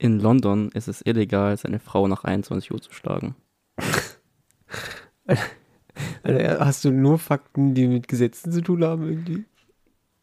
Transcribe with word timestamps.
In 0.00 0.18
London 0.18 0.70
ist 0.72 0.88
es 0.88 1.02
illegal, 1.04 1.54
seine 1.58 1.78
Frau 1.78 2.08
nach 2.08 2.24
21 2.24 2.72
Uhr 2.72 2.80
zu 2.80 2.90
schlagen. 2.92 3.34
Alter, 6.22 6.64
hast 6.64 6.84
du 6.86 6.90
nur 6.90 7.18
Fakten, 7.18 7.74
die 7.74 7.86
mit 7.86 8.08
Gesetzen 8.08 8.50
zu 8.50 8.62
tun 8.62 8.82
haben 8.82 9.06
irgendwie? 9.06 9.44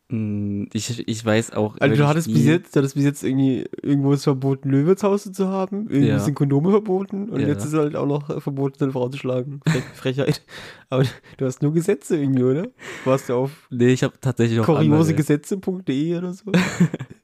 Hm, 0.10 0.68
Ich, 0.74 1.08
ich 1.08 1.24
weiß 1.24 1.52
auch. 1.52 1.78
Also 1.80 1.96
du 1.96 2.08
hattest 2.08 2.34
bis 2.34 2.46
jetzt, 2.46 2.76
du 2.76 2.80
hattest 2.80 2.96
bis 2.96 3.04
jetzt 3.04 3.24
irgendwie 3.24 3.66
irgendwo 3.84 4.14
ist 4.14 4.24
verboten, 4.24 4.70
Löwenzhausen 4.72 5.36
zu 5.36 5.48
haben, 5.50 5.88
irgendwie 5.90 6.08
Ja. 6.08 6.20
sind 6.20 6.34
Kondome 6.34 6.72
verboten 6.72 7.30
und 7.30 7.42
Ja. 7.42 7.50
jetzt 7.50 7.64
ist 7.66 7.74
halt 7.74 7.96
auch 7.96 8.08
noch 8.08 8.32
äh, 8.32 8.42
verboten, 8.42 8.84
eine 8.84 8.92
Frau 8.94 9.10
zu 9.10 9.20
schlagen. 9.20 9.60
Frech, 9.68 9.84
Frechheit. 9.94 10.42
Aber 10.90 11.04
du 11.38 11.46
hast 11.46 11.62
nur 11.62 11.72
Gesetze 11.74 12.18
irgendwie, 12.18 12.44
oder? 12.44 12.68
Warst 13.06 13.30
du 13.30 13.36
auf 13.36 13.68
Nee, 13.70 13.90
ich 13.90 14.02
habe 14.04 14.16
tatsächlich 14.20 14.58
andere. 14.60 14.76
kuriosegesetze.de 14.80 16.18
oder 16.18 16.34
so? 16.34 16.46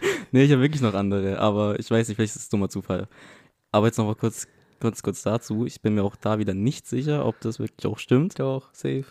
Nee, 0.32 0.44
ich 0.44 0.50
habe 0.52 0.62
wirklich 0.62 0.82
noch 0.82 0.94
andere, 0.94 1.38
aber 1.38 1.78
ich 1.78 1.88
weiß 1.90 2.08
nicht, 2.08 2.16
vielleicht 2.16 2.34
ist 2.34 2.42
es 2.42 2.48
dummer 2.48 2.68
Zufall. 2.68 3.06
Aber 3.70 3.86
jetzt 3.86 3.98
noch 3.98 4.06
mal 4.06 4.16
kurz, 4.16 4.48
kurz, 4.80 5.02
kurz 5.02 5.22
dazu. 5.22 5.64
Ich 5.64 5.80
bin 5.80 5.94
mir 5.94 6.02
auch 6.02 6.16
da 6.16 6.38
wieder 6.38 6.54
nicht 6.54 6.86
sicher, 6.88 7.24
ob 7.24 7.38
das 7.40 7.58
wirklich 7.60 7.86
auch 7.86 7.98
stimmt. 7.98 8.38
Doch, 8.40 8.72
safe. 8.74 9.04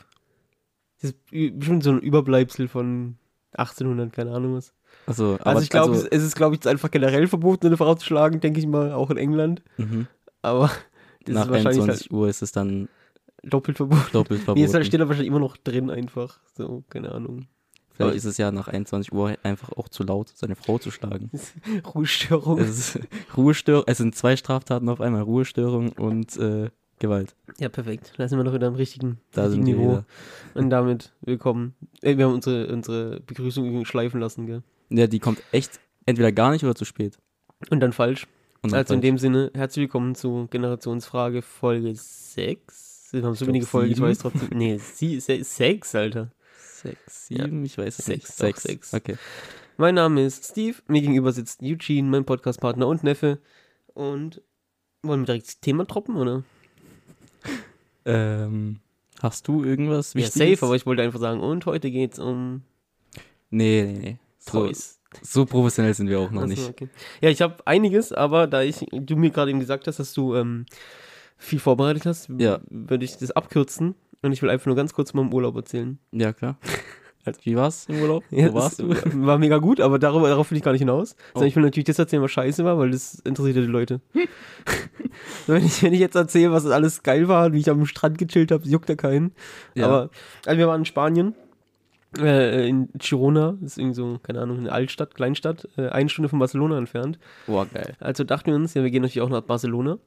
Das 1.01 1.11
ist 1.11 1.57
bestimmt 1.59 1.83
so 1.83 1.91
ein 1.91 1.99
Überbleibsel 1.99 2.67
von 2.67 3.17
1800, 3.53 4.11
keine 4.11 4.31
Ahnung 4.33 4.55
was. 4.55 4.73
Also, 5.05 5.35
aber 5.35 5.47
Also 5.47 5.61
ich 5.63 5.69
glaube, 5.69 5.93
also, 5.93 6.05
es 6.07 6.11
es 6.11 6.23
ist, 6.23 6.35
glaube 6.35 6.55
ich, 6.55 6.67
einfach 6.67 6.91
generell 6.91 7.27
verboten, 7.27 7.67
eine 7.67 7.77
Frau 7.77 7.95
zu 7.95 8.05
schlagen, 8.05 8.39
denke 8.41 8.59
ich 8.59 8.67
mal, 8.67 8.91
auch 8.91 9.09
in 9.09 9.17
England. 9.17 9.61
mhm. 9.77 10.07
Aber 10.41 10.69
das 11.25 11.35
nach 11.35 11.45
ist 11.45 11.51
wahrscheinlich 11.51 11.81
21 11.83 12.11
Uhr 12.11 12.27
ist 12.27 12.41
es 12.41 12.51
dann 12.51 12.89
halt 13.41 13.53
doppelt 13.53 13.77
verboten. 13.77 14.03
doppelt 14.11 14.39
Nee, 14.41 14.45
verboten. 14.45 14.65
es 14.65 14.73
halt- 14.73 14.85
steht 14.85 14.99
da 14.99 15.07
wahrscheinlich 15.07 15.29
immer 15.29 15.39
noch 15.39 15.55
drin 15.57 15.89
einfach. 15.89 16.39
So, 16.57 16.83
keine 16.89 17.11
Ahnung. 17.13 17.47
Vielleicht 17.93 18.09
aber- 18.09 18.15
ist 18.15 18.25
es 18.25 18.37
ja 18.37 18.51
nach 18.51 18.67
21 18.67 19.13
Uhr 19.13 19.35
einfach 19.43 19.71
auch 19.73 19.87
zu 19.87 20.03
laut, 20.03 20.29
seine 20.35 20.55
Frau 20.55 20.77
zu 20.79 20.89
schlagen. 20.91 21.29
Ruhestörung. 21.95 22.59
Es 22.59 22.69
ist 22.95 22.99
Ruhestörung, 23.37 23.83
es 23.87 23.97
sind 23.99 24.15
zwei 24.15 24.35
Straftaten 24.35 24.89
auf 24.89 24.99
einmal, 25.01 25.21
Ruhestörung 25.21 25.91
und 25.93 26.35
äh, 26.37 26.69
Gewalt. 26.99 27.35
Ja, 27.59 27.69
perfekt. 27.69 28.13
Da 28.17 28.27
sind 28.27 28.37
wir 28.39 28.43
doch 28.43 28.53
wieder 28.53 28.67
am 28.67 28.75
richtigen, 28.75 29.19
Da 29.31 29.43
richtigen 29.43 29.63
Niveau. 29.63 29.81
wieder. 29.91 30.05
Und 30.53 30.69
damit 30.69 31.11
willkommen. 31.21 31.75
Ey, 32.01 32.17
wir 32.17 32.25
haben 32.25 32.33
unsere, 32.33 32.67
unsere 32.73 33.19
Begrüßung 33.19 33.83
schleifen 33.85 34.19
lassen, 34.19 34.45
gell? 34.47 34.63
Ja, 34.89 35.07
die 35.07 35.19
kommt 35.19 35.41
echt 35.51 35.79
entweder 36.05 36.31
gar 36.31 36.51
nicht 36.51 36.63
oder 36.63 36.75
zu 36.75 36.85
spät. 36.85 37.17
Und 37.69 37.79
dann 37.81 37.93
falsch. 37.93 38.27
Und 38.61 38.71
dann 38.71 38.79
also 38.79 38.93
in 38.93 38.99
falsch. 39.01 39.09
dem 39.09 39.17
Sinne, 39.17 39.51
herzlich 39.53 39.83
willkommen 39.83 40.15
zu 40.15 40.47
Generationsfrage 40.49 41.41
Folge 41.41 41.93
6. 41.95 43.09
Wir 43.11 43.23
haben 43.23 43.35
so 43.35 43.45
wenige 43.47 43.65
Folgen, 43.65 43.91
ich 43.91 43.99
weiß 44.01 44.19
trotzdem. 44.19 44.49
Nee, 44.53 44.77
sie, 44.77 45.19
se, 45.19 45.43
6, 45.43 45.95
Alter. 45.95 46.31
Sechs, 46.83 47.27
sieben, 47.27 47.63
ich 47.63 47.77
weiß 47.77 47.99
es 47.99 48.05
Sechs, 48.05 48.27
nicht. 48.29 48.37
Sechs. 48.37 48.61
sechs. 48.63 48.93
Okay. 48.93 49.15
Mein 49.77 49.95
Name 49.95 50.25
ist 50.25 50.51
Steve, 50.51 50.77
mir 50.87 51.01
gegenüber 51.01 51.31
sitzt 51.31 51.61
Eugene, 51.63 52.09
mein 52.09 52.25
Podcastpartner 52.25 52.87
und 52.87 53.03
Neffe. 53.03 53.39
Und 53.93 54.41
wollen 55.01 55.21
wir 55.21 55.25
direkt 55.27 55.47
das 55.47 55.59
Thema 55.61 55.85
droppen, 55.85 56.15
oder? 56.17 56.43
Ähm, 58.05 58.79
hast 59.21 59.47
du 59.47 59.63
irgendwas 59.63 60.13
Ja, 60.13 60.19
Wichtiges? 60.21 60.57
safe, 60.57 60.65
aber 60.65 60.75
ich 60.75 60.85
wollte 60.85 61.01
einfach 61.03 61.19
sagen, 61.19 61.39
und 61.39 61.65
heute 61.65 61.89
geht's 61.89 62.19
um 62.19 62.63
Nee, 63.49 63.83
nee, 63.83 63.99
nee. 63.99 64.17
So, 64.39 64.65
Toys. 64.65 64.99
so 65.21 65.45
professionell 65.45 65.93
sind 65.93 66.09
wir 66.09 66.19
auch 66.19 66.31
noch 66.31 66.41
Ach 66.41 66.47
so, 66.47 66.49
nicht. 66.49 66.69
okay. 66.69 66.89
Ja, 67.21 67.29
ich 67.29 67.41
habe 67.41 67.65
einiges, 67.65 68.11
aber 68.11 68.47
da 68.47 68.61
ich, 68.61 68.85
du 68.91 69.15
mir 69.15 69.29
gerade 69.29 69.51
eben 69.51 69.59
gesagt 69.61 69.87
hast, 69.87 69.99
dass 69.99 70.13
du 70.13 70.35
ähm, 70.35 70.65
viel 71.37 71.59
vorbereitet 71.59 72.05
hast, 72.05 72.29
Ja. 72.37 72.59
würde 72.69 73.05
ich 73.05 73.15
das 73.17 73.31
abkürzen 73.31 73.95
und 74.23 74.31
ich 74.31 74.41
will 74.41 74.49
einfach 74.49 74.65
nur 74.65 74.75
ganz 74.75 74.93
kurz 74.93 75.13
mal 75.13 75.21
im 75.21 75.33
Urlaub 75.33 75.55
erzählen. 75.55 75.99
Ja, 76.11 76.33
klar. 76.33 76.57
Wie 77.43 77.55
war's 77.55 77.85
im 77.87 78.01
Urlaub? 78.01 78.23
Ja, 78.31 78.49
Wo 78.51 78.55
warst 78.55 78.79
du? 78.79 78.89
War 79.25 79.37
mega 79.37 79.57
gut, 79.59 79.79
aber 79.79 79.97
darüber, 79.97 80.27
darauf 80.27 80.51
will 80.51 80.57
ich 80.57 80.63
gar 80.63 80.73
nicht 80.73 80.81
hinaus. 80.81 81.15
Sondern 81.33 81.43
Oh. 81.43 81.47
ich 81.47 81.55
will 81.55 81.63
natürlich 81.63 81.85
das 81.85 81.97
erzählen, 81.97 82.21
was 82.21 82.31
scheiße 82.31 82.65
war, 82.65 82.77
weil 82.77 82.91
das 82.91 83.15
interessiert 83.19 83.55
ja 83.55 83.61
die 83.61 83.67
Leute. 83.69 84.01
wenn, 85.47 85.65
ich, 85.65 85.81
wenn 85.83 85.93
ich 85.93 86.01
jetzt 86.01 86.15
erzähle, 86.15 86.51
was 86.51 86.65
alles 86.65 87.01
geil 87.01 87.29
war, 87.29 87.53
wie 87.53 87.59
ich 87.59 87.69
am 87.69 87.85
Strand 87.85 88.17
gechillt 88.17 88.51
habe, 88.51 88.67
juckt 88.67 88.89
ja 88.89 88.95
keinen. 88.95 89.31
Ja. 89.73 89.85
Aber 89.85 90.09
also 90.45 90.57
wir 90.57 90.67
waren 90.67 90.81
in 90.81 90.85
Spanien, 90.85 91.33
äh, 92.19 92.67
in 92.67 92.89
Girona, 92.97 93.55
das 93.61 93.71
ist 93.71 93.77
irgendwie 93.77 93.95
so, 93.95 94.19
keine 94.21 94.41
Ahnung, 94.41 94.57
eine 94.59 94.71
Altstadt, 94.73 95.15
Kleinstadt, 95.15 95.69
äh, 95.77 95.87
eine 95.87 96.09
Stunde 96.09 96.27
von 96.27 96.39
Barcelona 96.39 96.77
entfernt. 96.77 97.19
Boah, 97.47 97.65
geil. 97.65 97.95
Also 98.01 98.25
dachten 98.25 98.47
wir 98.47 98.55
uns, 98.55 98.73
ja, 98.73 98.83
wir 98.83 98.91
gehen 98.91 99.01
natürlich 99.01 99.21
auch 99.21 99.29
nach 99.29 99.43
Barcelona. 99.43 99.97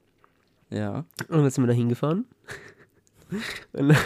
Ja. 0.69 1.07
Und 1.29 1.39
dann 1.39 1.49
sind 1.51 1.65
wir 1.65 1.69
da 1.69 1.73
hingefahren. 1.73 2.27
Und, 3.73 3.97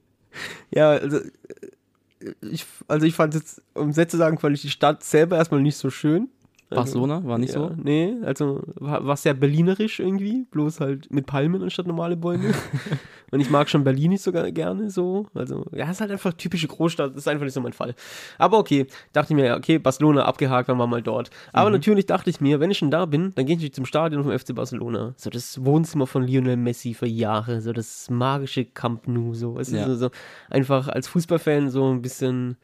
ja, 0.70 0.90
also 0.90 1.18
äh, 1.18 2.32
ich, 2.40 2.66
also 2.88 3.06
ich 3.06 3.14
fand 3.14 3.34
jetzt, 3.34 3.62
um 3.74 3.90
es 3.90 4.08
zu 4.08 4.16
sagen, 4.16 4.38
fand 4.38 4.56
ich 4.56 4.62
die 4.62 4.70
Stadt 4.70 5.04
selber 5.04 5.36
erstmal 5.36 5.60
nicht 5.60 5.76
so 5.76 5.90
schön. 5.90 6.28
Barcelona 6.68 7.22
war 7.24 7.38
nicht 7.38 7.54
ja, 7.54 7.60
so? 7.60 7.72
Nee, 7.76 8.16
also 8.24 8.62
war, 8.74 9.06
war 9.06 9.16
sehr 9.16 9.34
berlinerisch 9.34 10.00
irgendwie, 10.00 10.46
bloß 10.50 10.80
halt 10.80 11.12
mit 11.12 11.26
Palmen 11.26 11.62
anstatt 11.62 11.86
normale 11.86 12.16
Bäume. 12.16 12.52
Und 13.30 13.40
ich 13.40 13.50
mag 13.50 13.68
schon 13.68 13.84
Berlin 13.84 14.10
nicht 14.10 14.22
so 14.22 14.32
gerne 14.32 14.90
so. 14.90 15.26
Also, 15.34 15.64
ja, 15.72 15.90
ist 15.90 16.00
halt 16.00 16.10
einfach 16.10 16.32
typische 16.32 16.68
Großstadt, 16.68 17.16
ist 17.16 17.28
einfach 17.28 17.44
nicht 17.44 17.54
so 17.54 17.60
mein 17.60 17.72
Fall. 17.72 17.94
Aber 18.38 18.58
okay, 18.58 18.86
dachte 19.12 19.32
ich 19.32 19.36
mir, 19.36 19.46
ja, 19.46 19.56
okay, 19.56 19.78
Barcelona 19.78 20.24
abgehakt, 20.24 20.68
dann 20.68 20.76
wir 20.76 20.86
mal 20.86 21.02
dort. 21.02 21.30
Aber 21.52 21.70
natürlich 21.70 22.06
dachte 22.06 22.30
ich 22.30 22.40
mir, 22.40 22.60
wenn 22.60 22.70
ich 22.70 22.78
schon 22.78 22.90
da 22.90 23.04
bin, 23.06 23.32
dann 23.34 23.46
gehe 23.46 23.56
ich 23.56 23.72
zum 23.72 23.84
Stadion 23.84 24.22
vom 24.22 24.36
FC 24.36 24.54
Barcelona. 24.54 25.14
So 25.16 25.30
das 25.30 25.64
Wohnzimmer 25.64 26.06
von 26.06 26.22
Lionel 26.22 26.56
Messi 26.56 26.94
für 26.94 27.06
Jahre, 27.06 27.60
so 27.60 27.72
das 27.72 28.10
magische 28.10 28.64
Camp 28.64 29.06
Nou, 29.06 29.34
so. 29.34 29.58
Es 29.58 29.68
ist 29.68 29.74
Ja. 29.74 29.86
so, 29.86 29.94
so 29.96 30.10
einfach 30.50 30.88
als 30.88 31.08
Fußballfan 31.08 31.70
so 31.70 31.92
ein 31.92 32.02
bisschen, 32.02 32.56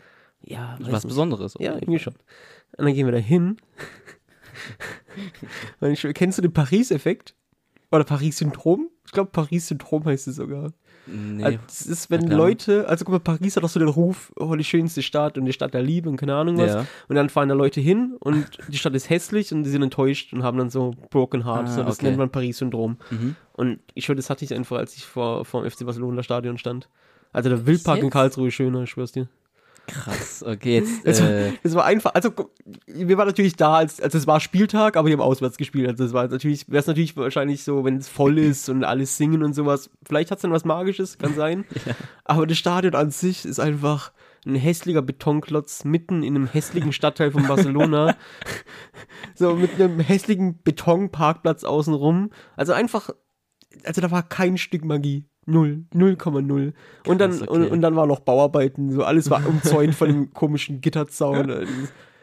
ja, 0.45 0.77
Was 0.81 0.89
nicht. 0.89 1.09
Besonderes. 1.09 1.55
Ja, 1.59 1.75
irgendwie 1.75 1.99
schon. 1.99 2.15
Und 2.77 2.87
dann 2.87 2.95
gehen 2.95 3.07
wir 3.07 3.13
da 3.13 3.19
hin. 3.19 3.57
Und 5.81 6.15
kennst 6.15 6.39
du 6.39 6.43
den 6.43 6.53
Paris-Effekt? 6.53 7.35
Oder 7.91 8.05
Paris-Syndrom? 8.05 8.89
Ich 9.05 9.13
glaube, 9.13 9.31
Paris-Syndrom 9.31 10.05
heißt 10.05 10.29
es 10.29 10.37
sogar. 10.37 10.73
Nee. 11.07 11.45
Also, 11.45 11.59
das 11.67 11.87
ist, 11.87 12.11
wenn 12.11 12.29
mal. 12.29 12.35
Leute, 12.35 12.89
also 12.89 13.05
guck 13.05 13.13
mal, 13.13 13.19
Paris 13.19 13.57
hat 13.57 13.65
doch 13.65 13.69
so 13.69 13.81
den 13.81 13.89
Ruf, 13.89 14.33
oh, 14.37 14.55
die 14.55 14.65
schönste 14.65 15.03
Stadt 15.03 15.37
und 15.37 15.45
die 15.47 15.53
Stadt 15.53 15.75
der 15.75 15.83
Liebe 15.83 16.09
und 16.09 16.17
keine 16.17 16.35
Ahnung 16.35 16.57
was. 16.59 16.73
Ja. 16.73 16.87
Und 17.09 17.17
dann 17.17 17.29
fahren 17.29 17.49
da 17.49 17.55
Leute 17.55 17.81
hin 17.81 18.17
und 18.21 18.47
die 18.69 18.79
Stadt 18.79 18.95
ist 18.95 19.11
hässlich 19.11 19.53
und 19.53 19.65
die 19.65 19.71
sind 19.71 19.83
enttäuscht 19.83 20.33
und 20.33 20.45
haben 20.45 20.59
dann 20.59 20.71
so 20.71 20.95
Broken 21.11 21.45
Heart. 21.45 21.67
Ah, 21.67 21.73
so, 21.73 21.83
das 21.83 21.99
okay. 21.99 22.07
nennt 22.07 22.19
man 22.19 22.31
Paris-Syndrom. 22.31 22.99
Mhm. 23.11 23.37
Und 23.53 23.81
ich 23.95 24.05
schwöre, 24.05 24.17
das 24.17 24.31
hatte 24.31 24.45
ich 24.45 24.55
einfach, 24.55 24.77
als 24.77 24.95
ich 24.97 25.05
vor, 25.05 25.45
vor 25.45 25.63
dem 25.63 25.71
FC 25.71 25.85
Barcelona 25.85 26.23
Stadion 26.23 26.57
stand. 26.57 26.89
Also 27.33 27.49
der 27.49 27.67
Wildpark 27.67 28.03
in? 28.03 28.11
Karlsruhe 28.11 28.49
ist 28.49 28.55
schöner, 28.55 28.85
ich 28.85 28.91
schwör's 28.91 29.13
dir. 29.13 29.29
Krass. 29.87 30.43
Okay, 30.47 30.75
jetzt. 30.77 31.05
Es, 31.05 31.21
Äh, 31.21 31.23
war, 31.23 31.53
es 31.63 31.75
war 31.75 31.85
einfach, 31.85 32.15
also 32.15 32.31
wir 32.87 33.17
waren 33.19 33.27
natürlich 33.27 33.57
da, 33.57 33.77
als, 33.77 34.01
also 34.01 34.17
es 34.17 34.27
war 34.27 34.41
Spieltag, 34.41 34.97
aber 34.97 35.09
wir 35.09 35.15
haben 35.15 35.21
auswärts 35.21 35.57
gespielt. 35.57 35.89
Also 35.89 36.05
es 36.05 36.13
war 36.13 36.29
natürlich, 36.29 36.69
wäre 36.69 36.81
es 36.81 36.87
natürlich 36.87 37.17
wahrscheinlich 37.17 37.65
so, 37.65 37.85
wenn 37.85 37.97
es 37.97 38.09
voll 38.09 38.39
ist 38.39 38.69
und 38.69 38.85
alles 38.85 39.17
singen 39.17 39.43
und 39.43 39.55
sowas. 39.55 39.91
Vielleicht 40.07 40.31
hat 40.31 40.39
es 40.39 40.43
dann 40.43 40.53
was 40.53 40.65
Magisches, 40.65 41.19
kann 41.19 41.35
sein. 41.35 41.65
Aber 42.25 42.47
das 42.47 42.59
Stadion 42.59 42.95
an 42.95 43.11
sich 43.11 43.45
ist 43.45 43.59
einfach 43.59 44.13
ein 44.47 44.55
hässlicher 44.57 45.03
Betonklotz 45.03 45.85
mitten 45.85 46.23
in 46.23 46.35
einem 46.35 46.47
hässlichen 46.47 46.93
Stadtteil 46.93 47.31
von 47.31 47.47
Barcelona. 47.47 48.17
so 49.35 49.55
mit 49.55 49.75
einem 49.75 50.01
hässlichen 50.01 50.63
Betonparkplatz 50.63 51.65
außenrum. 51.65 52.31
Also 52.57 52.73
einfach, 52.73 53.11
also 53.85 54.01
da 54.01 54.11
war 54.11 54.23
kein 54.23 54.59
Stück 54.59 54.85
Magie. 54.85 55.27
Null, 55.45 55.85
0,0. 55.93 56.73
Und 57.07 57.21
dann, 57.21 57.33
okay. 57.33 57.49
und, 57.49 57.67
und 57.67 57.83
dann 57.83 57.97
war 57.97 58.07
noch 58.07 58.21
Bauarbeiten, 58.21 58.93
so 58.93 59.03
alles 59.03 59.29
war 59.29 59.45
umzäunt 59.47 59.95
von 59.95 60.09
dem 60.09 60.33
komischen 60.35 60.81
Gitterzaun. 60.81 61.51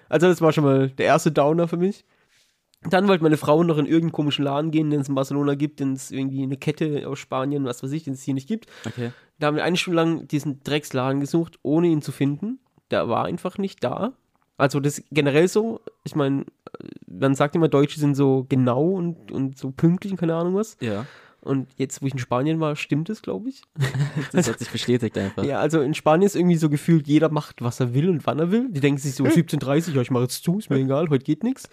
Also 0.07 0.27
das 0.27 0.41
war 0.41 0.53
schon 0.53 0.63
mal 0.63 0.89
der 0.89 1.05
erste 1.07 1.31
Downer 1.31 1.67
für 1.67 1.77
mich. 1.77 2.05
Dann 2.83 3.09
wollte 3.09 3.23
meine 3.23 3.35
Frau 3.35 3.61
noch 3.63 3.77
in 3.77 3.85
irgendeinen 3.85 4.13
komischen 4.13 4.45
Laden 4.45 4.71
gehen, 4.71 4.89
den 4.89 5.01
es 5.01 5.09
in 5.09 5.15
Barcelona 5.15 5.55
gibt, 5.55 5.81
den 5.81 5.93
es 5.93 6.11
irgendwie 6.11 6.43
eine 6.43 6.55
Kette 6.55 7.09
aus 7.09 7.19
Spanien, 7.19 7.65
was 7.65 7.83
weiß 7.83 7.91
ich, 7.91 8.03
den 8.03 8.13
es 8.13 8.23
hier 8.23 8.33
nicht 8.33 8.47
gibt. 8.47 8.67
okay. 8.85 9.11
Da 9.37 9.47
haben 9.47 9.55
wir 9.55 9.63
eine 9.63 9.77
Stunde 9.77 9.95
lang 9.97 10.27
diesen 10.27 10.61
Drecksladen 10.63 11.21
gesucht, 11.21 11.59
ohne 11.61 11.87
ihn 11.87 12.01
zu 12.01 12.11
finden. 12.11 12.59
Der 12.91 13.07
war 13.09 13.25
einfach 13.25 13.57
nicht 13.57 13.83
da. 13.83 14.13
Also 14.57 14.81
das 14.81 14.99
ist 14.99 15.07
generell 15.11 15.47
so, 15.47 15.79
ich 16.03 16.15
meine, 16.15 16.45
man 17.07 17.35
sagt 17.35 17.55
immer, 17.55 17.69
Deutsche 17.69 17.99
sind 17.99 18.15
so 18.15 18.45
genau 18.49 18.89
und, 18.89 19.31
und 19.31 19.57
so 19.57 19.71
pünktlich 19.71 20.11
und 20.11 20.19
keine 20.19 20.35
Ahnung 20.35 20.55
was. 20.55 20.75
Ja. 20.81 21.05
Und 21.41 21.69
jetzt, 21.77 22.01
wo 22.01 22.07
ich 22.07 22.13
in 22.13 22.19
Spanien 22.19 22.59
war, 22.59 22.75
stimmt 22.75 23.09
es, 23.09 23.21
glaube 23.21 23.49
ich. 23.49 23.61
Das 24.31 24.47
hat 24.47 24.59
sich 24.59 24.69
bestätigt 24.69 25.17
einfach. 25.17 25.43
Ja, 25.43 25.59
also 25.59 25.81
in 25.81 25.93
Spanien 25.93 26.25
ist 26.25 26.35
irgendwie 26.35 26.57
so 26.57 26.69
gefühlt, 26.69 27.07
jeder 27.07 27.29
macht, 27.29 27.61
was 27.61 27.79
er 27.79 27.93
will 27.93 28.09
und 28.09 28.25
wann 28.25 28.39
er 28.39 28.51
will. 28.51 28.69
Die 28.69 28.79
denken 28.79 28.99
sich 28.99 29.15
so, 29.15 29.23
17.30 29.23 29.93
ja, 29.93 30.01
ich 30.01 30.11
mache 30.11 30.23
jetzt 30.23 30.43
zu, 30.43 30.59
ist 30.59 30.69
mir 30.69 30.77
egal, 30.79 31.09
heute 31.09 31.23
geht 31.23 31.43
nichts. 31.43 31.69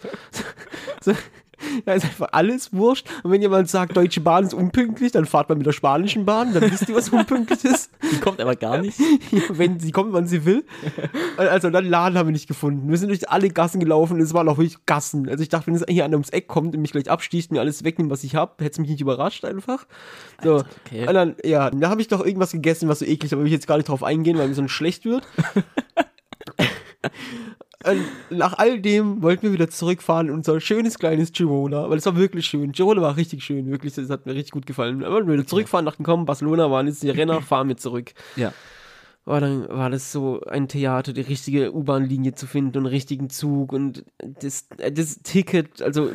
So, 1.01 1.13
da 1.85 1.95
ist 1.95 2.05
einfach 2.05 2.29
alles 2.33 2.73
wurscht. 2.73 3.07
Und 3.23 3.31
wenn 3.31 3.43
jemand 3.43 3.69
sagt, 3.69 3.97
Deutsche 3.97 4.21
Bahn 4.21 4.45
ist 4.45 4.55
unpünktlich, 4.55 5.13
dann 5.13 5.27
fahrt 5.27 5.49
man 5.49 5.59
mit 5.59 5.67
der 5.67 5.73
spanischen 5.73 6.25
Bahn, 6.25 6.53
dann 6.53 6.71
wisst 6.71 6.89
ihr, 6.89 6.95
was 6.95 7.09
unpünktlich 7.09 7.65
ist. 7.65 7.91
Die 8.13 8.21
kommt 8.21 8.41
aber 8.41 8.57
gar 8.57 8.79
nicht. 8.79 8.99
wenn 9.49 9.79
sie 9.81 9.93
kommt, 9.93 10.13
wann 10.13 10.27
sie 10.27 10.45
will. 10.45 10.65
Also 11.37 11.71
dann 11.71 11.85
Laden 11.85 12.19
haben 12.19 12.29
wir 12.29 12.33
nicht 12.33 12.49
gefunden. 12.49 12.91
Wir 12.91 12.99
sind 12.99 13.09
durch 13.09 13.29
alle 13.29 13.51
Gassen 13.51 13.81
gelaufen 13.81 14.15
und 14.15 14.21
es 14.21 14.35
waren 14.35 14.49
auch 14.49 14.59
wirklich 14.59 14.85
Gassen. 14.87 15.29
Also 15.29 15.43
ich 15.43 15.49
dachte, 15.49 15.69
wenn 15.69 15.75
es 15.75 15.85
hier 15.89 16.05
einer 16.05 16.15
ums 16.15 16.31
Eck 16.31 16.49
kommt 16.49 16.75
und 16.75 16.83
mich 16.83 16.93
gleich 16.93 17.11
absticht 17.11 17.51
und 17.51 17.57
mir 17.57 17.61
alles 17.61 17.85
wegnimmt, 17.85 18.11
was 18.11 18.25
ich 18.25 18.35
habe, 18.35 18.53
hätte 18.65 18.73
es 18.73 18.79
mich 18.79 18.91
nicht 18.91 19.01
überrascht 19.01 19.45
einfach. 19.45 19.87
So. 20.43 20.57
Alter, 20.57 20.69
okay. 20.85 21.09
Und 21.09 21.15
dann, 21.15 21.37
ja, 21.45 21.71
da 21.71 21.91
habe 21.91 22.01
ich 22.01 22.09
doch 22.09 22.25
irgendwas 22.25 22.53
gegessen, 22.53 22.89
was 22.89 23.01
so 23.01 23.05
eklig 23.05 23.25
ist, 23.25 23.33
aber 23.33 23.43
will 23.43 23.49
ich 23.49 23.53
jetzt 23.53 23.67
gar 23.67 23.77
nicht 23.77 23.89
drauf 23.89 24.03
eingehen, 24.03 24.39
weil 24.39 24.49
mir 24.49 24.55
so 24.55 24.67
schlecht 24.69 25.05
wird. 25.05 25.27
Und 27.85 28.03
nach 28.31 28.55
all 28.55 28.81
dem 28.81 29.23
wollten 29.23 29.43
wir 29.43 29.53
wieder 29.53 29.69
zurückfahren 29.69 30.29
in 30.29 30.35
unser 30.35 30.61
schönes 30.61 30.99
kleines 30.99 31.33
Girona, 31.33 31.89
weil 31.91 31.99
es 31.99 32.07
war 32.07 32.17
wirklich 32.17 32.47
schön. 32.47 32.73
Girona 32.73 33.03
war 33.03 33.17
richtig 33.17 33.45
schön, 33.45 33.71
wirklich, 33.71 33.95
das 33.95 34.09
hat 34.11 34.27
mir 34.27 34.35
richtig 34.35 34.53
gut 34.53 34.67
gefallen. 34.67 35.05
Aber 35.05 35.27
wir 35.27 35.35
wieder 35.35 35.47
zurückfahren, 35.47 35.85
dachten, 35.85 36.03
komm, 36.03 36.25
Barcelona 36.25 36.71
waren 36.71 36.87
jetzt 36.87 37.03
die 37.03 37.11
Renner, 37.11 37.43
fahren 37.43 37.69
wir 37.69 37.77
zurück. 37.77 38.13
Ja. 38.37 38.53
Oh, 39.29 39.41
dann 39.41 39.69
war 39.69 39.91
das 39.91 40.13
so 40.13 40.41
ein 40.43 40.69
Theater, 40.69 41.13
die 41.13 41.21
richtige 41.21 41.75
U-Bahn-Linie 41.75 42.35
zu 42.35 42.47
finden 42.47 42.79
und 42.79 42.87
richtigen 42.87 43.29
Zug 43.29 43.73
und 43.73 44.05
das, 44.19 44.69
das 44.93 45.21
Ticket, 45.25 45.83
also 45.83 46.09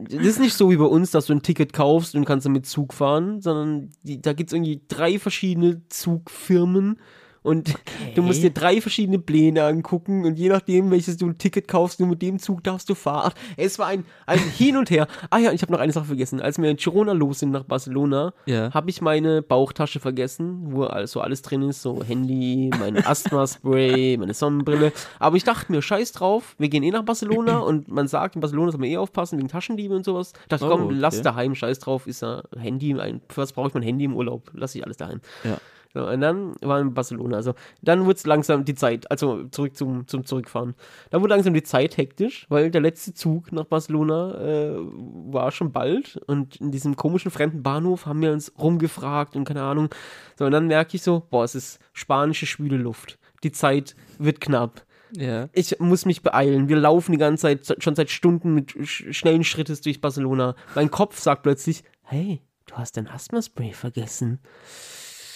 das 0.00 0.20
ist 0.20 0.40
nicht 0.40 0.54
so 0.54 0.68
wie 0.68 0.76
bei 0.76 0.84
uns, 0.84 1.12
dass 1.12 1.26
du 1.26 1.32
ein 1.32 1.42
Ticket 1.42 1.72
kaufst 1.72 2.16
und 2.16 2.24
kannst 2.24 2.44
dann 2.44 2.52
mit 2.52 2.66
Zug 2.66 2.92
fahren, 2.92 3.40
sondern 3.40 3.90
die, 4.02 4.20
da 4.20 4.32
gibt 4.32 4.50
es 4.50 4.52
irgendwie 4.52 4.82
drei 4.88 5.20
verschiedene 5.20 5.82
Zugfirmen 5.88 6.98
und 7.44 7.74
du 8.16 8.22
musst 8.22 8.42
dir 8.42 8.50
drei 8.50 8.80
verschiedene 8.80 9.20
Pläne 9.20 9.62
angucken 9.64 10.24
und 10.24 10.36
je 10.38 10.48
nachdem, 10.48 10.90
welches 10.90 11.18
du 11.18 11.26
ein 11.26 11.38
Ticket 11.38 11.68
kaufst, 11.68 12.00
nur 12.00 12.08
mit 12.08 12.20
dem 12.22 12.38
Zug 12.40 12.64
darfst 12.64 12.88
du 12.90 12.94
fahren. 12.96 13.32
Es 13.56 13.78
war 13.78 13.86
ein, 13.86 14.04
ein 14.26 14.38
Hin 14.58 14.76
und 14.76 14.90
Her. 14.90 15.06
Ah 15.30 15.38
ja, 15.38 15.52
ich 15.52 15.62
habe 15.62 15.70
noch 15.70 15.78
eine 15.78 15.92
Sache 15.92 16.06
vergessen. 16.06 16.40
Als 16.40 16.58
wir 16.58 16.68
in 16.70 16.76
Girona 16.78 17.12
los 17.12 17.38
sind 17.40 17.50
nach 17.52 17.64
Barcelona, 17.64 18.32
Ja. 18.46 18.72
habe 18.74 18.88
ich 18.90 19.00
meine 19.02 19.42
Bauchtasche 19.42 20.00
vergessen, 20.00 20.72
wo 20.72 20.84
also 20.84 21.20
alles 21.20 21.42
drin 21.42 21.62
ist, 21.68 21.82
so 21.82 22.02
Handy, 22.02 22.70
mein 22.80 22.96
Asthma-Spray, 23.06 24.16
meine 24.16 24.34
Sonnenbrille. 24.34 24.92
Aber 25.18 25.36
ich 25.36 25.44
dachte 25.44 25.70
mir, 25.70 25.82
scheiß 25.82 26.12
drauf, 26.12 26.54
wir 26.58 26.68
gehen 26.70 26.82
eh 26.82 26.90
nach 26.90 27.04
Barcelona 27.04 27.58
und 27.58 27.88
man 27.88 28.08
sagt, 28.08 28.34
in 28.36 28.40
Barcelona 28.40 28.70
soll 28.72 28.80
man 28.80 28.88
eh 28.88 28.96
aufpassen 28.96 29.38
wegen 29.38 29.48
Taschendiebe 29.48 29.94
und 29.94 30.04
sowas. 30.04 30.32
Ich 30.42 30.48
dachte, 30.48 30.64
Oh, 30.64 30.70
komm, 30.70 30.90
lass 30.90 31.16
okay. 31.16 31.24
daheim, 31.24 31.54
scheiß 31.54 31.78
drauf, 31.78 32.06
ist 32.06 32.22
ja 32.22 32.42
Handy, 32.58 32.98
ein, 32.98 33.20
für 33.28 33.42
was 33.42 33.52
brauche 33.52 33.68
ich 33.68 33.74
mein 33.74 33.82
Handy 33.82 34.04
im 34.06 34.16
Urlaub? 34.16 34.50
Lass 34.54 34.74
ich 34.74 34.82
alles 34.84 34.96
daheim. 34.96 35.20
Ja. 35.44 35.58
So, 35.94 36.08
und 36.08 36.20
dann 36.20 36.54
waren 36.60 36.60
wir 36.60 36.80
in 36.80 36.94
Barcelona. 36.94 37.36
Also 37.36 37.54
dann 37.80 38.04
wurde 38.04 38.16
es 38.16 38.26
langsam 38.26 38.64
die 38.64 38.74
Zeit, 38.74 39.08
also 39.10 39.44
zurück 39.44 39.76
zum, 39.76 40.08
zum 40.08 40.26
Zurückfahren. 40.26 40.74
Dann 41.10 41.22
wurde 41.22 41.34
langsam 41.34 41.54
die 41.54 41.62
Zeit 41.62 41.96
hektisch, 41.96 42.46
weil 42.48 42.72
der 42.72 42.80
letzte 42.80 43.14
Zug 43.14 43.52
nach 43.52 43.64
Barcelona 43.64 44.34
äh, 44.40 44.76
war 44.76 45.52
schon 45.52 45.70
bald. 45.70 46.16
Und 46.26 46.56
in 46.56 46.72
diesem 46.72 46.96
komischen 46.96 47.30
fremden 47.30 47.62
Bahnhof 47.62 48.06
haben 48.06 48.20
wir 48.20 48.32
uns 48.32 48.52
rumgefragt 48.58 49.36
und 49.36 49.44
keine 49.44 49.62
Ahnung. 49.62 49.88
So, 50.36 50.46
und 50.46 50.50
dann 50.50 50.66
merke 50.66 50.96
ich 50.96 51.02
so, 51.02 51.22
boah, 51.30 51.44
es 51.44 51.54
ist 51.54 51.78
spanische 51.92 52.46
schwüle 52.46 52.76
Luft. 52.76 53.18
Die 53.44 53.52
Zeit 53.52 53.94
wird 54.18 54.40
knapp. 54.40 54.84
Ja. 55.16 55.48
Ich 55.52 55.78
muss 55.78 56.06
mich 56.06 56.22
beeilen. 56.22 56.68
Wir 56.68 56.76
laufen 56.76 57.12
die 57.12 57.18
ganze 57.18 57.42
Zeit, 57.42 57.82
schon 57.82 57.94
seit 57.94 58.10
Stunden 58.10 58.52
mit 58.52 58.72
sch 58.84 59.04
schnellen 59.10 59.44
Schrittes 59.44 59.80
durch 59.80 60.00
Barcelona. 60.00 60.56
Mein 60.74 60.90
Kopf 60.90 61.20
sagt 61.20 61.44
plötzlich, 61.44 61.84
hey, 62.02 62.42
du 62.66 62.74
hast 62.74 62.96
dein 62.96 63.06
Asthma-Spray 63.06 63.72
vergessen. 63.72 64.40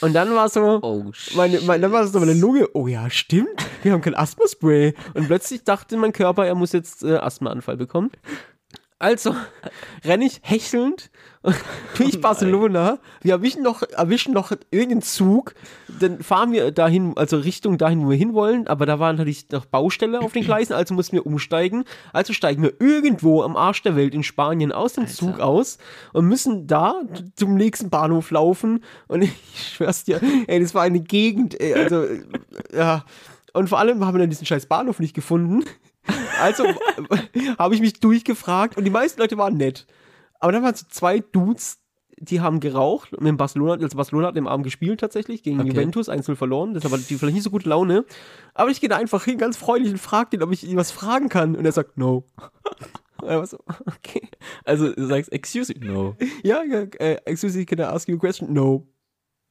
Und 0.00 0.12
dann 0.14 0.34
war 0.34 0.48
so, 0.48 0.78
Oh, 0.82 1.04
meine, 1.34 1.60
meine, 1.62 1.82
dann 1.82 1.92
war 1.92 2.06
so 2.06 2.20
meine 2.20 2.34
Lunge, 2.34 2.68
oh 2.74 2.86
ja, 2.86 3.10
stimmt, 3.10 3.48
wir 3.82 3.92
haben 3.92 4.00
kein 4.00 4.14
Asthma-Spray. 4.14 4.94
Und 5.14 5.26
plötzlich 5.26 5.64
dachte 5.64 5.96
mein 5.96 6.12
Körper, 6.12 6.46
er 6.46 6.54
muss 6.54 6.72
jetzt 6.72 7.02
äh, 7.02 7.16
Asthmaanfall 7.16 7.76
bekommen. 7.76 8.10
Also 8.98 9.34
renne 10.04 10.26
ich 10.26 10.40
hechelnd 10.42 11.10
durch 11.96 12.20
Barcelona. 12.20 12.98
Wir 13.22 13.34
erwischen 13.34 13.62
noch, 13.62 13.82
erwischen 13.82 14.34
noch 14.34 14.50
irgendeinen 14.70 15.02
Zug. 15.02 15.54
Dann 16.00 16.20
fahren 16.22 16.52
wir 16.52 16.72
dahin, 16.72 17.16
also 17.16 17.38
Richtung 17.38 17.78
dahin, 17.78 18.04
wo 18.04 18.10
wir 18.10 18.16
hinwollen. 18.16 18.66
Aber 18.66 18.86
da 18.86 18.98
war 18.98 19.12
natürlich 19.12 19.48
noch 19.50 19.64
Baustelle 19.66 20.20
auf 20.20 20.32
den 20.32 20.44
Gleisen, 20.44 20.72
also 20.72 20.94
mussten 20.94 21.16
wir 21.16 21.26
umsteigen. 21.26 21.84
Also 22.12 22.32
steigen 22.32 22.62
wir 22.62 22.80
irgendwo 22.80 23.42
am 23.42 23.56
Arsch 23.56 23.82
der 23.82 23.94
Welt 23.94 24.14
in 24.14 24.24
Spanien 24.24 24.72
aus 24.72 24.94
dem 24.94 25.06
Zug 25.06 25.38
aus 25.38 25.78
und 26.12 26.26
müssen 26.26 26.66
da 26.66 27.00
zum 27.36 27.54
nächsten 27.54 27.90
Bahnhof 27.90 28.30
laufen. 28.30 28.82
Und 29.06 29.22
ich 29.22 29.32
schwör's 29.74 30.04
dir, 30.04 30.20
ey, 30.48 30.60
das 30.60 30.74
war 30.74 30.82
eine 30.82 31.00
Gegend, 31.00 31.60
ey, 31.60 31.74
also, 31.74 32.04
ja. 32.74 33.04
Und 33.52 33.68
vor 33.68 33.78
allem 33.78 34.04
haben 34.04 34.14
wir 34.14 34.20
dann 34.20 34.30
diesen 34.30 34.46
scheiß 34.46 34.66
Bahnhof 34.66 34.98
nicht 34.98 35.14
gefunden. 35.14 35.64
Also 36.40 36.64
habe 37.58 37.74
ich 37.74 37.80
mich 37.80 38.00
durchgefragt 38.00 38.76
und 38.76 38.84
die 38.84 38.90
meisten 38.90 39.20
Leute 39.20 39.38
waren 39.38 39.56
nett. 39.56 39.86
Aber 40.40 40.52
dann 40.52 40.62
waren 40.62 40.74
so 40.74 40.86
zwei 40.88 41.20
Dudes, 41.20 41.78
die 42.20 42.40
haben 42.40 42.60
geraucht 42.60 43.12
und 43.14 43.26
in 43.26 43.36
Barcelona, 43.36 43.74
also 43.82 43.96
Barcelona 43.96 44.28
hat 44.28 44.36
im 44.36 44.46
Abend 44.46 44.64
gespielt 44.64 45.00
tatsächlich 45.00 45.42
gegen 45.42 45.60
Okay. 45.60 45.70
Juventus, 45.70 46.08
1-0 46.08 46.34
verloren, 46.34 46.74
deshalb 46.74 46.92
hatte 46.92 47.04
die 47.04 47.16
vielleicht 47.16 47.34
nicht 47.34 47.44
so 47.44 47.50
gute 47.50 47.68
Laune. 47.68 48.04
Aber 48.54 48.70
ich 48.70 48.80
gehe 48.80 48.88
da 48.88 48.96
einfach 48.96 49.24
hin, 49.24 49.38
ganz 49.38 49.56
freundlich 49.56 49.92
und 49.92 49.98
frage 49.98 50.30
den, 50.30 50.42
ob 50.42 50.52
ich 50.52 50.64
ihn 50.66 50.76
was 50.76 50.90
fragen 50.90 51.28
kann. 51.28 51.54
Und 51.54 51.64
er 51.64 51.72
sagt, 51.72 51.96
no. 51.96 52.24
Und 53.20 53.28
er 53.28 53.38
war 53.38 53.46
so, 53.46 53.58
okay. 53.86 54.28
Also, 54.64 54.92
du 54.92 55.06
sagst, 55.06 55.32
excuse 55.32 55.72
me. 55.78 55.86
No. 55.86 56.16
Ja, 56.42 56.62
ja, 56.64 56.82
äh, 56.98 57.18
excuse 57.24 57.56
me, 57.56 57.64
can 57.64 57.78
I 57.78 57.82
ask 57.82 58.08
you 58.08 58.16
a 58.16 58.18
question? 58.18 58.52
No. 58.52 58.86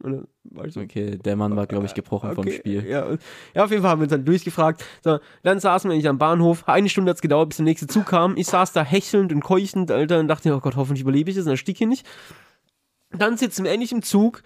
So, 0.03 0.81
Okay, 0.81 1.17
der 1.17 1.35
Mann 1.35 1.55
war, 1.55 1.65
glaube 1.65 1.85
ich, 1.85 1.93
gebrochen 1.93 2.31
vom 2.33 2.45
Okay, 2.45 2.57
Spiel. 2.57 2.87
Ja, 2.87 3.17
ja, 3.55 3.63
auf 3.63 3.71
jeden 3.71 3.81
Fall 3.81 3.91
haben 3.91 4.01
wir 4.01 4.03
uns 4.03 4.11
dann 4.11 4.25
durchgefragt. 4.25 4.83
So, 5.03 5.19
dann 5.43 5.59
saßen 5.59 5.89
wir 5.89 5.97
nicht 5.97 6.07
am 6.07 6.17
Bahnhof. 6.17 6.67
Eine 6.67 6.89
Stunde 6.89 7.09
hat 7.09 7.17
es 7.17 7.21
gedauert, 7.21 7.49
bis 7.49 7.57
der 7.57 7.65
nächste 7.65 7.87
Zug 7.87 8.05
kam. 8.05 8.37
Ich 8.37 8.47
saß 8.47 8.73
da 8.73 8.83
hechelnd 8.83 9.33
und 9.33 9.41
keuchend, 9.41 9.91
Alter, 9.91 10.19
und 10.19 10.27
dachte, 10.27 10.53
oh 10.55 10.59
Gott, 10.59 10.75
hoffentlich 10.75 11.01
überlebe 11.01 11.31
ich 11.31 11.37
es. 11.37 11.43
Und 11.43 11.49
dann 11.49 11.57
stieg 11.57 11.77
hier 11.77 11.87
nicht. 11.87 12.05
Dann 13.11 13.37
sitzen 13.37 13.63
wir 13.63 13.71
endlich 13.71 13.91
im 13.91 14.03
Zug. 14.03 14.43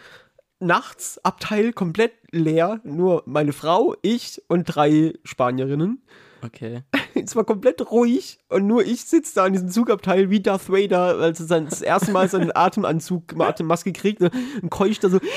Nachts, 0.59 1.19
Abteil 1.23 1.73
komplett 1.73 2.13
leer. 2.31 2.79
Nur 2.83 3.23
meine 3.25 3.51
Frau, 3.51 3.95
ich 4.01 4.41
und 4.47 4.65
drei 4.65 5.13
Spanierinnen. 5.23 6.01
Okay. 6.43 6.83
Es 7.13 7.35
war 7.35 7.43
komplett 7.43 7.91
ruhig 7.91 8.39
und 8.47 8.65
nur 8.67 8.85
ich 8.85 9.03
sitze 9.03 9.35
da 9.35 9.45
in 9.45 9.51
diesem 9.53 9.69
Zugabteil 9.69 10.29
wie 10.29 10.39
Darth 10.39 10.69
Vader, 10.69 11.19
als 11.19 11.41
er 11.41 11.45
sein, 11.45 11.65
das 11.65 11.81
erste 11.81 12.11
Mal 12.11 12.29
seinen 12.29 12.55
Atemanzug, 12.55 13.37
Atemmaske 13.37 13.91
kriegt 13.91 14.21
ne, 14.21 14.31
und 14.61 14.69
keucht 14.71 15.03
da 15.03 15.09
so. 15.09 15.19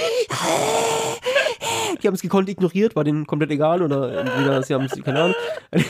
Die 2.01 2.07
haben 2.07 2.15
es 2.15 2.23
gekonnt 2.23 2.49
ignoriert, 2.49 2.95
war 2.97 3.03
denen 3.03 3.27
komplett 3.27 3.51
egal 3.51 3.83
oder 3.83 4.21
entweder 4.21 4.63
sie 4.63 4.73
haben 4.73 4.85
es, 4.85 4.93
keine 5.03 5.21
Ahnung. 5.21 5.37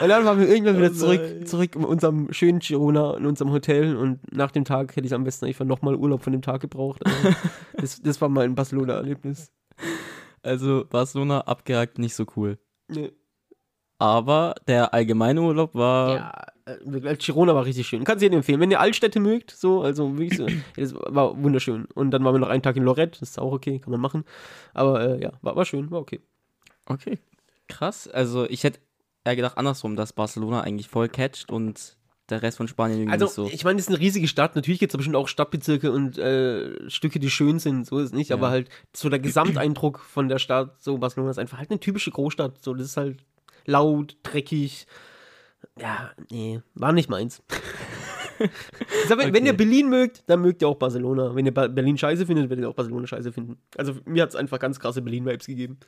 Und 0.00 0.08
dann 0.08 0.24
waren 0.24 0.38
wir 0.38 0.48
irgendwann 0.48 0.78
wieder 0.78 0.92
zurück, 0.92 1.46
zurück 1.46 1.74
in 1.74 1.84
unserem 1.84 2.32
schönen 2.32 2.60
Girona, 2.60 3.16
in 3.16 3.26
unserem 3.26 3.50
Hotel 3.50 3.96
und 3.96 4.20
nach 4.32 4.50
dem 4.50 4.64
Tag 4.64 4.94
hätte 4.94 5.06
ich 5.06 5.14
am 5.14 5.24
besten 5.24 5.46
einfach 5.46 5.64
nochmal 5.64 5.96
Urlaub 5.96 6.22
von 6.22 6.32
dem 6.32 6.42
Tag 6.42 6.60
gebraucht. 6.60 7.04
Also, 7.04 7.36
das, 7.76 8.00
das 8.02 8.20
war 8.20 8.28
mein 8.28 8.54
Barcelona-Erlebnis. 8.54 9.52
Also, 10.42 10.84
Barcelona 10.88 11.40
abgehakt, 11.40 11.98
nicht 11.98 12.14
so 12.14 12.24
cool. 12.36 12.58
Nee. 12.88 13.10
Aber 13.98 14.54
der 14.66 14.94
allgemeine 14.94 15.42
Urlaub 15.42 15.74
war. 15.74 16.14
Ja, 16.14 16.46
äh, 16.66 17.16
Girona 17.16 17.54
war 17.54 17.64
richtig 17.64 17.88
schön. 17.88 18.04
Kannst 18.04 18.22
du 18.22 18.26
jedem 18.26 18.38
empfehlen. 18.38 18.60
Wenn 18.60 18.70
ihr 18.70 18.80
Altstädte 18.80 19.18
mögt, 19.18 19.50
so, 19.50 19.82
also 19.82 20.16
wirklich 20.16 20.38
so, 20.38 20.46
das 20.76 20.94
war 20.94 21.40
wunderschön. 21.42 21.86
Und 21.94 22.12
dann 22.12 22.24
waren 22.24 22.34
wir 22.34 22.38
noch 22.38 22.48
einen 22.48 22.62
Tag 22.62 22.76
in 22.76 22.84
Lorette, 22.84 23.18
das 23.18 23.30
ist 23.30 23.38
auch 23.38 23.52
okay, 23.52 23.80
kann 23.80 23.90
man 23.90 24.00
machen. 24.00 24.24
Aber 24.72 25.00
äh, 25.00 25.20
ja, 25.20 25.32
war, 25.42 25.56
war 25.56 25.64
schön, 25.64 25.90
war 25.90 26.00
okay. 26.00 26.20
Okay. 26.86 27.18
Krass. 27.66 28.08
Also, 28.08 28.48
ich 28.48 28.64
hätte 28.64 28.80
eher 29.24 29.36
gedacht 29.36 29.58
andersrum, 29.58 29.96
dass 29.96 30.12
Barcelona 30.12 30.60
eigentlich 30.62 30.88
voll 30.88 31.08
catcht 31.08 31.50
und 31.50 31.96
der 32.30 32.42
Rest 32.42 32.58
von 32.58 32.68
Spanien 32.68 33.00
irgendwie 33.00 33.12
Also, 33.12 33.24
nicht 33.24 33.34
so. 33.34 33.46
ich 33.56 33.64
meine, 33.64 33.76
das 33.76 33.86
ist 33.86 33.88
eine 33.88 34.00
riesige 34.00 34.28
Stadt. 34.28 34.54
Natürlich 34.54 34.78
gibt 34.80 34.92
es 34.92 34.96
bestimmt 34.96 35.16
auch 35.16 35.28
Stadtbezirke 35.28 35.90
und 35.90 36.18
äh, 36.18 36.88
Stücke, 36.90 37.18
die 37.18 37.30
schön 37.30 37.58
sind, 37.58 37.86
so 37.86 37.98
ist 37.98 38.06
es 38.06 38.12
nicht. 38.12 38.30
Ja. 38.30 38.36
Aber 38.36 38.50
halt 38.50 38.68
so 38.94 39.08
der 39.08 39.18
Gesamteindruck 39.18 40.00
von 40.00 40.28
der 40.28 40.38
Stadt, 40.38 40.80
so 40.80 40.98
Barcelona 40.98 41.30
ist 41.30 41.38
einfach 41.38 41.58
halt 41.58 41.70
eine 41.70 41.80
typische 41.80 42.10
Großstadt. 42.10 42.62
So, 42.62 42.74
das 42.74 42.86
ist 42.86 42.96
halt 42.96 43.24
laut, 43.68 44.16
dreckig. 44.22 44.86
Ja, 45.80 46.10
nee, 46.30 46.60
war 46.74 46.92
nicht 46.92 47.08
meins. 47.08 47.42
Sag, 49.08 49.18
wenn, 49.18 49.32
wenn 49.34 49.44
ihr 49.44 49.50
Okay. 49.52 49.56
Berlin 49.64 49.88
mögt, 49.90 50.22
dann 50.28 50.40
mögt 50.40 50.62
ihr 50.62 50.68
auch 50.68 50.76
Barcelona. 50.76 51.34
Wenn 51.34 51.46
ihr 51.46 51.52
Ba- 51.54 51.66
Berlin 51.68 51.98
scheiße 51.98 52.24
findet, 52.26 52.48
werdet 52.48 52.64
ihr 52.64 52.68
auch 52.68 52.74
Barcelona 52.74 53.06
scheiße 53.06 53.32
finden. 53.32 53.58
Also 53.76 53.94
mir 54.04 54.22
hat 54.22 54.30
es 54.30 54.36
einfach 54.36 54.58
ganz 54.60 54.78
krasse 54.78 55.02
Berlin-Vibes 55.02 55.46
gegeben. 55.46 55.78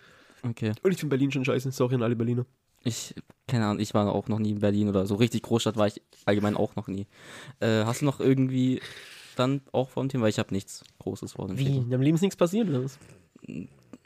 Okay. 0.43 0.73
Und 0.83 0.91
ich 0.93 0.99
finde 0.99 1.11
Berlin 1.17 1.31
schon 1.31 1.45
scheiße. 1.45 1.71
Sorry 1.71 1.95
an 1.95 2.03
alle 2.03 2.17
Berliner. 2.17 2.47
Ich, 2.83 3.15
keine 3.47 3.67
Ahnung, 3.67 3.79
ich 3.81 3.95
war 3.95 4.11
auch 4.13 4.27
noch 4.29 4.39
nie 4.39 4.51
in 4.53 4.59
Berlin 4.61 4.89
oder 4.89 5.07
so 5.07 5.15
richtig 5.17 5.43
Großstadt 5.43 5.77
war 5.77 5.87
ich 5.87 6.03
allgemein 6.25 6.57
auch 6.57 6.77
noch 6.77 6.89
nie. 6.89 7.07
Äh, 7.61 7.85
hast 7.85 8.01
du 8.01 8.05
noch 8.07 8.21
irgendwie 8.21 8.81
dann 9.37 9.61
auch 9.73 9.91
vor 9.91 10.03
dem 10.03 10.09
Thema? 10.09 10.23
Weil 10.25 10.31
ich 10.31 10.39
habe 10.39 10.53
nichts 10.55 10.83
Großes 10.99 11.33
vor 11.35 11.47
dem 11.47 11.59
Wie? 11.59 11.65
Thema. 11.65 11.83
In 11.83 11.91
deinem 11.91 12.03
Leben 12.03 12.15
ist 12.17 12.23
nichts 12.23 12.37
passiert 12.37 12.69
oder 12.69 12.83
was? 12.85 12.99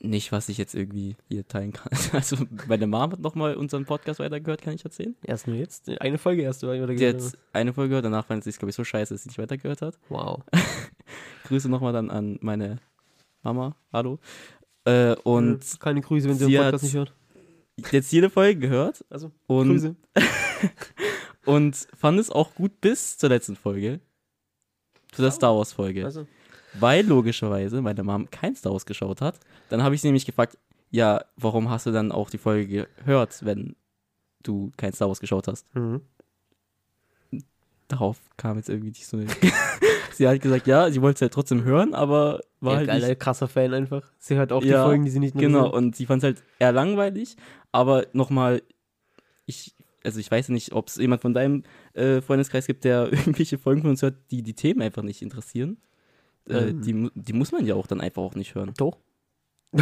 Nicht, 0.04 0.32
was 0.32 0.50
ich 0.50 0.58
jetzt 0.58 0.74
irgendwie 0.74 1.16
hier 1.28 1.48
teilen 1.48 1.72
kann. 1.72 1.90
Also, 2.12 2.36
meine 2.68 2.86
Mom 2.86 3.12
hat 3.12 3.20
nochmal 3.20 3.54
unseren 3.54 3.86
Podcast 3.86 4.20
weitergehört, 4.20 4.60
kann 4.60 4.74
ich 4.74 4.84
erzählen. 4.84 5.16
Erst 5.24 5.46
nur 5.46 5.56
jetzt? 5.56 5.88
Eine 6.00 6.18
Folge 6.18 6.42
erst 6.42 6.62
oder 6.62 6.86
Die 6.86 7.08
hat 7.08 7.22
eine 7.54 7.72
Folge 7.72 7.90
gehört, 7.90 8.04
danach 8.04 8.26
fand 8.26 8.44
sie 8.44 8.50
es, 8.50 8.58
glaube 8.58 8.70
ich, 8.70 8.76
so 8.76 8.84
scheiße, 8.84 9.14
dass 9.14 9.22
sie 9.22 9.30
nicht 9.30 9.38
weitergehört 9.38 9.80
hat. 9.80 9.98
Wow. 10.10 10.42
Grüße 11.44 11.70
nochmal 11.70 11.94
dann 11.94 12.10
an 12.10 12.38
meine 12.42 12.80
Mama. 13.42 13.76
Hallo. 13.92 14.18
Äh, 14.84 15.14
und 15.24 15.80
keine 15.80 16.02
Grüße, 16.02 16.28
wenn 16.28 16.36
sie 16.36 16.50
den 16.50 16.60
Podcast 16.62 16.84
nicht 16.84 16.94
hört. 16.94 17.14
jetzt 17.90 18.12
jede 18.12 18.28
Folge 18.28 18.60
gehört 18.60 19.04
Also, 19.08 19.32
und, 19.46 19.68
Grüße. 19.68 19.96
und 21.46 21.76
fand 21.96 22.20
es 22.20 22.30
auch 22.30 22.54
gut 22.54 22.80
bis 22.82 23.16
zur 23.16 23.30
letzten 23.30 23.56
Folge. 23.56 24.00
Zu 25.12 25.22
der 25.22 25.30
Star 25.30 25.56
Wars 25.56 25.72
Folge. 25.72 26.04
Also, 26.04 26.26
Weil 26.80 27.06
logischerweise 27.06 27.80
meine 27.82 28.02
Mom 28.02 28.30
kein 28.30 28.56
Star 28.56 28.72
Wars 28.72 28.86
geschaut 28.86 29.20
hat. 29.20 29.38
Dann 29.68 29.82
habe 29.82 29.94
ich 29.94 30.00
sie 30.00 30.08
nämlich 30.08 30.26
gefragt, 30.26 30.58
ja, 30.90 31.24
warum 31.36 31.70
hast 31.70 31.86
du 31.86 31.92
dann 31.92 32.12
auch 32.12 32.30
die 32.30 32.38
Folge 32.38 32.86
gehört, 33.04 33.44
wenn 33.44 33.76
du 34.42 34.70
kein 34.76 34.92
Star 34.92 35.08
Wars 35.08 35.20
geschaut 35.20 35.48
hast? 35.48 35.66
mhm. 35.74 36.02
Darauf 37.88 38.18
kam 38.38 38.56
jetzt 38.56 38.70
irgendwie 38.70 38.88
nicht 38.88 39.06
so 39.06 39.18
eine. 39.18 39.26
sie 40.12 40.26
hat 40.26 40.40
gesagt, 40.40 40.66
ja, 40.66 40.90
sie 40.90 41.02
wollte 41.02 41.16
es 41.16 41.22
halt 41.22 41.34
trotzdem 41.34 41.64
hören, 41.64 41.94
aber 41.94 42.40
war 42.60 42.72
ja, 42.72 42.78
halt 42.78 42.86
geiler, 42.88 43.08
nicht 43.08 43.20
krasser 43.20 43.46
Fan 43.46 43.74
einfach. 43.74 44.02
Sie 44.18 44.36
hört 44.36 44.52
auch 44.52 44.62
die 44.62 44.68
Ja, 44.68 44.84
Folgen, 44.84 45.04
die 45.04 45.10
sie 45.10 45.18
nicht 45.20 45.34
mehr 45.34 45.42
Genau, 45.46 45.64
gesehen 45.64 45.76
und 45.76 45.96
sie 45.96 46.06
fand 46.06 46.22
es 46.22 46.24
halt 46.24 46.42
eher 46.58 46.72
langweilig, 46.72 47.36
Aber 47.72 48.06
nochmal, 48.12 48.62
ich, 49.44 49.74
also 50.02 50.18
ich 50.18 50.30
weiß 50.30 50.48
nicht, 50.48 50.72
ob 50.72 50.88
es 50.88 50.96
jemand 50.96 51.20
von 51.20 51.34
deinem 51.34 51.64
äh, 51.92 52.22
Freundeskreis 52.22 52.66
gibt, 52.66 52.84
der 52.84 53.04
irgendwelche 53.12 53.58
Folgen 53.58 53.82
von 53.82 53.90
uns 53.90 54.02
hört, 54.02 54.16
die 54.30 54.42
die 54.42 54.54
Themen 54.54 54.80
einfach 54.80 55.02
nicht 55.02 55.20
interessieren. 55.20 55.76
Äh, 56.48 56.68
Ähm. 56.70 56.82
die, 56.82 57.10
die 57.14 57.32
muss 57.32 57.52
man 57.52 57.64
ja 57.66 57.74
auch 57.74 57.86
dann 57.86 58.00
einfach 58.00 58.22
auch 58.22 58.34
nicht 58.34 58.54
hören. 58.54 58.72
Doch. 58.76 58.98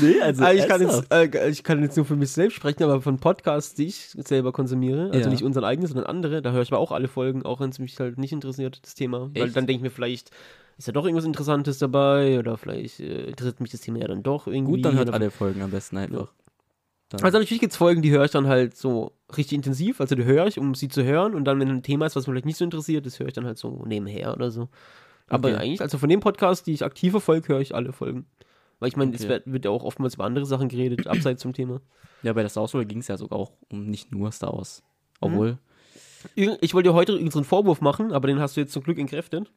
Nee, 0.00 0.20
also 0.20 0.44
Ah, 0.44 0.52
ich, 0.52 0.66
kann 0.68 0.80
jetzt, 0.80 1.12
äh, 1.12 1.48
ich 1.50 1.62
kann 1.64 1.82
jetzt 1.82 1.96
nur 1.96 2.06
für 2.06 2.14
mich 2.16 2.30
selbst 2.30 2.54
sprechen, 2.56 2.82
aber 2.84 3.00
von 3.00 3.18
Podcasts, 3.18 3.74
die 3.74 3.86
ich 3.86 4.10
selber 4.10 4.52
konsumiere, 4.52 5.06
also 5.10 5.20
Ja. 5.20 5.28
nicht 5.30 5.42
unseren 5.42 5.64
eigenen, 5.64 5.88
sondern 5.88 6.06
andere, 6.06 6.42
da 6.42 6.52
höre 6.52 6.62
ich 6.62 6.72
aber 6.72 6.78
auch 6.80 6.92
alle 6.92 7.08
Folgen, 7.08 7.42
auch 7.44 7.60
wenn 7.60 7.70
es 7.70 7.78
mich 7.78 7.98
halt 7.98 8.18
nicht 8.18 8.32
interessiert, 8.32 8.80
das 8.82 8.94
Thema. 8.94 9.30
Weil 9.34 9.44
Echt? 9.46 9.56
dann 9.56 9.66
denke 9.66 9.78
ich 9.78 9.82
mir, 9.82 9.90
vielleicht 9.90 10.30
ist 10.76 10.86
ja 10.86 10.92
doch 10.92 11.04
irgendwas 11.04 11.24
Interessantes 11.24 11.78
dabei 11.78 12.38
oder 12.38 12.56
vielleicht 12.56 13.00
äh, 13.00 13.24
interessiert 13.26 13.60
mich 13.60 13.70
das 13.70 13.80
Thema 13.80 13.98
ja 13.98 14.06
dann 14.08 14.22
doch 14.22 14.46
irgendwie. 14.46 14.72
Gut, 14.76 14.84
dann 14.84 14.94
hört 14.96 15.10
alle 15.12 15.30
Folgen 15.30 15.62
am 15.62 15.70
besten 15.70 15.96
einfach. 15.96 16.32
Dann, 17.10 17.22
Also 17.24 17.38
natürlich 17.38 17.60
gibt 17.60 17.72
es 17.72 17.76
Folgen, 17.78 18.02
die 18.02 18.10
höre 18.10 18.24
ich 18.24 18.30
dann 18.30 18.46
halt 18.48 18.76
so 18.76 19.12
richtig 19.36 19.56
intensiv, 19.56 20.00
also 20.00 20.14
die 20.14 20.24
höre 20.24 20.46
ich, 20.46 20.58
um 20.58 20.74
sie 20.74 20.88
zu 20.88 21.04
hören 21.04 21.34
und 21.34 21.44
dann, 21.44 21.58
wenn 21.60 21.68
ein 21.70 21.82
Thema 21.82 22.04
ist, 22.06 22.16
was 22.16 22.26
mich 22.26 22.32
vielleicht 22.32 22.46
nicht 22.46 22.58
so 22.58 22.64
interessiert, 22.64 23.06
das 23.06 23.18
höre 23.18 23.28
ich 23.28 23.32
dann 23.34 23.46
halt 23.46 23.56
so 23.58 23.84
nebenher 23.86 24.32
oder 24.34 24.50
so. 24.50 24.68
Aber 25.28 25.48
Okay. 25.48 25.58
eigentlich, 25.58 25.80
also 25.80 25.96
von 25.98 26.08
dem 26.08 26.20
Podcast, 26.20 26.66
die 26.66 26.72
ich 26.72 26.84
aktiv 26.84 27.10
verfolge, 27.12 27.48
höre 27.48 27.60
ich 27.60 27.74
alle 27.74 27.92
Folgen. 27.92 28.26
Weil 28.78 28.88
ich 28.88 28.96
meine, 28.96 29.14
es 29.14 29.22
Okay. 29.22 29.30
wird, 29.30 29.42
wird 29.52 29.64
ja 29.64 29.70
auch 29.70 29.84
oftmals 29.84 30.14
über 30.14 30.24
andere 30.24 30.44
Sachen 30.46 30.68
geredet, 30.68 31.06
abseits 31.06 31.42
zum 31.42 31.52
Thema. 31.54 31.80
ja, 32.22 32.32
bei 32.32 32.42
der 32.42 32.50
Star 32.50 32.62
Wars 32.62 32.86
ging 32.88 32.98
es 32.98 33.08
ja 33.08 33.16
sogar 33.16 33.38
auch 33.38 33.52
um 33.70 33.86
nicht 33.86 34.12
nur 34.12 34.30
Star 34.32 34.52
Wars. 34.54 34.82
Obwohl, 35.20 35.58
Ir- 36.34 36.58
Ich 36.60 36.74
wollte 36.74 36.90
dir 36.90 36.94
heute 36.94 37.12
übrigens 37.12 37.36
einen 37.36 37.44
Vorwurf 37.44 37.80
machen, 37.80 38.12
aber 38.12 38.26
den 38.28 38.38
hast 38.40 38.56
du 38.56 38.60
jetzt 38.60 38.72
zum 38.72 38.82
Glück 38.82 38.98
entkräftet. 38.98 39.50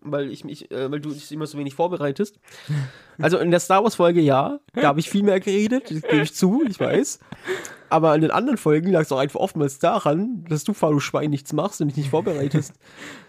Weil 0.00 0.30
ich 0.30 0.44
mich, 0.44 0.70
äh, 0.70 0.90
weil 0.90 1.00
du 1.00 1.10
dich 1.10 1.30
immer 1.32 1.46
so 1.46 1.58
wenig 1.58 1.74
vorbereitest. 1.74 2.38
Also 3.18 3.38
in 3.38 3.50
der 3.50 3.60
Star 3.60 3.82
Wars 3.82 3.96
Folge 3.96 4.20
ja, 4.20 4.60
da 4.74 4.82
habe 4.84 5.00
ich 5.00 5.10
viel 5.10 5.22
mehr 5.22 5.40
geredet, 5.40 5.90
das 5.90 6.02
gebe 6.02 6.22
ich 6.22 6.34
zu, 6.34 6.62
ich 6.68 6.78
weiß. 6.78 7.18
Aber 7.90 8.14
in 8.14 8.20
den 8.20 8.30
anderen 8.30 8.58
Folgen 8.58 8.90
lag 8.92 9.00
es 9.02 9.12
auch 9.12 9.18
einfach 9.18 9.40
oftmals 9.40 9.78
daran, 9.78 10.44
dass 10.48 10.62
du 10.64 10.74
faules 10.74 11.02
Schwein 11.02 11.30
nichts 11.30 11.52
machst 11.52 11.80
und 11.80 11.88
dich 11.88 11.96
nicht 11.96 12.10
vorbereitest. 12.10 12.74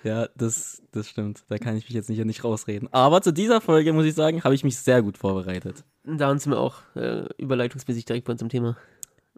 ja, 0.03 0.27
das, 0.35 0.81
das 0.91 1.07
stimmt. 1.07 1.43
Da 1.47 1.57
kann 1.57 1.77
ich 1.77 1.85
mich 1.85 1.93
jetzt 1.93 2.09
nicht, 2.09 2.23
nicht 2.25 2.43
rausreden. 2.43 2.89
Aber 2.91 3.21
zu 3.21 3.31
dieser 3.31 3.61
Folge, 3.61 3.93
muss 3.93 4.05
ich 4.05 4.13
sagen, 4.15 4.43
habe 4.43 4.53
ich 4.55 4.63
mich 4.63 4.77
sehr 4.77 5.01
gut 5.01 5.17
vorbereitet. 5.17 5.83
Da 6.03 6.37
sind 6.37 6.51
wir 6.51 6.59
auch 6.59 6.75
äh, 6.95 7.23
überleitungsmäßig 7.37 8.05
direkt 8.05 8.25
bei 8.25 8.33
unserem 8.33 8.49
Thema. 8.49 8.77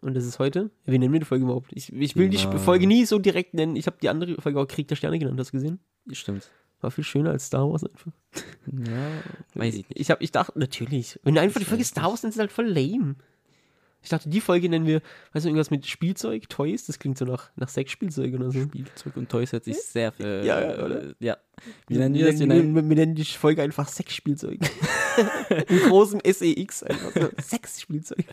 Und 0.00 0.14
das 0.14 0.24
ist 0.26 0.40
heute. 0.40 0.70
Wie 0.84 0.98
nennen 0.98 1.12
wir 1.12 1.20
die 1.20 1.26
Folge 1.26 1.44
überhaupt? 1.44 1.70
Ich, 1.72 1.92
ich 1.92 2.16
will 2.16 2.32
Ja. 2.34 2.50
die 2.50 2.58
Folge 2.58 2.88
nie 2.88 3.04
so 3.04 3.20
direkt 3.20 3.54
nennen. 3.54 3.76
Ich 3.76 3.86
habe 3.86 3.98
die 4.02 4.08
andere 4.08 4.40
Folge 4.42 4.58
auch 4.58 4.66
Krieg 4.66 4.88
der 4.88 4.96
Sterne 4.96 5.20
genannt, 5.20 5.38
hast 5.38 5.52
du 5.52 5.58
gesehen? 5.58 5.78
Stimmt. 6.10 6.50
War 6.82 6.90
viel 6.90 7.04
schöner 7.04 7.30
als 7.30 7.46
Star 7.46 7.70
Wars 7.70 7.84
einfach. 7.84 8.12
Ja, 8.66 9.10
weiß 9.54 9.74
ich 9.74 9.88
nicht. 9.88 10.00
Ich, 10.00 10.10
hab, 10.10 10.20
ich 10.20 10.32
dachte, 10.32 10.58
natürlich. 10.58 11.18
Wenn 11.22 11.34
du 11.34 11.40
einfach 11.40 11.60
die 11.60 11.66
Folge 11.66 11.84
Star 11.84 12.10
Wars 12.10 12.22
nennst, 12.22 12.36
ist 12.36 12.40
halt 12.40 12.52
voll 12.52 12.66
lame. 12.66 13.14
Ich 14.02 14.08
dachte, 14.08 14.28
die 14.28 14.40
Folge 14.40 14.68
nennen 14.68 14.84
wir, 14.84 15.00
weißt 15.32 15.44
du, 15.44 15.48
irgendwas 15.48 15.70
mit 15.70 15.86
Spielzeug, 15.86 16.48
Toys, 16.48 16.86
das 16.86 16.98
klingt 16.98 17.16
so 17.18 17.24
nach, 17.24 17.50
nach 17.54 17.68
Sexspielzeug 17.68 18.34
oder 18.34 18.50
so. 18.50 18.60
Spielzeug 18.62 19.16
und 19.16 19.28
Toys 19.28 19.52
hört 19.52 19.62
sich 19.62 19.80
sehr 19.80 20.10
viel. 20.10 20.42
Ja, 20.44 20.60
ja, 20.60 20.84
oder? 20.84 21.14
Ja. 21.20 21.36
Wie 21.86 21.98
nennen 21.98 22.16
wir 22.16 22.26
das? 22.26 22.40
Wir 22.40 22.40
Wir, 22.40 22.46
nennen, 22.48 22.74
wir, 22.74 22.88
wir 22.88 22.96
nennen 22.96 23.14
die 23.14 23.24
Folge 23.24 23.62
einfach 23.62 23.86
Sexspielzeug. 23.86 24.58
In 25.68 25.78
großem 25.88 26.20
SEX 26.24 26.82
einfach 26.82 27.12
so. 27.14 27.30
Sexspielzeug. 27.40 28.24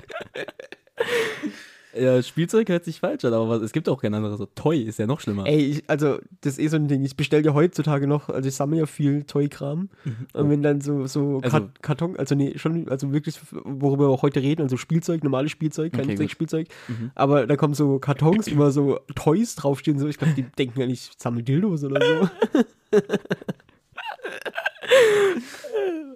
Ja, 1.97 2.21
Spielzeug 2.21 2.69
hört 2.69 2.85
sich 2.85 2.99
falsch 2.99 3.25
an, 3.25 3.33
aber 3.33 3.49
was, 3.49 3.61
es 3.61 3.71
gibt 3.71 3.89
auch 3.89 4.01
kein 4.01 4.13
anderes. 4.13 4.37
So, 4.37 4.45
Toy 4.55 4.81
ist 4.83 4.99
ja 4.99 5.07
noch 5.07 5.19
schlimmer. 5.19 5.45
Ey, 5.47 5.57
ich, 5.57 5.83
also, 5.87 6.19
das 6.41 6.53
ist 6.53 6.59
eh 6.59 6.67
so 6.67 6.75
ein 6.75 6.87
Ding. 6.87 7.03
Ich 7.03 7.15
bestelle 7.15 7.43
ja 7.43 7.53
heutzutage 7.53 8.05
noch, 8.07 8.29
also 8.29 8.47
ich 8.47 8.55
sammle 8.55 8.79
ja 8.79 8.85
viel 8.85 9.23
Toy-Kram. 9.23 9.89
Und 10.33 10.49
wenn 10.49 10.61
dann 10.61 10.81
so, 10.81 11.07
so 11.07 11.39
Also- 11.43 11.49
Kart- 11.57 11.81
Karton, 11.81 12.15
also 12.17 12.35
nee, 12.35 12.57
schon, 12.57 12.87
also 12.89 13.11
wirklich, 13.13 13.39
worüber 13.51 14.05
wir 14.05 14.09
auch 14.09 14.21
heute 14.21 14.41
reden, 14.41 14.61
also 14.61 14.77
Spielzeug, 14.77 15.23
normales 15.23 15.51
Spielzeug, 15.51 15.91
kein 15.93 16.01
Okay, 16.01 16.09
gut. 16.11 16.17
Sexspielzeug. 16.19 16.67
Mhm. 16.87 17.11
Aber 17.15 17.47
da 17.47 17.55
kommen 17.55 17.73
so 17.73 17.99
Kartons, 17.99 18.55
wo 18.55 18.69
so 18.69 18.99
Toys 19.15 19.55
draufstehen, 19.55 19.97
so, 19.99 20.07
ich 20.07 20.17
glaube, 20.17 20.33
die 20.35 20.43
denken 20.43 20.79
ja 20.79 20.85
nicht, 20.87 21.09
ich 21.13 21.21
sammle 21.21 21.43
Dildos 21.43 21.83
oder 21.83 21.99
so. 22.01 22.99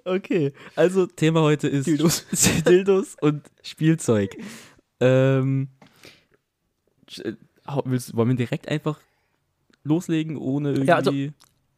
Okay, 0.05 0.51
also 0.75 1.05
Thema 1.05 1.41
heute 1.41 1.67
ist 1.69 1.87
Dildos. 1.87 2.25
Dildos 2.67 3.15
und 3.21 3.41
Spielzeug. 3.61 4.35
Ähm, 4.99 5.69
äh, 7.19 7.33
willst, 7.85 8.15
wollen 8.15 8.29
wir 8.29 8.35
direkt 8.35 8.67
einfach 8.69 8.99
loslegen, 9.83 10.37
ohne 10.37 10.69
irgendwie. 10.69 10.87
Ja, 10.87 10.95
also- 10.95 11.11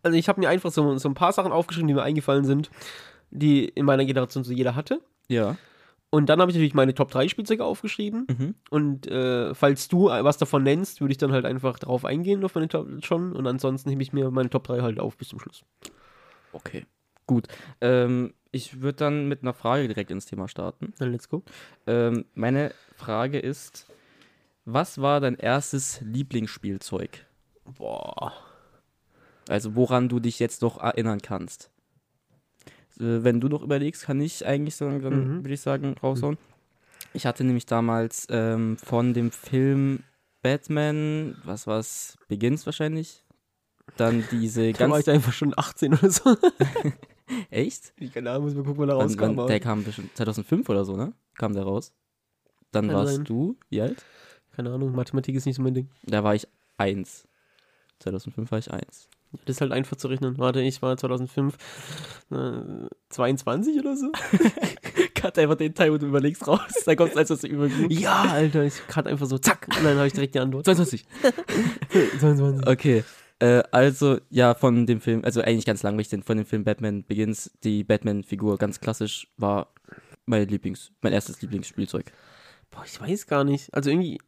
Also 0.03 0.17
ich 0.17 0.29
habe 0.29 0.39
mir 0.39 0.49
einfach 0.49 0.71
so, 0.71 0.97
so 0.99 1.09
ein 1.09 1.15
paar 1.15 1.33
Sachen 1.33 1.51
aufgeschrieben, 1.51 1.87
die 1.87 1.95
mir 1.95 2.03
eingefallen 2.03 2.45
sind, 2.45 2.69
die 3.31 3.65
in 3.67 3.85
meiner 3.85 4.05
Generation 4.05 4.43
so 4.43 4.53
jeder 4.53 4.75
hatte. 4.75 5.01
ja. 5.27 5.57
Und 6.11 6.27
dann 6.27 6.39
habe 6.39 6.49
ich 6.49 6.55
natürlich 6.55 6.75
meine 6.75 6.93
Top 6.93 7.11
3 7.11 7.27
Spielzeuge 7.27 7.65
aufgeschrieben. 7.65 8.25
Mhm. 8.29 8.55
Und 8.69 9.07
äh, 9.07 9.53
falls 9.53 9.89
du 9.89 10.05
was 10.05 10.37
davon 10.37 10.63
nennst, 10.63 11.01
würde 11.01 11.11
ich 11.11 11.17
dann 11.17 11.33
halt 11.33 11.43
einfach 11.43 11.77
drauf 11.77 12.05
eingehen 12.05 12.41
auf 12.45 12.55
meine 12.55 12.69
Top 12.69 12.87
schon. 13.03 13.33
Und 13.33 13.45
ansonsten 13.47 13.89
hebe 13.89 14.01
ich 14.01 14.13
mir 14.13 14.31
meine 14.31 14.49
Top 14.49 14.63
3 14.65 14.81
halt 14.81 14.97
auf 14.99 15.17
bis 15.17 15.27
zum 15.27 15.39
Schluss. 15.41 15.63
Okay, 16.53 16.85
gut. 17.27 17.47
Ähm, 17.81 18.33
ich 18.55 18.81
würde 18.81 18.97
dann 18.97 19.27
mit 19.27 19.41
einer 19.41 19.53
Frage 19.53 19.87
direkt 19.87 20.11
ins 20.11 20.25
Thema 20.25 20.47
starten. 20.47 20.93
Dann 20.97 21.11
let's 21.11 21.29
go. 21.29 21.43
Ähm, 21.87 22.25
meine 22.33 22.73
Frage 22.95 23.37
ist: 23.39 23.85
Was 24.65 24.99
war 25.01 25.19
dein 25.19 25.35
erstes 25.35 26.01
Lieblingsspielzeug? 26.01 27.25
Boah. 27.77 28.33
Also, 29.47 29.75
woran 29.75 30.09
du 30.09 30.19
dich 30.19 30.39
jetzt 30.39 30.61
noch 30.61 30.79
erinnern 30.81 31.21
kannst? 31.21 31.69
Äh, 32.99 33.23
wenn 33.23 33.39
du 33.41 33.47
noch 33.49 33.61
überlegst, 33.61 34.03
kann 34.03 34.21
ich 34.21 34.45
eigentlich 34.45 34.75
sagen, 34.75 35.01
dann 35.01 35.13
Mhm. 35.37 35.43
würde 35.43 35.53
ich 35.53 35.61
sagen, 35.61 35.95
raushauen. 36.01 36.37
Ich 37.13 37.25
hatte 37.25 37.43
nämlich 37.43 37.65
damals 37.65 38.27
ähm, 38.29 38.77
von 38.77 39.13
dem 39.13 39.31
Film 39.31 40.03
Batman, 40.41 41.35
was 41.43 41.67
war's, 41.67 42.17
Begins 42.27 42.65
wahrscheinlich. 42.65 43.23
Dann 43.97 44.23
diese 44.31 44.73
Da 44.73 44.89
war 44.89 44.99
ich 44.99 45.05
da 45.05 45.11
einfach 45.13 45.31
schon 45.33 45.53
18 45.55 45.93
oder 45.93 46.09
so. 46.09 46.35
Echt? 47.49 47.93
Ich 47.97 48.13
keine 48.13 48.31
Ahnung, 48.31 48.43
muss 48.45 48.55
mal 48.55 48.63
gucken, 48.63 48.79
wann 48.79 48.89
er 48.89 48.95
rauskam. 48.95 49.37
wann, 49.37 49.47
der 49.47 49.59
kam 49.59 49.83
bestimmt 49.83 50.15
2005 50.15 50.69
oder 50.69 50.85
so, 50.85 50.95
ne? 50.95 51.13
Kam 51.37 51.53
der 51.53 51.63
raus. 51.63 51.93
Dann 52.71 52.87
Kann 52.87 52.95
warst 52.95 53.15
sein. 53.15 53.25
du, 53.25 53.57
wie 53.69 53.81
alt? 53.81 54.03
Keine 54.55 54.71
Ahnung, 54.71 54.93
Mathematik 54.93 55.35
ist 55.35 55.45
nicht 55.45 55.55
so 55.55 55.61
mein 55.61 55.73
Ding. 55.73 55.89
Da 56.03 56.23
war 56.23 56.35
ich 56.35 56.47
eins. 56.77 57.27
2005 57.99 58.51
war 58.51 58.59
ich 58.59 58.71
eins. 58.71 59.09
Das 59.45 59.57
ist 59.57 59.61
halt 59.61 59.71
einfach 59.73 59.97
zu 59.97 60.07
rechnen. 60.07 60.37
Warte, 60.37 60.61
ich 60.61 60.81
war 60.81 60.95
2005 60.95 61.57
äh, 62.31 62.87
22 63.09 63.79
oder 63.79 63.97
so. 63.97 64.11
Cut 65.15 65.37
einfach 65.37 65.55
den 65.55 65.73
Teil 65.73 65.91
und 65.91 66.01
du 66.01 66.07
überlegst 66.07 66.47
raus. 66.47 66.61
Da 66.85 66.95
kommst 66.95 67.15
du 67.15 67.19
als 67.19 67.29
das 67.29 67.43
überglüht. 67.43 67.91
Ja, 67.99 68.23
Alter, 68.23 68.63
ich 68.63 68.85
gerade 68.87 69.09
einfach 69.09 69.25
so, 69.25 69.37
zack. 69.37 69.67
Und 69.77 69.83
dann 69.83 69.97
habe 69.97 70.07
ich 70.07 70.13
direkt 70.13 70.35
die 70.35 70.39
Antwort. 70.39 70.65
22. 70.65 71.05
22. 72.19 72.67
Okay. 72.67 73.03
Äh, 73.39 73.63
also, 73.71 74.19
ja, 74.29 74.53
von 74.53 74.85
dem 74.85 75.01
Film, 75.01 75.23
also 75.25 75.41
eigentlich 75.41 75.65
ganz 75.65 75.83
langweilig, 75.83 76.09
denn 76.09 76.23
von 76.23 76.37
dem 76.37 76.45
Film 76.45 76.63
Batman 76.63 77.03
Begins, 77.03 77.51
die 77.63 77.83
Batman-Figur 77.83 78.57
ganz 78.57 78.79
klassisch 78.79 79.27
war 79.37 79.73
mein 80.25 80.47
Lieblings, 80.47 80.91
mein 81.01 81.13
erstes 81.13 81.41
Lieblingsspielzeug. 81.41 82.11
Boah, 82.71 82.83
ich 82.85 82.99
weiß 82.99 83.27
gar 83.27 83.43
nicht. 83.43 83.73
Also 83.73 83.89
irgendwie, 83.89 84.19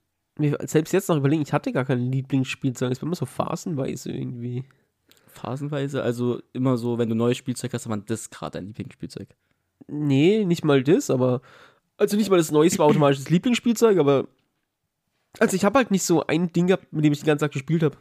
selbst 0.66 0.94
jetzt 0.94 1.10
noch 1.10 1.18
überlegen, 1.18 1.42
ich 1.42 1.54
hatte 1.54 1.72
gar 1.72 1.86
kein 1.86 2.12
Lieblingsspielzeug. 2.12 2.92
Es 2.92 3.02
war 3.02 3.08
immer 3.08 3.16
so 3.16 3.26
phasenweise 3.26 4.12
irgendwie. 4.12 4.64
Phasenweise, 5.28 6.04
also 6.04 6.42
immer 6.54 6.78
so, 6.78 6.98
wenn 6.98 7.10
du 7.10 7.16
neues 7.16 7.38
Spielzeug 7.38 7.74
hast, 7.74 7.86
dann 7.86 7.92
war 7.92 7.98
das 7.98 8.30
gerade 8.30 8.58
dein 8.58 8.68
Lieblingsspielzeug. 8.68 9.30
Nee, 9.88 10.46
nicht 10.46 10.64
mal 10.64 10.84
das, 10.84 11.10
aber. 11.10 11.42
Also 11.98 12.16
nicht 12.16 12.30
mal 12.30 12.38
das 12.38 12.52
Neueste 12.52 12.80
war 12.80 12.88
automatisch 12.88 13.20
das 13.20 13.30
Lieblingsspielzeug, 13.30 13.98
aber. 13.98 14.28
Also 15.40 15.56
ich 15.56 15.66
habe 15.66 15.78
halt 15.78 15.92
nicht 15.92 16.04
so 16.04 16.26
ein 16.26 16.52
Ding 16.52 16.68
gehabt, 16.68 16.92
mit 16.92 17.06
dem 17.06 17.14
ich 17.14 17.20
den 17.20 17.28
ganzen 17.28 17.46
Tag 17.46 17.52
gespielt 17.52 17.84
habe. 17.84 17.98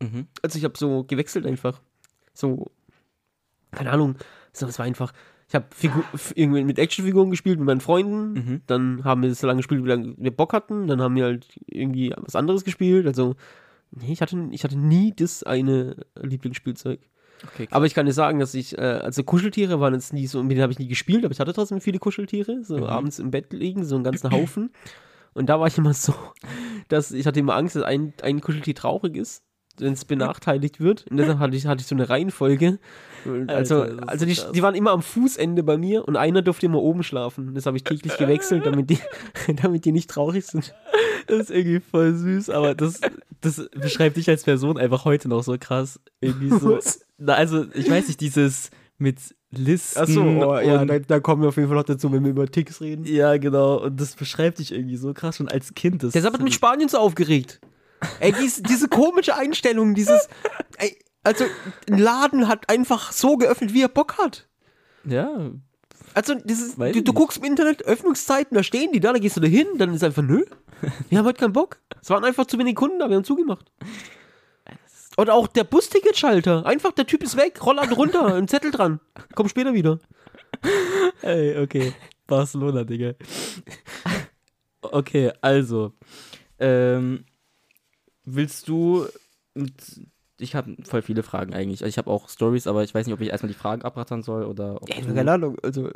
Mhm. 0.00 0.26
Also 0.42 0.58
ich 0.58 0.64
habe 0.64 0.76
so 0.78 1.04
gewechselt 1.04 1.46
einfach. 1.46 1.80
So. 2.32 2.70
Keine 3.72 3.90
Ahnung. 3.92 4.16
So, 4.52 4.66
es 4.66 4.78
war 4.78 4.86
einfach. 4.86 5.12
Ich 5.48 5.54
habe 5.54 5.66
irgendwie 6.34 6.62
mit 6.64 6.78
Actionfiguren 6.78 7.30
gespielt 7.30 7.58
mit 7.58 7.66
meinen 7.66 7.80
Freunden. 7.80 8.32
Mhm. 8.32 8.60
Dann 8.66 9.04
haben 9.04 9.22
wir 9.22 9.34
so 9.34 9.46
lange 9.46 9.58
gespielt, 9.58 9.84
wie 9.84 9.88
lange 9.88 10.14
wir 10.16 10.30
Bock 10.30 10.52
hatten. 10.52 10.86
Dann 10.86 11.00
haben 11.00 11.16
wir 11.16 11.24
halt 11.24 11.48
irgendwie 11.66 12.14
was 12.16 12.36
anderes 12.36 12.64
gespielt. 12.64 13.06
Also, 13.06 13.34
nee, 13.90 14.12
ich 14.12 14.22
hatte, 14.22 14.48
ich 14.52 14.62
hatte 14.64 14.78
nie 14.78 15.12
das 15.14 15.42
eine 15.42 15.96
Lieblingsspielzeug. 16.20 17.00
Okay, 17.42 17.68
Aber 17.70 17.86
ich 17.86 17.94
kann 17.94 18.06
dir 18.06 18.12
sagen, 18.12 18.38
dass 18.38 18.54
ich, 18.54 18.76
äh, 18.76 18.82
also 18.82 19.24
Kuscheltiere 19.24 19.80
waren 19.80 19.94
jetzt 19.94 20.12
nie 20.12 20.26
so, 20.26 20.42
mit 20.42 20.52
denen 20.52 20.62
habe 20.62 20.72
ich 20.72 20.78
nie 20.78 20.88
gespielt, 20.88 21.24
aber 21.24 21.32
ich 21.32 21.40
hatte 21.40 21.54
trotzdem 21.54 21.80
viele 21.80 21.98
Kuscheltiere, 21.98 22.62
so 22.62 22.76
Mhm. 22.76 22.84
abends 22.84 23.18
im 23.18 23.30
Bett 23.30 23.52
liegen, 23.54 23.82
so 23.84 23.94
einen 23.94 24.04
ganzen 24.04 24.30
Haufen. 24.30 24.70
Und 25.32 25.46
da 25.48 25.58
war 25.58 25.66
ich 25.66 25.78
immer 25.78 25.94
so, 25.94 26.12
dass 26.88 27.12
ich 27.12 27.26
hatte 27.26 27.40
immer 27.40 27.54
Angst, 27.56 27.76
dass 27.76 27.82
ein, 27.82 28.12
ein 28.22 28.40
Kuscheltier 28.42 28.74
traurig 28.74 29.16
ist, 29.16 29.42
wenn 29.80 29.92
es 29.92 30.04
benachteiligt 30.04 30.80
wird. 30.80 31.06
Und 31.10 31.16
deshalb 31.16 31.38
hatte 31.38 31.56
ich, 31.56 31.66
hatte 31.66 31.80
ich 31.80 31.86
so 31.86 31.94
eine 31.94 32.08
Reihenfolge. 32.08 32.78
Also, 33.46 33.82
Alter, 33.82 34.08
also 34.08 34.26
so 34.26 34.50
die, 34.50 34.52
die 34.54 34.62
waren 34.62 34.74
immer 34.74 34.92
am 34.92 35.02
Fußende 35.02 35.62
bei 35.62 35.76
mir 35.76 36.06
und 36.06 36.16
einer 36.16 36.42
durfte 36.42 36.66
immer 36.66 36.80
oben 36.80 37.02
schlafen. 37.02 37.54
Das 37.54 37.66
habe 37.66 37.76
ich 37.76 37.84
täglich 37.84 38.16
gewechselt, 38.16 38.66
damit 38.66 38.90
die, 38.90 38.98
damit 39.62 39.84
die 39.84 39.92
nicht 39.92 40.10
traurig 40.10 40.46
sind. 40.46 40.74
Das 41.26 41.40
ist 41.40 41.50
irgendwie 41.50 41.80
voll 41.80 42.14
süß, 42.14 42.50
aber 42.50 42.74
das, 42.74 43.00
das 43.40 43.68
beschreibt 43.74 44.16
dich 44.16 44.28
als 44.28 44.44
Person 44.44 44.78
einfach 44.78 45.04
heute 45.04 45.28
noch 45.28 45.42
so 45.42 45.56
krass. 45.58 46.00
Irgendwie 46.20 46.50
so. 46.50 46.78
Na, 47.18 47.34
also, 47.34 47.66
ich 47.74 47.90
weiß 47.90 48.08
nicht, 48.08 48.20
dieses 48.20 48.70
mit 48.98 49.18
Listen. 49.52 49.98
Achso, 49.98 50.22
oh, 50.22 50.58
ja, 50.60 50.84
da, 50.84 50.98
da 51.00 51.18
kommen 51.18 51.42
wir 51.42 51.48
auf 51.48 51.56
jeden 51.56 51.68
Fall 51.68 51.76
noch 51.76 51.84
dazu, 51.84 52.12
wenn 52.12 52.22
wir 52.22 52.30
über 52.30 52.46
Ticks 52.46 52.80
reden. 52.80 53.04
ja, 53.04 53.36
genau. 53.36 53.82
Und 53.82 54.00
das 54.00 54.14
beschreibt 54.14 54.60
dich 54.60 54.72
irgendwie 54.72 54.96
so 54.96 55.12
krass 55.12 55.36
schon 55.36 55.48
als 55.48 55.74
Kind. 55.74 56.02
Das 56.02 56.12
Deshalb 56.12 56.34
hat 56.34 56.42
mich 56.42 56.54
Spanien 56.54 56.88
so 56.88 56.98
aufgeregt. 56.98 57.60
Ey, 58.20 58.32
dies, 58.32 58.62
diese 58.62 58.88
komische 58.88 59.36
Einstellung, 59.36 59.94
dieses. 59.94 60.28
Ey, 60.78 60.96
also, 61.22 61.44
ein 61.90 61.98
Laden 61.98 62.48
hat 62.48 62.68
einfach 62.70 63.12
so 63.12 63.36
geöffnet, 63.36 63.74
wie 63.74 63.82
er 63.82 63.88
Bock 63.88 64.18
hat. 64.18 64.48
Ja, 65.04 65.50
Also, 66.14 66.34
dieses, 66.34 66.76
du, 66.76 67.02
du 67.02 67.12
guckst 67.12 67.38
im 67.38 67.44
Internet, 67.44 67.84
Öffnungszeiten, 67.84 68.54
da 68.54 68.62
stehen 68.62 68.92
die 68.92 69.00
da, 69.00 69.12
dann 69.12 69.20
gehst 69.20 69.36
du 69.36 69.40
da 69.40 69.48
hin, 69.48 69.66
dann 69.78 69.94
ist 69.94 70.02
einfach, 70.04 70.22
nö, 70.22 70.44
wir 71.08 71.18
haben 71.18 71.26
heute 71.26 71.40
keinen 71.40 71.52
Bock. 71.52 71.78
Es 72.00 72.10
waren 72.10 72.24
einfach 72.24 72.46
zu 72.46 72.58
wenig 72.58 72.74
Kunden 72.74 72.98
da, 72.98 73.08
wir 73.08 73.16
haben 73.16 73.24
zugemacht. 73.24 73.70
Oder 75.16 75.34
auch 75.34 75.48
der 75.48 75.64
Busticketschalter. 75.64 76.64
Einfach, 76.64 76.92
der 76.92 77.06
Typ 77.06 77.22
ist 77.22 77.36
weg, 77.36 77.64
Rollladen 77.64 77.92
runter, 77.92 78.34
ein 78.34 78.48
Zettel 78.48 78.70
dran. 78.70 79.00
Komm 79.34 79.48
später 79.48 79.74
wieder. 79.74 79.98
Ey, 81.22 81.58
okay. 81.58 81.92
Barcelona, 82.26 82.84
Digga. 82.84 83.14
Okay, 84.82 85.32
also. 85.42 85.92
Ähm, 86.58 87.24
willst 88.34 88.68
du. 88.68 89.06
Ich 90.38 90.54
habe 90.54 90.76
voll 90.84 91.02
viele 91.02 91.22
Fragen 91.22 91.52
eigentlich. 91.54 91.82
Ich 91.82 91.98
habe 91.98 92.10
auch 92.10 92.28
Stories, 92.28 92.66
aber 92.66 92.82
ich 92.84 92.94
weiß 92.94 93.06
nicht, 93.06 93.14
ob 93.14 93.20
ich 93.20 93.28
erstmal 93.28 93.52
die 93.52 93.58
Fragen 93.58 93.82
abrattern 93.82 94.22
soll 94.22 94.44
oder. 94.44 94.80
Ob 94.82 94.88
Ey, 94.90 95.02
du- 95.02 95.14
keine 95.14 95.32
Ahnung, 95.32 95.56
also, 95.62 95.90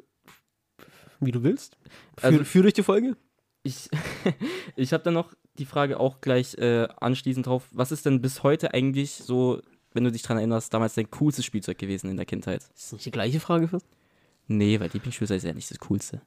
wie 1.21 1.33
du 1.33 1.43
willst. 1.43 1.77
Für, 2.19 2.27
Also- 2.27 2.45
für 2.45 2.63
durch 2.63 2.75
die 2.75 2.83
Folge. 2.83 3.17
Ich, 3.63 3.89
ich 4.77 4.93
habe 4.93 5.03
dann 5.05 5.15
noch 5.15 5.33
die 5.59 5.65
Frage 5.65 5.99
auch 5.99 6.21
gleich 6.21 6.59
äh, 6.59 6.87
anschließend 7.01 7.47
drauf. 7.47 7.65
Was 7.73 7.93
ist 7.93 8.05
denn 8.05 8.21
bis 8.21 8.43
heute 8.43 8.75
eigentlich 8.75 9.13
so, 9.15 9.63
wenn 9.95 10.05
du 10.05 10.13
dich 10.13 10.21
dran 10.23 10.37
erinnerst, 10.37 10.75
damals 10.75 10.95
dein 10.95 11.11
coolstes 11.11 11.45
Spielzeug 11.47 11.79
gewesen 11.79 12.11
in 12.11 12.17
der 12.19 12.27
Kindheit? 12.27 12.63
Ist 12.63 12.73
das 12.75 12.93
nicht 12.93 13.07
die 13.07 13.11
gleiche 13.11 13.41
Frage 13.41 13.69
fast? 13.69 13.87
Nee, 14.49 14.79
weil 14.81 14.91
Lieblingsspielzeug 14.93 15.39
ist 15.39 15.45
ja 15.45 15.55
nicht 15.55 15.71
das 15.71 15.79
Coolste, 15.79 16.21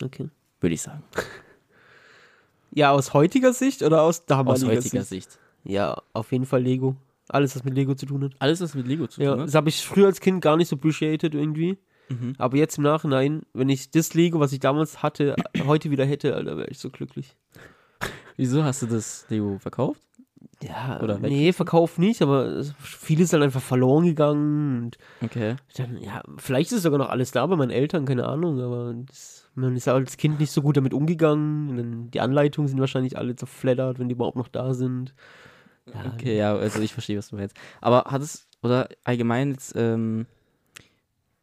Okay. 0.00 0.28
würde 0.60 0.74
ich 0.74 0.82
sagen. 0.82 1.02
Ja, 2.76 2.90
aus 2.90 3.14
heutiger 3.14 3.52
Sicht 3.52 3.82
oder 3.82 4.02
aus 4.02 4.18
Aus 4.20 4.26
damaliger 4.26 4.66
heutiger 4.66 5.04
Sicht? 5.04 5.30
Sicht. 5.30 5.38
Ja, 5.64 6.00
auf 6.12 6.32
jeden 6.32 6.46
Fall 6.46 6.62
Lego. 6.62 6.96
Alles, 7.28 7.56
was 7.56 7.64
mit 7.64 7.74
Lego 7.74 7.94
zu 7.94 8.04
tun 8.06 8.24
hat. 8.24 8.32
Alles, 8.38 8.60
was 8.60 8.74
mit 8.74 8.86
Lego 8.86 9.06
zu 9.06 9.22
Ja, 9.22 9.30
tun 9.32 9.40
hat. 9.40 9.48
das 9.48 9.54
habe 9.54 9.68
ich 9.70 9.84
früher 9.86 10.06
als 10.06 10.20
Kind 10.20 10.42
gar 10.42 10.56
nicht 10.56 10.68
so 10.68 10.76
appreciated 10.76 11.34
irgendwie. 11.34 11.78
Mhm. 12.10 12.34
Aber 12.36 12.56
jetzt 12.58 12.76
im 12.76 12.84
Nachhinein, 12.84 13.42
wenn 13.54 13.70
ich 13.70 13.90
das 13.90 14.12
Lego, 14.12 14.40
was 14.40 14.52
ich 14.52 14.60
damals 14.60 15.02
hatte, 15.02 15.34
heute 15.64 15.90
wieder 15.90 16.04
hätte, 16.04 16.34
Alter, 16.34 16.58
wäre 16.58 16.68
ich 16.68 16.78
so 16.78 16.90
glücklich. 16.90 17.34
Wieso 18.36 18.62
hast 18.64 18.82
du 18.82 18.86
das 18.86 19.24
Lego 19.30 19.58
verkauft? 19.58 20.00
Ja, 20.62 21.00
Oder 21.02 21.20
weg? 21.22 21.30
nee, 21.30 21.52
Verkauf 21.52 21.98
nicht, 21.98 22.20
aber 22.22 22.44
es- 22.46 22.74
vieles 22.78 23.26
ist 23.28 23.32
halt 23.32 23.42
einfach 23.42 23.62
verloren 23.62 24.04
gegangen. 24.04 24.84
Und 24.84 24.98
Okay. 25.22 25.56
dann, 25.76 25.96
ja, 25.98 26.22
vielleicht 26.36 26.72
ist 26.72 26.82
sogar 26.82 26.98
noch 26.98 27.08
alles 27.08 27.30
da 27.32 27.46
bei 27.46 27.56
meinen 27.56 27.70
Eltern, 27.70 28.04
keine 28.04 28.26
Ahnung, 28.26 28.60
aber 28.60 28.94
das, 29.06 29.48
man 29.54 29.74
ist 29.76 29.88
als 29.88 30.16
Kind 30.16 30.40
nicht 30.40 30.52
so 30.52 30.62
gut 30.62 30.76
damit 30.76 30.92
umgegangen. 30.94 31.76
Dann, 31.76 32.10
die 32.10 32.20
Anleitungen 32.20 32.68
sind 32.68 32.80
wahrscheinlich 32.80 33.16
alle 33.16 33.34
zerfleddert, 33.36 33.98
wenn 33.98 34.08
die 34.08 34.14
überhaupt 34.14 34.36
noch 34.36 34.48
da 34.48 34.74
sind. 34.74 35.14
Ja, 35.92 36.12
Okay, 36.14 36.36
ja, 36.36 36.56
also 36.56 36.80
ich 36.80 36.92
verstehe, 36.92 37.18
was 37.18 37.28
du 37.28 37.36
meinst. 37.36 37.56
Aber 37.80 38.04
hat 38.04 38.22
es, 38.22 38.46
oder 38.62 38.88
allgemein 39.04 39.52
jetzt, 39.52 39.74
ähm, 39.76 40.26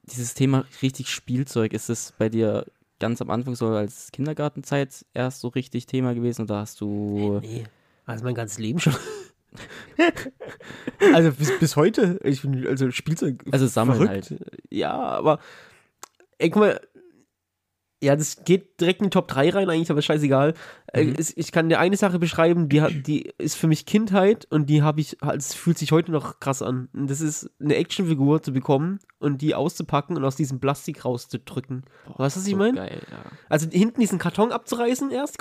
dieses 0.04 0.34
Thema 0.34 0.66
richtig 0.82 1.10
Spielzeug, 1.10 1.74
ist 1.74 1.90
es 1.90 2.14
bei 2.18 2.30
dir 2.30 2.66
ganz 3.00 3.22
am 3.22 3.30
Anfang 3.30 3.56
so 3.56 3.68
als 3.68 4.12
Kindergartenzeit 4.12 5.06
erst 5.14 5.42
so 5.42 5.48
richtig 5.50 5.86
Thema 5.88 6.14
gewesen 6.14 6.44
oder 6.44 6.58
hast 6.58 6.82
du. 6.82 7.40
Nee, 7.42 7.66
also 8.06 8.24
mein 8.24 8.36
ganzes 8.36 8.58
Leben 8.60 8.80
schon. 8.80 8.96
also 11.14 11.32
bis, 11.32 11.60
bis 11.60 11.76
heute, 11.76 12.20
ich 12.24 12.42
bin 12.42 12.66
also 12.68 12.92
Spielzeug. 12.92 13.44
Also 13.52 13.68
sammeln 13.68 14.06
verrückt. 14.06 14.36
Ja, 14.70 14.94
aber 14.94 15.40
ey, 16.38 16.50
guck 16.50 16.62
mal, 16.62 16.82
ja, 18.04 18.16
das 18.16 18.44
geht 18.46 18.82
direkt 18.82 19.00
in 19.02 19.06
die 19.06 19.10
Top 19.12 19.28
3 19.28 19.52
rein, 19.52 19.70
eigentlich, 19.70 19.92
aber 19.92 20.02
scheißegal. 20.02 20.56
Äh, 20.92 21.04
Mhm. 21.06 21.16
ich 21.36 21.52
kann 21.52 21.70
dir 21.70 21.80
eine 21.80 21.96
Sache 21.98 22.18
beschreiben, 22.20 22.68
die, 22.68 23.02
die 23.04 23.32
ist 23.38 23.56
für 23.56 23.68
mich 23.68 23.86
Kindheit 23.86 24.46
und 24.50 24.70
die 24.70 24.82
habe 24.82 25.00
ich, 25.02 25.18
es 25.36 25.54
fühlt 25.54 25.78
sich 25.78 25.92
heute 25.92 26.12
noch 26.12 26.40
krass 26.40 26.62
an. 26.62 26.90
Und 26.94 27.10
das 27.10 27.22
ist 27.22 27.50
eine 27.62 27.76
Actionfigur 27.76 28.42
zu 28.42 28.52
bekommen 28.54 29.00
und 29.20 29.42
die 29.42 29.54
auszupacken 29.56 30.18
und 30.18 30.26
aus 30.26 30.36
diesem 30.36 30.60
Plastik 30.60 31.06
rauszudrücken. 31.06 31.84
weißt 32.18 32.36
du, 32.36 32.40
was 32.42 32.48
ich 32.48 32.52
so 32.54 32.58
meine? 32.58 32.74
Geil, 32.78 33.02
ja. 33.10 33.18
Also 33.50 33.68
hinten 33.70 34.02
diesen 34.02 34.18
Karton 34.20 34.52
abzureißen 34.52 35.12
erst 35.12 35.38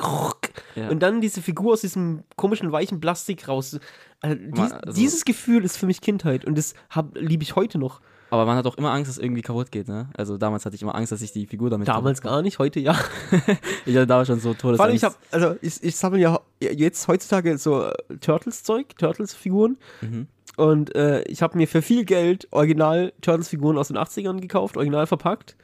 Ja. 0.77 0.89
und 0.91 1.01
dann 1.03 1.21
diese 1.21 1.41
Figur 1.43 1.73
aus 1.73 1.81
diesem 1.81 2.25
komischen 2.37 2.71
weichen 2.73 3.01
Plastik 3.01 3.49
raus. 3.49 3.79
Also, 4.21 4.37
dies, 4.39 4.73
also- 4.73 4.93
dieses 4.93 5.25
Gefühl 5.25 5.65
ist 5.65 5.79
für 5.79 5.87
mich 5.87 6.03
Kindheit 6.03 6.45
und 6.45 6.59
das 6.59 6.75
liebe 7.15 7.43
ich 7.43 7.57
heute 7.57 7.79
noch. 7.79 8.03
Aber 8.31 8.47
man 8.47 8.57
hat 8.57 8.67
auch 8.67 8.77
immer 8.77 8.93
Angst, 8.93 9.09
dass 9.09 9.17
es 9.19 9.23
irgendwie 9.23 9.43
kaputt 9.43 9.71
geht, 9.73 9.89
ne? 9.89 10.09
Also 10.17 10.39
damals 10.39 10.65
hatte 10.65 10.77
ich 10.77 10.83
immer 10.83 10.95
Angst, 10.95 11.13
dass 11.13 11.21
ich 11.21 11.33
die 11.33 11.47
Figur 11.47 11.69
damit. 11.71 11.89
Damals 11.89 12.21
gar 12.23 12.43
nicht, 12.43 12.59
heute 12.59 12.81
ja. 12.81 12.93
Ich 13.87 13.95
hatte 13.97 14.07
damals 14.07 14.29
schon 14.29 14.41
so 14.41 14.55
Todesangst. 14.55 14.77
Vor 14.77 14.85
allem, 14.87 14.95
ich 14.97 15.05
habe, 15.05 15.15
also 15.33 15.57
ich, 15.61 15.83
ich 15.83 15.97
sammle 15.97 16.21
ja 16.21 16.41
jetzt 16.61 17.09
heutzutage 17.09 17.59
so 17.59 17.85
äh, 17.85 17.93
Turtles-Zeug, 18.21 18.97
Turtles-Figuren. 18.99 19.79
Mhm. 20.01 20.27
Und 20.57 20.95
äh, 20.95 21.23
ich 21.23 21.43
habe 21.43 21.57
mir 21.57 21.67
für 21.67 21.83
viel 21.83 22.05
Geld 22.05 22.47
original 22.51 23.13
Turtles-Figuren 23.21 23.79
aus 23.79 23.89
den 23.89 23.97
80ern 23.97 24.41
gekauft, 24.41 24.77
original 24.77 25.07
verpackt. 25.07 25.57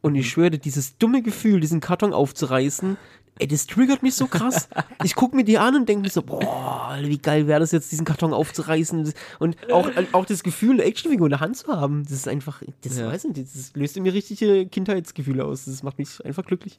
Und 0.00 0.12
Mhm. 0.14 0.18
ich 0.18 0.28
schwöre, 0.30 0.50
dieses 0.50 0.98
dumme 0.98 1.22
Gefühl, 1.22 1.60
diesen 1.60 1.80
Karton 1.80 2.12
aufzureißen, 2.12 2.96
ey, 3.42 3.48
das 3.48 3.66
triggert 3.66 4.02
mich 4.02 4.14
so 4.14 4.26
krass. 4.28 4.68
ich 5.04 5.14
gucke 5.14 5.34
mir 5.36 5.44
die 5.44 5.58
an 5.58 5.74
und 5.74 5.88
denke 5.88 6.02
mir 6.02 6.10
so, 6.10 6.22
boah, 6.22 6.96
wie 7.02 7.18
geil 7.18 7.46
wäre 7.48 7.60
das 7.60 7.72
jetzt, 7.72 7.90
diesen 7.92 8.04
Karton 8.06 8.32
aufzureißen. 8.32 9.12
Und 9.38 9.56
auch, 9.70 9.90
auch 10.12 10.24
das 10.24 10.42
Gefühl, 10.42 10.74
eine 10.74 10.84
Actionfigur 10.84 11.26
in 11.26 11.30
der 11.30 11.40
Hand 11.40 11.56
zu 11.56 11.66
haben, 11.68 12.04
das 12.04 12.12
ist 12.12 12.28
einfach, 12.28 12.62
das 12.82 12.98
Ja. 12.98 13.08
weiß 13.08 13.24
nicht, 13.24 13.38
das 13.38 13.72
löst 13.74 13.96
in 13.96 14.04
mir 14.04 14.14
richtige 14.14 14.66
Kindheitsgefühle 14.66 15.44
aus. 15.44 15.64
Das 15.64 15.82
macht 15.82 15.98
mich 15.98 16.24
einfach 16.24 16.44
glücklich. 16.44 16.78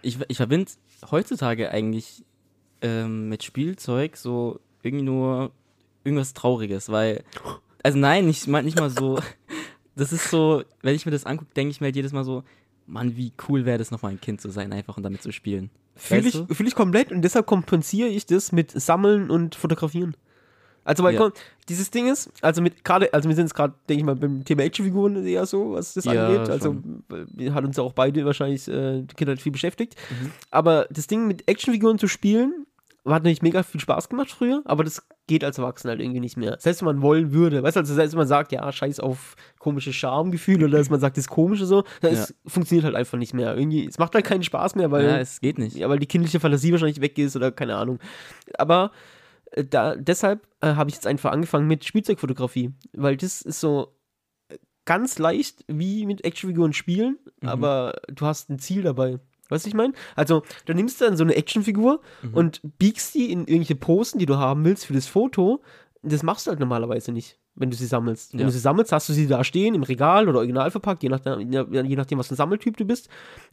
ich, 0.00 0.18
ich 0.28 0.36
verbinde 0.38 0.72
heutzutage 1.10 1.70
eigentlich 1.70 2.24
ähm, 2.80 3.28
mit 3.28 3.44
Spielzeug 3.44 4.16
so 4.16 4.58
irgendwie 4.82 5.04
nur 5.04 5.52
irgendwas 6.04 6.32
Trauriges, 6.34 6.88
weil, 6.88 7.22
also 7.82 7.98
nein, 7.98 8.26
nicht, 8.26 8.48
nicht 8.48 8.78
mal 8.78 8.90
so, 8.90 9.20
das 9.94 10.12
ist 10.12 10.30
so, 10.30 10.64
wenn 10.80 10.94
ich 10.96 11.04
mir 11.06 11.12
das 11.12 11.24
angucke, 11.26 11.52
denke 11.54 11.70
ich 11.70 11.80
mir 11.80 11.86
halt 11.88 11.96
jedes 11.96 12.12
Mal 12.12 12.24
so, 12.24 12.42
Mann, 12.86 13.16
wie 13.16 13.32
cool 13.48 13.64
wäre 13.64 13.78
das 13.78 13.92
nochmal 13.92 14.10
ein 14.10 14.20
Kind 14.20 14.40
zu 14.40 14.50
sein, 14.50 14.72
einfach 14.72 14.96
und 14.96 15.04
damit 15.04 15.22
zu 15.22 15.30
spielen. 15.30 15.70
Fühle 15.94 16.28
ich, 16.28 16.42
fühl 16.56 16.66
ich 16.66 16.74
komplett 16.74 17.12
und 17.12 17.22
deshalb 17.22 17.46
kompensiere 17.46 18.08
ich 18.08 18.26
das 18.26 18.50
mit 18.52 18.70
Sammeln 18.70 19.30
und 19.30 19.54
Fotografieren. 19.54 20.16
Also, 20.84 21.04
weil 21.04 21.14
Ja. 21.14 21.20
komm, 21.20 21.32
dieses 21.68 21.90
Ding 21.90 22.10
ist, 22.10 22.30
also 22.40 22.60
mit 22.60 22.82
gerade, 22.84 23.12
also 23.14 23.28
wir 23.28 23.36
sind 23.36 23.44
jetzt 23.44 23.54
gerade, 23.54 23.74
denke 23.88 24.00
ich 24.00 24.04
mal, 24.04 24.16
beim 24.16 24.44
Thema 24.44 24.62
Actionfiguren 24.64 25.24
eher 25.24 25.46
so, 25.46 25.72
was 25.74 25.94
das 25.94 26.04
Ja, 26.06 26.26
angeht. 26.26 26.50
Also 26.50 26.72
schon. 26.72 27.04
äh, 27.38 27.50
hat 27.52 27.64
uns 27.64 27.78
auch 27.78 27.92
beide 27.92 28.24
wahrscheinlich 28.24 28.66
äh, 28.66 29.02
die 29.02 29.14
Kinder 29.14 29.36
viel 29.36 29.52
beschäftigt. 29.52 29.94
Mhm. 30.10 30.32
Aber 30.50 30.86
das 30.90 31.06
Ding 31.06 31.28
mit 31.28 31.48
Actionfiguren 31.48 31.98
zu 32.00 32.08
spielen, 32.08 32.66
hat 33.04 33.24
natürlich 33.24 33.42
mega 33.42 33.62
viel 33.64 33.80
Spaß 33.80 34.08
gemacht 34.08 34.30
früher, 34.30 34.62
aber 34.64 34.84
das 34.84 35.06
geht 35.26 35.42
als 35.42 35.58
Erwachsener 35.58 35.92
halt 35.92 36.00
irgendwie 36.00 36.20
nicht 36.20 36.36
mehr. 36.36 36.56
Selbst 36.60 36.82
wenn 36.82 36.86
man 36.86 37.02
wollen 37.02 37.32
würde, 37.32 37.62
weißt 37.62 37.74
du, 37.76 37.80
also 37.80 37.94
selbst 37.94 38.12
wenn 38.12 38.18
man 38.18 38.28
sagt, 38.28 38.52
ja, 38.52 38.70
scheiß 38.70 39.00
auf 39.00 39.34
komische 39.58 39.92
Schamgefühle 39.92 40.66
oder 40.66 40.78
dass 40.78 40.88
man 40.90 41.00
sagt, 41.00 41.16
das 41.16 41.24
ist 41.24 41.28
komisch 41.30 41.58
oder 41.60 41.66
so, 41.66 41.84
das 42.00 42.34
funktioniert 42.46 42.84
halt 42.84 42.94
einfach 42.94 43.18
nicht 43.18 43.34
mehr. 43.34 43.56
Irgendwie, 43.56 43.86
es 43.86 43.98
macht 43.98 44.14
halt 44.14 44.24
keinen 44.24 44.44
Spaß 44.44 44.76
mehr, 44.76 44.90
weil 44.92 45.04
ja, 45.04 45.18
es 45.18 45.40
geht 45.40 45.58
nicht. 45.58 45.74
ja, 45.76 45.88
weil 45.88 45.98
die 45.98 46.06
kindliche 46.06 46.38
Fantasie 46.38 46.70
wahrscheinlich 46.70 47.00
weg 47.00 47.18
ist 47.18 47.34
oder 47.34 47.50
keine 47.50 47.74
Ahnung. 47.76 47.98
Aber 48.56 48.92
äh, 49.50 49.64
da, 49.64 49.96
deshalb 49.96 50.46
äh, 50.60 50.74
habe 50.74 50.88
ich 50.90 50.94
jetzt 50.94 51.06
einfach 51.08 51.32
angefangen 51.32 51.66
mit 51.66 51.84
Spielzeugfotografie, 51.84 52.70
weil 52.92 53.16
das 53.16 53.42
ist 53.42 53.58
so 53.58 53.96
äh, 54.48 54.58
ganz 54.84 55.18
leicht 55.18 55.64
wie 55.66 56.06
mit 56.06 56.24
Actionfiguren 56.24 56.72
spielen, 56.72 57.18
Mhm. 57.40 57.48
aber 57.48 57.94
du 58.12 58.26
hast 58.26 58.48
ein 58.50 58.60
Ziel 58.60 58.82
dabei. 58.82 59.18
Weißt 59.48 59.64
du, 59.66 59.68
ich 59.68 59.74
meine? 59.74 59.92
Also, 60.16 60.42
du 60.66 60.72
nimmst 60.74 61.00
dann 61.00 61.16
so 61.16 61.24
eine 61.24 61.34
Actionfigur 61.34 62.00
Mhm. 62.22 62.34
und 62.34 62.60
biegst 62.78 63.14
die 63.14 63.30
in 63.32 63.40
irgendwelche 63.40 63.74
Posen, 63.76 64.18
die 64.18 64.26
du 64.26 64.36
haben 64.36 64.64
willst 64.64 64.86
für 64.86 64.94
das 64.94 65.06
Foto. 65.06 65.62
Das 66.02 66.22
machst 66.22 66.46
du 66.46 66.50
halt 66.50 66.58
normalerweise 66.58 67.12
nicht, 67.12 67.38
wenn 67.54 67.70
du 67.70 67.76
sie 67.76 67.86
sammelst. 67.86 68.32
Wenn 68.32 68.40
Ja. 68.40 68.46
du 68.46 68.52
sie 68.52 68.58
sammelst, 68.58 68.90
hast 68.92 69.08
du 69.08 69.12
sie 69.12 69.26
da 69.28 69.44
stehen, 69.44 69.74
im 69.76 69.82
Regal 69.84 70.28
oder 70.28 70.38
original 70.38 70.70
verpackt, 70.70 71.02
je 71.04 71.10
nachdem, 71.10 71.52
je 71.52 71.96
nachdem, 71.96 72.18
was 72.18 72.26
für 72.28 72.34
ein 72.34 72.36
Sammeltyp 72.38 72.76
du 72.76 72.84
bist. 72.84 73.08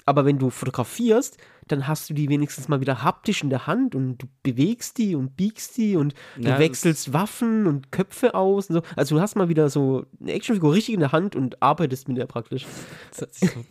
Aber 0.06 0.26
wenn 0.26 0.40
du 0.40 0.50
fotografierst, 0.50 1.38
dann 1.68 1.86
hast 1.88 2.10
du 2.10 2.14
die 2.16 2.28
wenigstens 2.30 2.68
mal 2.70 2.82
wieder 2.82 3.04
haptisch 3.04 3.44
in 3.44 3.50
der 3.52 3.68
Hand 3.68 3.94
und 3.94 4.18
du 4.20 4.26
bewegst 4.42 4.98
die 4.98 5.14
und 5.16 5.36
biegst 5.36 5.78
die 5.78 5.96
und 5.96 6.16
du 6.38 6.48
Ja, 6.50 6.58
wechselst 6.60 7.14
Waffen 7.14 7.68
und 7.68 7.92
Köpfe 7.92 8.34
aus 8.34 8.70
und 8.70 8.78
so. 8.78 8.82
Also 8.96 9.16
du 9.16 9.22
hast 9.22 9.36
mal 9.36 9.50
wieder 9.50 9.70
so 9.70 10.06
eine 10.22 10.32
Actionfigur 10.32 10.74
richtig 10.74 10.94
in 10.96 11.02
der 11.02 11.12
Hand 11.12 11.36
und 11.36 11.62
arbeitest 11.62 12.08
mit 12.08 12.18
der 12.18 12.26
praktisch. 12.26 12.66
Das 13.12 13.22
hat 13.24 13.34
sich 13.36 13.52
so 13.52 13.64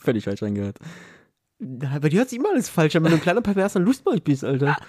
völlig 0.00 0.24
falsch 0.24 0.42
angehört. 0.42 0.78
Ja, 1.60 1.98
Bei 2.00 2.08
dir 2.08 2.18
hört 2.18 2.30
sich 2.30 2.38
immer 2.38 2.50
alles 2.50 2.68
falsch 2.68 2.96
an, 2.96 3.04
wenn 3.04 3.10
du 3.10 3.16
ein 3.16 3.22
kleiner 3.22 3.40
perverser 3.40 3.80
Lustmolch 3.80 4.22
bist, 4.22 4.44
Alter. 4.44 4.76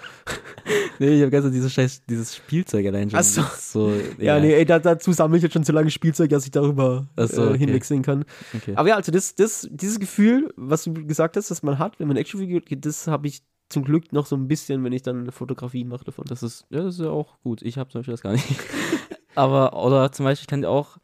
Nee, 0.98 1.16
ich 1.16 1.20
habe 1.20 1.30
ganz 1.30 1.52
dieses 1.52 1.74
scheiß, 1.74 2.04
dieses 2.08 2.34
Spielzeug 2.34 2.86
allein 2.86 3.10
schon. 3.10 3.18
Ach 3.18 3.22
so. 3.22 3.42
So 3.60 3.92
Ja, 4.18 4.40
nee, 4.40 4.54
ey, 4.54 4.64
da, 4.64 4.78
dazu 4.78 5.12
sammle 5.12 5.36
ich 5.36 5.42
jetzt 5.42 5.52
schon 5.52 5.62
zu 5.62 5.72
lange 5.72 5.90
Spielzeug, 5.90 6.30
dass 6.30 6.46
ich 6.46 6.52
darüber 6.52 7.06
so, 7.18 7.42
äh, 7.42 7.48
okay. 7.48 7.58
hinwechseln 7.58 8.00
kann. 8.00 8.24
Okay. 8.54 8.72
Aber 8.76 8.88
ja, 8.88 8.96
also 8.96 9.12
das, 9.12 9.34
das, 9.34 9.68
dieses 9.70 10.00
Gefühl, 10.00 10.54
was 10.56 10.84
du 10.84 10.94
gesagt 10.94 11.36
hast, 11.36 11.50
dass 11.50 11.62
man 11.62 11.78
hat, 11.78 12.00
wenn 12.00 12.08
man 12.08 12.16
Actionfigur, 12.16 12.62
das 12.78 13.08
habe 13.08 13.26
ich 13.26 13.42
zum 13.68 13.84
Glück 13.84 14.12
noch 14.12 14.26
so 14.26 14.36
ein 14.36 14.48
bisschen, 14.48 14.82
wenn 14.84 14.92
ich 14.92 15.02
dann 15.02 15.30
Fotografien 15.32 15.88
mache 15.88 16.04
davon. 16.04 16.24
Das 16.28 16.42
ist, 16.42 16.66
ja, 16.70 16.82
das 16.82 16.94
ist 16.94 17.00
ja 17.00 17.10
auch 17.10 17.38
gut. 17.42 17.62
Ich 17.62 17.78
habe 17.78 17.90
zum 17.90 18.00
Beispiel 18.00 18.14
das 18.14 18.22
gar 18.22 18.32
nicht. 18.32 18.46
Aber, 19.34 19.84
oder 19.84 20.12
zum 20.12 20.24
Beispiel, 20.24 20.44
ich 20.44 20.48
kann 20.48 20.62
dir 20.62 20.70
auch, 20.70 20.96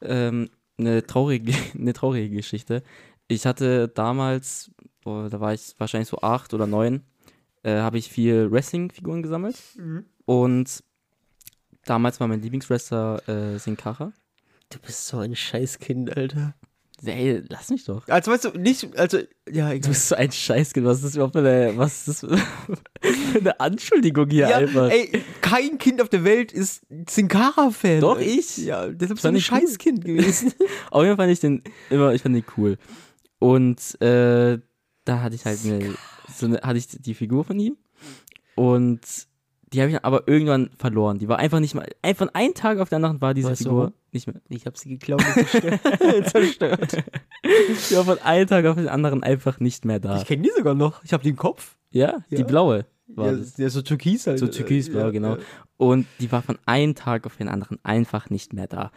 ähm, 0.00 0.48
eine 0.78 1.06
traurige, 1.06 1.52
eine 1.78 1.92
traurige 1.92 2.36
Geschichte. 2.36 2.82
Ich 3.28 3.46
hatte 3.46 3.88
damals, 3.88 4.70
oh, 5.04 5.28
da 5.30 5.40
war 5.40 5.54
ich 5.54 5.74
wahrscheinlich 5.78 6.08
so 6.08 6.18
acht 6.18 6.52
oder 6.54 6.66
neun, 6.66 7.02
äh, 7.62 7.76
habe 7.78 7.98
ich 7.98 8.08
viel 8.08 8.50
Wrestling-Figuren 8.50 9.22
gesammelt. 9.22 9.56
Mhm. 9.76 10.04
Und 10.24 10.82
damals 11.84 12.20
war 12.20 12.28
mein 12.28 12.42
Lieblingswrestler 12.42 13.28
äh, 13.28 13.58
Sin 13.58 13.76
Cara. 13.76 14.12
Du 14.70 14.78
bist 14.78 15.06
so 15.06 15.18
ein 15.18 15.36
Scheißkind, 15.36 16.16
Alter. 16.16 16.54
Ey, 17.04 17.42
lass 17.50 17.68
mich 17.68 17.84
doch. 17.84 18.08
Also 18.08 18.30
weißt 18.30 18.44
du, 18.46 18.50
nicht, 18.58 18.96
also, 18.96 19.18
ja, 19.50 19.68
Du 19.68 19.74
egal. 19.74 19.88
bist 19.90 20.08
so 20.08 20.14
ein 20.14 20.32
Scheißkind. 20.32 20.86
Was 20.86 20.98
ist 20.98 21.04
das 21.04 21.14
überhaupt 21.16 21.34
für 21.34 21.40
eine, 21.40 21.76
was 21.76 22.08
ist 22.08 22.08
das 22.08 22.20
für 22.20 22.38
eine 23.38 23.60
Anschuldigung 23.60 24.30
hier 24.30 24.48
Ja, 24.48 24.56
einfach? 24.58 24.90
ey, 24.90 25.22
kein 25.42 25.76
Kind 25.76 26.00
auf 26.00 26.08
der 26.08 26.24
Welt 26.24 26.50
ist 26.52 26.82
Sinkara-Fan. 27.10 28.00
Doch, 28.00 28.18
ich. 28.18 28.56
Ja, 28.58 28.88
deshalb 28.88 29.16
bist 29.16 29.24
du 29.24 29.28
ein 29.28 29.36
ich 29.36 29.52
cool. 29.52 29.60
Scheißkind 29.60 30.02
gewesen. 30.04 30.54
Auf 30.90 31.02
jeden 31.02 31.16
Fall 31.16 31.24
fand 31.26 31.32
ich 31.32 31.40
den 31.40 31.62
immer, 31.90 32.14
ich 32.14 32.22
fand 32.22 32.36
den 32.36 32.44
cool. 32.56 32.78
Und 33.38 34.00
äh, 34.00 34.58
da 35.04 35.20
hatte 35.22 35.34
ich 35.34 35.44
halt 35.44 35.58
eine, 35.64 35.94
so 36.34 36.46
eine, 36.46 36.58
hatte 36.62 36.78
ich 36.78 36.88
die 36.88 37.14
Figur 37.14 37.44
von 37.44 37.58
ihm 37.58 37.76
und 38.54 39.00
die 39.72 39.80
habe 39.80 39.90
ich 39.90 39.96
dann 39.96 40.04
aber 40.04 40.28
irgendwann 40.28 40.70
verloren. 40.78 41.18
Die 41.18 41.26
war 41.28 41.38
einfach 41.40 41.58
nicht 41.58 41.74
mehr, 41.74 41.84
einfach 42.00 42.28
einen 42.32 42.54
Tag 42.54 42.78
auf 42.78 42.90
den 42.90 42.96
anderen 42.96 43.20
war 43.20 43.34
diese 43.34 43.50
Weißt 43.50 43.62
du 43.62 43.64
Figur 43.64 43.78
warum? 43.80 43.92
nicht 44.12 44.26
mehr. 44.28 44.40
Ich 44.48 44.66
hab 44.66 44.78
sie 44.78 44.90
geklaut 44.90 45.22
und 45.26 45.48
zerstört. 45.48 45.80
zerstört. 46.30 47.04
Die 47.90 47.96
war 47.96 48.04
von 48.04 48.18
einem 48.20 48.46
Tag 48.46 48.64
auf 48.66 48.76
den 48.76 48.88
anderen 48.88 49.22
einfach 49.24 49.58
nicht 49.58 49.84
mehr 49.84 49.98
da. 49.98 50.18
Ich 50.18 50.26
kenne 50.26 50.42
die 50.42 50.50
sogar 50.56 50.74
noch. 50.74 51.02
Ich 51.02 51.12
hab 51.12 51.22
die 51.22 51.30
im 51.30 51.36
Kopf. 51.36 51.76
Ja, 51.90 52.22
Ja. 52.28 52.36
die 52.38 52.44
blaue 52.44 52.86
war 53.08 53.26
ja, 53.32 53.36
das. 53.36 53.56
ja, 53.58 53.68
so 53.68 53.82
türkis 53.82 54.26
halt. 54.28 54.38
So 54.38 54.46
türkisblau, 54.46 55.00
Ja, 55.06 55.10
genau. 55.10 55.36
ja. 55.36 55.42
Und 55.76 56.06
die 56.20 56.30
war 56.30 56.42
von 56.42 56.56
einem 56.66 56.94
Tag 56.94 57.26
auf 57.26 57.36
den 57.36 57.48
anderen 57.48 57.78
einfach 57.82 58.30
nicht 58.30 58.52
mehr 58.52 58.68
da. 58.68 58.92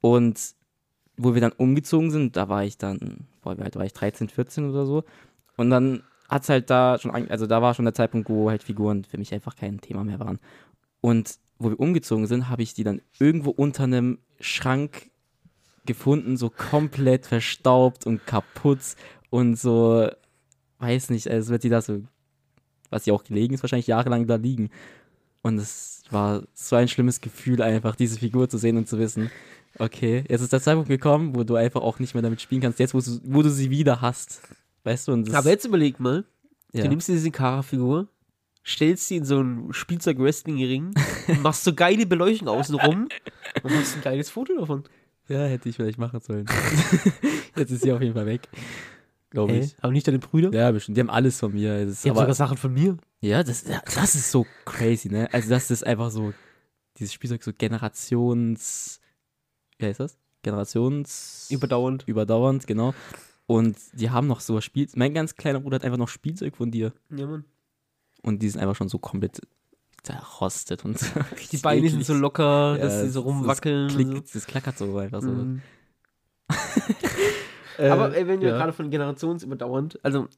Und 0.00 0.40
wo 1.16 1.34
wir 1.34 1.40
dann 1.40 1.52
umgezogen 1.52 2.10
sind, 2.10 2.36
da 2.36 2.48
war 2.48 2.64
ich 2.64 2.76
dann, 2.78 3.26
boah, 3.42 3.56
wie 3.56 3.62
alt 3.62 3.76
war 3.76 3.84
ich, 3.84 3.92
13, 3.92 4.28
14 4.28 4.68
oder 4.68 4.84
so. 4.86 5.04
Und 5.56 5.70
dann 5.70 6.02
hat 6.28 6.42
es 6.42 6.48
halt 6.48 6.70
da 6.70 6.98
schon, 6.98 7.10
also 7.30 7.46
da 7.46 7.62
war 7.62 7.74
schon 7.74 7.84
der 7.84 7.94
Zeitpunkt, 7.94 8.28
wo 8.28 8.50
halt 8.50 8.62
Figuren 8.62 9.04
für 9.04 9.18
mich 9.18 9.32
einfach 9.32 9.56
kein 9.56 9.80
Thema 9.80 10.04
mehr 10.04 10.20
waren. 10.20 10.38
Und 11.00 11.38
wo 11.58 11.70
wir 11.70 11.80
umgezogen 11.80 12.26
sind, 12.26 12.48
habe 12.48 12.62
ich 12.62 12.74
die 12.74 12.84
dann 12.84 13.00
irgendwo 13.18 13.50
unter 13.50 13.84
einem 13.84 14.18
Schrank 14.40 15.10
gefunden, 15.86 16.36
so 16.36 16.50
komplett 16.50 17.26
verstaubt 17.26 18.06
und 18.06 18.26
kaputt 18.26 18.80
und 19.30 19.56
so, 19.56 20.08
weiß 20.78 21.10
nicht, 21.10 21.28
als 21.28 21.48
wird 21.48 21.62
die 21.62 21.68
da 21.68 21.80
so, 21.80 22.02
was 22.90 23.04
sie 23.04 23.12
auch 23.12 23.24
gelegen 23.24 23.54
ist, 23.54 23.62
wahrscheinlich 23.62 23.86
jahrelang 23.86 24.26
da 24.26 24.34
liegen. 24.34 24.70
Und 25.42 25.58
es 25.58 26.02
war 26.10 26.42
so 26.54 26.76
ein 26.76 26.88
schlimmes 26.88 27.20
Gefühl, 27.20 27.62
einfach 27.62 27.94
diese 27.94 28.18
Figur 28.18 28.48
zu 28.48 28.58
sehen 28.58 28.76
und 28.76 28.88
zu 28.88 28.98
wissen, 28.98 29.30
okay, 29.78 30.24
jetzt 30.28 30.40
ist 30.40 30.52
der 30.52 30.60
Zeitpunkt 30.60 30.88
gekommen, 30.88 31.36
wo 31.36 31.44
du 31.44 31.54
einfach 31.54 31.82
auch 31.82 31.98
nicht 31.98 32.14
mehr 32.14 32.22
damit 32.22 32.40
spielen 32.40 32.60
kannst, 32.60 32.80
jetzt, 32.80 32.94
wo 32.94 33.00
du, 33.00 33.20
wo 33.24 33.42
du 33.42 33.50
sie 33.50 33.70
wieder 33.70 34.00
hast. 34.00 34.40
Weißt 34.86 35.08
du, 35.08 35.12
Aber 35.32 35.50
jetzt 35.50 35.64
überleg 35.64 35.98
mal, 35.98 36.24
ja. 36.72 36.84
du 36.84 36.88
nimmst 36.88 37.08
dir 37.08 37.14
diese 37.14 37.32
Kara-Figur, 37.32 38.06
stellst 38.64 39.08
sie 39.08 39.16
in 39.16 39.24
so 39.24 39.40
einen 39.40 39.72
Spielzeug-Wrestling-Ring, 39.72 40.94
machst 41.42 41.64
so 41.64 41.74
geile 41.74 42.06
Beleuchtung 42.06 42.46
außenrum 42.46 43.08
und 43.64 43.74
machst 43.74 43.96
ein 43.96 44.02
geiles 44.02 44.30
Foto 44.30 44.56
davon. 44.56 44.84
ja, 45.26 45.44
hätte 45.44 45.68
ich 45.68 45.74
vielleicht 45.74 45.98
machen 45.98 46.20
sollen. 46.20 46.46
jetzt 47.56 47.72
ist 47.72 47.82
sie 47.82 47.90
auf 47.90 48.00
jeden 48.00 48.14
Fall 48.14 48.26
weg. 48.26 48.48
Glaube 49.30 49.54
Hä? 49.54 49.60
ich. 49.64 49.76
Aber 49.80 49.92
nicht 49.92 50.06
deine 50.06 50.20
Brüder? 50.20 50.52
Ja, 50.52 50.70
bestimmt. 50.70 50.96
Die 50.96 51.00
haben 51.00 51.10
alles 51.10 51.40
von 51.40 51.52
mir. 51.52 51.84
Das 51.84 52.02
Die 52.02 52.08
haben 52.08 52.16
aber, 52.16 52.26
sogar 52.26 52.34
Sachen 52.36 52.56
von 52.56 52.72
mir. 52.72 52.96
ja, 53.20 53.42
das, 53.42 53.66
ja, 53.66 53.82
das 53.92 54.14
ist 54.14 54.30
so 54.30 54.46
crazy, 54.64 55.08
ne? 55.08 55.28
Also, 55.32 55.50
das 55.50 55.68
ist 55.72 55.84
einfach 55.84 56.12
so, 56.12 56.32
dieses 56.98 57.12
Spielzeug 57.12 57.42
so 57.42 57.52
Generations. 57.52 59.00
Wie 59.78 59.86
heißt 59.86 59.98
das? 59.98 60.16
Generations. 60.42 61.48
Überdauernd. 61.50 62.04
überdauernd, 62.06 62.68
genau. 62.68 62.94
Und 63.46 63.76
die 63.92 64.10
haben 64.10 64.26
noch 64.26 64.40
so 64.40 64.60
Spiel. 64.60 64.88
Mein 64.96 65.14
ganz 65.14 65.36
kleiner 65.36 65.60
Bruder 65.60 65.76
hat 65.76 65.84
einfach 65.84 65.98
noch 65.98 66.08
Spielzeug 66.08 66.56
von 66.56 66.70
dir. 66.70 66.92
Ja, 67.10 67.26
Mann. 67.26 67.44
Und 68.22 68.42
die 68.42 68.48
sind 68.48 68.60
einfach 68.60 68.74
schon 68.74 68.88
so 68.88 68.98
komplett 68.98 69.40
zerrostet 70.02 70.84
und. 70.84 70.98
Die 71.52 71.58
Beine 71.58 71.88
sind 71.88 72.04
so 72.04 72.14
locker, 72.14 72.76
Ja, 72.76 72.84
dass 72.84 73.00
sie 73.02 73.10
so 73.10 73.20
rumwackeln. 73.20 73.88
Das, 73.88 73.96
so. 73.96 73.98
klickt, 74.04 74.34
das 74.34 74.46
klackert 74.46 74.78
so 74.78 74.96
einfach 74.98 75.22
so. 75.22 75.32
Äh, 77.78 77.88
Aber 77.90 78.16
ey, 78.16 78.26
wenn 78.26 78.40
wir 78.40 78.48
ja. 78.50 78.56
gerade 78.56 78.72
von 78.72 78.90
generationsüberdauernd, 78.90 80.04
also, 80.04 80.28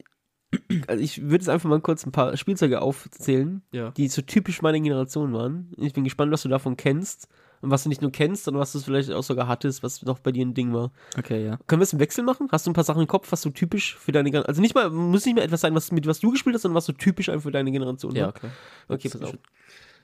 also 0.86 1.02
ich 1.02 1.22
würde 1.22 1.36
jetzt 1.36 1.48
einfach 1.48 1.68
mal 1.68 1.80
kurz 1.80 2.04
ein 2.04 2.12
paar 2.12 2.36
Spielzeuge 2.36 2.80
aufzählen, 2.80 3.62
Ja. 3.72 3.90
die 3.92 4.08
so 4.08 4.22
typisch 4.22 4.62
meine 4.62 4.80
Generation 4.80 5.32
waren. 5.32 5.72
Ich 5.76 5.92
bin 5.92 6.04
gespannt, 6.04 6.32
was 6.32 6.42
du 6.42 6.48
davon 6.48 6.76
kennst. 6.76 7.28
Und 7.60 7.70
was 7.70 7.82
du 7.82 7.88
nicht 7.88 8.02
nur 8.02 8.12
kennst, 8.12 8.44
sondern 8.44 8.60
was 8.60 8.72
du 8.72 8.78
vielleicht 8.80 9.10
auch 9.10 9.22
sogar 9.24 9.48
hattest, 9.48 9.82
was 9.82 10.02
noch 10.02 10.18
bei 10.20 10.30
dir 10.32 10.46
ein 10.46 10.54
Ding 10.54 10.72
war. 10.72 10.92
Okay, 11.18 11.44
ja. 11.44 11.58
Können 11.66 11.80
wir 11.80 11.84
es 11.84 11.92
im 11.92 11.98
Wechsel 11.98 12.22
machen? 12.24 12.48
Hast 12.52 12.66
du 12.66 12.70
ein 12.70 12.74
paar 12.74 12.84
Sachen 12.84 13.02
im 13.02 13.08
Kopf, 13.08 13.32
was 13.32 13.42
so 13.42 13.50
typisch 13.50 13.96
für 13.96 14.12
deine 14.12 14.30
Generation, 14.30 14.48
also 14.48 14.60
nicht 14.60 14.74
mal, 14.74 14.90
muss 14.90 15.24
nicht 15.26 15.34
mehr 15.34 15.44
etwas 15.44 15.60
sein, 15.62 15.74
was, 15.74 15.90
mit 15.90 16.06
was 16.06 16.20
du 16.20 16.30
gespielt 16.30 16.54
hast, 16.54 16.62
sondern 16.62 16.76
was 16.76 16.86
so 16.86 16.92
typisch 16.92 17.28
einfach 17.28 17.42
für 17.44 17.50
deine 17.50 17.72
Generation 17.72 18.14
Ja, 18.14 18.22
war? 18.26 18.28
okay. 18.36 18.48
Okay, 18.88 19.08
pass 19.08 19.22
auf. 19.22 19.36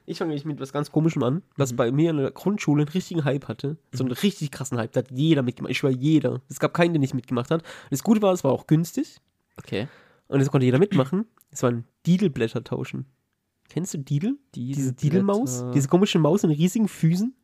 Ich 0.07 0.19
fange 0.19 0.29
nämlich 0.31 0.45
mit 0.45 0.61
was 0.61 0.73
ganz 0.73 0.91
Komischem 0.93 1.23
an, 1.23 1.43
was 1.57 1.73
Mhm. 1.73 1.77
bei 1.77 1.91
mir 1.93 2.11
in 2.11 2.19
der 2.19 2.31
Grundschule 2.31 2.83
einen 2.83 2.91
richtigen 2.91 3.25
Hype 3.25 3.49
hatte. 3.49 3.79
So 3.93 4.05
einen 4.05 4.13
richtig 4.13 4.51
krassen 4.51 4.77
Hype. 4.77 4.93
Da 4.93 4.99
hat 5.01 5.11
jeder 5.11 5.43
mitgemacht. 5.43 5.71
Ich 5.71 5.83
war 5.83 5.91
jeder. 5.91 6.43
Es 6.51 6.61
gab 6.61 6.75
keinen, 6.75 6.93
der 6.93 7.01
nicht 7.01 7.15
mitgemacht 7.15 7.51
hat. 7.51 7.63
Das 7.91 8.03
Gute 8.03 8.21
war, 8.21 8.33
es 8.35 8.45
war 8.45 8.53
auch 8.53 8.67
günstig. 8.67 9.17
Okay. 9.57 9.89
Und 10.29 10.41
es 10.41 10.51
konnte 10.51 10.67
jeder 10.67 10.79
mitmachen. 10.79 11.25
Es 11.51 11.63
waren 11.63 11.85
Didelblätter 12.07 12.63
tauschen. 12.65 13.07
Kennst 13.71 13.95
du 13.95 13.99
Didel? 13.99 14.37
Diese 14.55 14.93
Didelmaus? 14.93 15.65
Diese 15.73 15.89
komische 15.89 16.19
Maus 16.19 16.45
in 16.45 16.51
riesigen 16.51 16.87
Füßen? 16.89 17.35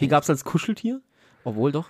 Die 0.00 0.08
gab 0.08 0.22
es 0.22 0.30
als 0.30 0.44
Kuscheltier. 0.44 1.00
Obwohl 1.44 1.72
doch. 1.72 1.88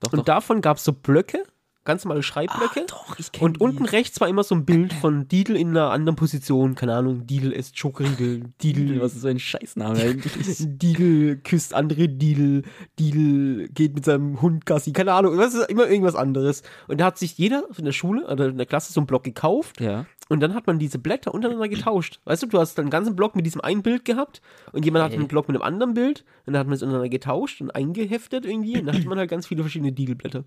Doch, 0.00 0.12
Und 0.12 0.18
doch. 0.20 0.24
davon 0.24 0.60
gab 0.60 0.76
es 0.78 0.84
so 0.84 0.92
Blöcke, 0.92 1.42
ganz 1.84 2.04
normale 2.04 2.22
Schreibblöcke. 2.22 2.80
Ah, 2.80 2.86
doch, 2.88 3.18
ich 3.18 3.30
kenn 3.30 3.44
Und 3.44 3.56
die. 3.56 3.60
unten 3.60 3.84
rechts 3.84 4.18
war 4.20 4.28
immer 4.28 4.42
so 4.42 4.54
ein 4.54 4.64
Bild 4.64 4.92
von 4.94 5.28
Didel 5.28 5.54
in 5.56 5.68
einer 5.68 5.90
anderen 5.90 6.16
Position. 6.16 6.74
Keine 6.74 6.94
Ahnung, 6.94 7.26
Didel 7.26 7.52
isst 7.52 7.78
Schokoriegel. 7.78 8.44
Didel, 8.62 9.00
Was 9.02 9.14
ist 9.14 9.20
so 9.22 9.28
ein 9.28 9.38
Scheißname 9.38 9.98
eigentlich? 9.98 10.32
Didel 10.60 11.36
küsst 11.38 11.74
andere 11.74 12.08
Didel, 12.08 12.62
Didel 12.98 13.68
geht 13.68 13.94
mit 13.94 14.04
seinem 14.06 14.40
Hund 14.40 14.64
Gassi, 14.66 14.92
keine 14.92 15.12
Ahnung, 15.12 15.36
das 15.36 15.52
ist 15.54 15.68
immer 15.70 15.86
irgendwas 15.86 16.14
anderes. 16.14 16.62
Und 16.88 17.00
da 17.00 17.06
hat 17.06 17.18
sich 17.18 17.36
jeder 17.36 17.64
in 17.76 17.84
der 17.84 17.92
Schule 17.92 18.26
oder 18.28 18.46
in 18.48 18.56
der 18.56 18.66
Klasse 18.66 18.92
so 18.92 19.00
einen 19.00 19.06
Block 19.06 19.24
gekauft 19.24 19.80
ja. 19.80 20.06
Und 20.28 20.40
dann 20.40 20.54
hat 20.54 20.66
man 20.66 20.78
diese 20.78 20.98
Blätter 20.98 21.34
untereinander 21.34 21.68
getauscht. 21.68 22.20
Weißt 22.24 22.42
du, 22.42 22.46
du 22.46 22.58
hast 22.58 22.76
dann 22.76 22.84
einen 22.84 22.90
ganzen 22.90 23.14
Block 23.14 23.36
mit 23.36 23.44
diesem 23.44 23.60
einen 23.60 23.82
Bild 23.82 24.04
gehabt 24.04 24.40
und 24.72 24.84
jemand 24.84 25.04
hat 25.04 25.12
einen 25.12 25.28
Block 25.28 25.48
mit 25.48 25.56
einem 25.56 25.64
anderen 25.64 25.94
Bild 25.94 26.24
und 26.46 26.54
dann 26.54 26.60
hat 26.60 26.66
man 26.66 26.74
es 26.74 26.82
untereinander 26.82 27.10
getauscht 27.10 27.60
und 27.60 27.70
eingeheftet 27.70 28.46
irgendwie 28.46 28.78
und 28.78 28.86
dann 28.86 28.96
hatte 28.96 29.08
man 29.08 29.18
halt 29.18 29.30
ganz 29.30 29.46
viele 29.46 29.62
verschiedene 29.62 29.92
Didelblätter. 29.92 30.44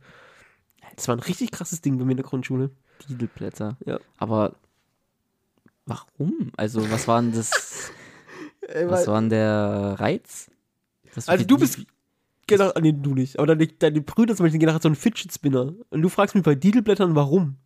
Das 0.96 1.08
war 1.08 1.16
ein 1.16 1.20
richtig 1.20 1.52
krasses 1.52 1.82
Ding 1.82 1.98
bei 1.98 2.06
mir 2.06 2.12
in 2.12 2.18
der 2.18 2.26
Grundschule. 2.26 2.72
Didelblätter. 3.08 3.78
Ja. 3.86 4.00
Aber 4.18 4.56
warum? 5.86 6.52
Also, 6.58 6.90
was 6.90 7.08
war 7.08 7.22
denn 7.22 7.34
das? 7.34 7.92
was 8.88 9.06
war 9.06 9.20
denn 9.22 9.30
der 9.30 9.96
Reiz? 10.00 10.50
Also 11.28 11.46
du 11.46 11.58
bist 11.58 11.86
Genau, 12.48 12.72
nee, 12.80 12.94
du 12.94 13.14
nicht. 13.14 13.38
Aber 13.38 13.48
deine, 13.48 13.68
deine 13.68 14.02
Brüder 14.02 14.34
zum 14.36 14.46
Beispiel 14.46 14.60
generell 14.60 14.82
so 14.82 14.88
einen 14.88 14.96
Fidget 14.96 15.34
Spinner. 15.34 15.74
Und 15.90 16.02
du 16.02 16.08
fragst 16.08 16.34
mich 16.34 16.46
bei 16.46 16.56
Didelblättern, 16.56 17.14
warum? 17.14 17.58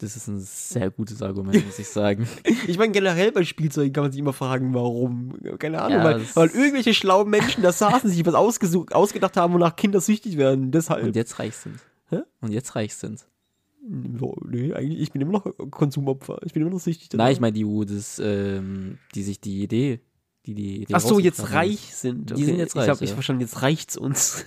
Das 0.00 0.16
ist 0.16 0.28
ein 0.28 0.40
sehr 0.40 0.90
gutes 0.90 1.20
Argument, 1.22 1.64
muss 1.66 1.78
ich 1.78 1.88
sagen. 1.88 2.26
Ich 2.66 2.78
meine, 2.78 2.92
generell 2.92 3.32
bei 3.32 3.44
Spielzeugen 3.44 3.92
kann 3.92 4.04
man 4.04 4.12
sich 4.12 4.20
immer 4.20 4.32
fragen, 4.32 4.72
warum. 4.74 5.34
Keine 5.58 5.82
Ahnung, 5.82 5.98
Ja, 5.98 6.04
weil, 6.04 6.20
weil 6.34 6.48
irgendwelche 6.48 6.94
schlauen 6.94 7.28
Menschen 7.28 7.62
da 7.62 7.72
saßen, 7.72 8.08
sich 8.08 8.24
was 8.24 8.34
ausgesucht, 8.34 8.94
ausgedacht 8.94 9.36
haben, 9.36 9.52
wonach 9.54 9.76
Kinder 9.76 10.00
süchtig 10.00 10.36
werden. 10.36 10.70
Deshalb. 10.70 11.04
Und 11.04 11.16
jetzt 11.16 11.38
reich 11.38 11.56
sind. 11.56 11.80
Hä? 12.08 12.20
Und 12.40 12.52
jetzt 12.52 12.74
reich 12.76 12.94
sind. 12.94 13.26
So, 14.18 14.36
nee, 14.46 14.72
eigentlich, 14.74 15.00
ich 15.00 15.12
bin 15.12 15.22
immer 15.22 15.32
noch 15.32 15.46
Konsumopfer. 15.70 16.38
Ich 16.44 16.52
bin 16.52 16.62
immer 16.62 16.70
noch 16.70 16.80
süchtig. 16.80 17.10
Nein, 17.14 17.32
ich 17.32 17.40
meine 17.40 17.52
die, 17.52 17.66
das, 17.86 18.20
ähm, 18.22 18.98
die 19.14 19.22
sich 19.22 19.40
die 19.40 19.62
Idee, 19.62 20.00
die 20.46 20.54
die 20.54 20.82
Idee 20.82 20.94
Ach 20.94 21.00
so, 21.00 21.18
jetzt 21.18 21.52
reich 21.52 21.94
sind. 21.94 22.36
Die 22.36 22.44
sind 22.44 22.56
jetzt 22.58 22.74
reich, 22.76 22.84
Ich 22.84 22.90
habe 22.90 23.04
ich 23.04 23.10
ja. 23.10 23.14
verstanden, 23.14 23.42
jetzt 23.42 23.60
reicht's 23.62 23.96
uns. 23.96 24.44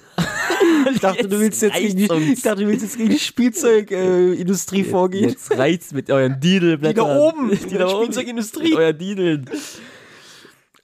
ich 0.92 1.00
dachte, 1.00 1.28
du 1.28 1.36
Jetzt 1.36 1.40
willst 1.40 1.62
jetzt 1.62 1.76
gegen 1.78 1.98
die, 1.98 2.10
uns. 2.10 2.26
ich 2.28 2.42
dachte, 2.42 2.62
du 2.64 2.68
willst 2.68 2.84
jetzt 2.84 2.98
gegen 2.98 3.10
die 3.12 3.20
Spielzeugindustrie 3.20 4.82
äh, 4.82 4.84
vorgehen. 4.86 5.30
Jetzt 5.30 5.52
reicht's 5.58 5.94
mit 5.94 6.10
euren 6.10 6.40
die 6.40 6.60
Didelblättern. 6.60 7.06
da 7.08 7.20
oben, 7.20 7.50
Die 7.52 7.56
die 7.58 7.78
da 7.78 7.88
oben. 7.88 8.04
Spielzeugindustrie. 8.06 8.70
Mit 8.70 8.74
euren 8.76 8.98
Dideln. 8.98 9.50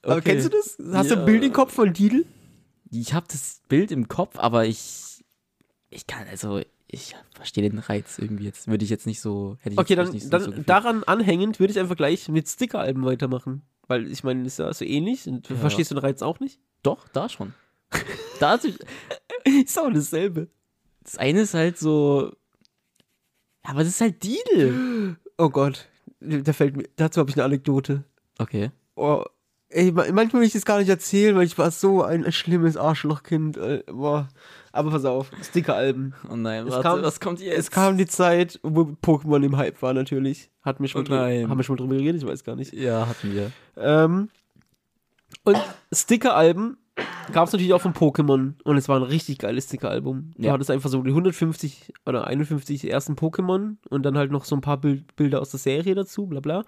Aber 0.04 0.18
Okay. 0.18 0.32
kennst 0.34 0.46
du 0.46 0.50
das? 0.50 0.78
Hast 0.94 1.10
du 1.12 1.16
Ja. 1.16 1.20
ein 1.20 1.26
Bild 1.26 1.44
im 1.44 1.54
Kopf 1.54 1.74
von 1.74 1.92
Didel? 1.92 2.26
Ich 2.92 3.14
habe 3.14 3.26
das 3.30 3.62
Bild 3.68 3.92
im 3.92 4.08
Kopf, 4.08 4.38
aber 4.40 4.66
ich, 4.66 5.24
ich 5.90 6.08
kann, 6.08 6.26
also, 6.32 6.62
ich 6.88 7.16
verstehe 7.36 7.70
den 7.70 7.80
Reiz 7.80 8.18
irgendwie 8.18 8.46
jetzt. 8.46 8.68
Würde 8.68 8.84
ich 8.84 8.90
jetzt 8.90 9.06
nicht 9.06 9.22
so, 9.22 9.58
hätte 9.62 9.74
ich 9.74 9.80
Okay, 9.80 9.96
dann, 9.96 10.10
nicht, 10.12 10.32
dann 10.32 10.44
nicht 10.46 10.56
so 10.56 10.64
daran 10.64 11.04
anhängend 11.04 11.60
würde 11.60 11.72
ich 11.72 11.80
einfach 11.80 11.96
gleich 11.98 12.30
mit 12.30 12.48
Stickeralben 12.48 13.04
weitermachen. 13.06 13.62
Weil 13.90 14.10
ich 14.10 14.24
meine, 14.24 14.46
ist 14.46 14.60
ja 14.60 14.72
so 14.74 14.86
ähnlich. 14.86 15.28
Und 15.28 15.50
Ja. 15.50 15.58
Verstehst 15.58 15.92
du 15.92 15.96
den 15.96 16.02
Reiz 16.06 16.22
auch 16.22 16.40
nicht? 16.40 16.62
Doch, 16.84 17.08
da 17.10 17.28
schon. 17.28 17.54
da 18.40 18.58
sich, 18.58 18.78
Ist 19.44 19.78
auch 19.78 19.92
dasselbe. 19.92 20.48
das 21.04 21.18
eine 21.18 21.42
ist 21.42 21.54
halt 21.56 21.78
so, 21.78 22.32
aber 23.64 23.80
das 23.80 23.90
ist 23.90 24.02
halt 24.02 24.24
Didel. 24.24 25.18
Oh 25.38 25.50
Gott. 25.50 25.88
Da 26.22 26.54
fällt 26.54 26.78
mir, 26.78 26.86
dazu 26.96 27.20
habe 27.20 27.30
ich 27.30 27.36
eine 27.36 27.46
Anekdote. 27.46 28.04
Okay. 28.38 28.72
Oh, 28.96 29.24
Ey, 29.72 29.92
ma- 29.92 30.06
manchmal 30.12 30.42
will 30.42 30.48
ich 30.48 30.54
das 30.54 30.66
gar 30.66 30.80
nicht 30.80 30.90
erzählen, 30.90 31.36
weil 31.36 31.46
ich 31.46 31.58
war 31.58 31.70
so 31.72 32.02
ein 32.04 32.32
schlimmes 32.32 32.76
Arschlochkind. 32.76 33.56
äh, 33.58 33.84
Boah. 33.88 34.28
Aber 34.72 34.92
pass 34.92 35.06
auf, 35.06 35.32
Sticker-Alben. 35.42 36.14
Oh 36.32 36.36
nein, 36.36 36.68
warte, 36.70 36.84
kam- 36.84 37.02
was 37.02 37.20
kommt 37.20 37.40
jetzt? 37.40 37.58
Es 37.58 37.72
kam 37.72 37.98
die 37.98 38.06
Zeit, 38.06 38.60
wo 38.64 38.82
Pokémon 39.02 39.44
im 39.44 39.58
Hype 39.58 39.82
war 39.82 39.94
natürlich. 39.94 40.50
Hat 40.62 40.80
mich 40.80 40.92
schon 40.92 41.02
Oh 41.02 41.04
drüber, 41.06 41.22
nein. 41.22 41.50
haben 41.50 41.58
wir 41.58 41.64
schon 41.64 41.76
mal 41.76 41.82
drüber 41.82 41.96
geredet, 41.96 42.22
ich 42.22 42.28
weiß 42.28 42.44
gar 42.44 42.56
nicht. 42.56 42.74
Ja, 42.74 43.08
hatten 43.08 43.34
wir. 43.34 43.52
Ähm, 43.78 44.30
und 45.44 45.58
Sticker-Alben 45.94 46.78
gab 47.32 47.48
es 47.48 47.54
natürlich 47.54 47.74
auch 47.74 47.82
von 47.82 47.94
Pokémon 47.94 48.54
und 48.64 48.78
es 48.78 48.90
war 48.90 48.98
ein 48.98 49.04
richtig 49.04 49.38
geiles 49.40 49.66
Sticker-Album. 49.66 50.32
Ja. 50.38 50.52
hattest 50.54 50.72
einfach 50.72 50.90
so 50.90 51.02
die 51.02 51.10
150 51.12 51.94
oder 52.06 52.28
51 52.28 52.90
ersten 52.90 53.14
Pokémon 53.14 53.76
und 53.90 54.04
dann 54.04 54.18
halt 54.18 54.32
noch 54.32 54.46
so 54.46 54.56
ein 54.56 54.62
paar 54.62 54.78
Bild 54.78 55.16
Bilder 55.16 55.42
aus 55.42 55.52
der 55.52 55.60
Serie 55.60 55.96
dazu, 55.96 56.28
bla 56.28 56.40
bla. 56.40 56.64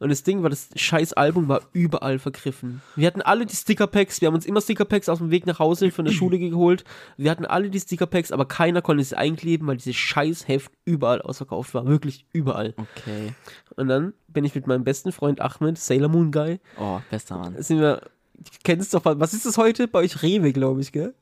Und 0.00 0.08
das 0.10 0.22
Ding 0.22 0.42
war, 0.42 0.50
das 0.50 0.68
scheiß 0.74 1.12
Album 1.14 1.48
war 1.48 1.62
überall 1.72 2.18
vergriffen. 2.18 2.82
Wir 2.96 3.06
hatten 3.06 3.22
alle 3.22 3.46
die 3.46 3.54
Sticker-Packs, 3.56 4.20
wir 4.20 4.28
haben 4.28 4.34
uns 4.34 4.46
immer 4.46 4.60
Sticker-Packs 4.60 5.08
auf 5.08 5.18
dem 5.18 5.30
Weg 5.30 5.46
nach 5.46 5.58
Hause 5.58 5.90
von 5.90 6.04
der 6.04 6.12
Schule 6.12 6.38
geholt. 6.38 6.84
Wir 7.16 7.30
hatten 7.30 7.44
alle 7.46 7.70
die 7.70 7.80
Sticker-Packs, 7.80 8.32
aber 8.32 8.46
keiner 8.46 8.82
konnte 8.82 9.02
es 9.02 9.12
einkleben, 9.12 9.66
weil 9.66 9.76
dieses 9.76 9.96
scheiß 9.96 10.48
Heft 10.48 10.72
überall 10.84 11.22
ausverkauft 11.22 11.74
war. 11.74 11.86
Wirklich 11.86 12.26
überall. 12.32 12.74
Okay. 12.76 13.32
Und 13.76 13.88
dann 13.88 14.12
bin 14.28 14.44
ich 14.44 14.54
mit 14.54 14.66
meinem 14.66 14.84
besten 14.84 15.12
Freund 15.12 15.40
Ahmed, 15.40 15.78
Sailor 15.78 16.08
Moon 16.08 16.30
Guy, 16.32 16.60
Oh, 16.78 17.00
bester 17.10 17.38
Mann. 17.38 17.60
sind 17.62 17.80
wir, 17.80 18.02
du 18.34 18.50
kennst 18.62 18.94
doch, 18.94 19.04
was 19.04 19.34
ist 19.34 19.46
das 19.46 19.58
heute? 19.58 19.88
Bei 19.88 20.00
euch 20.00 20.22
Rewe, 20.22 20.52
glaube 20.52 20.80
ich, 20.80 20.92
gell? 20.92 21.14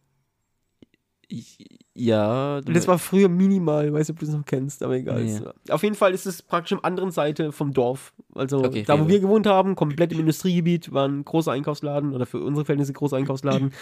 Ich, 1.28 1.58
ja, 1.94 2.58
Und 2.58 2.74
das 2.74 2.88
war 2.88 2.98
früher 2.98 3.28
minimal, 3.28 3.86
ich 3.86 3.92
weiß 3.92 4.08
nicht, 4.08 4.16
ob 4.16 4.20
du 4.20 4.26
es 4.26 4.32
noch 4.32 4.44
kennst, 4.44 4.82
aber 4.82 4.96
egal. 4.96 5.24
Nee. 5.24 5.40
Auf 5.70 5.82
jeden 5.82 5.94
Fall 5.94 6.12
ist 6.12 6.26
es 6.26 6.42
praktisch 6.42 6.72
am 6.72 6.80
anderen 6.82 7.10
Seite 7.10 7.52
vom 7.52 7.72
Dorf. 7.72 8.12
Also 8.34 8.64
Okay, 8.64 8.82
da, 8.86 8.98
wo 8.98 9.04
Rewe. 9.04 9.12
wir 9.12 9.20
gewohnt 9.20 9.46
haben, 9.46 9.74
komplett 9.76 10.12
im 10.12 10.20
Industriegebiet, 10.20 10.92
war 10.92 11.06
ein 11.08 11.24
großer 11.24 11.52
Einkaufsladen 11.52 12.14
oder 12.14 12.26
für 12.26 12.40
unsere 12.40 12.64
Verhältnisse 12.64 12.92
ein 12.92 12.96
großer 12.96 13.16
Einkaufsladen. 13.16 13.72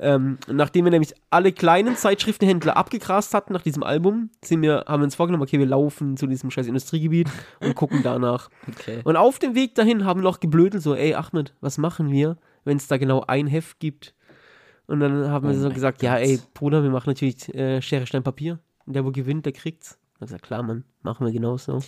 Ähm, 0.00 0.38
nachdem 0.48 0.84
wir 0.86 0.90
nämlich 0.90 1.14
alle 1.28 1.52
kleinen 1.52 1.94
Zeitschriftenhändler 1.96 2.76
abgegrast 2.76 3.34
hatten 3.34 3.52
nach 3.52 3.62
diesem 3.62 3.82
Album, 3.82 4.30
sind 4.42 4.62
wir, 4.62 4.84
haben 4.88 5.02
wir 5.02 5.04
uns 5.04 5.14
vorgenommen, 5.14 5.42
okay, 5.42 5.58
wir 5.58 5.66
laufen 5.66 6.16
zu 6.16 6.26
diesem 6.26 6.50
scheiß 6.50 6.66
Industriegebiet 6.66 7.28
und 7.60 7.74
gucken 7.74 8.00
danach. 8.02 8.48
okay. 8.68 9.00
Und 9.04 9.16
auf 9.16 9.38
dem 9.38 9.54
Weg 9.54 9.74
dahin 9.74 10.04
haben 10.04 10.20
wir 10.20 10.24
noch 10.24 10.40
geblödelt, 10.40 10.82
so, 10.82 10.94
ey 10.94 11.14
Ahmed, 11.14 11.54
was 11.60 11.76
machen 11.78 12.10
wir, 12.10 12.36
wenn 12.64 12.78
es 12.78 12.88
da 12.88 12.96
genau 12.96 13.24
ein 13.26 13.46
Heft 13.46 13.78
gibt? 13.78 14.14
Und 14.86 15.00
dann 15.00 15.28
haben 15.28 15.46
wir 15.46 15.54
Oh 15.54 15.58
so 15.58 15.66
mein 15.66 15.74
gesagt, 15.74 16.02
ja, 16.02 16.14
Gott. 16.14 16.26
ey, 16.26 16.40
Bruder, 16.54 16.82
wir 16.82 16.90
machen 16.90 17.10
natürlich 17.10 17.54
äh, 17.54 17.80
Schere, 17.80 18.06
Stein, 18.06 18.24
Papier. 18.24 18.58
Und 18.86 18.96
der, 18.96 19.04
wo 19.04 19.12
gewinnt, 19.12 19.46
der 19.46 19.52
kriegt's. 19.52 19.98
Und 20.18 20.24
ich 20.24 20.28
gesagt, 20.30 20.42
klar, 20.42 20.62
Mann, 20.62 20.84
machen 21.02 21.24
wir 21.24 21.32
genauso. 21.32 21.80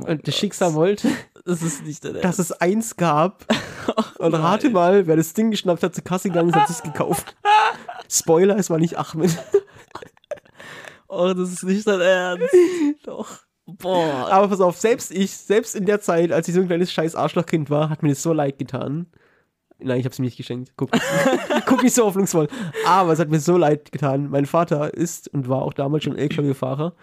Oh 0.00 0.10
Und 0.10 0.26
das 0.26 0.34
Gott. 0.34 0.40
Schicksal 0.40 0.74
wollte, 0.74 1.08
Das 1.44 1.62
ist 1.62 1.84
nicht 1.84 2.04
der 2.04 2.12
dass 2.12 2.38
es 2.38 2.52
eins 2.52 2.96
gab. 2.96 3.44
Und 4.18 4.34
rate 4.34 4.70
mal, 4.70 5.06
wer 5.06 5.16
das 5.16 5.34
Ding 5.34 5.50
geschnappt 5.50 5.82
hat, 5.82 5.94
zur 5.94 6.04
Kasse 6.04 6.28
gegangen 6.28 6.50
ist, 6.50 6.56
hat 6.56 6.70
es 6.70 6.82
gekauft. 6.82 7.34
Spoiler, 8.08 8.56
es 8.56 8.70
war 8.70 8.78
nicht 8.78 8.96
Ahmed. 8.98 9.36
Oh, 11.08 11.32
das 11.34 11.52
ist 11.52 11.64
nicht 11.64 11.86
dein 11.86 12.00
Ernst. 12.00 12.54
Doch. 13.04 13.28
Boah. 13.66 14.28
Aber 14.30 14.48
pass 14.48 14.60
auf, 14.60 14.78
selbst 14.78 15.10
ich, 15.10 15.32
selbst 15.32 15.74
in 15.74 15.86
der 15.86 16.00
Zeit, 16.00 16.32
als 16.32 16.48
ich 16.48 16.54
so 16.54 16.60
ein 16.60 16.66
kleines 16.68 16.92
scheiß 16.92 17.14
Arschlochkind 17.14 17.70
war, 17.70 17.90
hat 17.90 18.02
mir 18.02 18.10
das 18.10 18.22
so 18.22 18.32
leid 18.32 18.58
getan. 18.58 19.06
Nein, 19.78 19.98
ich 19.98 20.06
hab's 20.06 20.18
mir 20.18 20.26
nicht 20.26 20.36
geschenkt. 20.36 20.72
Guck, 20.76 20.90
guck 21.66 21.82
nicht 21.82 21.94
so 21.94 22.04
hoffnungsvoll. 22.04 22.48
Aber 22.86 23.12
es 23.12 23.18
hat 23.18 23.30
mir 23.30 23.40
so 23.40 23.56
leid 23.56 23.90
getan. 23.90 24.30
Mein 24.30 24.46
Vater 24.46 24.94
ist 24.94 25.28
und 25.28 25.48
war 25.48 25.62
auch 25.62 25.72
damals 25.72 26.04
schon 26.04 26.16
LKW-Fahrer. 26.16 26.94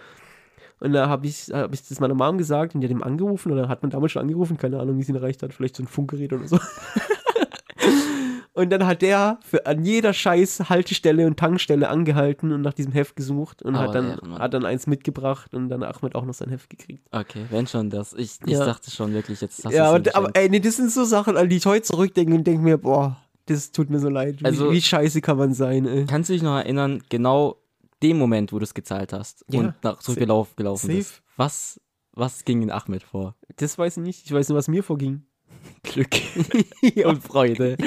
Und 0.79 0.93
da 0.93 1.09
habe 1.09 1.27
ich, 1.27 1.49
hab 1.51 1.73
ich 1.73 1.87
das 1.87 1.99
meiner 1.99 2.13
Mom 2.13 2.37
gesagt 2.37 2.73
und 2.75 2.81
die 2.81 2.87
hat 2.87 2.91
ihm 2.91 3.03
angerufen 3.03 3.51
oder 3.51 3.67
hat 3.67 3.81
man 3.81 3.89
damals 3.91 4.13
schon 4.13 4.21
angerufen, 4.21 4.57
keine 4.57 4.79
Ahnung, 4.79 4.97
wie 4.97 5.03
sie 5.03 5.11
ihn 5.11 5.15
erreicht 5.17 5.43
hat, 5.43 5.53
vielleicht 5.53 5.75
so 5.75 5.83
ein 5.83 5.87
Funkgerät 5.87 6.31
oder 6.31 6.47
so. 6.47 6.57
und 8.53 8.69
dann 8.71 8.85
hat 8.85 9.01
der 9.01 9.39
für, 9.41 9.65
an 9.65 9.83
jeder 9.85 10.13
scheiß 10.13 10.69
Haltestelle 10.69 11.25
und 11.27 11.37
Tankstelle 11.37 11.87
angehalten 11.89 12.51
und 12.51 12.61
nach 12.61 12.73
diesem 12.73 12.91
Heft 12.91 13.15
gesucht 13.15 13.61
und 13.61 13.75
Aber 13.75 13.87
hat, 13.87 13.95
dann, 13.95 14.09
Ehrenmann. 14.11 14.39
hat 14.39 14.53
dann 14.53 14.65
eins 14.65 14.87
mitgebracht 14.87 15.53
und 15.53 15.69
dann 15.69 15.83
Ahmed 15.83 16.15
auch 16.15 16.25
noch 16.25 16.33
sein 16.33 16.49
Heft 16.49 16.69
gekriegt. 16.69 17.07
Okay, 17.11 17.45
wenn 17.49 17.67
schon 17.67 17.89
das. 17.89 18.13
Ich, 18.13 18.37
ich 18.45 18.53
Ja. 18.53 18.65
dachte 18.65 18.91
schon 18.91 19.13
wirklich, 19.13 19.39
jetzt 19.41 19.63
hast 19.65 19.73
Ja, 19.73 19.83
du 19.85 19.89
aber, 19.89 19.97
es 19.99 20.05
mir 20.05 20.15
aber 20.15 20.29
ey, 20.33 20.49
nee, 20.49 20.59
das 20.59 20.75
sind 20.75 20.91
so 20.91 21.03
Sachen, 21.05 21.37
an 21.37 21.47
die 21.49 21.57
ich 21.57 21.65
heute 21.65 21.83
zurückdenke 21.83 22.33
und 22.33 22.45
denke 22.45 22.61
mir, 22.63 22.77
boah, 22.77 23.17
das 23.45 23.71
tut 23.71 23.89
mir 23.89 23.99
so 23.99 24.09
leid. 24.09 24.37
Also- 24.43 24.69
wie, 24.71 24.75
wie 24.75 24.81
scheiße 24.81 25.21
kann 25.21 25.37
man 25.37 25.53
sein, 25.53 25.85
ey. 25.85 26.05
Kannst 26.05 26.29
du 26.29 26.33
dich 26.33 26.41
noch 26.43 26.57
erinnern, 26.57 27.01
genau 27.09 27.57
dem 28.03 28.17
Moment, 28.17 28.51
wo 28.53 28.59
du 28.59 28.63
es 28.63 28.73
gezahlt 28.73 29.13
hast 29.13 29.43
Ja, 29.49 29.59
und 29.59 29.73
nach 29.83 29.99
zurückgelaufen 29.99 30.53
gelaufen 30.55 30.87
safe. 30.87 30.97
bist? 30.97 31.21
Was, 31.37 31.81
was 32.13 32.45
ging 32.45 32.61
in 32.61 32.71
Ahmed 32.71 33.03
vor? 33.03 33.35
Das 33.57 33.77
weiß 33.77 33.97
ich 33.97 34.03
nicht. 34.03 34.25
Ich 34.25 34.31
weiß 34.33 34.49
nur, 34.49 34.57
was 34.57 34.67
mir 34.67 34.83
vorging. 34.83 35.25
Glück 35.83 36.15
ja. 36.95 37.07
und 37.09 37.23
Freude. 37.23 37.77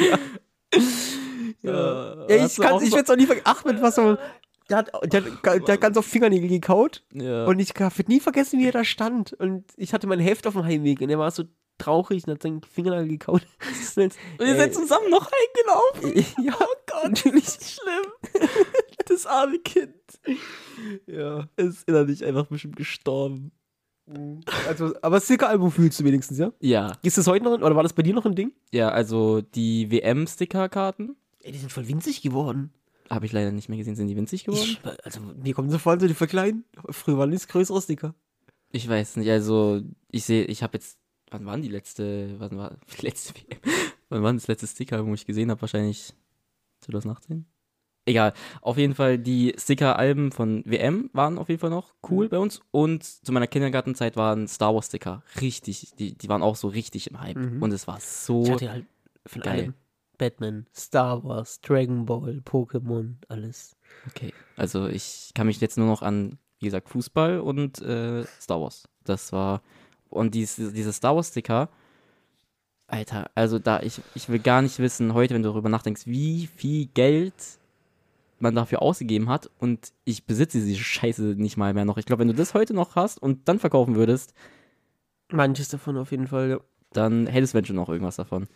Ja, 1.62 2.26
ich, 2.28 2.56
kann's- 2.56 2.60
auch 2.60 2.82
ich 2.82 2.90
so- 2.90 2.96
werde 2.96 3.04
es 3.04 3.10
auch 3.10 3.16
nie 3.16 3.26
vergessen. 3.26 3.46
Ahmed 3.46 3.82
war 3.82 3.92
so, 3.92 4.16
der 4.68 4.78
hat, 4.78 4.90
der, 5.12 5.20
der 5.22 5.72
hat 5.74 5.80
ganz 5.80 5.96
auf 5.96 6.06
Fingernägel 6.06 6.48
gekaut 6.48 7.02
Ja. 7.12 7.44
und 7.46 7.58
ich 7.58 7.78
werde 7.78 8.04
nie 8.08 8.20
vergessen, 8.20 8.58
wie 8.58 8.66
er 8.66 8.72
da 8.72 8.84
stand. 8.84 9.32
Und 9.34 9.64
ich 9.76 9.92
hatte 9.92 10.06
mein 10.06 10.20
Heft 10.20 10.46
auf 10.46 10.54
dem 10.54 10.64
Heimweg 10.64 11.00
und 11.00 11.10
er 11.10 11.18
war 11.18 11.30
so 11.30 11.44
traurig 11.78 12.26
und 12.26 12.34
hat 12.34 12.42
seinen 12.42 12.62
Fingernagel 12.62 13.08
gekaut. 13.08 13.42
Und 13.96 13.96
jetzt- 14.02 14.18
und 14.38 14.46
ihr 14.46 14.56
seid 14.56 14.74
zusammen 14.74 15.10
noch 15.10 15.30
eingelaufen. 15.30 16.24
ja, 16.44 16.54
oh 16.58 16.64
Gott, 16.90 17.04
natürlich. 17.10 17.44
Schlimm. 17.46 18.48
Das 19.22 19.26
arme 19.26 19.58
Kind. 19.60 19.94
Ja. 21.06 21.48
Ist 21.56 21.88
innerlich 21.88 22.24
einfach 22.24 22.46
bestimmt 22.46 22.76
gestorben. 22.76 23.52
Also, 24.66 24.94
aber 25.00 25.16
das 25.16 25.24
Sticker-Album 25.26 25.70
fühlst 25.70 26.00
du 26.00 26.04
wenigstens, 26.04 26.38
ja? 26.38 26.52
Ja. 26.60 26.98
Ist 27.02 27.18
das 27.18 27.26
heute 27.28 27.44
noch, 27.44 27.52
oder 27.52 27.76
war 27.76 27.82
das 27.84 27.92
bei 27.92 28.02
dir 28.02 28.14
noch 28.14 28.26
ein 28.26 28.34
Ding? 28.34 28.52
Ja, 28.72 28.88
also 28.88 29.40
die 29.40 29.90
WM-Sticker-Karten 29.90 31.16
Ey, 31.42 31.52
die 31.52 31.58
sind 31.58 31.72
voll 31.72 31.88
winzig 31.88 32.22
geworden. 32.22 32.72
habe 33.10 33.26
ich 33.26 33.32
leider 33.32 33.50
nicht 33.52 33.68
mehr 33.68 33.78
gesehen. 33.78 33.96
Sind 33.96 34.08
die 34.08 34.16
winzig 34.16 34.44
geworden? 34.44 34.62
Ich, 34.62 34.80
also, 35.04 35.20
mir 35.20 35.54
kommen 35.54 35.70
so 35.70 35.78
vor, 35.78 35.98
so 35.98 36.06
die 36.06 36.14
verkleiden. 36.14 36.64
Früher 36.90 37.18
waren 37.18 37.30
das 37.30 37.48
größere 37.48 37.80
Sticker. 37.82 38.14
Ich 38.70 38.88
weiß 38.88 39.16
nicht, 39.16 39.30
also 39.30 39.82
ich 40.10 40.24
sehe, 40.24 40.44
ich 40.44 40.62
habe 40.62 40.74
jetzt, 40.74 40.98
wann 41.30 41.44
waren 41.44 41.62
die 41.62 41.68
letzte, 41.68 42.36
wann 42.38 42.56
war 42.56 42.76
die 42.98 43.06
letzte 43.06 43.34
WM? 43.34 43.58
Wann 44.08 44.22
war 44.22 44.32
das 44.32 44.46
letzte 44.46 44.66
Sticker, 44.66 45.04
wo 45.06 45.14
ich 45.14 45.26
gesehen 45.26 45.50
habe? 45.50 45.60
Wahrscheinlich 45.60 46.14
2018? 46.80 47.46
Egal, 48.04 48.32
auf 48.62 48.78
jeden 48.78 48.96
Fall 48.96 49.16
die 49.16 49.54
Sticker-Alben 49.56 50.32
von 50.32 50.64
WM 50.66 51.08
waren 51.12 51.38
auf 51.38 51.48
jeden 51.48 51.60
Fall 51.60 51.70
noch 51.70 51.94
cool 52.10 52.28
bei 52.28 52.38
uns 52.38 52.60
und 52.72 53.04
zu 53.04 53.30
meiner 53.30 53.46
Kindergartenzeit 53.46 54.16
waren 54.16 54.48
Star 54.48 54.74
Wars 54.74 54.86
Sticker 54.86 55.22
richtig, 55.40 55.92
die, 56.00 56.12
die 56.18 56.28
waren 56.28 56.42
auch 56.42 56.56
so 56.56 56.66
richtig 56.66 57.08
im 57.10 57.20
Hype 57.20 57.36
Mhm. 57.36 57.62
und 57.62 57.72
es 57.72 57.86
war 57.86 58.00
so, 58.00 58.42
Ich 58.42 58.50
hatte 58.50 58.70
halt 58.72 58.86
von 59.26 59.42
geil. 59.42 59.52
allem. 59.52 59.74
Batman, 60.18 60.66
Star 60.74 61.22
Wars, 61.22 61.60
Dragon 61.60 62.04
Ball, 62.04 62.42
Pokémon, 62.44 63.14
alles. 63.28 63.76
okay, 64.08 64.32
also 64.56 64.88
ich 64.88 65.30
kann 65.34 65.46
mich 65.46 65.60
jetzt 65.60 65.78
nur 65.78 65.86
noch 65.86 66.02
an, 66.02 66.38
wie 66.58 66.66
gesagt, 66.66 66.88
Fußball 66.88 67.38
und 67.38 67.80
äh, 67.82 68.24
Star 68.40 68.60
Wars, 68.60 68.88
das 69.04 69.32
war, 69.32 69.62
und 70.10 70.34
diese, 70.34 70.72
diese 70.72 70.92
Star 70.92 71.14
Wars 71.14 71.28
Sticker, 71.28 71.68
Alter, 72.88 73.30
also 73.36 73.58
da, 73.58 73.80
ich, 73.80 74.00
ich 74.14 74.28
will 74.28 74.38
gar 74.40 74.60
nicht 74.60 74.78
wissen, 74.80 75.14
heute, 75.14 75.34
wenn 75.34 75.42
du 75.42 75.48
darüber 75.50 75.68
nachdenkst, 75.68 76.02
wie 76.06 76.46
viel 76.46 76.86
Geld 76.86 77.32
man 78.42 78.54
dafür 78.54 78.82
ausgegeben 78.82 79.28
hat 79.28 79.50
und 79.58 79.92
ich 80.04 80.26
besitze 80.26 80.58
diese 80.58 80.82
Scheiße 80.82 81.22
nicht 81.36 81.56
mal 81.56 81.74
mehr 81.74 81.84
noch. 81.84 81.98
Ich 81.98 82.06
glaube, 82.06 82.20
wenn 82.20 82.28
du 82.28 82.34
das 82.34 82.54
heute 82.54 82.74
noch 82.74 82.96
hast 82.96 83.20
und 83.20 83.48
dann 83.48 83.58
verkaufen 83.58 83.94
würdest, 83.94 84.34
Manches 85.30 85.68
davon 85.68 85.96
auf 85.96 86.10
jeden 86.10 86.26
Fall, 86.26 86.50
ja. 86.50 86.60
dann 86.92 87.26
hättest 87.26 87.54
du 87.54 87.64
schon 87.64 87.76
noch 87.76 87.88
irgendwas 87.88 88.16
davon. 88.16 88.46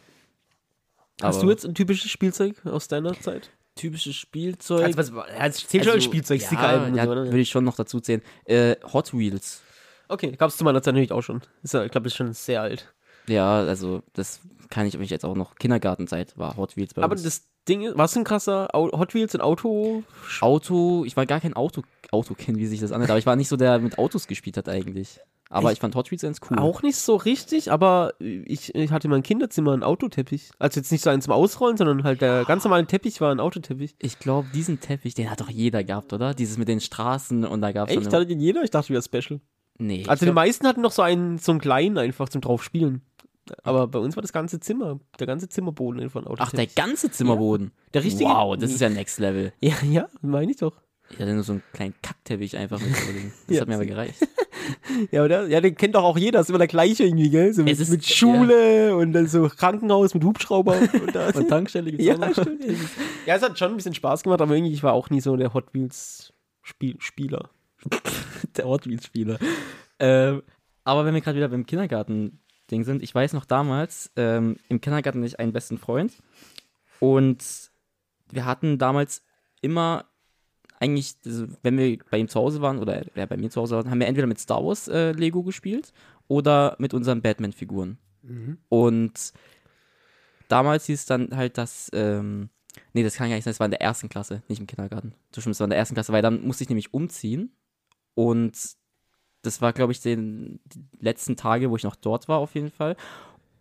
Hast 1.22 1.37
Aber 1.37 1.46
du 1.46 1.51
jetzt 1.51 1.64
ein 1.64 1.75
typisches 1.75 2.11
Spielzeug 2.11 2.66
aus 2.66 2.88
deiner 2.88 3.18
Zeit? 3.18 3.51
typisches 3.77 4.16
Spielzeug? 4.16 4.85
Also, 4.96 5.14
was, 5.14 5.29
also, 5.38 5.66
zählt 5.66 5.85
schon 5.85 5.92
als 5.94 6.05
Spielzeug, 6.05 6.40
ja, 6.40 6.46
Stickeralben 6.46 6.94
ja, 6.94 7.05
so, 7.05 7.14
ne? 7.14 7.27
würde 7.27 7.38
ich 7.38 7.51
schon 7.51 7.64
noch 7.64 7.77
dazu 7.77 8.01
zählen. 8.01 8.22
Äh, 8.44 8.77
Hot 8.92 9.14
Wheels. 9.14 9.62
Okay, 10.09 10.33
gab 10.33 10.51
es 10.51 10.57
zu 10.57 10.64
meiner 10.64 10.83
Zeit 10.83 10.94
natürlich 10.94 11.12
auch 11.12 11.22
schon. 11.22 11.42
Ist 11.62 11.75
ja, 11.75 11.85
ich 11.85 11.90
glaube, 11.90 12.05
das 12.05 12.12
ist 12.12 12.16
schon 12.16 12.33
sehr 12.33 12.62
alt. 12.62 12.92
Ja, 13.29 13.61
also 13.61 14.03
das 14.12 14.40
kann 14.71 14.87
ich 14.87 14.99
mich 14.99 15.11
jetzt 15.11 15.25
auch 15.25 15.37
noch. 15.37 15.57
Kindergartenzeit 15.57 16.37
war 16.37 16.57
Hot 16.57 16.77
Wheels 16.77 16.95
bei 16.95 17.03
Aber 17.03 17.13
uns. 17.13 17.23
das 17.23 17.43
Ding 17.69 17.83
du 17.83 18.21
ein 18.21 18.25
krasser 18.25 18.69
Hot 18.75 19.15
Wheels 19.15 19.35
und 19.35 19.41
Auto? 19.41 20.03
Auto, 20.41 21.05
ich 21.05 21.17
war 21.17 21.27
gar 21.27 21.41
kein 21.41 21.55
Auto, 21.55 21.83
Autokind, 22.13 22.59
wie 22.59 22.67
sich 22.67 22.81
das 22.81 22.93
anhört, 22.93 23.11
aber 23.11 23.19
ich 23.19 23.27
war 23.27 23.37
nicht 23.37 23.49
so 23.49 23.57
der 23.57 23.79
mit 23.79 23.99
Autos 23.99 24.27
gespielt 24.27 24.57
hat 24.57 24.69
eigentlich. 24.69 25.21
Aber 25.49 25.69
Echt? 25.69 25.75
ich 25.75 25.81
fand 25.81 25.95
Hot 25.95 26.11
Wheels 26.11 26.23
ganz 26.23 26.41
cool. 26.51 26.59
Auch 26.59 26.83
nicht 26.83 26.97
so 26.97 27.15
richtig, 27.15 27.71
aber 27.71 28.15
ich, 28.19 28.75
ich 28.75 28.91
hatte 28.91 29.07
in 29.07 29.13
meinem 29.13 29.23
Kinderzimmer 29.23 29.73
einen 29.73 29.85
Autoteppich. 29.85 30.51
Also 30.59 30.81
jetzt 30.81 30.91
nicht 30.91 31.05
so 31.05 31.11
einen 31.11 31.23
zum 31.23 31.33
Ausrollen, 31.33 31.77
sondern 31.77 32.03
halt 32.03 32.21
der 32.21 32.45
ganz 32.45 32.65
normale 32.65 32.87
Teppich 32.87 33.21
war 33.21 33.31
ein 33.31 33.39
Autoteppich. 33.39 33.95
Ich 34.01 34.19
glaube, 34.19 34.49
diesen 34.53 34.81
Teppich, 34.81 35.15
den 35.15 35.31
hat 35.31 35.41
doch 35.41 35.51
jeder 35.51 35.85
gehabt, 35.85 36.13
oder? 36.13 36.35
Dieses 36.35 36.59
mit 36.59 36.67
den 36.67 36.81
straßen 36.81 37.45
und 37.45 37.61
da 37.61 37.71
gab 37.71 37.89
es 37.89 37.97
Echt? 37.97 38.13
Hatte 38.13 38.27
den 38.27 38.41
jeder? 38.41 38.65
Ich 38.65 38.71
dachte, 38.71 38.93
wir 38.93 39.01
Special. 39.03 39.41
Nee. 39.79 40.05
Also 40.09 40.25
ich 40.25 40.31
die 40.31 40.35
meisten 40.35 40.67
hatten 40.67 40.81
noch 40.81 40.93
so 40.93 41.03
einen, 41.03 41.39
so 41.39 41.53
einen 41.53 41.61
kleinen 41.61 41.99
einfach 41.99 42.29
zum 42.29 42.41
drauf 42.41 42.65
spielen. 42.65 43.03
Aber 43.63 43.87
bei 43.89 43.99
uns 43.99 44.17
war 44.17 44.23
das 44.23 44.33
ganze 44.33 44.61
Zimmer, 44.61 44.99
der 45.19 45.27
ganze 45.27 45.49
Zimmerboden 45.49 46.01
ein 46.01 46.09
glaub- 46.09 46.37
Ach, 46.39 46.51
der 46.53 46.67
ganze 46.67 47.11
Zimmerboden. 47.11 47.73
Der 47.95 48.05
richtige- 48.05 48.29
Wow, 48.31 48.57
das 48.57 48.71
ist 48.73 48.81
ja 48.81 48.89
Next 48.89 49.19
Level. 49.19 49.53
Ja, 49.61 49.75
ja, 49.89 50.09
meine 50.23 50.51
ich 50.51 50.59
doch. 50.59 50.81
Ich 51.11 51.21
hatte 51.21 51.35
nur 51.35 51.45
so 51.45 51.53
einen 51.53 51.63
kleinen 51.73 51.95
Kackteppich 52.03 52.57
einfach 52.57 52.81
mit. 52.81 52.91
Das 53.47 53.55
Ja, 53.57 53.61
hat 53.61 53.69
mir 53.69 53.77
aber 53.77 53.87
gereicht. 53.87 54.17
Ja, 55.13 55.23
oder? 55.23 55.47
Ja, 55.47 55.61
den 55.61 55.77
kennt 55.77 55.95
doch 55.95 56.03
auch 56.03 56.19
jeder. 56.19 56.41
ist 56.41 56.49
immer 56.49 56.59
der 56.59 56.67
gleiche 56.67 57.05
irgendwie, 57.05 57.31
gell? 57.31 57.53
So 57.53 57.63
mit, 57.63 57.79
ist- 57.79 57.89
mit 57.91 58.05
Schule 58.05 58.97
und 58.97 59.13
dann 59.13 59.29
so 59.29 59.49
Krankenhaus 59.49 60.13
mit 60.15 60.25
Hubschrauber. 60.25 60.77
und 61.01 61.15
da. 61.15 61.29
Und 61.31 61.49
Tankstelle 61.49 61.93
ja, 62.03 62.15
stimmt. 62.33 62.65
Ja, 63.27 63.37
es 63.37 63.43
hat 63.43 63.57
schon 63.57 63.71
ein 63.71 63.77
bisschen 63.77 63.95
Spaß 63.95 64.25
gemacht, 64.25 64.41
aber 64.41 64.57
irgendwie, 64.57 64.73
ich 64.73 64.83
war 64.83 64.93
auch 64.95 65.09
nie 65.11 65.21
so 65.21 65.37
der 65.37 65.55
Hot 65.55 65.73
Wheels 65.73 66.33
Spiel 66.63 66.97
Spieler. 66.99 67.51
der 68.57 68.65
Hot 68.65 68.87
Wheels-Spieler. 68.89 69.39
Ähm, 70.01 70.43
aber 70.83 71.05
wenn 71.05 71.15
wir 71.15 71.21
gerade 71.21 71.37
wieder 71.37 71.49
beim 71.49 71.67
Kindergarten-Ding 72.67 72.85
sind, 72.85 73.03
ich 73.03 73.15
weiß 73.15 73.33
noch 73.33 73.45
damals, 73.45 74.11
ähm, 74.17 74.57
im 74.69 74.81
Kindergarten 74.81 75.19
hatte 75.21 75.27
ich 75.27 75.41
einen 75.41 75.53
besten 75.53 75.79
Freund 75.79 76.13
und 77.01 77.71
wir 78.31 78.45
hatten 78.45 78.79
damals 78.79 79.23
immer 79.61 80.07
eigentlich, 80.79 81.15
also 81.25 81.47
wenn 81.63 81.79
wir 81.79 81.99
bei 82.11 82.19
ihm 82.19 82.29
zu 82.29 82.39
Hause 82.39 82.61
waren 82.61 82.79
oder 82.79 83.05
er 83.15 83.27
bei 83.27 83.37
mir 83.37 83.51
zu 83.51 83.61
Hause 83.61 83.77
war, 83.77 83.91
haben 83.91 84.01
wir 84.01 84.07
entweder 84.07 84.27
mit 84.27 84.39
Star 84.39 84.65
Wars 84.65 84.89
äh, 84.89 85.13
Lego 85.13 85.43
gespielt 85.43 85.93
oder 86.29 86.77
mit 86.79 86.93
unseren 86.93 87.23
Batman-Figuren. 87.23 87.99
Und 88.69 89.33
damals 90.49 90.87
hieß 90.87 91.01
es 91.01 91.07
dann 91.07 91.35
halt, 91.37 91.57
dass, 91.57 91.91
ähm, 91.95 92.51
nee, 92.93 93.03
das 93.03 93.15
kann 93.15 93.29
gar 93.29 93.37
nicht 93.37 93.45
sein, 93.45 93.53
das 93.53 93.61
war 93.61 93.67
in 93.67 93.71
der 93.71 93.81
ersten 93.81 94.09
Klasse, 94.09 94.43
nicht 94.49 94.61
im 94.61 94.67
Kindergarten. 94.67 95.15
Du 95.33 95.41
stimmst, 95.41 95.59
das 95.59 95.61
war 95.61 95.67
in 95.67 95.71
der 95.71 95.79
ersten 95.79 95.95
Klasse, 95.95 96.13
weil 96.13 96.23
dann 96.23 96.43
musste 96.43 96.65
ich 96.65 96.69
nämlich 96.69 96.93
umziehen 96.93 97.53
und 98.15 98.77
das 99.47 99.63
war, 99.63 99.73
glaube 99.73 99.93
ich, 99.93 100.01
den 100.01 100.61
die 100.67 100.85
letzten 101.01 101.37
Tage, 101.37 101.71
wo 101.71 101.77
ich 101.77 101.85
noch 101.85 101.97
dort 101.97 102.29
war, 102.29 102.39
auf 102.39 102.55
jeden 102.55 102.71
Fall. 102.71 102.97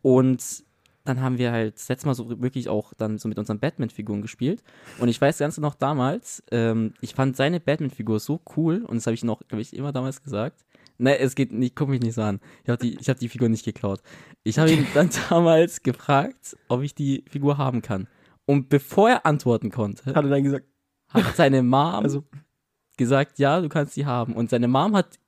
Und 0.01 0.63
dann 1.05 1.21
haben 1.21 1.37
wir 1.37 1.51
halt 1.51 1.75
das 1.75 1.87
letzte 1.87 2.07
Mal 2.07 2.15
so 2.15 2.41
wirklich 2.41 2.67
auch 2.67 2.93
dann 2.95 3.19
so 3.19 3.29
mit 3.29 3.37
unseren 3.37 3.59
Batman-Figuren 3.59 4.21
gespielt. 4.21 4.63
Und 4.99 5.07
ich 5.07 5.21
weiß 5.21 5.37
ganz 5.37 5.57
noch 5.59 5.75
damals, 5.75 6.43
ähm, 6.51 6.93
ich 6.99 7.13
fand 7.13 7.37
seine 7.37 7.59
Batman-Figur 7.59 8.19
so 8.19 8.41
cool 8.57 8.83
und 8.83 8.97
das 8.97 9.05
habe 9.05 9.13
ich 9.13 9.23
noch, 9.23 9.47
glaube 9.47 9.61
ich, 9.61 9.75
immer 9.75 9.91
damals 9.91 10.23
gesagt. 10.23 10.65
Ne, 10.97 11.19
es 11.19 11.35
geht 11.35 11.51
nicht, 11.51 11.75
guck 11.75 11.89
mich 11.89 12.01
nicht 12.01 12.15
so 12.15 12.21
an. 12.21 12.39
Ich 12.63 12.69
habe 12.69 12.81
die, 12.81 12.97
ich 12.99 13.09
hab 13.09 13.19
die 13.19 13.29
Figur 13.29 13.49
nicht 13.49 13.65
geklaut. 13.65 14.01
Ich 14.43 14.57
habe 14.57 14.71
ihn 14.71 14.87
dann 14.93 15.09
damals 15.29 15.83
gefragt, 15.83 16.57
ob 16.69 16.81
ich 16.81 16.95
die 16.95 17.23
Figur 17.29 17.57
haben 17.57 17.81
kann. 17.81 18.07
Und 18.45 18.69
bevor 18.69 19.09
er 19.09 19.25
antworten 19.25 19.71
konnte, 19.71 20.05
Hat 20.05 20.23
er 20.23 20.29
dann 20.29 20.43
gesagt, 20.43 20.65
hat 21.09 21.35
seine 21.35 21.61
Mom 21.61 21.95
also, 22.03 22.23
gesagt, 22.97 23.39
ja, 23.39 23.61
du 23.61 23.69
kannst 23.69 23.95
die 23.95 24.05
haben. 24.05 24.33
Und 24.33 24.49
seine 24.49 24.67
Mom 24.67 24.95
hat 24.95 25.19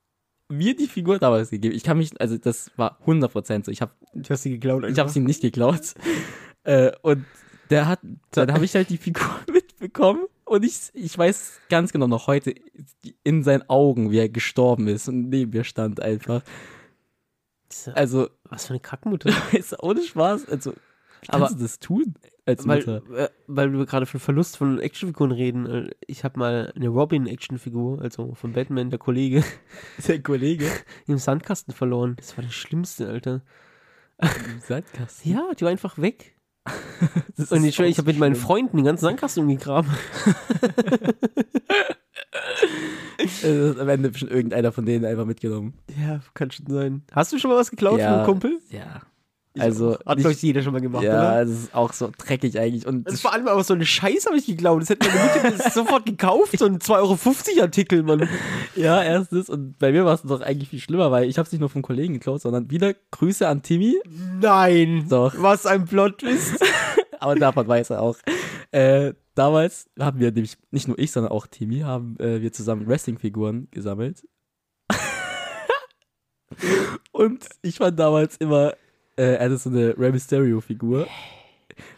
mir 0.48 0.74
die 0.74 0.86
Figur 0.86 1.18
damals 1.18 1.50
gegeben. 1.50 1.74
Ich 1.74 1.84
kann 1.84 1.98
mich, 1.98 2.18
also 2.20 2.38
das 2.38 2.70
war 2.76 2.98
100% 3.06 3.64
so. 3.64 3.70
Ich 3.70 3.80
habe 3.80 3.92
du 4.14 4.30
hast 4.30 4.42
sie 4.42 4.50
geklaut. 4.50 4.84
ich 4.84 4.98
hab 4.98 5.10
sie 5.10 5.20
nicht 5.20 5.42
geklaut. 5.42 5.94
äh, 6.64 6.92
und 7.02 7.24
der 7.70 7.86
hat, 7.86 8.00
dann 8.30 8.52
habe 8.52 8.64
ich 8.64 8.74
halt 8.74 8.88
die 8.90 8.96
Figur 8.96 9.28
mitbekommen. 9.52 10.24
Und 10.44 10.64
ich, 10.64 10.90
ich 10.94 11.16
weiß 11.16 11.60
ganz 11.68 11.92
genau 11.92 12.06
noch 12.06 12.26
heute 12.26 12.54
in 13.22 13.42
seinen 13.42 13.68
Augen, 13.68 14.10
wie 14.10 14.18
er 14.18 14.30
gestorben 14.30 14.88
ist 14.88 15.08
und 15.08 15.28
neben 15.28 15.50
mir 15.50 15.64
stand 15.64 16.00
einfach. 16.00 16.42
Also, 17.92 18.30
Was 18.44 18.66
für 18.66 18.72
eine 18.72 18.80
Kackmutter. 18.80 19.30
ist 19.52 19.82
ohne 19.82 20.02
Spaß. 20.02 20.48
Also, 20.48 20.72
wie 21.20 21.26
kannst 21.26 21.34
Aber- 21.50 21.54
du 21.54 21.62
das 21.62 21.78
tun 21.78 22.14
als 22.46 22.66
weil, 22.66 22.78
Mutter? 22.78 23.02
äh, 23.14 23.28
weil 23.46 23.72
wir 23.72 23.84
gerade 23.86 24.06
von 24.06 24.20
Verlust 24.20 24.56
von 24.56 24.78
Actionfiguren 24.80 25.32
reden. 25.32 25.66
äh, 25.66 25.90
Ich 26.06 26.24
habe 26.24 26.38
mal 26.38 26.72
eine 26.74 26.88
Robin-Actionfigur, 26.88 28.00
also 28.00 28.34
von 28.34 28.52
Batman, 28.52 28.90
der 28.90 28.98
Kollege, 28.98 29.44
Der 30.08 30.22
Kollege 30.22 30.66
im 31.06 31.18
Sandkasten 31.18 31.74
verloren. 31.74 32.14
Das 32.16 32.36
war 32.36 32.44
das 32.44 32.54
Schlimmste, 32.54 33.08
Alter. 33.08 33.42
im 34.20 34.60
Sandkasten. 34.66 35.30
Ja, 35.32 35.50
die 35.58 35.62
war 35.64 35.70
einfach 35.70 35.98
weg. 35.98 36.34
Das 37.36 37.52
Und 37.52 37.62
ich, 37.64 37.78
ich 37.78 37.98
habe 37.98 38.08
mit 38.10 38.18
meinen. 38.18 38.34
Freunden 38.34 38.76
den 38.78 38.84
ganzen 38.86 39.02
Sandkasten 39.04 39.44
umgegraben. 39.44 39.88
Äh, 43.42 43.80
am 43.80 43.88
Ende 43.88 44.10
bestimmt 44.10 44.32
irgendeiner 44.32 44.72
von 44.72 44.84
denen 44.84 45.04
einfach 45.04 45.24
mitgenommen. 45.24 45.74
Ja, 46.00 46.20
kann 46.34 46.50
schon 46.50 46.66
sein. 46.66 47.02
Hast 47.12 47.32
du 47.32 47.38
schon 47.38 47.50
mal 47.50 47.56
was 47.56 47.70
geklaut 47.70 47.98
Ja. 48.00 48.06
von 48.08 48.14
einem 48.18 48.26
Kumpel? 48.26 48.58
Ja. 48.70 49.02
Ich 49.58 49.62
Also, 49.62 49.96
auch. 49.96 50.06
Hat, 50.06 50.18
glaube 50.18 50.32
ich, 50.32 50.42
jeder 50.42 50.62
schon 50.62 50.72
mal 50.72 50.80
gemacht, 50.80 51.02
ja, 51.02 51.14
oder? 51.14 51.44
das 51.44 51.50
ist 51.50 51.74
auch 51.74 51.92
so 51.92 52.10
dreckig 52.16 52.58
eigentlich. 52.58 52.86
Und 52.86 53.04
Das 53.04 53.14
das, 53.14 53.20
vor 53.20 53.32
allem 53.32 53.48
aber 53.48 53.62
so 53.64 53.74
eine 53.74 53.84
Scheiße 53.84 54.28
habe 54.28 54.38
ich 54.38 54.46
geklaut. 54.46 54.82
Das 54.82 54.90
hätte 54.90 55.08
meine 55.08 55.52
Mutter 55.52 55.70
sofort 55.70 56.06
gekauft. 56.06 56.58
So 56.58 56.66
ein 56.66 56.78
2,50 56.78 56.90
Euro 57.56 57.62
Artikel, 57.62 58.02
Mann. 58.02 58.28
ja, 58.76 59.02
erstens. 59.02 59.48
Und 59.48 59.78
bei 59.78 59.92
mir 59.92 60.04
war 60.04 60.14
es 60.14 60.22
doch 60.22 60.40
eigentlich 60.40 60.68
viel 60.68 60.80
schlimmer, 60.80 61.10
weil 61.10 61.28
ich 61.28 61.38
habe 61.38 61.46
es 61.46 61.52
nicht 61.52 61.60
nur 61.60 61.68
vom 61.68 61.82
Kollegen 61.82 62.14
geklaut, 62.14 62.40
sondern 62.40 62.70
wieder 62.70 62.94
Grüße 63.10 63.46
an 63.46 63.62
Timmy. 63.62 64.00
Nein. 64.40 65.06
Doch. 65.08 65.34
Was 65.38 65.66
ein 65.66 65.84
Plot-Twist. 65.84 66.64
Aber 67.20 67.34
davon 67.34 67.66
weiß 67.66 67.90
er 67.90 68.02
auch. 68.02 68.16
Äh, 68.70 69.14
damals 69.34 69.88
haben 69.98 70.20
wir 70.20 70.30
nämlich, 70.30 70.56
nicht 70.70 70.88
nur 70.88 70.98
ich, 70.98 71.10
sondern 71.10 71.32
auch 71.32 71.46
Timmy, 71.46 71.80
haben 71.80 72.16
äh, 72.20 72.40
wir 72.40 72.52
zusammen 72.52 72.86
Wrestling-Figuren 72.86 73.68
gesammelt. 73.70 74.26
Und 77.12 77.44
ich 77.62 77.76
fand 77.76 77.98
damals 77.98 78.36
immer, 78.36 78.74
äh, 79.18 79.34
er 79.34 79.44
hatte 79.46 79.58
so 79.58 79.68
eine 79.70 79.98
Rey 79.98 80.12
Mysterio-Figur. 80.12 81.06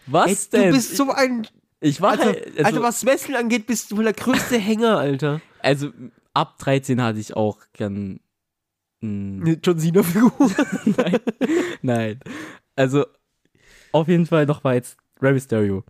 Was 0.07 0.29
Ey, 0.47 0.51
denn? 0.53 0.69
du 0.71 0.77
bist 0.77 0.97
so 0.97 1.11
ein. 1.11 1.47
ich 1.81 2.01
war 2.01 2.13
Also, 2.13 2.25
halt, 2.25 2.47
also, 2.59 2.65
Alter, 2.65 2.83
was 2.83 3.05
Wrestling 3.07 3.37
angeht, 3.37 3.67
bist 3.67 3.91
du 3.91 3.97
wohl 3.97 4.05
der 4.05 4.13
größte 4.13 4.59
Hänger, 4.59 4.99
Alter. 4.99 5.41
also 5.61 5.91
ab 6.35 6.59
13 6.59 7.01
hatte 7.03 7.19
ich 7.19 7.35
auch 7.37 7.59
gern. 7.73 8.21
mh, 9.01 9.43
Eine 9.47 9.59
John 9.63 9.79
Cena-Figur. 9.79 10.33
nein, 10.97 11.19
nein. 11.83 12.21
Also 12.77 13.05
auf 13.93 14.09
jeden 14.09 14.27
Fall 14.27 14.47
noch 14.47 14.63
mal 14.65 14.75
jetzt 14.75 14.97
Rey 15.21 15.33
Mysterio. 15.33 15.85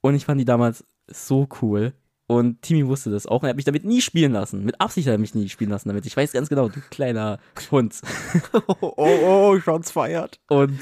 Und 0.00 0.14
ich 0.14 0.24
fand 0.24 0.40
die 0.40 0.44
damals 0.44 0.84
so 1.08 1.48
cool. 1.62 1.92
Und 2.28 2.62
Timmy 2.62 2.86
wusste 2.86 3.10
das 3.10 3.26
auch. 3.26 3.42
Und 3.42 3.46
er 3.46 3.50
hat 3.50 3.56
mich 3.56 3.64
damit 3.64 3.84
nie 3.84 4.00
spielen 4.00 4.32
lassen. 4.32 4.64
Mit 4.64 4.80
Absicht 4.80 5.06
hat 5.06 5.14
er 5.14 5.18
mich 5.18 5.34
nie 5.34 5.48
spielen 5.48 5.70
lassen 5.70 5.88
damit. 5.88 6.06
Ich 6.06 6.16
weiß 6.16 6.32
ganz 6.32 6.48
genau, 6.48 6.68
du 6.68 6.80
kleiner 6.90 7.38
Hund. 7.70 8.00
oh, 8.66 8.92
oh, 8.96 9.18
oh, 9.22 9.60
Shots 9.60 9.92
feiert. 9.92 10.40
Und 10.48 10.80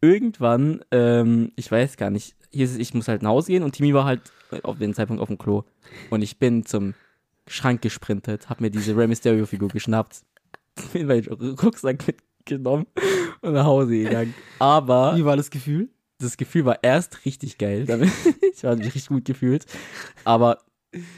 irgendwann, 0.00 0.84
ähm, 0.90 1.52
ich 1.56 1.70
weiß 1.70 1.96
gar 1.96 2.10
nicht, 2.10 2.36
hieß 2.52 2.72
es, 2.72 2.78
ich 2.78 2.92
muss 2.92 3.08
halt 3.08 3.22
nach 3.22 3.30
Hause 3.30 3.52
gehen 3.52 3.62
und 3.62 3.72
Timmy 3.72 3.94
war 3.94 4.04
halt 4.04 4.20
auf 4.62 4.78
den 4.78 4.94
Zeitpunkt 4.94 5.22
auf 5.22 5.28
dem 5.28 5.38
Klo. 5.38 5.64
Und 6.10 6.22
ich 6.22 6.38
bin 6.38 6.66
zum 6.66 6.94
Schrank 7.46 7.82
gesprintet, 7.82 8.48
hab 8.50 8.60
mir 8.60 8.70
diese 8.70 8.96
Rey 8.96 9.06
Mysterio-Figur 9.06 9.68
geschnappt, 9.68 10.22
bin 10.92 11.06
meinen 11.06 11.26
Rucksack 11.28 12.06
mitgenommen 12.06 12.86
und 13.40 13.52
nach 13.54 13.64
Hause 13.64 13.92
gegangen. 13.92 14.34
Aber 14.58 15.16
Wie 15.16 15.24
war 15.24 15.36
das 15.36 15.50
Gefühl? 15.50 15.88
Das 16.20 16.36
Gefühl 16.36 16.64
war 16.64 16.82
erst 16.82 17.24
richtig 17.24 17.58
geil. 17.58 17.86
Ich 18.54 18.64
habe 18.64 18.76
mich 18.76 18.86
richtig 18.86 19.06
gut 19.08 19.24
gefühlt. 19.24 19.64
Aber 20.24 20.58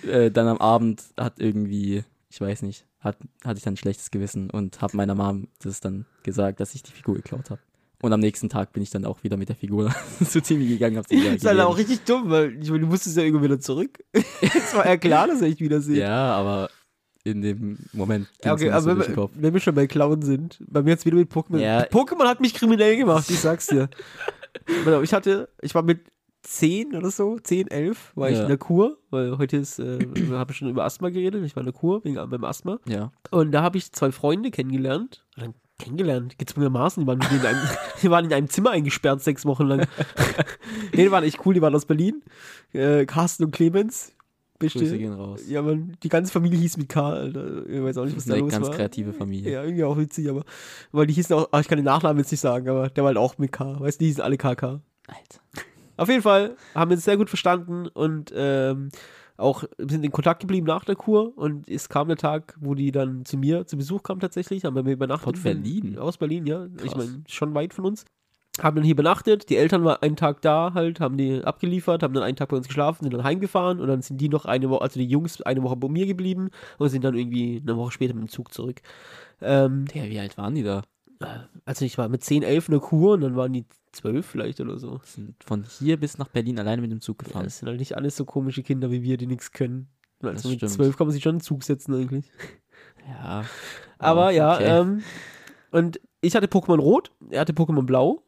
äh, 0.07 0.31
dann 0.31 0.47
am 0.47 0.59
Abend 0.59 1.03
hat 1.19 1.41
irgendwie, 1.41 2.05
ich 2.31 2.41
weiß 2.41 2.63
nicht, 2.63 2.87
hat, 3.01 3.17
hatte 3.45 3.59
ich 3.59 3.65
dann 3.65 3.75
ein 3.75 3.79
schlechtes 3.79 4.11
Gewissen 4.13 4.49
und 4.51 4.81
habe 4.81 4.97
meiner 4.97 5.15
Mom 5.17 5.49
das 5.61 5.81
dann 5.81 6.07
gesagt, 6.23 6.61
dass 6.61 6.75
ich 6.75 6.83
die 6.85 6.93
Figur 6.93 7.17
geklaut 7.17 7.51
habe. 7.51 7.61
Und 8.01 8.13
am 8.13 8.21
nächsten 8.21 8.49
Tag 8.49 8.73
bin 8.73 8.83
ich 8.83 8.91
dann 8.91 9.05
auch 9.05 9.23
wieder 9.25 9.37
mit 9.37 9.49
der 9.49 9.57
Figur 9.57 9.93
zu 10.29 10.41
Timmy 10.41 10.67
gegangen. 10.67 10.99
Hab 10.99 11.09
sie 11.09 11.23
Das 11.25 11.35
ist 11.37 11.45
halt 11.47 11.61
auch 11.61 11.77
richtig 11.77 12.01
dumm, 12.05 12.31
weil 12.31 12.57
ich 12.63 12.69
meine, 12.71 12.81
du 12.83 12.87
musstest 12.87 13.17
ja 13.17 13.23
irgendwie 13.25 13.45
wieder 13.45 13.59
zurück. 13.61 13.99
Es 14.41 14.75
war 14.75 14.87
ja 14.87 14.97
klar, 14.97 15.27
dass 15.27 15.41
er 15.43 15.49
dich 15.49 15.61
wieder 15.61 15.81
sieht. 15.81 15.97
Ja, 15.99 16.33
aber 16.35 16.71
in 17.25 17.43
dem 17.43 17.79
Moment 17.93 18.29
okay, 18.45 18.71
aber 18.71 18.95
den 18.95 18.99
wenn, 19.09 19.15
Kopf. 19.15 19.33
wir- 19.37 19.43
wenn 19.43 19.55
wir 19.55 19.61
schon 19.61 19.75
bei 19.75 19.87
Clown 19.87 20.23
sind, 20.23 20.59
bei 20.69 20.83
mir 20.83 20.91
jetzt 20.91 21.07
wieder 21.07 21.17
mit 21.17 21.31
Pokémon. 21.33 21.59
Ja. 21.59 21.83
Pokémon 21.87 22.25
hat 22.27 22.41
mich 22.41 22.55
kriminell 22.55 22.97
gemacht, 22.97 23.29
ich 23.31 23.39
sag's 23.41 23.67
dir. 23.69 23.89
Ich 25.03 25.13
hatte, 25.13 25.49
ich 25.61 25.75
war 25.75 25.83
mit 25.83 26.01
10 26.43 26.95
oder 26.97 27.11
so, 27.11 27.39
10, 27.39 27.69
11, 27.69 28.13
war 28.17 28.29
ich 28.31 28.37
Ja. 28.37 28.43
in 28.43 28.49
der 28.49 28.59
Kur, 28.59 28.99
weil 29.11 29.39
heute 29.39 29.57
ist, 29.59 29.79
äh, 29.79 29.99
wir 30.15 30.39
haben 30.39 30.53
schon 30.53 30.69
über 30.69 30.85
Asthma 30.85 31.11
geredet, 31.11 31.45
ich 31.45 31.55
war 31.55 31.61
in 31.61 31.67
der 31.67 31.73
Kur 31.73 32.05
wegen 32.05 32.17
beim 32.29 32.45
Asthma. 32.45 32.79
Ja. 32.87 33.13
Und 33.31 33.53
da 33.53 33.63
habe 33.63 33.79
ich 33.79 33.93
zwei 33.93 34.11
Freunde 34.11 34.51
kennengelernt. 34.51 35.25
Oder 35.37 35.55
kennengelernt, 35.79 36.39
gezwungenermaßen, 36.39 37.03
die 37.03 37.07
waren, 37.07 37.21
in 37.21 37.47
einem, 37.47 37.61
die 38.03 38.11
waren 38.11 38.25
in 38.27 38.33
einem 38.33 38.49
Zimmer 38.49 38.71
eingesperrt, 38.71 39.23
sechs 39.23 39.45
Wochen 39.47 39.67
lang. 39.67 39.87
nee, 40.93 41.05
die 41.05 41.11
waren 41.11 41.25
echt 41.25 41.45
cool, 41.47 41.55
die 41.55 41.63
waren 41.63 41.75
aus 41.75 41.87
Berlin. 41.87 42.23
Äh, 42.73 43.07
Carsten 43.07 43.45
und 43.45 43.51
Clemens. 43.53 44.15
Grüße 44.63 44.79
Bestimmt. 44.79 44.99
gehen 45.01 45.13
raus. 45.13 45.43
Ja, 45.49 45.63
man, 45.63 45.97
die 46.03 46.09
ganze 46.09 46.33
Familie 46.33 46.59
hieß 46.59 46.77
mit 46.79 46.89
K, 46.89 47.11
Alter. 47.11 47.67
Ich 47.67 47.83
weiß 47.83 47.99
auch 47.99 48.05
nicht, 48.05 48.17
was 48.17 48.25
Das 48.25 48.27
ist 48.27 48.29
da 48.31 48.35
eine 48.35 48.43
los 48.43 48.53
ganz 48.53 48.67
war. 48.69 48.75
kreative 48.75 49.13
Familie. 49.13 49.53
Ja, 49.53 49.63
irgendwie 49.65 49.85
auch 49.85 49.97
witzig, 49.99 50.29
aber. 50.29 50.45
Weil 50.93 51.07
die 51.07 51.15
hießen 51.15 51.35
auch, 51.37 51.49
ach, 51.53 51.61
ich 51.61 51.69
kann 51.69 51.79
den 51.79 51.85
Nachnamen 51.85 52.19
jetzt 52.19 52.31
nicht 52.31 52.41
sagen, 52.41 52.69
aber 52.69 52.89
der 52.91 53.05
war 53.05 53.09
halt 53.09 53.19
auch 53.19 53.39
mit 53.39 53.53
K. 53.53 53.79
Weißt 53.81 54.01
du, 54.01 54.05
die 54.05 54.09
hießen 54.09 54.23
alle 54.23 54.37
KK. 54.37 54.81
Alter. 55.09 55.41
Auf 55.97 56.09
jeden 56.09 56.23
Fall 56.23 56.57
haben 56.75 56.91
wir 56.91 56.97
uns 56.97 57.05
sehr 57.05 57.17
gut 57.17 57.29
verstanden 57.29 57.87
und 57.89 58.33
ähm, 58.35 58.89
auch 59.37 59.65
sind 59.79 60.05
in 60.05 60.13
Kontakt 60.13 60.41
geblieben 60.41 60.67
nach 60.67 60.85
der 60.85 60.95
Kur 60.97 61.37
und 61.37 61.69
es 61.69 61.89
kam 61.89 62.09
der 62.09 62.17
Tag, 62.17 62.57
wo 62.61 62.75
die 62.75 62.93
dann 62.93 63.25
zu 63.25 63.37
mir 63.37 63.67
zu 63.67 63.77
Besuch 63.77 64.03
kam 64.03 64.21
tatsächlich, 64.21 64.65
haben 64.65 64.75
wir 64.77 64.83
mir 64.85 64.93
übernachtet. 64.93 65.37
Von 65.39 65.43
Berlin? 65.43 65.99
Aus 65.99 66.17
Berlin, 66.19 66.47
ja. 66.47 66.67
Ich 66.77 66.93
Krass. 66.93 66.97
meine, 66.97 67.25
schon 67.29 67.55
weit 67.55 67.75
von 67.75 67.85
uns. 67.85 68.05
Haben 68.61 68.77
dann 68.77 68.85
hier 68.85 68.93
übernachtet, 68.93 69.49
die 69.49 69.57
Eltern 69.57 69.83
waren 69.85 70.03
einen 70.03 70.17
Tag 70.17 70.43
da 70.43 70.73
halt, 70.75 71.01
haben 71.01 71.17
die 71.17 71.43
abgeliefert, 71.43 72.03
haben 72.03 72.13
dann 72.13 72.23
einen 72.23 72.37
Tag 72.37 72.51
bei 72.51 72.57
uns 72.59 72.67
geschlafen, 72.69 73.05
sind 73.05 73.15
dann 73.15 73.25
heimgefahren 73.25 73.81
und 73.81 73.89
dann 73.89 74.03
sind 74.03 74.21
die 74.21 74.29
noch 74.29 74.45
eine 74.45 74.69
Woche, 74.69 74.83
also 74.83 75.01
die 75.01 75.07
Jungs 75.07 75.41
eine 75.41 75.63
Woche 75.63 75.77
bei 75.77 75.89
mir 75.89 76.05
geblieben 76.07 76.51
und 76.77 76.91
sind 76.91 77.03
dann 77.03 77.15
irgendwie 77.17 77.63
eine 77.63 77.79
Woche 77.79 77.93
später 77.93 78.13
mit 78.13 78.25
dem 78.25 78.29
Zug 78.29 78.53
zurück. 78.53 78.83
Ähm, 79.41 79.87
Der, 79.87 80.11
wie 80.11 80.19
alt 80.21 80.37
waren 80.37 80.55
die 80.55 80.63
da? 80.63 80.83
also 81.65 81.85
ich 81.85 81.97
war 81.99 82.09
mit 82.09 82.25
10, 82.25 82.43
11 82.43 82.69
in 82.69 82.73
der 82.73 82.81
Kur 82.81 83.15
und 83.15 83.21
dann 83.21 83.37
waren 83.37 83.53
die 83.53 83.65
12 83.93 84.27
vielleicht 84.27 84.61
oder 84.61 84.77
so. 84.79 85.01
Sind 85.05 85.37
von 85.45 85.65
hier 85.79 85.97
bis 85.99 86.19
nach 86.19 86.29
Berlin 86.29 86.59
alleine 86.59 86.83
mit 86.83 86.91
dem 86.91 87.01
Zug 87.01 87.23
Ja, 87.23 87.29
gefahren. 87.29 87.45
das 87.45 87.59
sind 87.59 87.69
halt 87.69 87.79
nicht 87.79 87.97
alles 87.97 88.17
so 88.17 88.25
komische 88.25 88.63
Kinder 88.65 88.91
wie 88.91 89.03
wir, 89.03 89.17
die 89.17 89.29
nichts 89.29 89.53
können. 89.53 89.89
Also 90.21 90.35
Das 90.35 90.45
mit 90.45 90.57
stimmt. 90.59 90.73
12 90.73 90.97
kann 90.97 91.07
man 91.07 91.15
sich 91.15 91.23
schon 91.23 91.37
einen 91.37 91.41
Zug 91.41 91.63
setzen 91.63 91.95
eigentlich. 91.95 92.31
Ja. 93.09 93.45
Aber 93.99 94.31
ja, 94.31 94.55
okay. 94.57 94.81
ähm, 94.81 95.03
und 95.71 96.01
ich 96.21 96.35
hatte 96.37 96.47
Pokémon 96.47 96.81
Rot, 96.81 97.13
er 97.31 97.41
hatte 97.41 97.53
Pokémon 97.53 97.83
Blau 97.83 98.23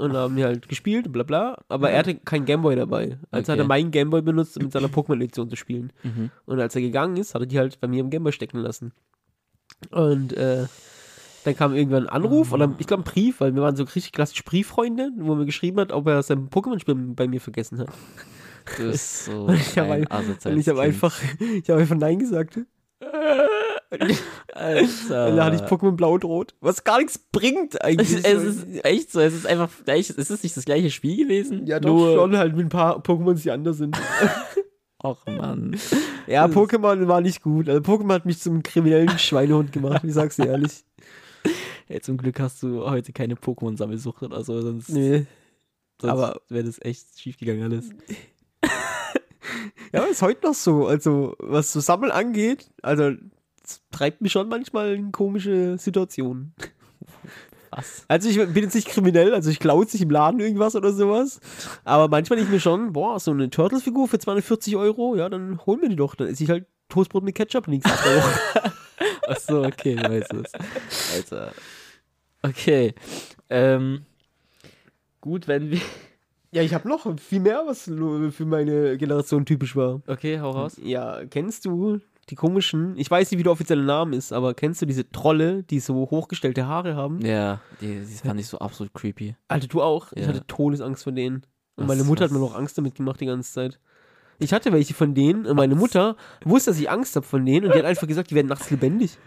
und 0.00 0.12
haben 0.14 0.34
wir 0.36 0.46
halt 0.46 0.68
gespielt, 0.68 1.12
bla 1.12 1.22
bla. 1.22 1.58
Aber 1.68 1.90
er 1.90 1.98
hatte 2.00 2.14
kein 2.16 2.44
Gameboy 2.44 2.74
dabei. 2.76 3.18
Also 3.30 3.52
hat 3.52 3.58
er 3.58 3.64
Okay. 3.64 3.68
meinen 3.68 3.90
Gameboy 3.90 4.22
benutzt, 4.22 4.56
um 4.56 4.64
mit 4.64 4.72
seiner 4.72 4.88
Pokémon-Edition 4.88 5.48
zu 5.50 5.56
spielen. 5.56 5.92
Mhm. 6.02 6.30
Und 6.46 6.60
als 6.60 6.74
er 6.74 6.80
gegangen 6.82 7.16
ist, 7.16 7.34
hat 7.34 7.42
er 7.42 7.46
die 7.46 7.58
halt 7.58 7.78
bei 7.80 7.86
mir 7.88 8.00
im 8.00 8.10
Gameboy 8.10 8.32
stecken 8.32 8.58
lassen. 8.58 8.92
Und 9.90 10.32
äh, 10.32 10.66
dann 11.44 11.56
kam 11.56 11.74
irgendwann 11.74 12.04
ein 12.06 12.08
Anruf 12.14 12.52
oder 12.52 12.74
ich 12.78 12.86
glaube 12.86 13.02
ein 13.02 13.04
Brief, 13.04 13.40
weil 13.40 13.54
wir 13.54 13.62
waren 13.62 13.76
so 13.76 13.84
richtig 13.84 14.12
klassisch 14.12 14.44
Brieffreunde, 14.44 15.10
wo 15.16 15.34
mir 15.34 15.46
geschrieben 15.46 15.78
hat, 15.80 15.92
ob 15.92 16.06
er 16.08 16.22
sein 16.22 16.48
Pokémon-Spiel 16.50 16.94
bei 17.14 17.28
mir 17.28 17.40
vergessen 17.40 17.78
hat. 17.78 17.88
Du 18.76 18.90
bist 18.90 19.24
so 19.24 19.44
Und 19.46 19.54
ich 19.54 19.78
habe 19.78 19.92
ein 19.92 20.06
Kind. 20.08 20.68
einfach, 20.78 21.16
ich 21.62 21.70
habe 21.70 21.80
einfach 21.80 21.96
Nein 21.96 22.18
gesagt. 22.18 22.58
Alter. 24.54 25.28
Und 25.30 25.36
da 25.36 25.44
hatte 25.46 25.56
ich 25.56 25.62
Pokémon 25.62 25.92
Blau 25.92 26.12
und 26.14 26.24
Rot. 26.24 26.54
Was 26.60 26.84
gar 26.84 26.98
nichts 26.98 27.18
bringt 27.18 27.82
eigentlich. 27.82 28.12
Es, 28.12 28.24
es 28.24 28.42
ist 28.44 28.84
echt 28.84 29.10
so, 29.10 29.20
es 29.20 29.34
ist 29.34 29.46
einfach, 29.46 29.68
echt, 29.86 30.10
ist 30.10 30.30
es 30.30 30.42
nicht 30.42 30.56
das 30.56 30.64
gleiche 30.64 30.90
Spiel 30.90 31.16
gewesen? 31.24 31.66
ja, 31.66 31.80
doch 31.80 31.88
Nur, 31.90 32.14
schon 32.14 32.36
halt 32.36 32.54
mit 32.56 32.66
ein 32.66 32.68
paar 32.70 33.00
Pokémons, 33.02 33.42
die 33.42 33.50
anders 33.50 33.78
sind. 33.78 33.96
Och 35.02 35.24
Mann. 35.26 35.76
Ja, 36.26 36.46
Das- 36.46 36.54
Pokémon 36.56 37.08
war 37.08 37.20
nicht 37.20 37.42
gut. 37.42 37.68
Also 37.68 37.80
Pokémon 37.80 38.12
hat 38.12 38.26
mich 38.26 38.38
zum 38.38 38.62
kriminellen 38.62 39.18
Schweinehund 39.18 39.72
gemacht, 39.72 40.04
ich 40.04 40.12
sag's 40.14 40.36
dir 40.36 40.46
ehrlich. 40.46 40.84
Ey, 41.88 42.00
zum 42.00 42.16
Glück 42.18 42.38
hast 42.38 42.62
du 42.62 42.88
heute 42.88 43.12
keine 43.12 43.34
Pokémon-Sammelsucht 43.34 44.22
oder 44.22 44.44
so, 44.44 44.60
sonst, 44.60 44.90
Nee. 44.90 45.26
sonst 46.00 46.12
aber- 46.12 46.40
wäre 46.48 46.64
das 46.64 46.80
echt 46.82 47.18
schief 47.18 47.38
gegangen 47.38 47.64
alles. 47.64 47.90
Ja, 49.92 50.04
ist 50.04 50.22
heute 50.22 50.46
noch 50.46 50.54
so. 50.54 50.86
Also, 50.86 51.34
was 51.40 51.72
so 51.72 51.80
Sammeln 51.80 52.12
angeht, 52.12 52.70
also 52.82 53.10
treibt 53.90 54.20
mich 54.20 54.32
schon 54.32 54.48
manchmal 54.48 54.94
in 54.94 55.12
komische 55.12 55.78
Situationen. 55.78 56.54
Was? 57.70 58.04
Also 58.08 58.28
ich 58.28 58.36
bin 58.36 58.64
jetzt 58.64 58.74
nicht 58.74 58.88
kriminell, 58.88 59.32
also 59.32 59.48
ich 59.48 59.60
klaue 59.60 59.82
jetzt 59.82 59.92
nicht 59.92 60.02
im 60.02 60.10
Laden 60.10 60.40
irgendwas 60.40 60.74
oder 60.74 60.92
sowas. 60.92 61.40
Aber 61.84 62.08
manchmal 62.08 62.36
denke 62.36 62.50
ich 62.50 62.54
mir 62.54 62.60
schon, 62.60 62.92
boah, 62.92 63.20
so 63.20 63.30
eine 63.30 63.48
Turtles-Figur 63.48 64.08
für 64.08 64.18
240 64.18 64.76
Euro, 64.76 65.14
ja, 65.14 65.28
dann 65.28 65.64
hol 65.66 65.76
mir 65.76 65.88
die 65.88 65.96
doch. 65.96 66.16
Dann 66.16 66.28
esse 66.28 66.42
ich 66.42 66.50
halt 66.50 66.66
Toastbrot 66.88 67.22
mit 67.22 67.36
Ketchup 67.36 67.68
nächstes 67.68 67.92
Woche. 67.92 68.72
Ach 69.28 69.38
so, 69.38 69.62
okay, 69.62 69.94
du 69.94 70.10
weißt 70.10 70.34
es. 70.34 70.52
Alter. 71.14 71.52
Okay. 72.42 72.94
Ähm, 73.48 74.04
gut, 75.20 75.46
wenn 75.46 75.70
wir. 75.70 75.80
ja, 76.50 76.62
ich 76.62 76.74
habe 76.74 76.88
noch 76.88 77.06
viel 77.18 77.40
mehr, 77.40 77.62
was 77.66 77.84
für 77.84 78.44
meine 78.46 78.98
Generation 78.98 79.46
typisch 79.46 79.76
war. 79.76 80.02
Okay, 80.06 80.40
hau 80.40 80.50
raus. 80.50 80.76
Ja, 80.82 81.24
kennst 81.26 81.64
du 81.66 82.00
die 82.30 82.34
komischen, 82.36 82.96
ich 82.96 83.10
weiß 83.10 83.30
nicht, 83.30 83.38
wie 83.38 83.42
der 83.42 83.52
offizielle 83.52 83.82
Name 83.82 84.16
ist, 84.16 84.32
aber 84.32 84.54
kennst 84.54 84.80
du 84.80 84.86
diese 84.86 85.10
Trolle, 85.10 85.62
die 85.64 85.80
so 85.80 85.94
hochgestellte 86.10 86.66
Haare 86.66 86.94
haben? 86.96 87.20
Ja, 87.24 87.60
die, 87.80 88.00
die 88.00 88.14
fand 88.26 88.38
ich 88.40 88.46
so 88.46 88.58
absolut 88.58 88.94
creepy. 88.94 89.36
Alter, 89.48 89.66
du 89.66 89.82
auch? 89.82 90.12
Ich 90.14 90.22
Ja. 90.22 90.28
hatte 90.28 90.46
Todesangst 90.46 91.04
vor 91.04 91.12
denen. 91.12 91.42
Und 91.76 91.88
Was- 91.88 91.88
meine 91.88 92.04
Mutter 92.04 92.24
hat 92.24 92.30
was- 92.30 92.38
mir 92.38 92.44
noch 92.44 92.54
Angst 92.56 92.78
damit 92.78 92.94
gemacht 92.94 93.20
die 93.20 93.26
ganze 93.26 93.52
Zeit. 93.52 93.80
Ich 94.38 94.52
hatte 94.54 94.72
welche 94.72 94.94
von 94.94 95.14
denen 95.14 95.44
und 95.44 95.56
meine 95.56 95.74
Mutter 95.74 96.16
wusste, 96.44 96.70
dass 96.70 96.80
ich 96.80 96.88
Angst 96.90 97.14
habe 97.16 97.26
von 97.26 97.44
denen 97.44 97.66
und 97.66 97.74
die 97.74 97.78
hat 97.78 97.84
einfach 97.84 98.06
gesagt, 98.06 98.30
die 98.30 98.34
werden 98.34 98.46
nachts 98.48 98.70
lebendig. 98.70 99.18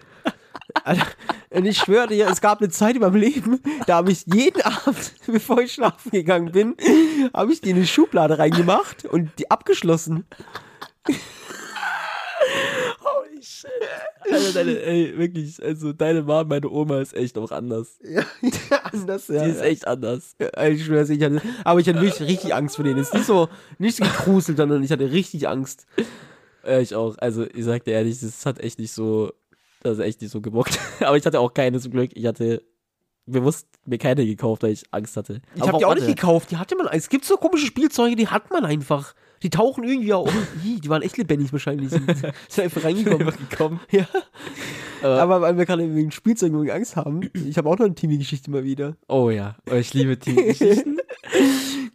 Alter, 0.84 1.06
und 1.52 1.66
ich 1.66 1.78
schwöre 1.78 2.08
dir, 2.08 2.28
es 2.30 2.42
gab 2.42 2.60
eine 2.62 2.70
Zeit 2.70 2.96
in 2.96 3.02
meinem 3.02 3.16
Leben, 3.16 3.60
da 3.86 3.98
habe 3.98 4.12
ich 4.12 4.26
jeden 4.34 4.62
Abend, 4.62 5.14
bevor 5.28 5.60
ich 5.62 5.74
schlafen 5.74 6.10
gegangen 6.12 6.52
bin, 6.52 6.76
habe 7.34 7.52
ich 7.54 7.62
die 7.62 7.72
in 7.72 7.76
eine 7.78 7.86
Schublade 7.86 8.40
reingemacht 8.40 9.06
und 9.06 9.30
die 9.40 9.52
abgeschlossen. 9.52 10.26
Shit. 13.44 13.70
Also 14.32 14.54
deine, 14.54 14.80
ey, 14.82 15.18
wirklich, 15.18 15.62
also 15.62 15.92
deine 15.94 16.22
Mama, 16.24 16.46
meine 16.46 16.70
Oma 16.70 17.02
ist 17.02 17.14
echt 17.14 17.38
auch 17.38 17.52
anders. 17.52 18.00
Ja, 18.04 18.24
anders, 18.92 19.28
ja. 19.28 19.44
Die 19.44 19.52
ist 19.52 19.62
echt 19.62 19.88
anders. 19.88 20.36
Ja, 20.40 20.68
Ich 20.68 20.86
schwör's, 20.86 21.10
ich 21.10 21.22
hatte, 21.22 21.42
aber 21.64 21.80
ich 21.80 21.88
hatte 21.88 22.02
wirklich 22.02 22.28
richtig 22.28 22.54
Angst 22.56 22.76
vor 22.78 22.86
denen. 22.86 23.00
Es 23.00 23.08
ist 23.08 23.14
nicht 23.14 23.26
so, 23.26 23.50
nicht 23.78 23.98
so 23.98 24.04
gekruselt, 24.04 24.58
sondern 24.58 24.82
ich 24.84 24.92
hatte 24.92 25.12
richtig 25.12 25.48
Angst. 25.48 25.86
Ja, 26.66 26.80
ich 26.80 26.96
auch. 26.96 27.18
Also, 27.18 27.46
ich 27.46 27.66
sag 27.66 27.84
dir 27.84 27.92
ehrlich, 27.92 28.20
das 28.22 28.46
hat 28.46 28.60
echt 28.60 28.80
nicht 28.80 28.92
so, 28.94 29.34
das 29.82 29.98
ist 29.98 30.04
echt 30.04 30.22
nicht 30.22 30.32
so 30.32 30.40
gebockt. 30.42 30.80
Aber 31.02 31.18
ich 31.18 31.26
hatte 31.26 31.40
auch 31.40 31.54
keine 31.54 31.80
zum 31.80 31.92
Glück. 31.92 32.12
Ich 32.14 32.26
hatte 32.26 32.64
bewusst 33.26 33.68
mir 33.86 33.98
keine 33.98 34.26
gekauft, 34.26 34.64
weil 34.64 34.72
ich 34.72 34.84
Angst 34.92 35.18
hatte. 35.18 35.42
Ich 35.56 35.62
habe 35.62 35.78
die 35.78 35.86
auch 35.86 35.94
nicht 35.94 36.04
warte. 36.04 36.16
gekauft, 36.16 36.52
die 36.52 36.58
hatte 36.58 36.76
man. 36.76 36.88
Es 36.92 37.10
gibt 37.10 37.26
so 37.26 37.38
komische 37.38 37.66
Spielzeuge, 37.66 38.16
die 38.16 38.28
hat 38.28 38.50
man 38.52 38.66
einfach. 38.66 39.14
Die 39.44 39.50
tauchen 39.50 39.84
irgendwie 39.84 40.14
auch. 40.14 40.32
Ih, 40.66 40.80
die 40.80 40.90
waren 40.90 41.02
echt 41.02 41.18
lebendig 41.18 41.52
wahrscheinlich. 41.52 41.90
Sind, 41.90 42.08
sind 42.50 42.64
einfach 42.64 42.84
reingekommen. 42.84 43.80
Ja. 43.92 44.08
Aber, 45.02 45.22
Aber 45.22 45.42
weil 45.42 45.58
wir 45.58 45.66
gerade 45.66 45.94
wegen 45.96 46.12
Spielzeugen 46.12 46.60
wegen 46.62 46.72
Angst 46.72 46.96
haben, 46.96 47.30
ich 47.34 47.58
habe 47.58 47.68
auch 47.70 47.78
noch 47.78 47.86
eine 47.86 47.94
Timmy-Geschichte 47.96 48.50
mal 48.50 48.64
wieder. 48.64 48.96
oh 49.10 49.30
ja, 49.30 49.58
oh, 49.70 49.76
ich 49.76 49.94
liebe 49.94 50.18
die 50.18 50.34
Geschichten. 50.36 50.98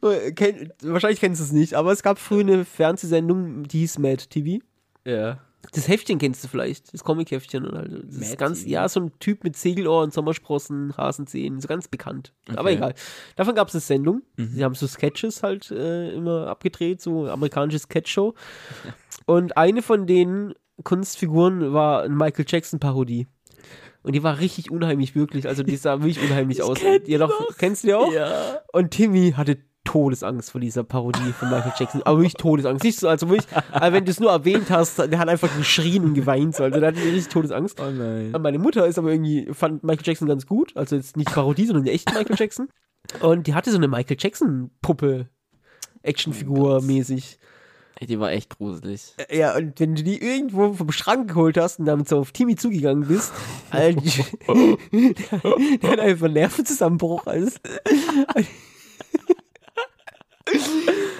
Äh, 0.00 0.68
wahrscheinlich 0.82 1.18
kennst 1.18 1.40
du 1.40 1.44
es 1.44 1.50
nicht, 1.50 1.74
aber 1.74 1.90
es 1.90 2.04
gab 2.04 2.20
früher 2.20 2.40
eine 2.40 2.64
Fernsehsendung, 2.64 3.64
die 3.64 3.80
hieß 3.80 3.98
Mad 3.98 4.24
TV. 4.30 4.64
ja. 5.04 5.38
Das 5.72 5.88
Heftchen 5.88 6.18
kennst 6.18 6.42
du 6.44 6.48
vielleicht, 6.48 6.94
das 6.94 7.02
Comic-Heftchen. 7.04 7.66
und 7.66 7.76
halt. 7.76 8.04
Das 8.06 8.16
ist 8.16 8.38
ganz, 8.38 8.64
ja, 8.64 8.88
so 8.88 9.00
ein 9.00 9.12
Typ 9.18 9.42
mit 9.44 9.56
Segelohren, 9.56 10.10
Sommersprossen, 10.10 10.96
Hasenzähnen, 10.96 11.60
so 11.60 11.66
ganz 11.68 11.88
bekannt. 11.88 12.32
Aber 12.50 12.62
Okay. 12.70 12.74
egal. 12.74 12.94
Davon 13.36 13.54
gab 13.54 13.68
es 13.68 13.74
eine 13.74 13.80
Sendung. 13.80 14.22
Mhm. 14.36 14.52
Sie 14.54 14.64
haben 14.64 14.74
so 14.74 14.86
Sketches 14.86 15.42
halt 15.42 15.70
äh, 15.70 16.12
immer 16.12 16.46
abgedreht, 16.46 17.02
so 17.02 17.26
amerikanische 17.28 17.80
Sketchshow. 17.80 18.34
Und 19.26 19.56
eine 19.56 19.82
von 19.82 20.06
den 20.06 20.54
Kunstfiguren 20.84 21.72
war 21.72 22.02
eine 22.02 22.14
Michael 22.14 22.44
Jackson-Parodie. 22.48 23.26
Und 24.02 24.14
die 24.14 24.22
war 24.22 24.38
richtig 24.38 24.70
unheimlich, 24.70 25.14
wirklich. 25.16 25.48
Also 25.48 25.64
die 25.64 25.76
sah 25.76 26.00
wirklich 26.02 26.20
unheimlich 26.22 26.62
aus. 26.62 26.78
kenn 26.78 27.02
Ihr 27.04 27.18
doch, 27.18 27.56
kennst 27.58 27.82
du 27.82 27.88
die 27.88 27.94
auch? 27.94 28.12
Ja. 28.12 28.60
Und 28.72 28.92
Timmy 28.92 29.32
hatte 29.36 29.58
Todesangst 29.88 30.50
vor 30.50 30.60
dieser 30.60 30.84
Parodie 30.84 31.32
von 31.38 31.48
Michael 31.48 31.72
Jackson. 31.78 32.02
Aber 32.04 32.18
wirklich 32.18 32.34
Todesangst. 32.34 32.84
Nicht 32.84 32.98
so, 33.00 33.08
also 33.08 33.28
wirklich, 33.30 33.46
aber 33.72 33.92
wenn 33.94 34.04
du 34.04 34.10
es 34.10 34.20
nur 34.20 34.30
erwähnt 34.30 34.68
hast, 34.70 34.98
der 34.98 35.18
hat 35.18 35.28
einfach 35.28 35.48
geschrien 35.56 36.04
und 36.04 36.12
geweint. 36.14 36.54
So. 36.56 36.64
Also 36.64 36.78
der 36.78 36.88
hatte 36.88 37.00
richtig 37.02 37.28
Todesangst. 37.28 37.80
Oh 37.80 37.90
nein. 37.90 38.34
Und 38.34 38.42
meine 38.42 38.58
Mutter 38.58 38.86
ist 38.86 38.98
aber 38.98 39.10
irgendwie, 39.12 39.48
fand 39.52 39.82
Michael 39.84 40.06
Jackson 40.06 40.28
ganz 40.28 40.46
gut. 40.46 40.76
Also 40.76 40.94
jetzt 40.96 41.16
nicht 41.16 41.32
Parodie, 41.32 41.64
sondern 41.66 41.84
den 41.84 41.94
echten 41.94 42.12
Michael 42.12 42.36
Jackson. 42.38 42.68
Und 43.20 43.46
die 43.46 43.54
hatte 43.54 43.70
so 43.70 43.78
eine 43.78 43.88
Michael 43.88 44.16
Jackson-Puppe. 44.20 45.28
Actionfigur 46.02 46.82
mäßig. 46.82 47.38
Ey, 48.00 48.06
die 48.06 48.20
war 48.20 48.30
echt 48.30 48.56
gruselig. 48.58 49.14
Ja, 49.30 49.56
und 49.56 49.80
wenn 49.80 49.94
du 49.96 50.04
die 50.04 50.22
irgendwo 50.22 50.72
vom 50.74 50.92
Schrank 50.92 51.28
geholt 51.28 51.56
hast 51.56 51.80
und 51.80 51.86
damit 51.86 52.08
so 52.08 52.18
auf 52.18 52.30
Timmy 52.32 52.54
zugegangen 52.54 53.08
bist, 53.08 53.32
Alter, 53.70 54.00
die- 54.92 55.14
der, 55.14 55.76
der 55.82 55.90
hat 55.90 55.98
einfach 56.00 56.26
einen 56.26 56.34
Nervenzusammenbruch. 56.34 57.26
Alles. 57.26 57.58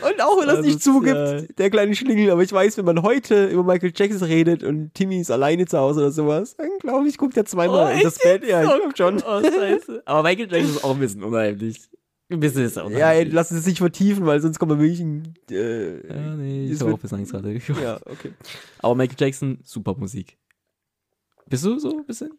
Und 0.00 0.22
auch 0.22 0.40
wenn 0.40 0.48
er 0.48 0.58
es 0.60 0.64
nicht 0.66 0.82
zugibt, 0.82 1.16
Asozial. 1.16 1.48
der 1.58 1.70
kleine 1.70 1.94
Schlingel, 1.94 2.30
aber 2.30 2.42
ich 2.42 2.52
weiß, 2.52 2.76
wenn 2.78 2.84
man 2.84 3.02
heute 3.02 3.46
über 3.48 3.64
Michael 3.64 3.92
Jackson 3.94 4.22
redet 4.22 4.62
und 4.62 4.94
Timmy 4.94 5.20
ist 5.20 5.30
alleine 5.30 5.66
zu 5.66 5.76
Hause 5.78 6.00
oder 6.00 6.12
sowas, 6.12 6.56
dann 6.56 6.68
glaube 6.80 7.08
ich, 7.08 7.18
guckt 7.18 7.36
er 7.36 7.44
zweimal 7.44 7.92
Oh, 7.92 7.96
in 7.96 8.02
das 8.04 8.18
Bett. 8.18 8.44
Ja, 8.46 8.62
ich 8.62 8.68
glaube 8.68 8.96
schon. 8.96 9.18
Oh. 9.22 10.00
Aber 10.04 10.22
Michael 10.22 10.50
Jackson 10.50 10.76
ist 10.76 10.84
auch 10.84 10.94
ein 10.94 11.00
bisschen 11.00 11.24
unheimlich. 11.24 11.80
Ein 12.30 12.40
bisschen 12.40 12.64
ist 12.64 12.76
er 12.76 12.84
unheimlich. 12.84 13.00
Ja, 13.00 13.12
ey, 13.12 13.24
lass 13.24 13.50
es 13.50 13.66
nicht 13.66 13.78
vertiefen, 13.78 14.24
weil 14.26 14.40
sonst 14.40 14.58
kommt 14.58 14.70
man 14.70 14.80
wirklich 14.80 15.00
ein. 15.00 15.34
Äh, 15.50 16.06
Ja, 16.06 16.34
nee, 16.36 16.70
ich 16.70 16.80
habe 16.80 16.92
auch 16.92 16.98
bisschen 16.98 17.18
Angst 17.18 17.32
gerade. 17.32 17.54
ja, 17.82 17.98
okay. 18.06 18.32
Aber 18.78 18.94
Michael 18.94 19.16
Jackson, 19.18 19.58
super 19.64 19.94
Musik. 19.98 20.38
Bist 21.46 21.64
du 21.64 21.78
so 21.78 21.96
ein 21.98 22.04
bisschen? 22.04 22.30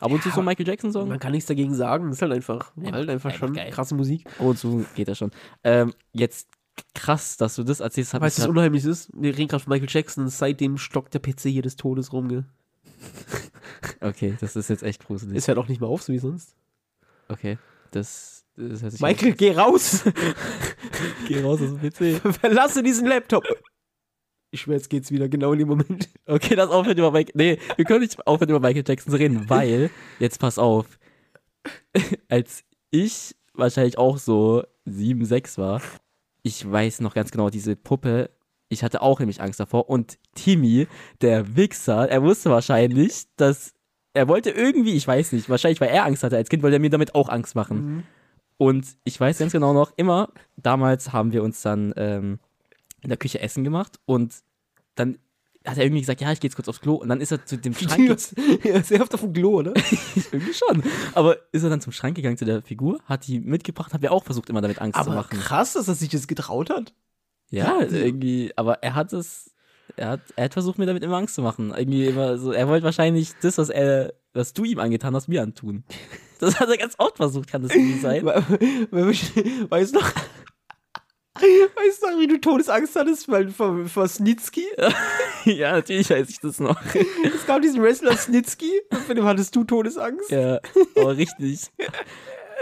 Ab 0.00 0.10
und 0.10 0.22
zu 0.22 0.30
Ja, 0.30 0.34
so 0.34 0.42
Michael 0.42 0.66
Jackson 0.66 0.92
Song? 0.92 1.08
Man 1.08 1.18
kann 1.20 1.32
nichts 1.32 1.46
dagegen 1.46 1.74
sagen, 1.74 2.06
das 2.08 2.16
ist 2.16 2.22
halt 2.22 2.32
einfach, 2.32 2.74
Einfach- 2.76 2.92
halt 2.92 3.10
einfach 3.10 3.30
einfach 3.30 3.46
schon 3.46 3.54
geil. 3.54 3.70
krasse 3.70 3.94
Musik. 3.94 4.26
Ab 4.38 4.46
und 4.46 4.58
zu 4.58 4.84
geht 4.96 5.08
das 5.08 5.18
schon. 5.18 5.30
Ähm, 5.62 5.92
jetzt 6.12 6.48
krass, 6.94 7.36
dass 7.36 7.56
du 7.56 7.62
das 7.62 7.80
erzählst. 7.80 8.18
Weißt 8.18 8.38
du, 8.38 8.42
was 8.42 8.48
unheimlich 8.48 8.84
ist? 8.84 9.10
Wir 9.14 9.36
reden 9.36 9.48
gerade 9.48 9.62
von 9.64 9.70
Michael 9.72 9.88
Jackson, 9.90 10.28
seitdem 10.28 10.78
stockt 10.78 11.12
der 11.14 11.20
PC 11.20 11.42
hier 11.50 11.62
des 11.62 11.76
Todes 11.76 12.12
rum. 12.12 12.28
gell? 12.28 12.44
okay, 14.00 14.36
das 14.40 14.56
ist 14.56 14.68
jetzt 14.70 14.82
echt 14.82 15.06
gruselig. 15.06 15.36
Ist 15.36 15.48
halt 15.48 15.58
auch 15.58 15.68
nicht 15.68 15.80
mehr 15.80 15.90
auf, 15.90 16.02
so 16.02 16.12
wie 16.12 16.18
sonst. 16.18 16.54
okay, 17.28 17.58
das, 17.90 18.44
das 18.56 18.82
hört 18.82 19.00
Michael, 19.00 19.32
geh 19.34 19.52
raus! 19.52 20.04
geh 21.28 21.42
raus 21.42 21.60
aus 21.60 21.70
dem 21.70 21.80
PC. 21.80 22.20
Verlasse 22.40 22.82
diesen 22.82 23.06
Laptop! 23.06 23.44
Ich 24.52 24.62
schwör, 24.62 24.74
jetzt 24.74 24.90
geht's 24.90 25.12
wieder 25.12 25.28
genau 25.28 25.52
in 25.52 25.60
dem 25.60 25.68
Moment. 25.68 26.08
Okay, 26.26 26.54
lass 26.54 26.70
aufhören 26.70 26.96
über 26.96 27.10
Michael. 27.10 27.32
Nee, 27.34 27.58
wir 27.74 27.84
können 27.84 28.02
nicht 28.02 28.24
aufhören 28.24 28.50
über 28.50 28.60
Michael 28.60 28.84
Jackson 28.86 29.10
zu 29.10 29.18
reden, 29.18 29.50
weil, 29.50 29.90
jetzt 30.20 30.38
pass 30.38 30.58
auf, 30.58 30.86
als 32.28 32.62
ich 32.90 33.34
wahrscheinlich 33.52 33.98
auch 33.98 34.18
so 34.18 34.62
7, 34.84 35.24
6 35.24 35.58
war, 35.58 35.82
ich 36.42 36.70
weiß 36.70 37.00
noch 37.00 37.14
ganz 37.14 37.32
genau, 37.32 37.50
diese 37.50 37.74
Puppe, 37.74 38.30
ich 38.68 38.84
hatte 38.84 39.02
auch 39.02 39.18
nämlich 39.18 39.40
Angst 39.40 39.58
davor 39.58 39.90
und 39.90 40.18
Timmy, 40.36 40.86
der 41.20 41.56
Wichser, 41.56 42.08
er 42.08 42.22
wusste 42.22 42.50
wahrscheinlich, 42.50 43.24
dass 43.36 43.74
er 44.14 44.28
wollte 44.28 44.50
irgendwie, 44.50 44.94
ich 44.94 45.06
weiß 45.06 45.32
nicht, 45.32 45.48
wahrscheinlich, 45.48 45.80
weil 45.80 45.90
er 45.90 46.04
Angst 46.04 46.22
hatte 46.22 46.36
als 46.36 46.48
Kind, 46.48 46.62
wollte 46.62 46.76
er 46.76 46.80
mir 46.80 46.90
damit 46.90 47.14
auch 47.14 47.28
Angst 47.28 47.54
machen. 47.54 48.04
Und 48.56 48.86
ich 49.04 49.18
weiß 49.18 49.38
ganz 49.38 49.52
genau 49.52 49.72
noch, 49.72 49.92
immer, 49.96 50.28
damals 50.56 51.12
haben 51.12 51.32
wir 51.32 51.42
uns 51.42 51.62
dann 51.62 51.94
ähm, 51.96 52.38
in 53.02 53.08
der 53.08 53.18
Küche 53.18 53.40
Essen 53.40 53.64
gemacht 53.64 53.98
und 54.04 54.34
dann 54.94 55.18
hat 55.66 55.76
er 55.76 55.84
irgendwie 55.84 56.00
gesagt, 56.00 56.20
ja, 56.20 56.32
ich 56.32 56.40
gehe 56.40 56.48
jetzt 56.48 56.56
kurz 56.56 56.68
aufs 56.68 56.80
Klo. 56.80 56.94
Und 56.94 57.08
dann 57.08 57.20
ist 57.20 57.32
er 57.32 57.44
zu 57.44 57.58
dem 57.58 57.74
Schrank 57.76 58.08
ja, 58.64 58.82
sehr 58.82 59.02
oft 59.02 59.12
auf 59.12 59.20
dem 59.20 59.32
Klo, 59.32 59.58
oder? 59.58 59.74
irgendwie 60.32 60.54
schon. 60.54 60.82
Aber 61.14 61.36
ist 61.52 61.62
er 61.62 61.70
dann 61.70 61.80
zum 61.80 61.92
Schrank 61.92 62.16
gegangen 62.16 62.38
zu 62.38 62.44
der 62.44 62.62
Figur, 62.62 63.00
hat 63.04 63.26
die 63.26 63.40
mitgebracht, 63.40 63.92
hat 63.92 64.02
er 64.02 64.12
auch 64.12 64.24
versucht, 64.24 64.48
immer 64.48 64.62
damit 64.62 64.80
Angst 64.80 64.96
zu 64.96 65.00
Aber 65.00 65.14
machen. 65.14 65.38
krass, 65.38 65.74
dass 65.74 65.88
er 65.88 65.94
sich 65.94 66.08
das 66.08 66.26
getraut 66.26 66.70
hat. 66.70 66.94
Ja, 67.50 67.80
irgendwie, 67.80 68.52
aber 68.56 68.82
er 68.82 68.94
hat 68.94 69.12
es, 69.12 69.50
er 69.96 70.10
hat, 70.10 70.20
er 70.36 70.44
hat 70.44 70.52
versucht, 70.52 70.78
mir 70.78 70.86
damit 70.86 71.02
immer 71.02 71.16
Angst 71.16 71.34
zu 71.34 71.42
machen. 71.42 71.74
Irgendwie 71.76 72.06
immer 72.06 72.38
so, 72.38 72.52
er 72.52 72.68
wollte 72.68 72.84
wahrscheinlich 72.84 73.32
das, 73.42 73.58
was 73.58 73.68
er, 73.70 74.14
was 74.32 74.54
du 74.54 74.64
ihm 74.64 74.78
angetan 74.78 75.14
hast, 75.14 75.28
mir 75.28 75.42
antun. 75.42 75.84
Das 76.40 76.58
hat 76.58 76.70
er 76.70 76.78
ganz 76.78 76.94
oft 76.96 77.18
versucht, 77.18 77.50
kann 77.50 77.60
das 77.60 77.70
irgendwie 77.70 77.98
sein. 77.98 78.24
Weißt 78.24 79.94
du 79.94 79.98
noch? 79.98 80.10
Weißt 81.34 82.02
du 82.02 82.10
noch, 82.10 82.18
wie 82.18 82.26
du 82.26 82.38
Todesangst 82.40 82.96
hattest 82.96 83.28
weil, 83.28 83.48
vor, 83.50 83.86
vor 83.86 84.08
Snitsky? 84.08 84.64
ja, 85.44 85.72
natürlich 85.72 86.10
weiß 86.10 86.28
ich 86.28 86.40
das 86.40 86.58
noch. 86.58 86.76
Es 86.94 87.46
gab 87.46 87.62
diesen 87.62 87.82
Wrestler 87.82 88.16
Snitsky, 88.16 88.70
von 89.06 89.14
dem 89.16 89.24
hattest 89.24 89.54
du 89.54 89.64
Todesangst. 89.64 90.30
Ja, 90.30 90.58
aber 90.96 91.16
richtig. 91.16 91.68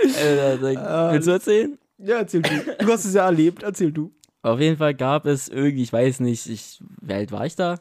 äh, 0.03 0.59
dann, 0.59 0.77
Ah, 0.77 1.13
willst 1.13 1.27
du 1.27 1.33
erzählen? 1.33 1.79
Ja, 1.99 2.19
erzähl 2.19 2.43
du. 2.43 2.51
Du 2.79 2.93
hast 2.93 3.05
es 3.05 3.15
ja 3.15 3.25
erlebt, 3.25 3.63
erzähl 3.63 3.91
du. 3.91 4.13
Auf 4.43 4.61
jeden 4.61 4.77
Fall 4.77 4.95
gab 4.95 5.27
es 5.27 5.49
irgendwie, 5.49 5.83
ich 5.83 5.93
weiß 5.93 6.21
nicht, 6.21 6.47
ich, 6.49 6.81
wie 7.01 7.13
alt 7.15 7.33
war 7.33 7.47
ich 7.47 7.57
da? 7.57 7.81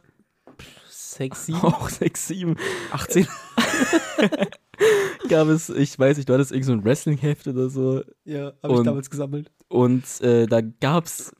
Sechs, 0.90 1.46
sieben, 1.46 1.60
Auch 1.62 1.90
sechs, 1.90 2.28
sieben. 2.28 2.56
18. 2.92 3.28
Gab 5.30 5.48
es, 5.48 5.70
ich 5.70 5.98
weiß 5.98 6.18
nicht, 6.18 6.30
du 6.30 6.34
hattest 6.34 6.52
irgend 6.52 6.66
so 6.66 6.84
Wrestling-Heft 6.84 7.48
oder 7.48 7.70
so. 7.70 8.04
Ja, 8.24 8.54
habe 8.64 8.76
ich 8.76 8.84
damals 8.84 9.10
gesammelt. 9.10 9.52
Und 9.68 10.22
äh, 10.22 10.46
da 10.46 10.62
gab's 10.62 11.32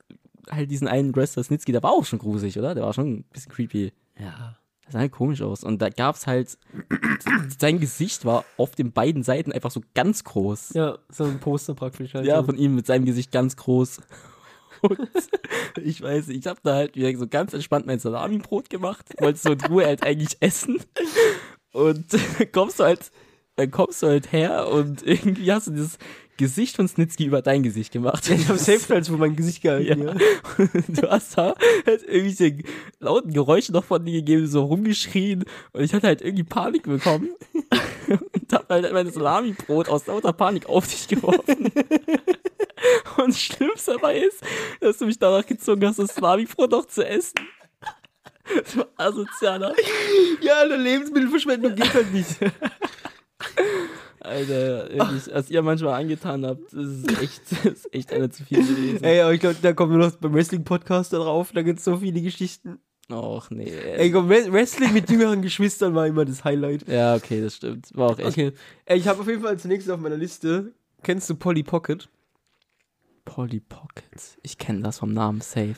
halt 0.50 0.70
diesen 0.70 0.88
einen 0.88 1.14
Wrestler 1.14 1.44
Snitsky, 1.44 1.72
der 1.72 1.82
war 1.82 1.92
auch 1.92 2.04
schon 2.04 2.18
gruselig, 2.18 2.58
oder? 2.58 2.74
Der 2.74 2.84
war 2.84 2.92
schon 2.92 3.12
ein 3.12 3.24
bisschen 3.32 3.52
creepy. 3.52 3.92
Ja. 4.18 4.58
Das 4.84 4.94
sah 4.94 5.00
halt 5.00 5.12
komisch 5.12 5.42
aus. 5.42 5.64
Und 5.64 5.82
da 5.82 5.90
gab's 5.90 6.26
halt, 6.26 6.58
sein 7.58 7.78
Gesicht 7.78 8.24
war 8.24 8.44
auf 8.56 8.74
den 8.74 8.92
beiden 8.92 9.22
Seiten 9.22 9.52
einfach 9.52 9.70
so 9.70 9.82
ganz 9.94 10.24
groß. 10.24 10.72
Ja, 10.74 10.98
so 11.10 11.24
ein 11.24 11.40
Poster 11.40 11.74
praktisch. 11.74 12.14
Halt. 12.14 12.26
Ja, 12.26 12.42
von 12.42 12.56
ihm 12.56 12.74
mit 12.74 12.86
seinem 12.86 13.04
Gesicht 13.04 13.30
ganz 13.30 13.56
groß. 13.56 14.00
Und 14.80 14.98
ich 15.82 16.00
weiß 16.00 16.28
ich 16.28 16.46
habe 16.46 16.60
da 16.62 16.74
halt 16.74 16.96
wieder 16.96 17.16
so 17.18 17.26
ganz 17.26 17.52
entspannt 17.52 17.86
mein 17.86 17.98
Salami-Brot 17.98 18.70
gemacht, 18.70 19.06
wollte 19.20 19.38
so 19.38 19.52
in 19.52 19.60
Ruhe 19.60 19.84
halt 19.84 20.04
eigentlich 20.04 20.36
essen. 20.40 20.78
Und 21.72 22.06
kommst 22.52 22.80
du 22.80 22.84
halt, 22.84 23.10
dann 23.58 23.70
kommst 23.72 24.02
du 24.02 24.06
halt 24.06 24.32
her 24.32 24.68
und 24.68 25.02
irgendwie 25.06 25.52
hast 25.52 25.66
du 25.66 25.72
dieses 25.72 25.98
Gesicht 26.36 26.76
von 26.76 26.86
Snitsky 26.86 27.24
über 27.24 27.42
dein 27.42 27.64
Gesicht 27.64 27.92
gemacht. 27.92 28.30
ich 28.30 28.48
habe 28.48 28.58
safe 28.58 28.94
als 28.94 29.08
vor 29.08 29.18
mein 29.18 29.34
Gesicht 29.34 29.60
gehalten. 29.62 30.02
Ja. 30.02 30.14
Ja. 30.14 30.68
Du 30.88 31.10
hast 31.10 31.36
da 31.36 31.54
halt 31.84 32.04
irgendwelche 32.04 32.62
lauten 33.00 33.32
Geräusche 33.32 33.72
noch 33.72 33.84
von 33.84 34.04
dir 34.04 34.12
gegeben, 34.12 34.46
so 34.46 34.64
rumgeschrien 34.64 35.44
und 35.72 35.82
ich 35.82 35.92
hatte 35.92 36.06
halt 36.06 36.22
irgendwie 36.22 36.44
Panik 36.44 36.84
bekommen 36.84 37.30
und 38.08 38.52
hab 38.52 38.68
halt 38.70 38.92
mein 38.92 39.10
Salami-Brot 39.10 39.88
aus 39.88 40.06
lauter 40.06 40.32
Panik 40.32 40.68
auf 40.68 40.86
dich 40.86 41.08
geworfen. 41.08 41.72
Und 43.16 43.28
das 43.28 43.40
Schlimmste 43.40 43.92
dabei 43.94 44.20
ist, 44.20 44.40
dass 44.80 44.98
du 44.98 45.06
mich 45.06 45.18
danach 45.18 45.44
gezwungen 45.44 45.84
hast, 45.84 45.98
das 45.98 46.14
Salami-Brot 46.14 46.70
noch 46.70 46.86
zu 46.86 47.04
essen. 47.04 47.34
Du 48.72 48.84
asozialer. 48.96 49.74
ja, 50.40 50.60
eine 50.62 50.76
Lebensmittelverschwendung 50.76 51.74
geht 51.74 51.92
halt 51.92 52.12
nicht. 52.14 52.36
Alter, 54.20 54.88
was 55.32 55.48
ihr 55.50 55.62
manchmal 55.62 56.00
angetan 56.00 56.44
habt, 56.44 56.72
ist 56.72 57.08
echt, 57.22 57.64
ist 57.64 57.94
echt 57.94 58.12
eine 58.12 58.28
zu 58.30 58.44
viel 58.44 58.58
gewesen. 58.66 59.04
Ey, 59.04 59.20
aber 59.20 59.32
ich 59.32 59.40
glaube, 59.40 59.56
da 59.62 59.72
kommen 59.72 59.92
wir 59.98 60.06
noch 60.06 60.16
beim 60.16 60.34
Wrestling-Podcast 60.34 61.12
da 61.12 61.18
drauf. 61.18 61.52
Da 61.54 61.62
gibt 61.62 61.78
es 61.78 61.84
so 61.84 61.96
viele 61.98 62.20
Geschichten. 62.20 62.78
Och, 63.10 63.48
nee. 63.50 63.70
Ey, 63.70 64.10
komm, 64.10 64.28
Wre- 64.28 64.52
Wrestling 64.52 64.92
mit 64.92 65.08
jüngeren 65.08 65.40
Geschwistern 65.40 65.94
war 65.94 66.06
immer 66.06 66.24
das 66.24 66.44
Highlight. 66.44 66.86
Ja, 66.88 67.14
okay, 67.14 67.40
das 67.40 67.54
stimmt. 67.56 67.88
War 67.96 68.10
auch 68.10 68.18
echt 68.18 68.28
Okay. 68.28 68.52
Ey, 68.84 68.98
ich 68.98 69.08
habe 69.08 69.20
auf 69.20 69.26
jeden 69.28 69.40
Fall 69.40 69.50
als 69.52 69.64
nächstes 69.64 69.92
auf 69.92 70.00
meiner 70.00 70.16
Liste. 70.16 70.72
Kennst 71.02 71.30
du 71.30 71.34
Polly 71.36 71.62
Pocket? 71.62 72.08
Polly 73.24 73.60
Pocket. 73.60 74.04
Ich 74.42 74.58
kenne 74.58 74.80
das 74.82 74.98
vom 74.98 75.12
Namen 75.12 75.40
Safe. 75.40 75.74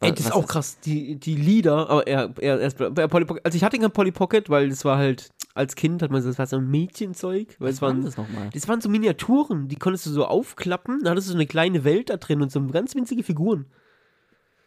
Ey, 0.00 0.10
Was- 0.10 0.14
das 0.16 0.26
ist 0.26 0.32
auch 0.32 0.46
krass. 0.46 0.78
Die, 0.80 1.16
die 1.16 1.36
Lieder, 1.36 1.88
aber 1.90 2.06
er, 2.06 2.32
er, 2.40 2.58
erst 2.60 2.78
bei 2.78 3.06
Polly 3.06 3.26
Pocket. 3.26 3.44
Also 3.44 3.56
ich 3.56 3.62
hatte 3.64 3.78
kein 3.78 3.90
Polly 3.92 4.12
Pocket, 4.12 4.48
weil 4.50 4.68
das 4.70 4.84
war 4.84 4.98
halt, 4.98 5.30
als 5.56 5.74
Kind 5.74 6.02
hat 6.02 6.10
man 6.10 6.22
so, 6.22 6.28
das 6.28 6.38
war 6.38 6.46
so 6.46 6.56
ein 6.56 6.68
Mädchenzeug. 6.70 7.56
Weil 7.58 7.68
Was 7.68 7.74
es 7.76 7.82
war 7.82 7.88
waren, 7.88 8.02
das 8.02 8.16
nochmal? 8.16 8.50
das 8.52 8.68
waren 8.68 8.80
so 8.80 8.88
Miniaturen, 8.88 9.68
die 9.68 9.76
konntest 9.76 10.06
du 10.06 10.10
so 10.10 10.26
aufklappen, 10.26 11.02
da 11.02 11.10
hattest 11.10 11.28
du 11.28 11.32
so 11.32 11.36
eine 11.36 11.46
kleine 11.46 11.84
Welt 11.84 12.10
da 12.10 12.16
drin 12.18 12.42
und 12.42 12.52
so 12.52 12.64
ganz 12.66 12.94
winzige 12.94 13.22
Figuren. 13.22 13.66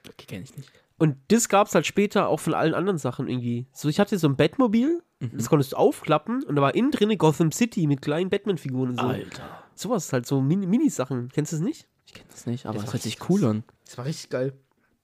Okay, 0.07 0.25
kenne 0.27 0.43
ich 0.43 0.55
nicht. 0.57 0.71
Und 0.97 1.15
das 1.29 1.47
gab's 1.47 1.75
halt 1.75 1.85
später 1.85 2.27
auch 2.27 2.39
von 2.39 2.53
allen 2.53 2.73
anderen 2.73 2.97
Sachen 2.97 3.27
irgendwie. 3.29 3.67
So, 3.71 3.87
ich 3.87 3.99
hatte 3.99 4.17
so 4.17 4.27
ein 4.27 4.35
Batmobil, 4.35 5.01
das 5.19 5.49
konntest 5.49 5.73
du 5.73 5.77
aufklappen 5.77 6.43
und 6.43 6.55
da 6.55 6.61
war 6.61 6.75
innen 6.75 6.91
drin 6.91 7.17
Gotham 7.17 7.51
City 7.51 7.87
mit 7.87 8.01
kleinen 8.01 8.29
Batman-Figuren 8.29 8.89
und 8.91 8.99
so. 8.99 9.05
Alter. 9.05 9.63
Sowas 9.75 10.11
halt, 10.11 10.25
so 10.25 10.41
Min 10.41 10.61
Minisachen. 10.61 11.29
Kennst 11.33 11.53
du 11.53 11.57
das 11.57 11.63
nicht? 11.63 11.87
Ich 12.05 12.13
kenne 12.13 12.27
das 12.31 12.45
nicht, 12.47 12.65
aber 12.65 12.79
Das 12.79 12.91
hört 12.91 13.01
sich 13.03 13.13
richtig 13.13 13.29
cool 13.29 13.45
an. 13.45 13.63
Das 13.85 13.97
war 13.97 14.05
richtig 14.05 14.29
geil. 14.29 14.53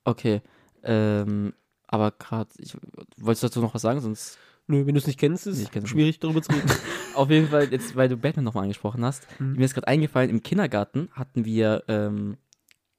Okay. 0.04 0.42
Ähm, 0.84 1.54
aber 1.88 2.12
gerade, 2.12 2.50
ich 2.58 2.76
wolltest 3.18 3.44
du 3.44 3.48
dazu 3.48 3.62
noch 3.62 3.74
was 3.74 3.82
sagen, 3.82 4.02
sonst 4.02 4.38
Nö, 4.68 4.86
wenn 4.86 4.96
du 4.96 5.00
es 5.00 5.06
nicht 5.08 5.20
kennst, 5.20 5.46
ist 5.46 5.60
es 5.60 5.90
schwierig 5.90 6.20
darüber 6.20 6.42
zu 6.42 6.52
reden. 6.52 6.68
Auf 7.14 7.30
jeden 7.30 7.48
Fall, 7.50 7.72
jetzt, 7.72 7.96
weil 7.96 8.10
du 8.10 8.18
Batman 8.18 8.44
nochmal 8.46 8.64
angesprochen 8.64 9.06
hast, 9.06 9.28
Mhm. 9.40 9.54
mir 9.58 9.66
ist 9.66 9.74
gerade 9.76 9.88
eingefallen, 9.88 10.30
im 10.30 10.42
Kindergarten 10.42 11.10
hatten 11.14 11.46
wir, 11.46 11.84
ähm, 11.88 12.38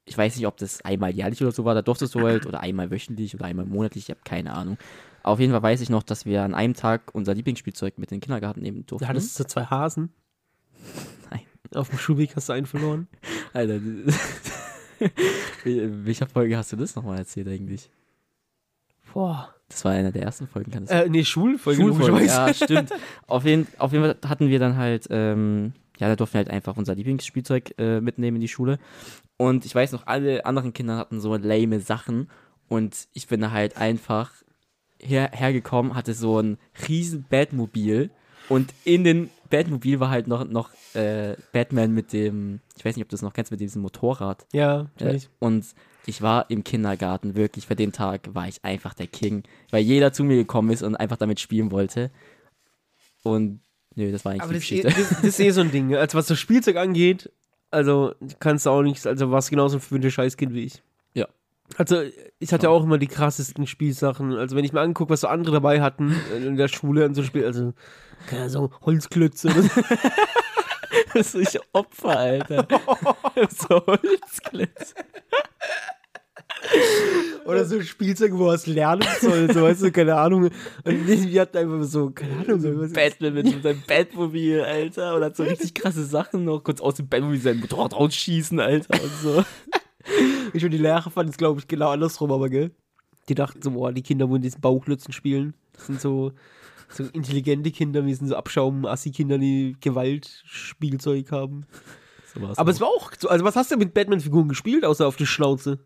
ich 0.05 0.17
weiß 0.17 0.37
nicht, 0.37 0.47
ob 0.47 0.55
das 0.57 0.79
einmal 0.85 1.11
jährlich 1.11 1.41
oder 1.41 1.51
so 1.51 1.65
war, 1.65 1.75
da 1.75 1.81
durftest 1.81 2.15
du 2.15 2.25
halt, 2.25 2.45
oder 2.45 2.61
einmal 2.61 2.89
wöchentlich 2.89 3.35
oder 3.35 3.45
einmal 3.45 3.65
monatlich, 3.65 4.05
ich 4.05 4.09
habe 4.09 4.21
keine 4.23 4.53
Ahnung. 4.53 4.77
Auf 5.23 5.41
jeden 5.41 5.51
Fall 5.51 5.61
weiß 5.61 5.81
ich 5.81 5.89
noch, 5.89 6.03
dass 6.03 6.25
wir 6.25 6.41
an 6.43 6.53
einem 6.55 6.73
Tag 6.73 7.13
unser 7.13 7.33
Lieblingsspielzeug 7.33 7.97
mit 7.97 8.11
in 8.13 8.17
den 8.17 8.21
Kindergarten 8.21 8.61
nehmen 8.61 8.85
durften. 8.85 9.03
Da 9.03 9.09
hattest 9.09 9.37
du 9.37 9.43
so 9.43 9.47
zwei 9.49 9.65
Hasen. 9.65 10.13
Nein. 11.31 11.41
Auf 11.75 11.89
dem 11.89 11.99
Schulweg 11.99 12.33
hast 12.37 12.47
du 12.47 12.53
einen 12.53 12.65
verloren. 12.65 13.09
Alter, 13.53 13.81
Wel- 15.65 16.05
welcher 16.05 16.27
Folge 16.27 16.55
hast 16.57 16.71
du 16.71 16.77
das 16.77 16.95
nochmal 16.95 17.17
erzählt 17.17 17.47
eigentlich? 17.49 17.89
Boah. 19.13 19.53
Das 19.69 19.83
war 19.85 19.91
einer 19.91 20.11
der 20.11 20.23
ersten 20.23 20.47
Folgen, 20.47 20.71
kann 20.71 20.85
das 20.85 20.91
Äh, 20.91 21.09
nee, 21.09 21.23
Schulfolge. 21.25 21.81
Schulfolge, 21.81 22.25
ja, 22.25 22.53
stimmt. 22.53 22.91
Auf 23.27 23.43
jeden, 23.45 23.67
auf 23.77 23.91
jeden 23.91 24.03
Fall 24.05 24.17
hatten 24.29 24.47
wir 24.49 24.59
dann 24.59 24.77
halt, 24.77 25.07
ähm, 25.09 25.73
ja, 25.99 26.07
da 26.07 26.15
durften 26.15 26.35
wir 26.35 26.39
halt 26.39 26.49
einfach 26.49 26.77
unser 26.77 26.95
Lieblingsspielzeug 26.95 27.73
äh, 27.77 27.99
mitnehmen 27.99 28.37
in 28.37 28.41
die 28.41 28.47
Schule. 28.47 28.79
Und 29.35 29.65
ich 29.65 29.75
weiß 29.75 29.91
noch, 29.91 30.07
alle 30.07 30.45
anderen 30.45 30.71
Kinder 30.73 30.95
hatten 30.97 31.19
so 31.19 31.35
lame 31.35 31.79
Sachen. 31.81 32.29
Und 32.69 33.07
ich 33.13 33.27
bin 33.27 33.41
da 33.41 33.51
halt 33.51 33.77
einfach 33.77 34.31
her, 34.99 35.31
hergekommen, 35.33 35.95
hatte 35.95 36.13
so 36.13 36.39
ein 36.39 36.57
riesen 36.87 37.25
Batmobil. 37.29 38.09
Und 38.49 38.73
in 38.85 39.03
den 39.03 39.29
Batmobil 39.49 39.99
war 39.99 40.09
halt 40.09 40.27
noch, 40.27 40.47
noch 40.47 40.69
äh, 40.93 41.35
Batman 41.51 41.93
mit 41.93 42.13
dem, 42.13 42.61
ich 42.77 42.85
weiß 42.85 42.95
nicht, 42.95 43.03
ob 43.03 43.09
du 43.09 43.13
das 43.15 43.21
noch 43.21 43.33
kennst, 43.33 43.51
mit 43.51 43.59
diesem 43.59 43.81
Motorrad. 43.81 44.45
Ja, 44.53 44.81
Äh, 44.81 44.83
natürlich. 44.97 45.29
und 45.39 45.65
ich 46.07 46.21
war 46.21 46.49
im 46.49 46.63
Kindergarten, 46.63 47.35
wirklich, 47.35 47.67
für 47.67 47.75
den 47.75 47.91
Tag 47.91 48.33
war 48.33 48.47
ich 48.47 48.63
einfach 48.63 48.93
der 48.95 49.07
King, 49.07 49.43
weil 49.69 49.83
jeder 49.83 50.11
zu 50.13 50.23
mir 50.23 50.37
gekommen 50.37 50.71
ist 50.71 50.81
und 50.81 50.95
einfach 50.95 51.17
damit 51.17 51.39
spielen 51.39 51.69
wollte. 51.71 52.09
Und 53.23 53.59
nö, 53.95 54.11
das 54.11 54.25
war 54.25 54.31
eigentlich 54.31 54.43
Aber 54.43 54.53
die 54.53 54.59
das, 54.59 54.65
ist 54.71 54.71
eh- 54.71 54.81
das, 54.83 55.09
das 55.09 55.23
ist 55.23 55.39
eh 55.39 55.49
so 55.51 55.61
ein 55.61 55.71
Ding. 55.71 55.87
ne? 55.87 55.99
Also 55.99 56.17
was 56.17 56.27
das 56.27 56.39
Spielzeug 56.39 56.77
angeht, 56.77 57.29
also 57.71 58.15
kannst 58.39 58.65
du 58.65 58.69
auch 58.69 58.81
nicht, 58.81 59.05
also 59.05 59.31
warst 59.31 59.49
genauso 59.49 59.79
für 59.79 59.95
ein 59.95 60.09
Scheißkind 60.09 60.53
wie 60.53 60.63
ich. 60.63 60.81
Ja. 61.13 61.27
Also 61.75 62.01
ich 62.39 62.53
hatte 62.53 62.69
auch 62.69 62.83
immer 62.83 62.97
die 62.97 63.07
krassesten 63.07 63.67
Spielsachen. 63.67 64.33
Also 64.33 64.55
wenn 64.55 64.63
ich 64.63 64.71
mir 64.71 64.79
angucke, 64.81 65.09
was 65.11 65.21
so 65.21 65.27
andere 65.27 65.55
dabei 65.55 65.81
hatten 65.81 66.15
in 66.37 66.55
der 66.55 66.69
Schule 66.69 67.05
und 67.05 67.15
so 67.15 67.23
Spiel, 67.23 67.43
also 67.43 67.73
keine 68.27 68.43
Ahnung, 68.43 68.51
so 68.53 68.71
Holzklötze. 68.85 69.49
Das 71.13 71.33
ist 71.33 71.55
ich 71.55 71.61
Opfer, 71.73 72.17
Alter. 72.17 72.67
so 73.49 73.85
Holzklitz. 73.87 74.93
Oder 77.45 77.63
so 77.65 77.81
Spielzeug, 77.81 78.33
wo 78.33 78.47
was 78.47 78.67
lernen 78.67 79.07
soll, 79.21 79.51
so 79.53 79.61
weißt 79.61 79.83
du, 79.83 79.91
keine 79.91 80.15
Ahnung. 80.15 80.49
Und 80.83 81.07
wir 81.07 81.41
hatten 81.41 81.57
einfach 81.57 81.83
so, 81.83 82.09
keine 82.09 82.37
Ahnung, 82.39 82.59
so, 82.59 82.77
was 82.77 82.91
Batman 82.91 83.35
mit 83.35 83.63
seinem 83.63 83.81
Batmobil, 83.87 84.61
Alter. 84.61 85.15
Und 85.15 85.23
hat 85.23 85.37
so 85.37 85.43
richtig 85.43 85.73
krasse 85.73 86.03
Sachen 86.03 86.43
noch. 86.43 86.63
Kurz 86.63 86.81
aus 86.81 86.95
dem 86.95 87.07
Batmobil 87.07 87.39
sein 87.39 87.59
Motorrad 87.59 87.93
rausschießen, 87.93 88.59
Alter. 88.59 89.01
Und 89.01 89.11
so. 89.21 89.45
Ich 90.53 90.63
und 90.63 90.71
die 90.71 90.77
Lehrer 90.77 91.09
fanden 91.09 91.31
es, 91.31 91.37
glaube 91.37 91.59
ich, 91.59 91.67
genau 91.67 91.89
andersrum, 91.89 92.31
aber 92.31 92.49
gell? 92.49 92.71
Die 93.29 93.35
dachten 93.35 93.61
so, 93.61 93.71
boah, 93.71 93.91
die 93.91 94.03
Kinder 94.03 94.29
wollen 94.29 94.41
diesen 94.41 94.61
Bauchlötzen 94.61 95.13
spielen. 95.13 95.53
Das 95.73 95.87
sind 95.87 96.01
so, 96.01 96.31
so 96.89 97.03
intelligente 97.13 97.71
Kinder, 97.71 98.05
wir 98.05 98.15
sind 98.15 98.27
so 98.27 98.35
Abschaum-Assi-Kinder, 98.35 99.37
die 99.37 99.75
Gewaltspielzeug 99.81 101.31
haben. 101.31 101.65
so 102.33 102.39
Aber 102.39 102.51
auch. 102.57 102.67
es 102.67 102.81
war 102.81 102.87
auch 102.87 103.11
so, 103.17 103.29
also 103.29 103.43
was 103.43 103.55
hast 103.55 103.71
du 103.71 103.77
mit 103.77 103.93
Batman-Figuren 103.93 104.47
gespielt, 104.47 104.85
außer 104.85 105.07
auf 105.07 105.17
die 105.17 105.25
Schnauze? 105.25 105.79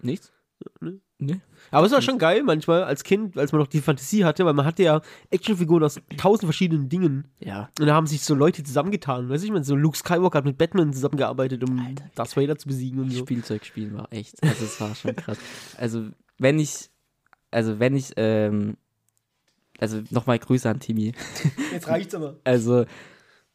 Nichts? 0.00 0.32
Ne? 0.80 1.00
Nee. 1.18 1.40
Aber 1.70 1.86
es 1.86 1.92
war 1.92 2.02
schon 2.02 2.18
geil 2.18 2.42
manchmal 2.42 2.82
als 2.82 3.04
Kind, 3.04 3.38
als 3.38 3.52
man 3.52 3.60
noch 3.60 3.68
die 3.68 3.80
Fantasie 3.80 4.24
hatte, 4.24 4.44
weil 4.44 4.54
man 4.54 4.64
hatte 4.64 4.82
ja 4.82 5.00
Actionfiguren 5.30 5.84
aus 5.84 6.00
tausend 6.16 6.44
verschiedenen 6.44 6.88
Dingen. 6.88 7.28
Ja. 7.38 7.70
Und 7.78 7.86
da 7.86 7.94
haben 7.94 8.06
sich 8.08 8.22
so 8.22 8.34
Leute 8.34 8.64
zusammengetan. 8.64 9.28
Weißt 9.28 9.42
du, 9.42 9.46
ich 9.46 9.52
meine, 9.52 9.64
so 9.64 9.76
Luke 9.76 9.96
Skywalker 9.96 10.38
hat 10.38 10.44
mit 10.44 10.58
Batman 10.58 10.92
zusammengearbeitet, 10.92 11.68
um 11.68 11.78
Alter, 11.78 12.10
Darth 12.14 12.36
Vader 12.36 12.56
zu 12.56 12.68
besiegen 12.68 13.00
und 13.00 13.10
so. 13.10 13.20
Spielzeug 13.20 13.64
spielen 13.64 13.94
war 13.94 14.12
echt, 14.12 14.42
also 14.42 14.64
es 14.64 14.80
war 14.80 14.94
schon 14.94 15.14
krass. 15.14 15.38
Also, 15.76 16.06
wenn 16.38 16.58
ich 16.58 16.90
also 17.50 17.78
wenn 17.78 17.96
ich, 17.96 18.12
ähm, 18.16 18.76
also 19.78 20.02
nochmal 20.10 20.38
Grüße 20.38 20.68
an 20.68 20.80
Timi. 20.80 21.12
Jetzt 21.72 21.88
reicht's 21.88 22.14
aber. 22.14 22.36
Also, 22.44 22.84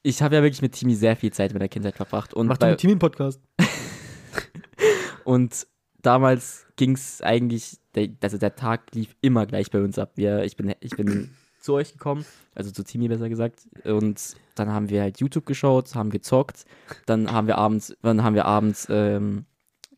ich 0.02 0.22
habe 0.22 0.36
ja 0.36 0.44
wirklich 0.44 0.62
mit 0.62 0.74
Timi 0.74 0.96
sehr 0.96 1.16
viel 1.16 1.32
Zeit 1.32 1.52
in 1.52 1.58
meiner 1.58 1.70
Kindheit 1.70 1.96
verbracht. 1.96 2.34
Und, 2.34 2.48
Mach 2.48 2.58
doch 2.58 2.70
mit 2.70 2.80
Team 2.80 2.92
einen 2.92 3.00
Podcast. 3.00 3.42
und 5.24 5.68
damals 6.04 6.68
ging 6.76 6.92
es 6.92 7.22
eigentlich, 7.22 7.80
also 8.22 8.38
der 8.38 8.56
Tag 8.56 8.94
lief 8.94 9.16
immer 9.22 9.48
gleich 9.48 9.72
bei 9.72 9.82
uns 9.82 9.98
ab. 9.98 10.12
Wir, 10.16 10.44
ich, 10.44 10.56
bin, 10.56 10.74
ich 10.80 10.96
bin 10.96 11.32
zu 11.60 11.74
euch 11.74 11.94
gekommen, 11.94 12.26
also 12.54 12.70
zu 12.70 12.84
Timi 12.84 13.08
besser 13.08 13.30
gesagt. 13.30 13.68
Und 13.86 14.36
dann 14.54 14.70
haben 14.70 14.90
wir 14.90 15.02
halt 15.02 15.20
YouTube 15.20 15.46
geschaut, 15.46 15.96
haben 15.96 16.12
gezockt. 16.12 16.66
Dann 17.08 17.32
haben 17.32 17.48
wir 17.48 17.58
abends, 17.58 17.96
dann 18.04 18.24
haben 18.24 18.36
wir 18.36 18.46
abends 18.46 18.88
ähm, 18.90 19.46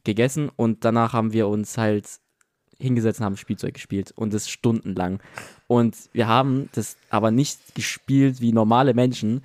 gegessen 0.03 0.49
und 0.56 0.86
danach 0.86 1.14
haben 1.14 1.34
wir 1.34 1.47
uns 1.47 1.78
halt 1.78 2.08
hingesetzt 2.78 3.20
und 3.20 3.26
haben 3.26 3.38
Spielzeug 3.38 3.74
gespielt 3.74 4.14
und 4.16 4.34
das 4.34 4.49
stundenlang. 4.49 5.20
Und 5.68 5.95
wir 6.14 6.28
haben 6.28 6.70
das 6.74 6.97
aber 7.10 7.32
nicht 7.32 7.74
gespielt 7.74 8.41
wie 8.41 8.53
normale 8.53 8.93
Menschen. 8.93 9.41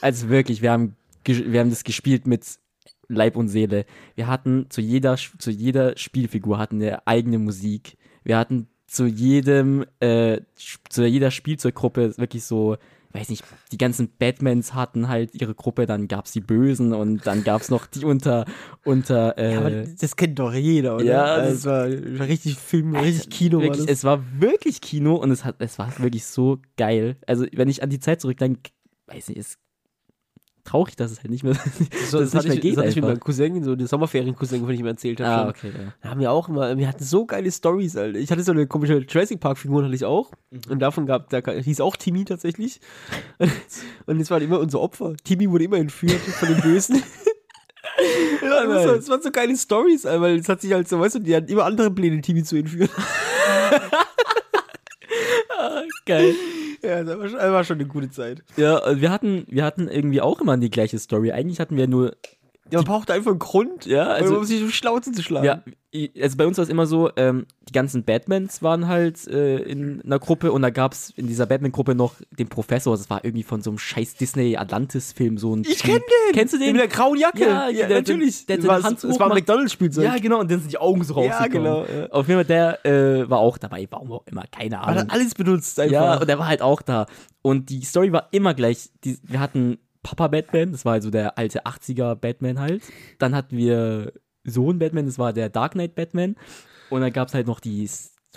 Also 0.00 0.28
wirklich, 0.28 0.62
wir 0.62 0.72
haben, 0.72 0.96
wir 1.24 1.60
haben 1.60 1.70
das 1.70 1.84
gespielt 1.84 2.26
mit 2.26 2.58
Leib 3.14 3.36
und 3.36 3.48
Seele. 3.48 3.84
Wir 4.14 4.26
hatten 4.26 4.66
zu 4.70 4.80
jeder, 4.80 5.16
zu 5.16 5.50
jeder 5.50 5.96
Spielfigur 5.96 6.58
hatten 6.58 6.80
wir 6.80 7.06
eigene 7.06 7.38
Musik. 7.38 7.96
Wir 8.24 8.38
hatten 8.38 8.68
zu 8.86 9.06
jedem, 9.06 9.84
äh, 10.00 10.40
zu 10.88 11.06
jeder 11.06 11.30
Spielzeuggruppe 11.30 12.16
wirklich 12.18 12.44
so, 12.44 12.76
weiß 13.14 13.28
nicht, 13.30 13.44
die 13.72 13.78
ganzen 13.78 14.10
Batmans 14.18 14.74
hatten 14.74 15.08
halt 15.08 15.34
ihre 15.34 15.54
Gruppe, 15.54 15.86
dann 15.86 16.08
gab's 16.08 16.32
die 16.32 16.40
Bösen 16.40 16.92
und 16.94 17.26
dann 17.26 17.42
gab's 17.44 17.70
noch 17.70 17.86
die 17.86 18.04
unter, 18.04 18.44
unter, 18.84 19.36
äh, 19.38 19.52
Ja, 19.52 19.58
aber 19.60 19.70
das 19.98 20.16
kennt 20.16 20.38
doch 20.38 20.52
jeder, 20.54 20.96
oder? 20.96 21.04
Ja, 21.04 21.24
also, 21.24 21.70
das- 21.70 21.90
es 21.90 22.10
war 22.12 22.18
war 22.20 22.26
richtig 22.28 22.56
Film, 22.56 22.94
richtig 22.96 23.30
Kino 23.30 23.58
war 23.58 23.64
wirklich, 23.64 23.86
das. 23.86 23.96
Es 23.98 24.04
war 24.04 24.22
wirklich 24.38 24.80
Kino 24.80 25.16
und 25.16 25.30
es 25.30 25.44
hat, 25.44 25.56
es 25.58 25.78
war 25.78 25.98
wirklich 25.98 26.24
so 26.26 26.58
geil. 26.76 27.16
Also 27.26 27.46
wenn 27.52 27.68
ich 27.68 27.82
an 27.82 27.90
die 27.90 28.00
Zeit 28.00 28.20
zurückdenke, 28.20 28.70
weiß 29.08 29.28
nicht, 29.28 29.38
ist 29.38 29.58
traurig, 30.64 30.96
dass 30.96 31.10
es 31.10 31.18
halt 31.18 31.30
nicht 31.30 31.44
mehr, 31.44 31.54
So, 32.08 32.18
dass 32.20 32.28
es 32.28 32.34
nicht 32.34 32.44
mehr 32.44 32.54
ich, 32.54 32.60
geht 32.60 32.72
das 32.72 32.78
hatte 32.78 32.88
ich 32.88 32.96
mit 32.96 33.04
meinem 33.04 33.20
Cousin, 33.20 33.64
so 33.64 33.74
den 33.74 33.86
Sommerferien-Cousin, 33.86 34.60
von 34.60 34.68
dem 34.68 34.74
ich 34.74 34.82
mir 34.82 34.90
erzählt 34.90 35.20
habe. 35.20 35.50
Ah, 35.50 35.54
schon. 35.56 35.70
okay, 35.70 35.78
ja. 35.78 35.92
Da 36.00 36.10
haben 36.10 36.20
wir 36.20 36.30
auch 36.30 36.48
immer, 36.48 36.76
wir 36.76 36.88
hatten 36.88 37.04
so 37.04 37.26
geile 37.26 37.50
Stories, 37.50 37.96
Alter. 37.96 38.18
Ich 38.18 38.30
hatte 38.30 38.42
so 38.42 38.52
eine 38.52 38.66
komische 38.66 38.98
Jurassic 38.98 39.40
Park-Figur, 39.40 39.84
hatte 39.84 39.94
ich 39.94 40.04
auch. 40.04 40.30
Mhm. 40.50 40.60
Und 40.70 40.78
davon 40.80 41.06
gab, 41.06 41.30
da 41.30 41.40
hieß 41.50 41.80
auch 41.80 41.96
Timmy 41.96 42.24
tatsächlich. 42.24 42.80
Und 44.06 44.20
es 44.20 44.30
waren 44.30 44.42
immer 44.42 44.60
unser 44.60 44.80
Opfer. 44.80 45.14
Timmy 45.24 45.50
wurde 45.50 45.64
immer 45.64 45.78
entführt 45.78 46.20
von 46.20 46.48
den 46.48 46.60
Bösen. 46.60 47.02
Ja, 48.42 48.66
das, 48.66 48.86
war, 48.86 48.96
das 48.96 49.08
waren 49.08 49.22
so 49.22 49.30
geile 49.30 49.56
Stories, 49.56 50.06
Alter, 50.06 50.20
weil 50.22 50.38
es 50.38 50.48
hat 50.48 50.60
sich 50.62 50.72
halt 50.72 50.88
so, 50.88 50.98
weißt 50.98 51.16
du, 51.16 51.18
die 51.18 51.36
hatten 51.36 51.48
immer 51.48 51.64
andere 51.64 51.90
Pläne, 51.90 52.20
Timmy 52.20 52.42
zu 52.42 52.56
entführen. 52.56 52.88
Geil. 56.06 56.34
Ja, 56.84 57.04
das 57.04 57.18
war 57.18 57.28
schon, 57.28 57.38
das 57.38 57.52
war 57.52 57.64
schon 57.64 57.78
eine 57.78 57.86
gute 57.86 58.10
Zeit. 58.10 58.42
Ja, 58.56 59.00
wir 59.00 59.10
hatten, 59.10 59.46
wir 59.48 59.64
hatten 59.64 59.88
irgendwie 59.88 60.20
auch 60.20 60.40
immer 60.40 60.56
die 60.56 60.70
gleiche 60.70 60.98
Story. 60.98 61.30
Eigentlich 61.30 61.60
hatten 61.60 61.76
wir 61.76 61.86
nur, 61.86 62.16
Ja, 62.70 62.78
man 62.78 62.84
braucht 62.86 63.10
einfach 63.10 63.30
einen 63.32 63.40
Grund, 63.40 63.84
ja, 63.86 64.04
also, 64.06 64.38
um 64.38 64.44
sich 64.44 64.60
so 64.60 64.68
Schnauze 64.68 65.12
zu 65.12 65.22
schlagen. 65.22 65.44
ja, 65.44 65.62
also 66.22 66.36
bei 66.38 66.46
uns 66.46 66.56
war 66.56 66.62
es 66.62 66.68
immer 66.70 66.86
so, 66.86 67.10
ähm, 67.16 67.44
die 67.68 67.72
ganzen 67.72 68.04
Batmans 68.04 68.62
waren 68.62 68.86
halt 68.88 69.26
äh, 69.26 69.58
in 69.58 70.00
einer 70.02 70.18
Gruppe 70.18 70.52
und 70.52 70.62
da 70.62 70.70
gab's 70.70 71.12
in 71.16 71.26
dieser 71.26 71.44
Batman-Gruppe 71.46 71.94
noch 71.94 72.14
den 72.30 72.48
Professor. 72.48 72.96
Das 72.96 73.10
war 73.10 73.24
irgendwie 73.24 73.42
von 73.42 73.60
so 73.62 73.70
einem 73.70 73.78
scheiß 73.78 74.14
Disney-Atlantis-Film 74.14 75.38
so 75.38 75.54
ein 75.56 75.64
Ich 75.68 75.82
kenn 75.82 75.96
den! 75.98 76.32
Kennst 76.34 76.54
du 76.54 76.58
den? 76.58 76.72
Mit 76.72 76.80
der 76.80 76.88
grauen 76.88 77.18
Jacke. 77.18 77.40
Ja, 77.40 77.70
der- 77.70 77.88
natürlich. 77.88 78.46
der- 78.46 78.58
das 78.58 78.64
der 78.66 78.82
Hand 78.82 79.04
das 79.04 79.18
war 79.18 79.26
ein. 79.30 79.34
McDonalds-Spielzeug. 79.34 80.04
Ja, 80.04 80.16
genau, 80.18 80.40
und 80.40 80.50
dann 80.50 80.60
sind 80.60 80.72
die 80.72 80.78
Augen 80.78 81.02
so 81.04 81.20
Ja, 81.22 81.36
rausgekommen. 81.38 81.84
genau, 81.84 82.00
ja. 82.02 82.06
Auf 82.10 82.28
jeden 82.28 82.38
Fall, 82.38 82.44
der 82.44 82.86
äh, 82.86 83.28
war 83.28 83.38
auch 83.38 83.58
dabei, 83.58 83.86
warum 83.90 84.12
auch 84.12 84.22
immer, 84.26 84.44
keine 84.50 84.76
Man 84.76 84.84
Ahnung. 84.84 84.98
hat 85.02 85.10
alles 85.10 85.34
benutzt 85.34 85.78
einfach. 85.80 85.92
Ja, 85.92 86.16
und 86.20 86.28
er 86.28 86.38
war 86.38 86.46
halt 86.46 86.62
auch 86.62 86.80
da. 86.80 87.06
Und 87.42 87.70
die 87.70 87.82
Story 87.82 88.12
war 88.12 88.28
immer 88.30 88.54
gleich. 88.54 88.88
Die, 89.04 89.18
wir 89.24 89.40
hatten 89.40 89.78
Papa 90.02 90.28
Batman, 90.28 90.72
das 90.72 90.84
war 90.84 90.94
also 90.94 91.10
der 91.10 91.38
alte 91.38 91.64
80er 91.66 92.14
Batman 92.16 92.58
halt. 92.58 92.82
Dann 93.18 93.34
hatten 93.34 93.56
wir 93.56 94.12
Sohn 94.44 94.78
Batman, 94.78 95.06
das 95.06 95.18
war 95.18 95.32
der 95.32 95.48
Dark 95.48 95.72
Knight 95.72 95.94
Batman. 95.94 96.36
Und 96.90 97.00
dann 97.02 97.12
gab 97.12 97.28
es 97.28 97.34
halt 97.34 97.46
noch 97.46 97.60
die 97.60 97.88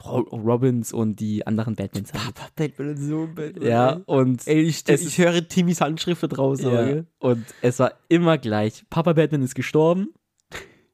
Robins 0.03 0.91
und 0.93 1.19
die 1.19 1.47
anderen 1.47 1.75
Batmans 1.75 2.13
halt. 2.13 2.35
Papa 2.35 2.49
Batman 2.55 2.89
und 2.89 2.97
so 2.97 3.27
Batman. 3.33 3.67
Ja, 3.67 4.01
und, 4.05 4.45
Ey, 4.47 4.61
ich, 4.61 4.83
ich 4.87 4.89
ist- 4.89 5.17
höre 5.17 5.47
Timmys 5.47 5.81
Handschrift 5.81 6.21
da 6.23 6.27
draußen. 6.27 6.71
ja, 6.71 7.03
und 7.19 7.45
es 7.61 7.79
war 7.79 7.93
immer 8.09 8.37
gleich. 8.37 8.83
Papa 8.89 9.13
Batman 9.13 9.41
ist 9.41 9.55
gestorben, 9.55 10.09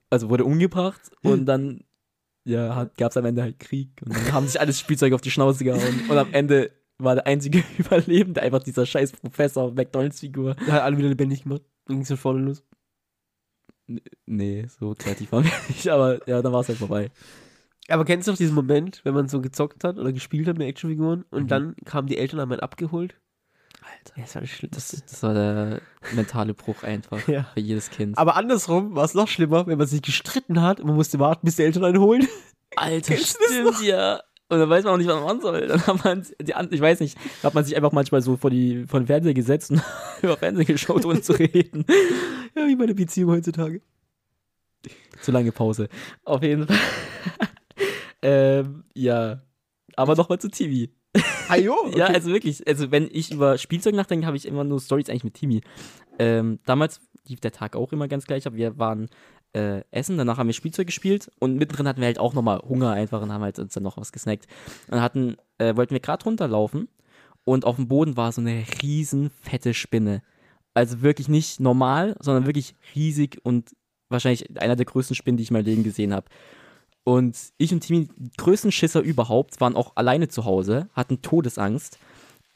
also 0.09 0.30
wurde 0.30 0.45
umgebracht 0.45 1.01
und 1.24 1.45
dann 1.45 1.82
ja, 2.43 2.89
gab 2.97 3.11
es 3.11 3.17
am 3.17 3.26
Ende 3.26 3.43
halt 3.43 3.59
Krieg 3.59 3.89
und 4.03 4.15
dann 4.15 4.34
haben 4.34 4.47
sich 4.47 4.59
alles 4.59 4.80
Spielzeug 4.80 5.13
auf 5.13 5.22
die 5.22 5.32
Schnauze 5.32 5.63
gehauen 5.63 6.01
und 6.09 6.17
am 6.17 6.34
Ende 6.34 6.72
war 7.04 7.16
der 7.16 7.28
einzige 7.28 7.64
Überlebende 7.78 8.41
einfach 8.41 8.64
dieser 8.64 8.86
scheiß 8.86 9.14
Professor 9.14 9.72
McDonalds-Figur. 9.72 10.56
Der 10.56 10.74
hat 10.74 10.82
alle 10.84 10.97
wieder 10.97 11.10
lebendig 11.10 11.43
gemacht. 11.43 11.62
Dann 11.86 11.97
ging 11.97 12.02
es 12.04 12.08
von 12.10 12.18
vorne 12.18 12.41
los. 12.45 12.64
Nee, 14.26 14.68
so 14.80 14.95
kreativ 14.97 15.32
waren 15.32 15.43
wir 15.43 15.52
nicht, 15.68 15.88
aber 15.89 16.26
ja, 16.28 16.41
dann 16.41 16.54
war 16.54 16.62
es 16.62 16.70
halt 16.70 16.78
vorbei. 16.78 17.12
Aber 17.89 18.06
kennst 18.06 18.28
du 18.28 18.32
noch 18.32 18.38
diesen 18.38 18.56
Moment, 18.56 19.02
wenn 19.04 19.14
man 19.14 19.28
so 19.28 19.41
gezockt 19.41 19.84
hat 19.84 19.97
oder 19.97 20.14
gespielt 20.14 20.47
hat 20.47 20.58
mit 20.58 20.68
Actionfiguren 20.68 21.26
und 21.30 21.43
Mhm. 21.43 21.47
dann 21.47 21.76
kamen 21.84 22.08
die 22.08 22.18
Eltern 22.18 22.39
haben 22.39 22.52
einen 22.52 22.62
abgeholt? 22.62 23.16
Alter. 23.82 24.14
Ja, 24.18 24.24
das 24.24 24.36
war 24.36 24.70
das. 24.70 25.04
Das, 25.10 25.24
war 25.24 25.34
der 25.34 25.82
mentale 26.14 26.54
Bruch 26.54 26.84
einfach 26.84 27.18
Ja. 27.28 27.45
für 27.54 27.60
jedes 27.60 27.89
Kind. 27.89 28.18
Aber 28.18 28.36
andersrum 28.38 28.95
war 28.95 29.04
es 29.04 29.14
noch 29.16 29.28
schlimmer, 29.28 29.66
wenn 29.68 29.78
man 29.78 29.88
sich 29.88 30.02
gestritten 30.04 30.62
hat 30.62 30.80
und 30.80 30.88
man 30.88 30.95
musste 30.95 31.20
warten, 31.20 31.45
bis 31.45 31.56
die 31.58 31.64
Eltern 31.64 31.84
einen 31.84 31.99
holen. 31.99 32.26
Alter, 32.78 33.18
stimmt, 33.18 33.82
ja. 33.82 34.22
Und 34.52 34.60
dann 34.60 34.70
weiß 34.70 34.84
man 34.84 34.93
auch 34.93 34.97
nicht, 34.97 35.08
was 35.08 35.16
man 35.16 35.24
machen 35.24 35.39
soll. 35.39 35.66
Dann 35.66 35.88
hat 35.88 36.04
man, 36.04 36.28
die, 36.41 36.76
ich 36.76 36.82
weiß 36.82 36.99
nicht, 36.99 37.18
hat 37.41 37.54
man 37.54 37.64
sich 37.64 37.74
einfach 37.78 37.93
manchmal 37.93 38.22
so 38.22 38.36
vor, 38.36 38.49
die, 38.49 38.84
vor 38.86 38.99
den 38.99 39.08
Fernseher 39.08 39.34
gesetzt 39.34 39.72
und 39.72 39.82
über 40.22 40.36
Fernsehen 40.36 40.66
geschaut, 40.66 41.06
ohne 41.06 41.22
zu 41.22 41.34
reden. 41.34 41.86
Ja, 42.54 42.68
wie 42.68 42.76
meine 42.76 42.93
Beziehung 42.93 43.32
heutzutage. 43.32 43.82
Zu 45.22 45.32
lange 45.32 45.54
Pause. 45.54 45.88
Auf 46.26 46.43
jeden 46.43 46.68
Fall. 46.68 46.78
ähm, 48.22 48.84
ja. 48.93 49.41
Aber 49.95 50.18
nochmal 50.18 50.38
zu 50.39 50.49
TV. 50.49 50.91
Ajo, 51.47 51.89
Ja, 51.95 52.08
also 52.08 52.30
wirklich, 52.34 52.68
also 52.68 52.91
wenn 52.91 53.08
ich 53.10 53.32
über 53.32 53.58
Spielzeug 53.58 53.95
nachdenke, 53.95 54.28
habe 54.28 54.36
ich 54.36 54.45
immer 54.45 54.66
nur 54.66 54.82
Stories 54.82 55.10
eigentlich 55.10 55.24
mit 55.24 55.36
Timi. 55.36 55.62
Ähm, 56.20 56.60
damals 56.66 56.99
lief 57.26 57.39
der 57.39 57.54
Tag 57.54 57.78
auch 57.78 57.93
immer 57.93 58.10
ganz 58.10 58.26
gleich 58.26 58.45
ab. 58.45 58.56
Wir 58.56 58.78
waren 58.78 59.08
äh, 59.54 59.82
essen, 59.91 60.18
danach 60.18 60.38
haben 60.38 60.47
wir 60.47 60.54
Spielzeug 60.54 60.88
gespielt 60.88 61.32
und 61.39 61.58
mittendrin 61.58 61.88
hatten 61.88 61.99
wir 61.99 62.08
halt 62.08 62.20
auch 62.20 62.34
nochmal 62.34 62.60
Hunger 62.60 62.91
einfach 62.91 63.22
und 63.22 63.32
haben 63.32 63.41
halt 63.41 63.60
uns 63.60 63.74
dann 63.74 63.84
noch 63.84 63.97
was 63.97 64.12
gesnackt. 64.12 64.47
Und 64.88 64.93
dann 64.93 65.02
hatten, 65.02 65.38
äh, 65.58 65.76
wollten 65.76 65.93
wir 65.93 65.99
gerade 65.99 66.24
runterlaufen 66.24 66.88
und 67.43 67.66
auf 67.66 67.76
dem 67.76 67.88
Boden 67.88 68.18
war 68.18 68.32
so 68.32 68.41
eine 68.41 68.64
riesen 68.82 69.30
fette 69.41 69.74
Spinne. 69.74 70.22
Also 70.74 71.02
wirklich 71.02 71.28
nicht 71.28 71.60
normal, 71.60 72.16
sondern 72.20 72.45
wirklich 72.45 72.76
riesig 72.95 73.39
und 73.43 73.76
wahrscheinlich 74.10 74.60
einer 74.62 74.76
der 74.76 74.86
größten 74.86 75.16
Spinnen, 75.16 75.38
die 75.38 75.43
ich 75.43 75.49
in 75.49 75.56
meinem 75.56 75.66
Leben 75.66 75.84
gesehen 75.84 76.14
habe. 76.14 76.28
Und 77.04 77.38
ich 77.58 77.74
und 77.74 77.82
Timmy, 77.82 78.08
die 78.16 78.32
größten 78.38 78.72
Schisser 78.72 79.02
überhaupt, 79.02 79.60
waren 79.60 79.76
auch 79.76 79.95
alleine 79.95 80.28
zu 80.28 80.45
Hause, 80.45 80.88
hatten 80.93 81.22
Todesangst. 81.22 81.97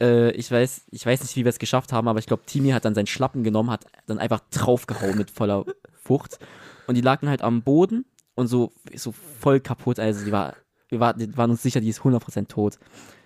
Äh, 0.02 0.32
ich, 0.32 0.52
weiß, 0.52 0.86
ich 0.92 1.06
weiß 1.06 1.24
nicht, 1.24 1.36
wie 1.36 1.46
wir 1.46 1.50
es 1.50 1.60
geschafft 1.60 1.92
haben, 1.92 2.08
aber 2.08 2.20
ich 2.20 2.28
glaube, 2.28 2.44
Timmy 2.46 2.70
hat 2.70 2.86
dann 2.86 2.94
seinen 2.94 3.08
Schlappen 3.08 3.44
genommen, 3.44 3.72
hat 3.72 3.86
dann 4.06 4.20
einfach 4.20 4.42
draufgehauen 4.52 5.18
mit 5.18 5.32
voller 5.32 5.66
Wucht. 6.06 6.40
Und 6.88 6.96
die 6.96 7.02
lagen 7.02 7.30
halt 7.30 7.42
am 7.42 7.64
Boden 7.64 8.06
und 8.36 8.48
so, 8.48 8.74
so 8.96 9.12
voll 9.12 9.60
kaputt. 9.60 10.00
Also 10.00 10.26
die 10.26 10.32
war, 10.32 10.56
wir, 10.90 11.00
war, 11.00 11.18
wir 11.18 11.36
waren 11.38 11.52
uns 11.52 11.64
sicher, 11.64 11.82
die 11.82 11.90
ist 11.90 12.02
100% 12.02 12.48
tot. 12.48 12.80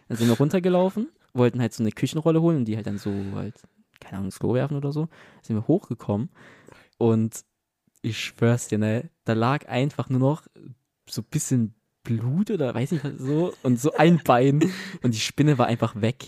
Dann 0.08 0.18
sind 0.18 0.28
wir 0.28 0.38
runtergelaufen, 0.38 1.10
wollten 1.34 1.62
halt 1.62 1.74
so 1.74 1.84
eine 1.84 1.92
Küchenrolle 1.92 2.42
holen 2.42 2.58
und 2.58 2.66
die 2.66 2.76
halt 2.76 2.88
dann 2.88 2.98
so 2.98 3.12
halt, 3.36 3.56
keine 4.00 4.18
Ahnung, 4.18 4.28
ins 4.28 4.40
Klo 4.40 4.54
werfen 4.54 4.78
oder 4.78 4.92
so. 4.92 5.08
Sind 5.42 5.56
wir 5.56 5.68
hochgekommen 5.68 6.30
und 6.98 7.44
ich 8.02 8.20
schwör's 8.20 8.68
dir, 8.68 8.78
ne, 8.78 9.10
da 9.26 9.34
lag 9.34 9.68
einfach 9.68 10.10
nur 10.10 10.20
noch 10.20 10.44
so 11.10 11.22
ein 11.22 11.28
bisschen 11.30 11.76
Blut 12.04 12.50
oder 12.50 12.74
weiß 12.74 12.92
nicht 12.92 13.06
so 13.18 13.54
und 13.62 13.80
so 13.80 13.94
ein 13.94 14.22
Bein 14.24 14.72
und 15.04 15.14
die 15.14 15.20
Spinne 15.20 15.58
war 15.58 15.68
einfach 15.68 16.00
weg. 16.02 16.26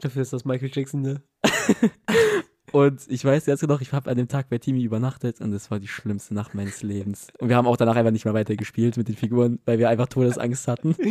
Dafür 0.00 0.22
ist 0.22 0.32
das 0.32 0.44
Michael 0.44 0.70
Jackson, 0.72 1.02
ne? 1.02 1.22
Und 2.74 3.08
ich 3.08 3.24
weiß 3.24 3.46
jetzt 3.46 3.62
noch, 3.68 3.80
ich 3.80 3.92
habe 3.92 4.10
an 4.10 4.16
dem 4.16 4.26
Tag 4.26 4.48
bei 4.48 4.58
Timmy 4.58 4.82
übernachtet 4.82 5.40
und 5.40 5.52
das 5.52 5.70
war 5.70 5.78
die 5.78 5.86
schlimmste 5.86 6.34
Nacht 6.34 6.56
meines 6.56 6.82
Lebens. 6.82 7.28
Und 7.38 7.48
wir 7.48 7.54
haben 7.54 7.68
auch 7.68 7.76
danach 7.76 7.94
einfach 7.94 8.10
nicht 8.10 8.24
mehr 8.24 8.34
weiter 8.34 8.56
gespielt 8.56 8.96
mit 8.96 9.06
den 9.06 9.14
Figuren, 9.14 9.60
weil 9.64 9.78
wir 9.78 9.88
einfach 9.88 10.08
Todesangst 10.08 10.66
hatten. 10.66 10.96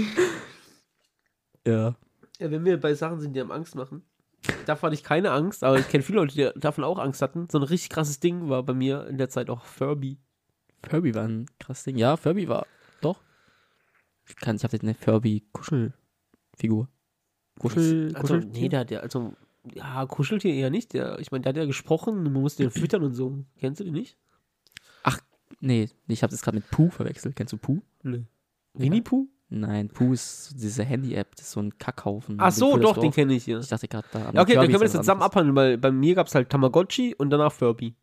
Ja. 1.66 1.96
Ja, 2.40 2.52
wenn 2.52 2.66
wir 2.66 2.78
bei 2.78 2.94
Sachen 2.94 3.22
sind, 3.22 3.34
die 3.34 3.40
einem 3.40 3.52
Angst 3.52 3.76
machen. 3.76 4.04
Davon 4.66 4.88
hatte 4.88 4.96
ich 4.96 5.04
keine 5.06 5.32
Angst, 5.32 5.64
aber 5.64 5.80
ich 5.80 5.88
kenne 5.88 6.04
viele 6.04 6.20
Leute, 6.20 6.34
die 6.36 6.60
davon 6.60 6.84
auch 6.84 7.00
Angst 7.00 7.22
hatten. 7.22 7.48
So 7.50 7.58
ein 7.58 7.64
richtig 7.64 7.90
krasses 7.90 8.20
Ding 8.20 8.50
war 8.50 8.64
bei 8.64 8.74
mir 8.74 9.08
in 9.08 9.18
der 9.18 9.30
Zeit 9.30 9.50
auch 9.50 9.64
Furby. 9.64 10.20
Furby 10.86 11.16
war 11.16 11.24
ein 11.24 11.46
krasses 11.62 11.86
Ding. 11.86 11.96
Ja, 11.96 12.18
Furby 12.18 12.50
war. 12.50 12.68
Doch. 13.00 13.22
Ich 14.28 14.36
kann, 14.36 14.58
ich 14.58 14.66
habe 14.66 14.78
eine 14.82 14.94
Furby-Kuschelfigur. 14.94 16.90
Kuschel, 17.58 18.08
Also, 18.14 18.20
Kuschel 18.20 18.50
nee, 18.52 18.68
der 18.68 18.82
hat 18.82 18.92
ja, 18.92 19.00
also, 19.00 19.34
ja, 19.74 20.06
Kuscheltier 20.06 20.54
eher 20.54 20.70
nicht. 20.70 20.94
Der, 20.94 21.20
ich 21.20 21.32
meine, 21.32 21.44
der 21.44 21.50
hat 21.52 21.58
ja 21.58 21.66
gesprochen 21.66 22.24
man 22.24 22.34
musste 22.34 22.64
den 22.64 22.72
füttern 22.72 23.04
und 23.04 23.14
so. 23.14 23.44
Kennst 23.60 23.80
du 23.80 23.84
den 23.86 23.94
nicht? 23.94 24.18
Nee, 25.60 25.90
ich 26.08 26.24
habe 26.24 26.32
das 26.32 26.42
gerade 26.42 26.58
mit 26.58 26.70
Pooh 26.72 26.90
verwechselt. 26.90 27.36
Kennst 27.36 27.54
du 27.54 27.58
Pooh? 27.58 27.82
Nee. 28.04 28.26
Winnie 28.74 29.02
Pooh? 29.02 29.30
Nein, 29.50 29.88
Pooh 29.88 30.14
ist 30.14 30.56
diese 30.56 30.84
Handy-App, 30.84 31.36
das 31.36 31.46
ist 31.46 31.52
so 31.52 31.62
ein 31.62 31.78
Kackhaufen. 31.78 32.38
Ach 32.40 32.52
so, 32.52 32.76
doch, 32.76 32.98
den 32.98 33.12
kenne 33.12 33.34
ich, 33.34 33.46
ja. 33.46 33.60
Ich 33.60 33.68
dachte 33.68 33.88
gerade 33.88 34.08
da. 34.12 34.20
Ja, 34.20 34.26
okay, 34.26 34.34
dann 34.34 34.46
Kirby 34.46 34.68
können 34.68 34.82
wir 34.82 34.88
das 34.88 34.94
zusammen 34.94 35.22
abhandeln, 35.22 35.56
weil 35.56 35.78
bei 35.78 35.92
mir 35.92 36.16
gab 36.16 36.28
es 36.28 36.34
halt 36.34 36.50
Tamagotchi 36.50 37.14
und 37.16 37.30
danach 37.30 37.52
Furby. 37.52 37.96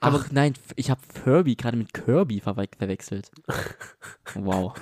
Ach 0.00 0.30
nein, 0.30 0.54
ich 0.76 0.90
habe 0.90 1.00
Furby 1.24 1.56
gerade 1.56 1.76
mit 1.76 1.92
Kirby 1.92 2.40
verwe 2.40 2.68
verwechselt. 2.78 3.30
wow. 4.34 4.72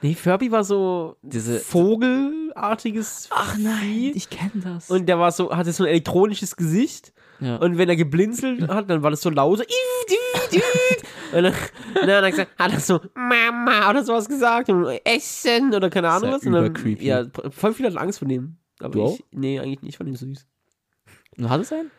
Nee, 0.00 0.14
Furby 0.14 0.50
war 0.50 0.64
so 0.64 1.16
Diese. 1.22 1.60
vogelartiges 1.60 3.28
Ach 3.32 3.56
nein, 3.58 4.12
ich 4.14 4.30
kenne 4.30 4.62
das. 4.64 4.90
Und 4.90 5.06
der 5.06 5.18
war 5.18 5.30
so, 5.32 5.54
hatte 5.54 5.72
so 5.72 5.84
ein 5.84 5.90
elektronisches 5.90 6.56
Gesicht. 6.56 7.12
ja. 7.40 7.56
Und 7.56 7.76
wenn 7.76 7.88
er 7.88 7.96
geblinzelt 7.96 8.68
hat, 8.68 8.88
dann 8.88 9.02
war 9.02 9.10
das 9.10 9.20
so 9.20 9.28
laut. 9.30 9.58
So, 9.58 9.64
"Iu, 9.64 9.68
du, 10.08 10.56
du." 10.58 10.62
und 11.36 11.42
dann, 11.44 11.54
dann 11.94 12.02
hat 12.16 12.24
er 12.24 12.30
gesagt, 12.30 12.58
hat 12.58 12.72
er 12.72 12.80
so 12.80 13.00
Mama 13.14 13.90
oder 13.90 14.04
sowas 14.04 14.26
gesagt 14.28 14.70
und 14.70 14.86
Essen 15.04 15.74
oder 15.74 15.90
keine 15.90 16.08
Ahnung 16.08 16.30
was. 16.32 16.44
Und 16.44 16.52
dann, 16.52 16.64
übercreepy. 16.66 17.04
ja, 17.04 17.26
voll 17.50 17.74
viele 17.74 17.88
hatten 17.88 17.98
Angst 17.98 18.20
vor 18.20 18.28
dem. 18.28 18.56
Aber 18.80 18.90
Du 18.90 19.14
ich, 19.14 19.24
nee, 19.32 19.58
eigentlich 19.60 19.82
nicht. 19.82 19.90
Ich 19.94 19.96
fand 19.98 20.08
ihn 20.08 20.16
süß. 20.16 20.46
Du 21.36 21.48
hattest 21.50 21.72
einen? 21.74 21.90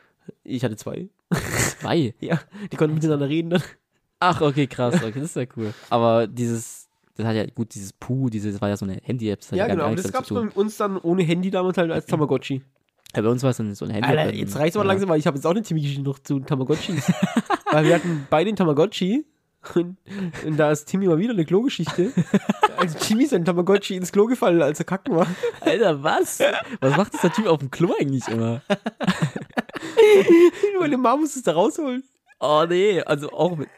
Ich 0.44 0.64
hatte 0.64 0.76
zwei. 0.76 1.10
Zwei. 1.32 2.14
Ja, 2.20 2.40
die 2.72 2.78
konnten 2.78 2.96
miteinander 2.96 3.30
reden 3.30 3.52
dann. 3.52 3.64
Ach, 4.20 4.42
okay, 4.42 4.68
krass. 4.68 4.96
Okay, 4.96 5.14
das 5.16 5.24
ist 5.24 5.36
ja 5.36 5.46
cool. 5.56 5.74
Aber 5.90 6.28
dieses, 6.28 6.90
das 7.16 7.26
hat 7.26 7.36
ja 7.36 7.46
gut, 7.46 7.74
dieses 7.76 7.94
Pooh, 7.94 8.30
dieses 8.30 8.54
das 8.54 8.62
war 8.62 8.70
ja 8.70 8.78
so 8.78 8.86
eine 8.86 9.00
Handy-App. 9.04 9.40
Ja, 9.52 9.68
gar 9.68 9.76
genau. 9.76 9.96
Das 9.96 10.12
gab 10.12 10.24
es 10.24 10.30
bei 10.30 10.40
uns 10.40 10.78
dann 10.78 10.98
ohne 10.98 11.24
Handy 11.24 11.52
damals 11.52 11.78
halt 11.78 11.92
als 11.92 12.06
Tamagotchi. 12.06 12.64
Ja, 13.16 13.22
bei 13.22 13.30
uns 13.30 13.44
war 13.44 13.52
es 13.52 13.58
dann 13.58 13.74
so 13.76 13.86
ein 13.86 13.92
Handy. 13.92 14.10
Alter, 14.10 14.34
jetzt 14.34 14.56
reicht's 14.58 14.76
aber 14.76 14.86
langsam, 14.86 15.10
weil 15.10 15.20
ich 15.20 15.28
habe 15.28 15.38
jetzt 15.38 15.46
auch 15.46 15.52
eine 15.52 15.62
Timmy-Geschichte 15.62 16.04
noch 16.04 16.20
zu 16.20 16.40
Tamagotchis. 16.40 17.12
weil 17.72 17.86
wir 17.86 17.96
hatten 17.96 18.28
beide 18.30 18.50
einen 18.50 18.58
Tamagotchi 18.58 19.26
und, 19.76 19.98
und 20.46 20.58
da 20.58 20.72
ist 20.72 20.86
Timmy 20.86 21.08
mal 21.08 21.18
wieder 21.18 21.34
eine 21.34 21.46
Klogeschichte. 21.46 22.12
Also 22.78 22.98
Timmy 23.00 23.24
ist 23.24 23.34
ein 23.34 23.44
Tamagotchi 23.44 23.96
ins 23.96 24.12
Klo 24.12 24.26
gefallen, 24.28 24.62
als 24.62 24.80
er 24.80 24.86
kacken 24.86 25.16
war. 25.16 25.28
Alter, 25.62 26.04
was? 26.04 26.40
Was 26.80 26.98
macht 26.98 27.14
dieser 27.14 27.32
Typ 27.32 27.48
auf 27.48 27.60
dem 27.60 27.72
Klo 27.72 27.94
eigentlich 28.00 28.28
immer? 28.28 28.62
Meine 30.80 30.98
Mama 30.98 31.22
muss 31.22 31.36
es 31.36 31.44
da 31.44 31.54
rausholen. 31.54 32.04
Oh 32.40 32.66
nee, 32.70 33.02
also 33.02 33.32
auch 33.32 33.56
mit. 33.58 33.68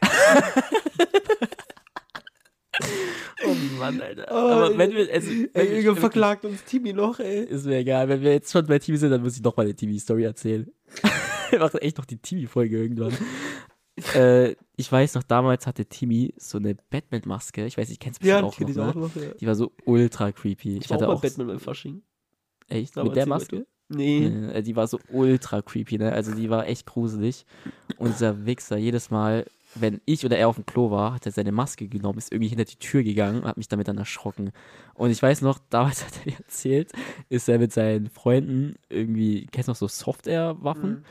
oh 3.46 3.54
Mann, 3.78 4.00
Alter. 4.00 4.26
Oh, 4.30 4.34
Aber 4.34 4.78
wenn 4.78 4.92
wir, 4.92 5.12
also, 5.12 5.30
Ey, 5.54 5.80
Junge, 5.80 5.98
verklagt 6.00 6.44
uns 6.44 6.64
Timmy 6.64 6.92
noch, 6.92 7.18
ey. 7.20 7.44
Ist 7.44 7.66
mir 7.66 7.78
egal, 7.78 8.08
wenn 8.08 8.20
wir 8.22 8.32
jetzt 8.32 8.52
schon 8.52 8.66
bei 8.66 8.78
TV 8.78 8.98
sind, 8.98 9.10
dann 9.10 9.22
muss 9.22 9.36
ich 9.36 9.42
noch 9.42 9.56
mal 9.56 9.62
eine 9.64 9.74
TV-Story 9.74 10.24
erzählen. 10.24 10.70
wir 11.50 11.58
machen 11.58 11.78
echt 11.78 11.98
noch 11.98 12.04
die 12.04 12.18
TV-Folge 12.18 12.76
irgendwann. 12.82 13.16
äh, 14.14 14.54
ich 14.76 14.90
weiß 14.90 15.14
noch, 15.14 15.22
damals 15.22 15.66
hatte 15.66 15.86
Timmy 15.86 16.34
so 16.36 16.58
eine 16.58 16.74
Batman-Maske. 16.90 17.64
Ich 17.66 17.76
weiß 17.78 17.88
nicht, 17.88 18.00
kennst 18.00 18.20
du 18.22 18.26
bestimmt 18.26 18.40
Ja, 18.42 18.46
auch 18.46 18.52
ich 18.52 18.58
kenn 18.58 18.66
noch, 18.66 18.92
die 18.92 18.98
ne? 18.98 19.04
auch 19.06 19.14
noch, 19.16 19.22
ja. 19.22 19.34
Die 19.40 19.46
war 19.46 19.54
so 19.54 19.72
ultra 19.84 20.32
creepy. 20.32 20.78
Ich 20.78 20.86
auch 20.86 20.90
hatte 20.96 21.06
mal 21.06 21.14
auch 21.14 21.22
Batman 21.22 21.46
beim 21.46 21.60
Fasching. 21.60 22.02
echt 22.68 22.96
damals 22.96 23.08
mit 23.10 23.16
der 23.16 23.26
Maske. 23.26 23.66
Nee. 23.92 24.62
Die 24.62 24.76
war 24.76 24.86
so 24.86 25.00
ultra 25.10 25.62
creepy, 25.62 25.98
ne? 25.98 26.12
Also 26.12 26.32
die 26.32 26.48
war 26.48 26.66
echt 26.68 26.86
gruselig. 26.86 27.44
Und 27.98 28.14
dieser 28.14 28.46
Wichser, 28.46 28.76
jedes 28.76 29.10
Mal, 29.10 29.46
wenn 29.74 30.00
ich 30.04 30.24
oder 30.24 30.38
er 30.38 30.48
auf 30.48 30.54
dem 30.54 30.64
Klo 30.64 30.92
war, 30.92 31.14
hat 31.14 31.26
er 31.26 31.32
seine 31.32 31.50
Maske 31.50 31.88
genommen, 31.88 32.18
ist 32.18 32.32
irgendwie 32.32 32.48
hinter 32.48 32.64
die 32.64 32.76
Tür 32.76 33.02
gegangen 33.02 33.42
und 33.42 33.48
hat 33.48 33.56
mich 33.56 33.68
damit 33.68 33.88
dann 33.88 33.98
erschrocken. 33.98 34.52
Und 34.94 35.10
ich 35.10 35.20
weiß 35.20 35.42
noch, 35.42 35.58
damals 35.70 36.04
hat 36.06 36.12
er 36.20 36.32
mir 36.32 36.38
erzählt, 36.38 36.92
ist 37.28 37.48
er 37.48 37.58
mit 37.58 37.72
seinen 37.72 38.08
Freunden 38.08 38.76
irgendwie, 38.88 39.46
kennst 39.50 39.66
du 39.66 39.72
noch 39.72 39.76
so 39.76 39.88
Software-Waffen? 39.88 41.04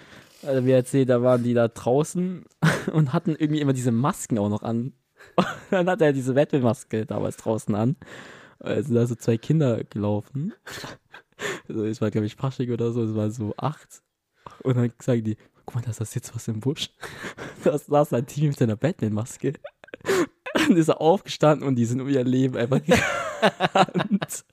Also 0.47 0.61
mir 0.61 0.75
erzählt, 0.75 1.09
da 1.09 1.21
waren 1.21 1.43
die 1.43 1.53
da 1.53 1.67
draußen 1.67 2.45
und 2.93 3.11
hatten 3.11 3.35
irgendwie 3.37 3.59
immer 3.59 3.73
diese 3.73 3.91
Masken 3.91 4.39
auch 4.39 4.49
noch 4.49 4.63
an. 4.63 4.93
Und 5.35 5.45
dann 5.71 5.89
hat 5.89 6.01
er 6.01 6.13
diese 6.13 6.33
Batman-Maske 6.33 7.05
damals 7.05 7.35
draußen 7.35 7.75
an. 7.75 7.97
Sind 8.61 8.95
da 8.95 9.05
so 9.05 9.15
zwei 9.15 9.37
Kinder 9.37 9.83
gelaufen. 9.85 10.53
Also 11.67 11.85
es 11.85 12.01
war, 12.01 12.11
glaube 12.11 12.27
ich, 12.27 12.35
Fasching 12.35 12.71
oder 12.71 12.91
so, 12.91 13.03
es 13.03 13.15
war 13.15 13.29
so 13.31 13.53
acht. 13.57 14.01
Und 14.63 14.77
dann 14.77 14.91
sagen 14.99 15.23
die, 15.23 15.37
guck 15.65 15.75
mal, 15.75 15.81
da 15.81 15.91
ist 15.91 16.01
das 16.01 16.15
jetzt 16.15 16.33
was 16.35 16.47
im 16.47 16.59
Busch. 16.59 16.89
Da 17.63 17.77
saß 17.77 18.13
ein 18.13 18.25
Team 18.25 18.47
mit 18.47 18.57
seiner 18.57 18.77
Batman-Maske. 18.77 19.53
Dann 20.53 20.77
ist 20.77 20.87
er 20.87 21.01
aufgestanden 21.01 21.67
und 21.67 21.75
die 21.75 21.83
sind 21.83 21.99
um 21.99 22.07
ihr 22.07 22.23
Leben 22.23 22.55
einfach 22.55 22.79
gerannt. 23.41 24.45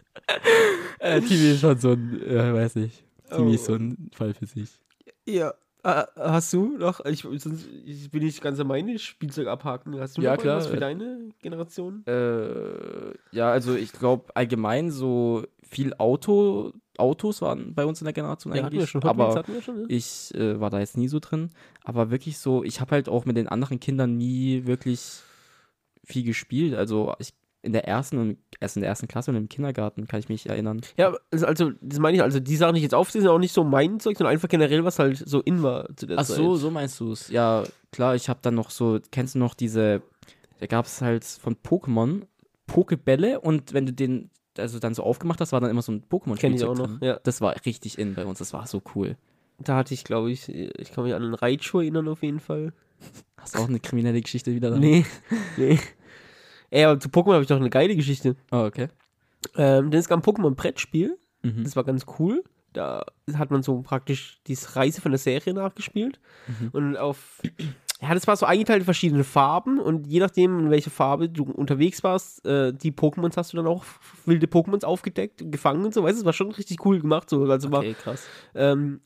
äh, 0.99 1.21
Timmy 1.21 1.53
ist 1.53 1.61
schon 1.61 1.79
so 1.79 1.93
ein, 1.93 2.21
äh, 2.23 2.53
weiß 2.53 2.75
nicht, 2.75 3.05
Timmy 3.31 3.55
ist 3.55 3.67
so 3.67 3.75
ein 3.75 4.11
Fall 4.13 4.35
für 4.35 4.47
sich. 4.47 4.81
Ja. 5.25 5.55
Äh, 5.87 6.05
hast 6.17 6.53
du 6.53 6.77
noch, 6.79 7.05
ich, 7.05 7.21
sonst 7.23 7.69
ich 7.85 8.13
will 8.13 8.23
nicht 8.23 8.41
ganz 8.43 8.59
an 8.59 8.67
meine 8.67 8.99
Spielzeug 8.99 9.47
abhaken. 9.47 10.01
Hast 10.01 10.19
du 10.19 10.23
Ja, 10.23 10.35
noch 10.35 10.43
klar. 10.43 10.57
was 10.57 10.67
für 10.67 10.79
deine 10.79 11.29
Generation? 11.41 12.05
Äh, 12.07 13.15
ja, 13.31 13.53
also 13.53 13.77
ich 13.77 13.93
glaube 13.93 14.35
allgemein 14.35 14.91
so 14.91 15.45
viel 15.63 15.95
Auto, 15.99 16.73
Autos 16.99 17.41
waren 17.41 17.73
bei 17.75 17.85
uns 17.85 18.01
in 18.01 18.05
der 18.07 18.15
Generation 18.15 18.53
Ja, 18.57 18.65
eigentlich, 18.65 18.91
schon. 18.91 19.05
Aber 19.05 19.45
schon, 19.63 19.83
ne? 19.83 19.85
ich 19.87 20.35
äh, 20.35 20.59
war 20.59 20.71
da 20.71 20.81
jetzt 20.81 20.97
nie 20.97 21.07
so 21.07 21.21
drin. 21.21 21.51
Aber 21.85 22.11
wirklich 22.11 22.39
so, 22.39 22.65
ich 22.65 22.81
habe 22.81 22.91
halt 22.91 23.09
auch 23.09 23.25
mit 23.25 23.37
den 23.37 23.47
anderen 23.47 23.79
Kindern 23.79 24.17
nie 24.17 24.67
wirklich 24.67 25.21
viel 26.03 26.25
gespielt. 26.25 26.75
Also 26.75 27.15
ich 27.21 27.33
in 27.67 27.73
der 27.73 27.87
ersten 27.87 28.19
und 28.19 28.39
erst 28.61 28.77
in 28.77 28.81
der 28.81 28.89
ersten 28.89 29.09
Klasse 29.09 29.31
und 29.31 29.37
im 29.37 29.49
Kindergarten 29.49 30.07
kann 30.07 30.21
ich 30.21 30.29
mich 30.29 30.49
erinnern. 30.49 30.81
Ja, 30.97 31.15
also, 31.31 31.47
also, 31.47 31.73
das 31.83 31.99
meine 31.99 32.17
ich, 32.17 32.23
also 32.23 32.41
die 32.41 32.57
Sachen, 32.57 32.75
die 32.75 32.79
ich 32.79 32.85
jetzt 32.85 32.95
aufzähle, 32.95 33.23
sind 33.23 33.31
auch 33.31 33.39
nicht 33.39 33.53
so 33.53 33.65
mein 33.65 34.01
Zeug, 34.01 34.17
sondern 34.17 34.33
einfach 34.33 34.49
generell, 34.49 34.85
was 34.85 34.99
halt 34.99 35.23
so 35.27 35.41
in 35.41 35.63
war 35.63 35.89
zu 35.97 36.07
der 36.07 36.19
Ach 36.19 36.25
Zeit. 36.25 36.37
so, 36.37 36.57
so 36.57 36.71
meinst 36.71 36.99
du 37.01 37.13
es. 37.13 37.29
Ja, 37.29 37.65
klar, 37.93 38.15
ich 38.15 38.29
habe 38.29 38.39
dann 38.43 38.55
noch 38.55 38.71
so, 38.71 38.99
kennst 39.11 39.35
du 39.35 39.39
noch 39.39 39.55
diese, 39.55 40.03
da 40.61 40.67
gab 40.67 40.87
es 40.87 41.03
halt 41.03 41.25
von 41.25 41.57
Pokémon 41.57 42.23
Pokebälle 42.67 43.41
und 43.41 43.73
wenn 43.73 43.87
du 43.87 43.93
den 43.93 44.31
also 44.59 44.79
dann 44.79 44.95
so 44.95 45.03
aufgemacht 45.03 45.41
hast, 45.41 45.53
war 45.53 45.61
dann 45.61 45.71
immer 45.71 45.83
so 45.83 45.93
ein 45.93 46.05
pokémon 46.11 46.37
Kenn 46.37 46.55
ich 46.55 46.65
auch 46.65 46.75
noch, 46.75 47.01
ja. 47.03 47.21
Das 47.23 47.41
war 47.41 47.55
richtig 47.67 47.99
in 47.99 48.15
bei 48.15 48.25
uns, 48.25 48.39
das 48.39 48.53
war 48.53 48.67
so 48.67 48.83
cool. 48.95 49.17
Da 49.59 49.77
hatte 49.77 49.95
ich, 49.95 50.05
glaube 50.05 50.31
ich, 50.31 50.49
ich 50.49 50.93
kann 50.93 51.05
mich 51.05 51.15
an 51.15 51.23
einen 51.23 51.35
Raichu 51.35 51.81
erinnern 51.81 52.09
auf 52.09 52.23
jeden 52.23 52.41
Fall. 52.41 52.73
Hast 53.37 53.55
du 53.55 53.59
auch 53.59 53.69
eine 53.69 53.81
kriminelle 53.81 54.21
Geschichte 54.21 54.55
wieder 54.55 54.71
da? 54.71 54.79
Nee, 54.79 55.05
nee. 55.57 55.79
Ey, 56.71 56.85
aber 56.85 56.99
zu 57.01 57.09
Pokémon 57.09 57.35
habe 57.35 57.43
ich 57.45 57.49
noch 57.49 57.57
eine 57.61 57.71
geile 57.71 57.95
Geschichte. 57.97 58.37
Oh, 58.51 58.65
okay. 58.65 58.89
Ähm, 59.57 59.91
denn 59.91 60.01
es 60.01 60.09
gab 60.09 60.19
ein 60.19 60.23
Pokémon-Brettspiel, 60.23 61.17
Mhm. 61.43 61.63
das 61.65 61.77
war 61.77 61.85
ganz 61.85 62.05
cool. 62.19 62.43
Da 62.73 63.05
hat 63.35 63.51
man 63.51 63.63
so 63.63 63.81
praktisch 63.83 64.41
die 64.47 64.59
Reise 64.75 65.01
von 65.01 65.13
der 65.13 65.19
Serie 65.19 65.55
nachgespielt. 65.55 66.19
Mhm. 66.49 66.69
Und 66.73 66.97
auf. 66.97 67.41
Ja, 68.03 68.13
das 68.13 68.27
war 68.27 68.37
so 68.37 68.45
eingeteilt 68.45 68.81
in 68.81 68.85
verschiedene 68.85 69.25
Farben 69.25 69.79
und 69.81 70.07
je 70.07 70.21
nachdem, 70.21 70.59
in 70.59 70.71
welcher 70.71 70.91
Farbe 70.91 71.31
du 71.31 71.45
unterwegs 71.45 72.03
warst, 72.05 72.45
äh, 72.45 72.75
die 72.75 72.93
Pokémons 72.93 73.37
hast 73.39 73.53
du 73.55 73.57
dann 73.57 73.67
auch 73.67 73.85
wilde 74.27 74.47
Pokémons 74.47 74.85
aufgedeckt, 74.85 75.51
gefangen 75.51 75.85
und 75.87 75.95
so. 75.95 76.03
Weißt 76.03 76.17
du, 76.17 76.21
es 76.21 76.25
war 76.27 76.35
schon 76.35 76.51
richtig 76.51 76.85
cool 76.85 77.01
gemacht. 77.01 77.31
So. 77.31 77.45
Also 77.45 77.73
war, 77.73 77.79
Okay, 77.81 77.95
krass. 77.95 78.27
ähm, 78.55 79.01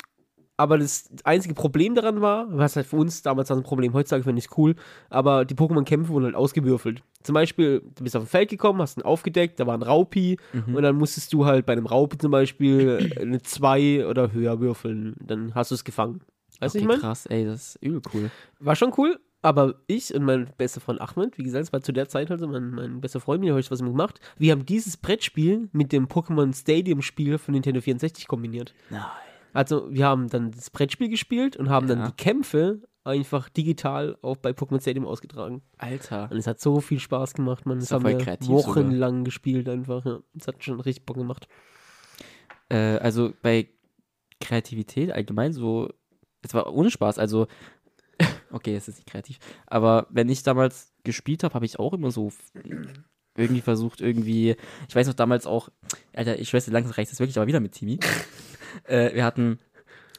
aber 0.61 0.77
das 0.79 1.09
einzige 1.25 1.55
Problem 1.55 1.95
daran 1.95 2.21
war, 2.21 2.47
was 2.51 2.77
halt 2.77 2.87
für 2.87 2.97
uns 2.97 3.23
damals 3.23 3.49
war 3.51 3.57
ein 3.57 3.63
Problem, 3.63 3.95
heutzutage 3.95 4.25
finde 4.25 4.39
ich 4.41 4.47
es 4.51 4.59
cool, 4.59 4.75
aber 5.09 5.45
die 5.47 5.55
Pokémon-Kämpfe 5.55 6.11
wurden 6.11 6.27
halt 6.27 6.35
ausgewürfelt. 6.35 7.03
Zum 7.23 7.35
Beispiel, 7.35 7.83
du 7.97 8.05
bist 8.05 8.15
auf 8.17 8.23
ein 8.25 8.27
Feld 8.29 8.51
gekommen, 8.51 8.81
hast 8.83 8.99
ihn 8.99 9.03
aufgedeckt, 9.03 9.59
da 9.59 9.67
war 9.67 9.75
ein 9.77 9.83
Raupi 9.83 10.37
Mhm. 10.53 10.75
und 10.75 10.83
dann 10.83 10.97
musstest 10.97 11.33
du 11.33 11.47
halt 11.47 11.65
bei 11.67 11.73
einem 11.73 11.87
Raupi 11.87 12.19
zum 12.19 12.31
Beispiel 12.31 13.11
eine 13.21 13.41
2 13.43 14.07
oder 14.07 14.33
höher 14.33 14.61
würfeln. 14.61 15.17
Dann 15.21 15.55
hast 15.55 15.71
du 15.71 15.75
es 15.75 15.85
gefangen. 15.85 16.21
Weißt 16.61 16.75
du, 16.75 16.79
okay, 16.79 16.85
ich 16.85 16.89
meine? 16.89 17.01
krass, 17.01 17.25
ey, 17.27 17.45
das 17.47 17.77
ist 17.77 17.83
übel 17.83 18.03
cool. 18.13 18.31
War 18.59 18.77
schon 18.77 18.93
cool, 18.99 19.19
aber 19.41 19.77
ich 19.87 20.15
und 20.15 20.25
mein 20.25 20.51
bester 20.59 20.81
Freund 20.83 21.01
Ahmed, 21.01 21.39
wie 21.39 21.43
gesagt, 21.43 21.65
es 21.65 21.73
war 21.73 21.81
zu 21.81 21.93
der 21.93 22.09
Zeit 22.09 22.31
also 22.31 22.47
mein, 22.47 22.71
mein 22.71 23.01
bester 23.01 23.21
Freund, 23.21 23.41
mit 23.41 23.49
dem 23.49 23.53
habe 23.53 23.61
ich 23.61 23.71
was 23.71 23.79
gemacht. 23.79 24.21
Wir 24.37 24.53
haben 24.53 24.67
dieses 24.67 24.99
Brettspiel 24.99 25.71
mit 25.73 25.93
dem 25.93 26.07
Pokémon 26.07 26.55
Stadium 26.55 27.01
Spiel 27.01 27.39
von 27.39 27.53
Nintendo 27.55 27.81
64 27.81 28.29
kombiniert. 28.29 28.75
Nein. 28.91 29.01
Also, 29.53 29.93
wir 29.93 30.07
haben 30.07 30.29
dann 30.29 30.51
das 30.53 30.71
Brettspiel 30.71 31.09
gespielt 31.09 31.57
und 31.57 31.69
haben 31.69 31.89
Ja. 31.89 31.95
dann 31.95 32.07
die 32.07 32.17
Kämpfe 32.23 32.83
einfach 33.05 33.49
digital 33.49 34.17
auch 34.23 34.37
bei 34.37 34.51
Pokémon 34.51 34.81
Stadium 34.81 35.07
ausgetragen. 35.07 35.63
Alter. 35.79 36.31
Und 36.31 36.37
es 36.37 36.47
hat 36.47 36.61
so 36.61 36.81
viel 36.81 36.99
Spaß 37.01 37.35
gemacht, 37.35 37.65
man. 37.67 37.79
Ist 37.79 37.91
Das 37.91 38.03
ja 38.03 38.09
haben 38.11 38.19
wir 38.27 38.49
wochenlang 38.49 39.25
gespielt 39.25 39.69
einfach. 39.69 40.05
Ja. 40.05 40.21
Es 40.39 40.47
hat 40.47 40.63
schon 40.63 40.81
richtig 40.81 41.07
Bock 41.07 41.17
gemacht. 41.17 41.49
Äh, 42.69 42.99
also 42.99 43.33
bei 43.43 43.69
Kreativität 44.41 45.13
allgemein 45.13 45.53
so, 45.53 45.91
es 46.43 46.55
war 46.55 46.73
ohne 46.73 46.91
Spaß, 46.91 47.19
also, 47.19 47.47
okay, 48.53 48.75
es 48.77 48.89
ist 48.89 48.97
nicht 48.97 49.09
kreativ, 49.11 49.39
aber 49.67 50.07
wenn 50.11 50.29
ich 50.29 50.43
damals 50.43 50.93
gespielt 51.05 51.43
habe, 51.45 51.55
habe 51.55 51.65
ich 51.67 51.79
auch 51.79 51.93
immer 51.93 52.11
so 52.11 52.31
irgendwie 53.37 53.61
versucht, 53.61 54.01
irgendwie, 54.01 54.57
ich 54.89 54.95
weiß 54.95 55.07
noch 55.07 55.15
damals 55.15 55.47
auch, 55.47 55.69
Alter, 56.15 56.39
ich 56.39 56.53
weiß, 56.53 56.67
langsam 56.69 56.93
reicht 56.93 57.13
das 57.13 57.21
wirklich, 57.21 57.39
aber 57.39 57.47
wieder 57.47 57.61
mit 57.61 57.73
Timmy. 57.73 57.99
äh, 58.85 59.15
wir 59.15 59.25
hatten 59.25 59.59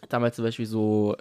damals 0.10 0.36
zum 0.36 0.46
Beispiel 0.46 0.66
so 0.66 1.16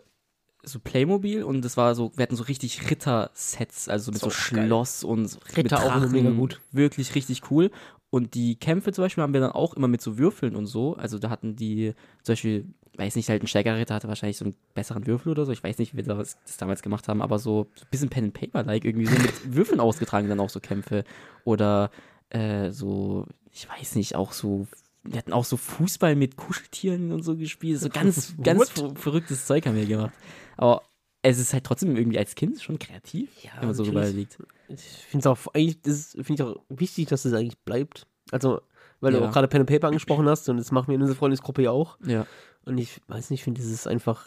so 0.63 0.79
Playmobil 0.79 1.43
und 1.43 1.65
das 1.65 1.77
war 1.77 1.95
so, 1.95 2.13
wir 2.17 2.23
hatten 2.23 2.37
so 2.37 2.45
richtig 2.45 2.91
Ritter-Sets, 2.91 3.89
also 3.89 4.13
mit 4.13 4.21
so, 4.21 4.29
geil. 4.29 4.67
Schloss 4.67 5.05
und 5.05 5.39
Ritter 5.57 5.63
mit 5.63 5.73
auch 5.75 5.97
immer 5.97 6.09
mega 6.09 6.25
Drachen. 6.25 6.37
gut. 6.37 6.61
Wirklich 6.73 7.15
richtig 7.15 7.51
cool. 7.51 7.71
Und 8.11 8.35
die 8.35 8.57
Kämpfe 8.57 8.93
zum 8.93 9.05
Beispiel 9.05 9.23
haben 9.23 9.33
wir 9.33 9.41
dann 9.41 9.53
auch 9.53 9.75
immer 9.75 9.89
mit 9.89 10.03
so 10.03 10.19
Würfeln 10.19 10.57
und 10.57 10.67
so. 10.67 10.97
Also 10.97 11.19
da 11.19 11.31
hatten 11.31 11.57
die 11.57 11.95
zum 12.23 12.33
Beispiel, 12.33 12.67
weiß 12.97 13.17
nicht, 13.17 13.29
halt 13.29 13.43
ein 13.43 13.47
stärkerer 13.47 13.77
Ritter 13.77 13.95
hatte 13.95 14.09
wahrscheinlich 14.09 14.37
so 14.37 14.45
einen 14.45 14.55
besseren 14.75 15.07
Würfel 15.07 15.33
oder 15.33 15.45
so. 15.47 15.53
Ich 15.53 15.63
weiß 15.63 15.79
nicht, 15.79 15.93
wie 15.95 15.99
wir 15.99 16.05
das, 16.05 16.37
das 16.45 16.57
damals 16.57 16.83
gemacht 16.83 17.09
haben, 17.09 17.23
aber 17.23 17.39
so, 17.39 17.69
so 17.75 17.85
ein 17.85 17.89
bisschen 17.91 18.11
Pen 18.11 18.25
and 18.25 18.35
Paper-like 18.35 18.85
irgendwie 18.85 19.07
so 19.07 19.19
mit 19.19 19.33
Würfeln 19.55 19.81
ausgetragen 19.81 20.29
dann 20.29 20.41
auch 20.41 20.51
so 20.51 20.61
Kämpfe. 20.61 21.05
Oder 21.45 21.91
äh, 22.31 22.71
so, 22.71 23.27
ich 23.53 23.69
weiß 23.69 23.95
nicht, 23.97 24.17
auch 24.17 24.33
so, 24.33 24.67
wir 25.03 25.19
hatten 25.19 25.33
auch 25.33 25.45
so 25.45 25.57
Fußball 25.57 26.15
mit 26.17 26.37
Kuscheltieren 26.37 27.13
und 27.13 27.23
so 27.23 27.37
gespielt. 27.37 27.81
So 27.81 27.89
ganz, 27.89 28.35
ganz 28.43 28.71
ver 28.71 28.95
verrücktes 28.97 29.47
Zeug 29.47 29.67
haben 29.67 29.77
wir 29.77 29.87
gemacht. 29.87 30.13
Aber 30.57 30.83
es 31.23 31.39
ist 31.39 31.53
halt 31.53 31.65
trotzdem 31.65 31.97
irgendwie 31.97 32.19
als 32.19 32.35
Kind 32.35 32.61
schon 32.61 32.79
kreativ, 32.79 33.31
Ja, 33.43 33.51
wenn 33.61 33.67
man 33.67 33.75
so 33.75 33.85
überlegt. 33.85 34.39
Ich 34.69 34.81
finde 34.81 35.21
es 35.21 35.27
auch 35.27 35.55
eigentlich, 35.55 35.81
das 35.83 36.13
finde 36.13 36.35
ich 36.35 36.43
auch 36.43 36.57
wichtig, 36.69 37.09
dass 37.09 37.25
es 37.25 37.33
eigentlich 37.33 37.59
bleibt. 37.61 38.07
Also, 38.31 38.61
weil 39.01 39.13
du 39.13 39.19
Ja. 39.21 39.29
auch 39.29 39.33
gerade 39.33 39.49
Pen 39.49 39.61
and 39.63 39.69
Paper 39.71 39.89
angesprochen 39.89 40.29
hast 40.29 40.49
und 40.49 40.59
das 40.59 40.71
machen 40.71 40.89
wir 40.89 40.95
in 40.95 41.01
unserer 41.03 41.17
Freundesgruppe 41.17 41.63
ja 41.63 41.71
auch. 41.71 41.99
Ja. 42.07 42.27
Und 42.65 42.79
ich 42.79 43.01
weiß 43.09 43.31
nicht, 43.31 43.41
ich 43.41 43.45
finde, 43.45 43.61
das 43.61 43.71
ist 43.71 43.87
einfach, 43.87 44.27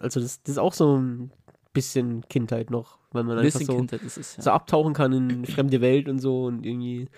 also 0.00 0.20
das, 0.20 0.42
das 0.42 0.52
ist 0.52 0.58
auch 0.58 0.72
so 0.72 0.96
ein 0.96 1.30
bisschen 1.72 2.26
Kindheit 2.28 2.70
noch, 2.70 2.98
weil 3.12 3.24
man 3.24 3.38
Ein 3.38 3.46
einfach 3.46 3.60
so, 3.60 3.86
es, 4.04 4.36
ja. 4.36 4.42
so 4.42 4.50
abtauchen 4.50 4.94
kann 4.94 5.12
in 5.12 5.30
eine 5.30 5.46
fremde 5.46 5.80
Welt 5.80 6.08
und 6.08 6.18
so 6.18 6.44
und 6.44 6.64
irgendwie. 6.64 7.08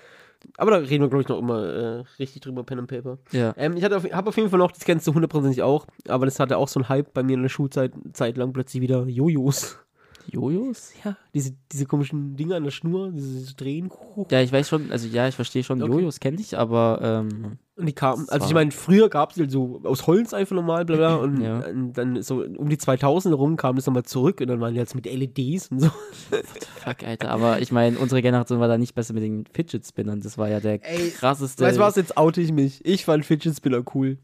Aber 0.56 0.72
da 0.72 0.78
reden 0.78 1.02
wir, 1.02 1.08
glaube 1.08 1.22
ich, 1.22 1.28
noch 1.28 1.38
immer 1.38 1.64
äh, 1.64 2.04
richtig 2.18 2.42
drüber, 2.42 2.64
Pen 2.64 2.80
and 2.80 2.88
Paper. 2.88 3.18
ja. 3.30 3.54
Ähm, 3.56 3.76
ich 3.76 3.84
habe 3.84 3.96
auf 3.96 4.36
jeden 4.36 4.50
Fall 4.50 4.58
noch, 4.58 4.72
das 4.72 4.84
kennst 4.84 5.06
du 5.06 5.14
hundertprozentig 5.14 5.62
auch, 5.62 5.86
aber 6.08 6.24
das 6.24 6.40
hatte 6.40 6.58
auch 6.58 6.66
so 6.66 6.80
einen 6.80 6.88
Hype 6.88 7.14
bei 7.14 7.22
mir 7.22 7.34
in 7.34 7.42
der 7.42 7.48
Schulzeit, 7.48 7.92
Zeit 8.12 8.36
lang 8.36 8.52
plötzlich 8.52 8.82
wieder 8.82 9.06
Jojos. 9.06 9.78
Jojos? 10.28 10.92
Ja, 11.04 11.16
diese, 11.34 11.52
diese 11.72 11.86
komischen 11.86 12.36
Dinge 12.36 12.56
an 12.56 12.64
der 12.64 12.70
Schnur, 12.70 13.10
dieses 13.12 13.54
Drehen. 13.56 13.90
Ja, 14.30 14.40
ich 14.40 14.52
weiß 14.52 14.68
schon, 14.68 14.90
also 14.92 15.08
ja, 15.08 15.28
ich 15.28 15.34
verstehe 15.34 15.64
schon, 15.64 15.82
Okay. 15.82 15.92
Jojos 15.92 16.20
kenne 16.20 16.38
ich, 16.40 16.56
aber 16.56 17.00
ähm, 17.02 17.58
Und 17.76 17.86
die 17.86 17.92
kamen, 17.92 18.28
also 18.28 18.46
ich 18.46 18.54
meine, 18.54 18.70
früher 18.70 19.08
gab 19.08 19.32
es 19.32 19.38
halt 19.38 19.50
so 19.50 19.80
aus 19.84 20.06
Holz 20.06 20.32
einfach 20.34 20.54
normal, 20.54 20.84
bla 20.84 20.96
bla, 20.96 21.14
und, 21.22 21.40
Ja. 21.40 21.58
und 21.66 21.92
dann 21.94 22.22
so 22.22 22.42
um 22.42 22.68
die 22.68 22.78
2000 22.78 23.34
rum 23.36 23.56
kam 23.56 23.76
das 23.76 23.86
nochmal 23.86 24.04
zurück 24.04 24.40
und 24.40 24.48
dann 24.48 24.60
waren 24.60 24.74
die 24.74 24.80
jetzt 24.80 24.94
mit 24.94 25.06
LEDs 25.06 25.68
und 25.68 25.80
so. 25.80 25.88
fuck, 26.30 27.02
Alter. 27.04 27.30
Aber 27.30 27.60
ich 27.60 27.72
meine, 27.72 27.98
unsere 27.98 28.22
Generation 28.22 28.60
war 28.60 28.68
da 28.68 28.78
nicht 28.78 28.94
besser 28.94 29.14
mit 29.14 29.22
den 29.22 29.44
Fidget 29.52 29.86
Spinnern. 29.86 30.20
Das 30.20 30.38
war 30.38 30.48
ja 30.48 30.60
der 30.60 30.74
Ey, 30.88 31.10
krasseste. 31.10 31.64
Weißt 31.64 31.76
du 31.76 31.80
was, 31.80 31.96
jetzt 31.96 32.16
oute 32.16 32.40
ich 32.40 32.52
mich. 32.52 32.84
Ich 32.84 33.04
fand 33.04 33.24
Fidget 33.26 33.56
Spinner 33.56 33.82
cool. 33.94 34.18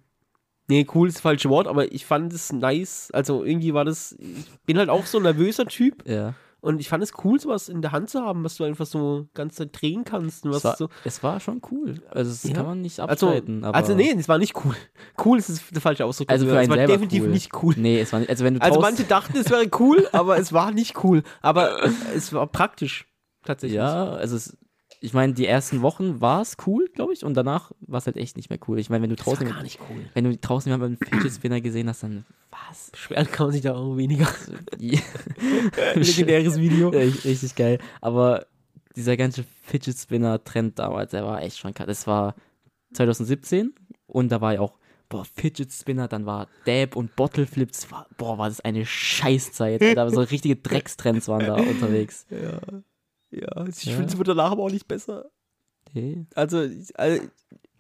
Nee, 0.69 0.87
cool 0.95 1.09
ist 1.09 1.17
das 1.17 1.23
falsche 1.23 1.49
Wort, 1.49 1.67
aber 1.67 1.93
ich 1.93 2.05
fand 2.05 2.33
es 2.33 2.53
nice. 2.53 3.11
Also 3.13 3.43
irgendwie 3.45 3.73
war 3.75 3.85
das, 3.85 4.13
ich 4.19 4.51
bin 4.67 4.79
halt 4.79 4.91
auch 4.91 5.07
so 5.07 5.19
ein 5.19 5.23
nervöser 5.25 5.65
Typ 5.67 6.07
Ja. 6.07 6.35
und 6.61 6.79
ich 6.81 6.89
fand 6.91 7.03
es 7.03 7.13
cool, 7.25 7.41
sowas 7.41 7.69
in 7.71 7.81
der 7.81 7.93
Hand 7.93 8.11
zu 8.11 8.21
haben, 8.21 8.45
was 8.45 8.57
du 8.57 8.65
einfach 8.65 8.85
so 8.85 9.29
ganz 9.33 9.55
Zeit 9.55 9.71
drehen 9.73 10.05
kannst 10.05 10.45
und 10.45 10.51
was 10.51 10.59
Es 10.59 10.65
war, 10.65 10.77
so. 10.77 10.89
es 11.05 11.23
war 11.23 11.41
schon 11.41 11.63
cool. 11.71 12.03
Also, 12.11 12.31
das 12.31 12.43
Ja. 12.45 12.55
kann 12.55 12.67
man 12.67 12.81
nicht 12.83 13.01
Also, 13.01 13.29
abstreiten. 13.29 13.65
aber 13.65 13.75
also 13.77 13.95
nee, 13.95 14.11
es 14.11 14.29
war 14.29 14.37
nicht 14.39 14.57
cool. 14.65 14.75
Cool 15.25 15.39
ist 15.39 15.49
das 15.49 15.63
der 15.73 15.81
falsche 15.81 16.05
Ausdruck. 16.05 16.31
Also 16.31 16.47
für 16.47 16.61
es 16.61 16.69
war 16.69 16.77
definitiv 16.77 17.25
cool. 17.25 17.29
nicht 17.31 17.51
cool. 17.63 17.75
Nee, 17.77 18.01
es 18.01 18.13
war 18.13 18.21
nicht. 18.21 18.29
Also, 18.29 18.45
wenn 18.45 18.55
du 18.55 18.61
Also 18.63 18.81
manche 18.81 19.05
dachten, 19.05 19.37
es 19.39 19.49
wäre 19.51 19.69
cool, 19.81 20.07
aber 20.13 20.39
es 20.39 20.53
war 20.53 20.71
nicht 20.71 21.03
cool. 21.03 21.23
Aber 21.41 21.79
es 22.15 22.33
war 22.33 22.47
praktisch. 22.47 23.07
Tatsächlich. 23.45 23.77
Ja, 23.79 24.11
also 24.11 24.37
es, 24.37 24.57
ich 25.01 25.15
meine, 25.15 25.33
die 25.33 25.47
ersten 25.47 25.83
Wochen 25.83 26.21
war 26.21 26.43
es 26.43 26.57
cool, 26.67 26.89
glaube 26.95 27.13
ich, 27.13 27.25
und 27.25 27.35
danach 27.35 27.73
war 27.81 27.99
es 27.99 28.07
halt 28.07 28.17
echt 28.17 28.37
nicht 28.37 28.51
mehr 28.51 28.59
cool. 28.67 28.79
Ich 28.79 28.91
meine, 28.91 29.03
wenn 29.03 29.11
du 29.11 29.17
Das 29.17 29.27
war 29.27 29.35
draußen, 29.35 29.49
gar 29.49 29.63
nicht 29.63 29.79
cool. 29.89 30.05
wenn 30.15 30.25
du 30.25 30.37
draußen 30.37 30.71
jemanden 30.71 30.99
beim 30.99 31.09
Fidget 31.09 31.33
Spinner 31.33 31.61
gesehen 31.61 31.89
hast, 31.89 32.03
dann 32.03 32.25
was? 32.51 32.91
Beschweren 32.91 33.31
kann 33.31 33.47
man 33.47 33.53
sich 33.53 33.63
da 33.63 33.75
auch 33.75 33.97
weniger. 33.97 34.29
Legendäres 35.95 36.59
Video. 36.59 36.89
Richtig, 36.89 37.55
geil. 37.55 37.79
Aber 38.01 38.47
dieser 38.97 39.17
ganze 39.17 39.45
Fidget 39.63 39.97
Spinner 39.97 40.43
Trend 40.43 40.79
damals, 40.79 41.13
der 41.13 41.25
war 41.25 41.43
echt 41.43 41.59
schon 41.59 41.75
krass. 41.75 41.87
Das 41.87 42.07
war 42.07 42.35
2017 42.95 43.75
und 44.07 44.31
da 44.31 44.41
war 44.41 44.55
ja 44.55 44.61
auch 44.61 44.79
boah, 45.09 45.25
Fidget 45.25 45.73
Spinner, 45.73 46.09
dann 46.09 46.27
war 46.27 46.49
Dab 46.67 46.97
und 46.97 47.17
Bottle 47.17 47.47
Flips, 47.47 47.89
boah, 48.17 48.39
war 48.39 48.49
das 48.49 48.61
eine 48.61 48.85
Scheißzeit. 48.85 49.97
Da 49.97 50.11
so 50.11 50.21
richtige 50.21 50.57
Dreckstrends 50.57 51.29
waren 51.29 51.47
da 51.47 51.55
unterwegs. 51.55 52.27
Ja. 52.31 52.61
Ja, 53.31 53.67
ich 53.67 53.85
Ja. 53.85 53.93
finde, 53.93 54.09
es 54.09 54.19
wird 54.19 54.29
danach 54.29 54.53
aber 54.53 54.63
auch 54.65 54.71
nicht 54.71 54.89
besser. 54.89 55.27
Okay, 55.89 56.27
Also, 56.35 56.67
also, 56.95 57.23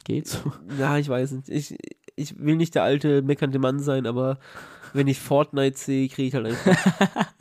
geht 0.04 0.26
so. 0.28 0.52
ja, 0.78 0.96
ich 0.98 1.08
weiß 1.08 1.32
nicht. 1.32 1.48
Ich, 1.48 1.76
ich 2.16 2.38
will 2.38 2.56
nicht 2.56 2.74
der 2.74 2.82
alte 2.82 3.22
meckernde 3.22 3.58
Mann 3.58 3.80
sein, 3.80 4.06
aber 4.06 4.38
wenn 4.92 5.06
ich 5.08 5.20
Fortnite 5.20 5.78
sehe, 5.78 6.08
kriege 6.08 6.28
ich 6.28 6.34
halt 6.34 6.46
einfach. 6.46 7.26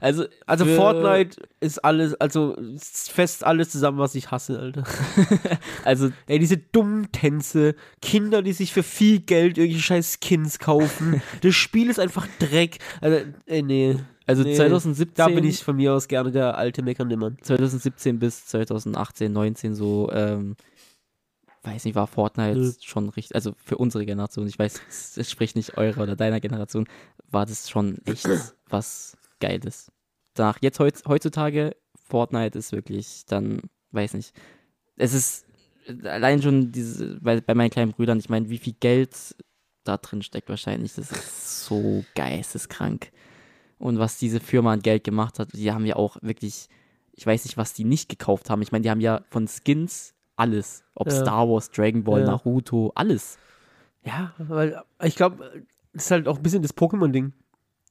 Also, 0.00 0.26
Also, 0.44 0.66
Fortnite 0.66 1.40
ist 1.60 1.82
alles, 1.82 2.14
also, 2.20 2.52
ist 2.56 3.10
fest 3.10 3.42
alles 3.42 3.70
zusammen, 3.70 3.96
was 3.98 4.14
ich 4.14 4.30
hasse, 4.30 4.58
Alter. 4.58 4.84
Also, 5.84 6.10
Ey, 6.26 6.38
diese 6.38 6.58
dummen 6.58 7.10
Tänze, 7.10 7.74
Kinder, 8.02 8.42
die 8.42 8.52
sich 8.52 8.74
für 8.74 8.82
viel 8.82 9.20
Geld 9.20 9.56
irgendwelche 9.56 9.82
scheiß 9.82 10.18
Skins 10.22 10.58
kaufen. 10.58 11.22
das 11.40 11.54
Spiel 11.54 11.88
ist 11.88 11.98
einfach 11.98 12.26
Dreck. 12.38 12.80
Also, 13.00 13.24
ey, 13.46 13.62
nee. 13.62 13.96
Also 14.26 14.42
Nee, 14.42 14.54
2017, 14.56 15.14
Da 15.14 15.28
bin 15.28 15.44
ich 15.44 15.62
von 15.62 15.76
mir 15.76 15.92
aus 15.94 16.08
gerne 16.08 16.30
der 16.30 16.56
alte 16.58 16.82
meckernde 16.82 17.16
Mann. 17.16 17.36
2017 17.42 18.18
bis 18.18 18.46
2018, 18.46 19.32
19 19.32 19.74
so, 19.74 20.10
ähm, 20.12 20.56
weiß 21.62 21.84
nicht, 21.84 21.94
war 21.94 22.06
Fortnite 22.06 22.58
Nö. 22.58 22.72
schon 22.82 23.08
richtig, 23.10 23.34
also 23.34 23.54
für 23.56 23.76
unsere 23.78 24.04
Generation, 24.04 24.46
ich 24.46 24.58
weiß, 24.58 24.80
es- 25.16 25.30
spricht 25.30 25.56
nicht 25.56 25.76
eurer 25.78 26.02
oder 26.02 26.16
deiner 26.16 26.40
Generation, 26.40 26.86
war 27.30 27.46
das 27.46 27.70
schon 27.70 27.98
echt 28.04 28.24
was 28.68 29.16
Geiles. 29.40 29.90
Danach, 30.34 30.58
jetzt 30.60 30.78
heutz, 30.80 31.02
heutzutage, 31.06 31.76
Fortnite 32.06 32.58
ist 32.58 32.72
wirklich 32.72 33.24
dann, 33.26 33.62
weiß 33.92 34.14
nicht, 34.14 34.34
es 34.96 35.14
ist 35.14 35.46
allein 36.04 36.42
schon 36.42 36.70
diese, 36.72 37.18
bei, 37.20 37.40
bei 37.40 37.54
meinen 37.54 37.70
kleinen 37.70 37.92
Brüdern, 37.92 38.18
ich 38.18 38.28
meine, 38.28 38.48
wie 38.50 38.58
viel 38.58 38.74
Geld 38.78 39.34
da 39.84 39.96
drin 39.98 40.22
steckt 40.22 40.48
wahrscheinlich, 40.48 40.94
das 40.94 41.12
ist 41.12 41.64
so 41.66 42.04
geisteskrank. 42.14 43.10
Und 43.78 43.98
was 43.98 44.18
diese 44.18 44.40
Firma 44.40 44.72
an 44.72 44.80
Geld 44.80 45.04
gemacht 45.04 45.38
hat, 45.38 45.52
die 45.52 45.72
haben 45.72 45.84
ja 45.84 45.96
auch 45.96 46.16
wirklich, 46.22 46.68
ich 47.12 47.26
weiß 47.26 47.44
nicht, 47.44 47.56
was 47.56 47.72
die 47.72 47.84
nicht 47.84 48.08
gekauft 48.08 48.50
haben. 48.50 48.62
Ich 48.62 48.72
meine, 48.72 48.82
die 48.82 48.90
haben 48.90 49.00
ja 49.00 49.22
von 49.30 49.46
Skins 49.48 50.14
alles. 50.36 50.84
Ob 50.94 51.08
Ja. 51.08 51.12
Star 51.20 51.48
Wars, 51.48 51.70
Dragon 51.70 52.04
Ball, 52.04 52.20
Ja. 52.20 52.26
Naruto, 52.26 52.92
alles. 52.94 53.38
Ja, 54.04 54.32
weil 54.38 54.80
ich 55.02 55.16
glaube, 55.16 55.64
das 55.92 56.04
ist 56.04 56.10
halt 56.10 56.28
auch 56.28 56.36
ein 56.36 56.42
bisschen 56.42 56.62
das 56.62 56.76
Pokémon-Ding. 56.76 57.32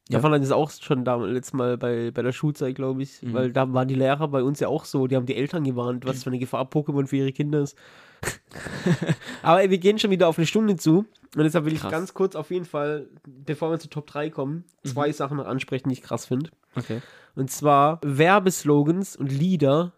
Ja. 0.09 0.19
Davon 0.19 0.33
es 0.41 0.51
auch 0.51 0.69
schon 0.69 1.05
damals 1.05 1.31
letztes 1.31 1.53
Mal 1.53 1.77
bei, 1.77 2.11
bei 2.11 2.21
der 2.21 2.33
Schulzeit, 2.33 2.75
glaube 2.75 3.03
ich. 3.03 3.21
Mhm. 3.21 3.33
Weil 3.33 3.53
da 3.53 3.71
waren 3.71 3.87
die 3.87 3.95
Lehrer 3.95 4.27
bei 4.27 4.43
uns 4.43 4.59
ja 4.59 4.67
auch 4.67 4.83
so, 4.85 5.07
die 5.07 5.15
haben 5.15 5.25
die 5.25 5.35
Eltern 5.35 5.63
gewarnt, 5.63 6.05
was 6.05 6.23
für 6.23 6.29
eine 6.29 6.39
Gefahr 6.39 6.65
Pokémon 6.65 7.07
für 7.07 7.15
ihre 7.17 7.31
Kinder 7.31 7.61
ist. 7.61 7.77
Aber 9.43 9.61
ey, 9.61 9.69
wir 9.69 9.77
gehen 9.77 9.99
schon 9.99 10.11
wieder 10.11 10.27
auf 10.27 10.37
eine 10.37 10.47
Stunde 10.47 10.75
zu. 10.75 11.05
Und 11.35 11.43
deshalb 11.43 11.65
will 11.65 11.73
ich 11.73 11.79
Krass. 11.81 11.91
ganz 11.91 12.13
kurz 12.13 12.35
auf 12.35 12.51
jeden 12.51 12.65
Fall, 12.65 13.07
bevor 13.25 13.71
wir 13.71 13.79
zu 13.79 13.89
Top 13.89 14.05
3 14.07 14.29
kommen, 14.29 14.65
zwei 14.83 15.07
Mhm. 15.07 15.13
Sachen 15.13 15.37
noch 15.37 15.45
ansprechen, 15.47 15.89
die 15.89 15.93
ich 15.93 16.01
krass 16.01 16.25
finde. 16.25 16.51
Okay. 16.75 17.01
Und 17.35 17.49
zwar 17.49 17.99
Werbeslogans 18.03 19.15
und 19.15 19.31
Lieder, 19.31 19.93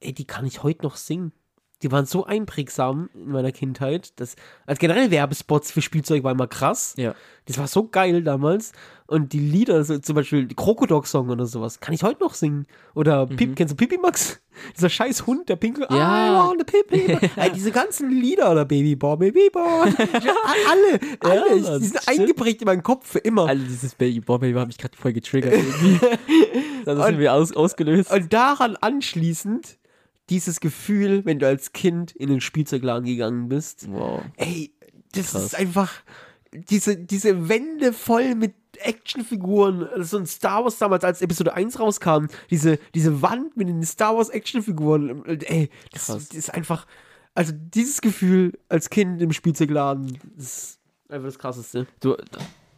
ey, 0.00 0.12
die 0.12 0.26
kann 0.26 0.44
ich 0.44 0.62
heute 0.62 0.82
noch 0.82 0.96
singen. 0.96 1.32
Die 1.82 1.92
waren 1.92 2.06
so 2.06 2.24
einprägsam 2.24 3.10
in 3.14 3.30
meiner 3.32 3.52
Kindheit. 3.52 4.18
dass 4.18 4.34
als 4.64 4.78
generell 4.78 5.10
Werbespots 5.10 5.70
für 5.70 5.82
Spielzeug 5.82 6.24
war 6.24 6.32
immer 6.32 6.46
krass. 6.46 6.94
Ja. 6.96 7.14
Das 7.44 7.58
war 7.58 7.66
so 7.66 7.88
geil 7.88 8.22
damals. 8.22 8.72
Und 9.06 9.32
die 9.34 9.38
Lieder, 9.38 9.84
so, 9.84 9.98
zum 9.98 10.16
Beispiel 10.16 10.46
die 10.46 10.54
Krokodok-Song 10.54 11.28
oder 11.28 11.46
sowas, 11.46 11.78
kann 11.78 11.94
ich 11.94 12.02
heute 12.02 12.20
noch 12.24 12.34
singen. 12.34 12.66
Oder 12.94 13.26
Pip, 13.26 13.54
kennst 13.54 13.72
du 13.72 13.76
Pipi 13.76 13.98
Max? 13.98 14.40
Dieser 14.76 14.88
scheiß 14.88 15.26
Hund, 15.26 15.48
der 15.50 15.56
pinkel. 15.56 15.86
Mhm. 15.90 15.96
Ja. 15.96 16.44
I 16.44 16.48
want 16.48 16.62
a 16.62 16.64
Pipi. 16.64 17.18
Ey, 17.36 17.52
diese 17.52 17.70
ganzen 17.70 18.10
Lieder 18.10 18.50
oder 18.50 18.64
Baby 18.64 18.96
Boy, 18.96 19.16
Baby 19.18 19.50
Boy. 19.52 19.62
alle, 19.94 21.00
alle. 21.20 21.56
Ja, 21.60 21.78
die 21.78 21.84
sind 21.84 22.02
stimmt. 22.02 22.08
eingeprägt 22.20 22.62
in 22.62 22.66
meinen 22.66 22.82
Kopf 22.82 23.06
für 23.06 23.18
immer. 23.18 23.46
Also 23.46 23.62
dieses 23.64 23.94
Baby 23.94 24.20
Boy 24.20 24.38
Baby 24.38 24.58
hat 24.58 24.66
mich 24.68 24.78
gerade 24.78 24.96
voll 24.96 25.12
getriggert 25.12 25.52
das 25.52 25.62
ist 25.62 27.00
Und- 27.00 27.06
irgendwie 27.10 27.28
aus, 27.28 27.52
ausgelöst. 27.54 28.10
Und 28.12 28.32
daran 28.32 28.76
anschließend 28.76 29.78
dieses 30.30 30.60
Gefühl, 30.60 31.24
wenn 31.24 31.38
du 31.38 31.46
als 31.46 31.72
Kind 31.72 32.12
in 32.12 32.28
den 32.28 32.40
Spielzeugladen 32.40 33.04
gegangen 33.04 33.48
bist. 33.48 33.86
wow. 33.90 34.22
Ey, 34.36 34.72
das 35.12 35.30
Krass. 35.30 35.44
ist 35.44 35.54
einfach 35.54 35.92
diese, 36.52 36.96
diese 36.96 37.48
Wände 37.48 37.92
voll 37.92 38.34
mit 38.34 38.54
Actionfiguren. 38.78 39.88
So 40.04 40.18
ein 40.18 40.26
Star 40.26 40.64
Wars 40.64 40.78
damals, 40.78 41.04
als 41.04 41.22
Episode 41.22 41.54
1 41.54 41.78
rauskam, 41.78 42.26
diese, 42.50 42.78
diese 42.94 43.22
Wand 43.22 43.56
mit 43.56 43.68
den 43.68 43.82
Star 43.82 44.16
Wars 44.16 44.28
Actionfiguren. 44.28 45.24
Ey, 45.26 45.70
das, 45.92 46.06
das 46.06 46.28
ist 46.28 46.54
einfach, 46.54 46.86
also 47.34 47.52
dieses 47.54 48.00
Gefühl 48.00 48.52
als 48.68 48.90
Kind 48.90 49.20
im 49.22 49.32
Spielzeugladen, 49.32 50.18
das 50.36 50.46
ist 50.46 50.80
einfach 51.08 51.26
das 51.26 51.38
Krasseste. 51.38 51.86
Du, 52.00 52.16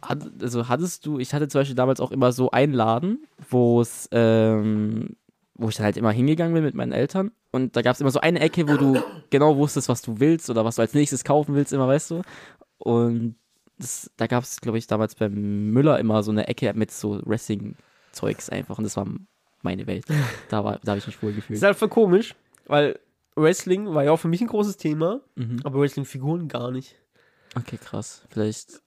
also 0.01 0.67
hattest 0.67 1.05
du, 1.05 1.19
ich 1.19 1.33
hatte 1.33 1.47
zum 1.47 1.59
Beispiel 1.59 1.75
damals 1.75 1.99
auch 1.99 2.11
immer 2.11 2.31
so 2.31 2.51
einen 2.51 2.73
Laden, 2.73 3.25
wo 3.49 3.81
es, 3.81 4.07
ähm, 4.11 5.15
wo 5.59 5.69
ich 5.69 5.75
dann 5.75 5.85
halt 5.85 5.97
immer 5.97 6.11
hingegangen 6.11 6.53
bin 6.53 6.63
mit 6.63 6.73
meinen 6.75 6.91
Eltern. 6.91 7.31
Und 7.51 7.75
da 7.75 7.81
gab 7.81 7.93
es 7.95 8.01
immer 8.01 8.11
so 8.11 8.19
eine 8.19 8.39
Ecke, 8.39 8.67
wo 8.67 8.77
du 8.77 9.01
genau 9.29 9.57
wusstest, 9.57 9.89
was 9.89 10.01
du 10.01 10.19
willst 10.19 10.49
oder 10.49 10.63
was 10.65 10.75
du 10.77 10.81
als 10.81 10.93
nächstes 10.93 11.23
kaufen 11.23 11.55
willst, 11.55 11.73
immer, 11.73 11.87
weißt 11.87 12.11
du. 12.11 12.21
Und 12.77 13.35
das, 13.77 14.09
da 14.17 14.27
gab 14.27 14.43
es, 14.43 14.61
glaube 14.61 14.77
ich, 14.77 14.87
damals 14.87 15.15
beim 15.15 15.71
Müller 15.71 15.99
immer 15.99 16.21
so 16.23 16.31
eine 16.31 16.47
Ecke 16.47 16.73
mit 16.75 16.91
so 16.91 17.19
Wrestling-Zeugs 17.25 18.49
einfach. 18.49 18.77
Und 18.77 18.83
das 18.83 18.95
war 18.97 19.07
meine 19.61 19.87
Welt. 19.87 20.05
Da, 20.49 20.63
war- 20.63 20.79
da 20.83 20.91
habe 20.91 20.99
ich 20.99 21.07
mich 21.07 21.21
wohl 21.21 21.31
Das 21.31 21.35
gefühlt. 21.37 21.57
ist 21.57 21.63
halt 21.63 21.77
voll 21.77 21.89
komisch, 21.89 22.35
weil 22.67 22.99
Wrestling 23.35 23.93
war 23.93 24.03
ja 24.03 24.11
auch 24.11 24.17
für 24.19 24.27
mich 24.27 24.41
ein 24.41 24.47
großes 24.47 24.77
Thema, 24.77 25.21
Mhm. 25.35 25.59
aber 25.63 25.79
Wrestling-Figuren 25.79 26.47
gar 26.47 26.71
nicht. 26.71 26.95
Okay, 27.55 27.77
krass. 27.77 28.23
Vielleicht. 28.29 28.81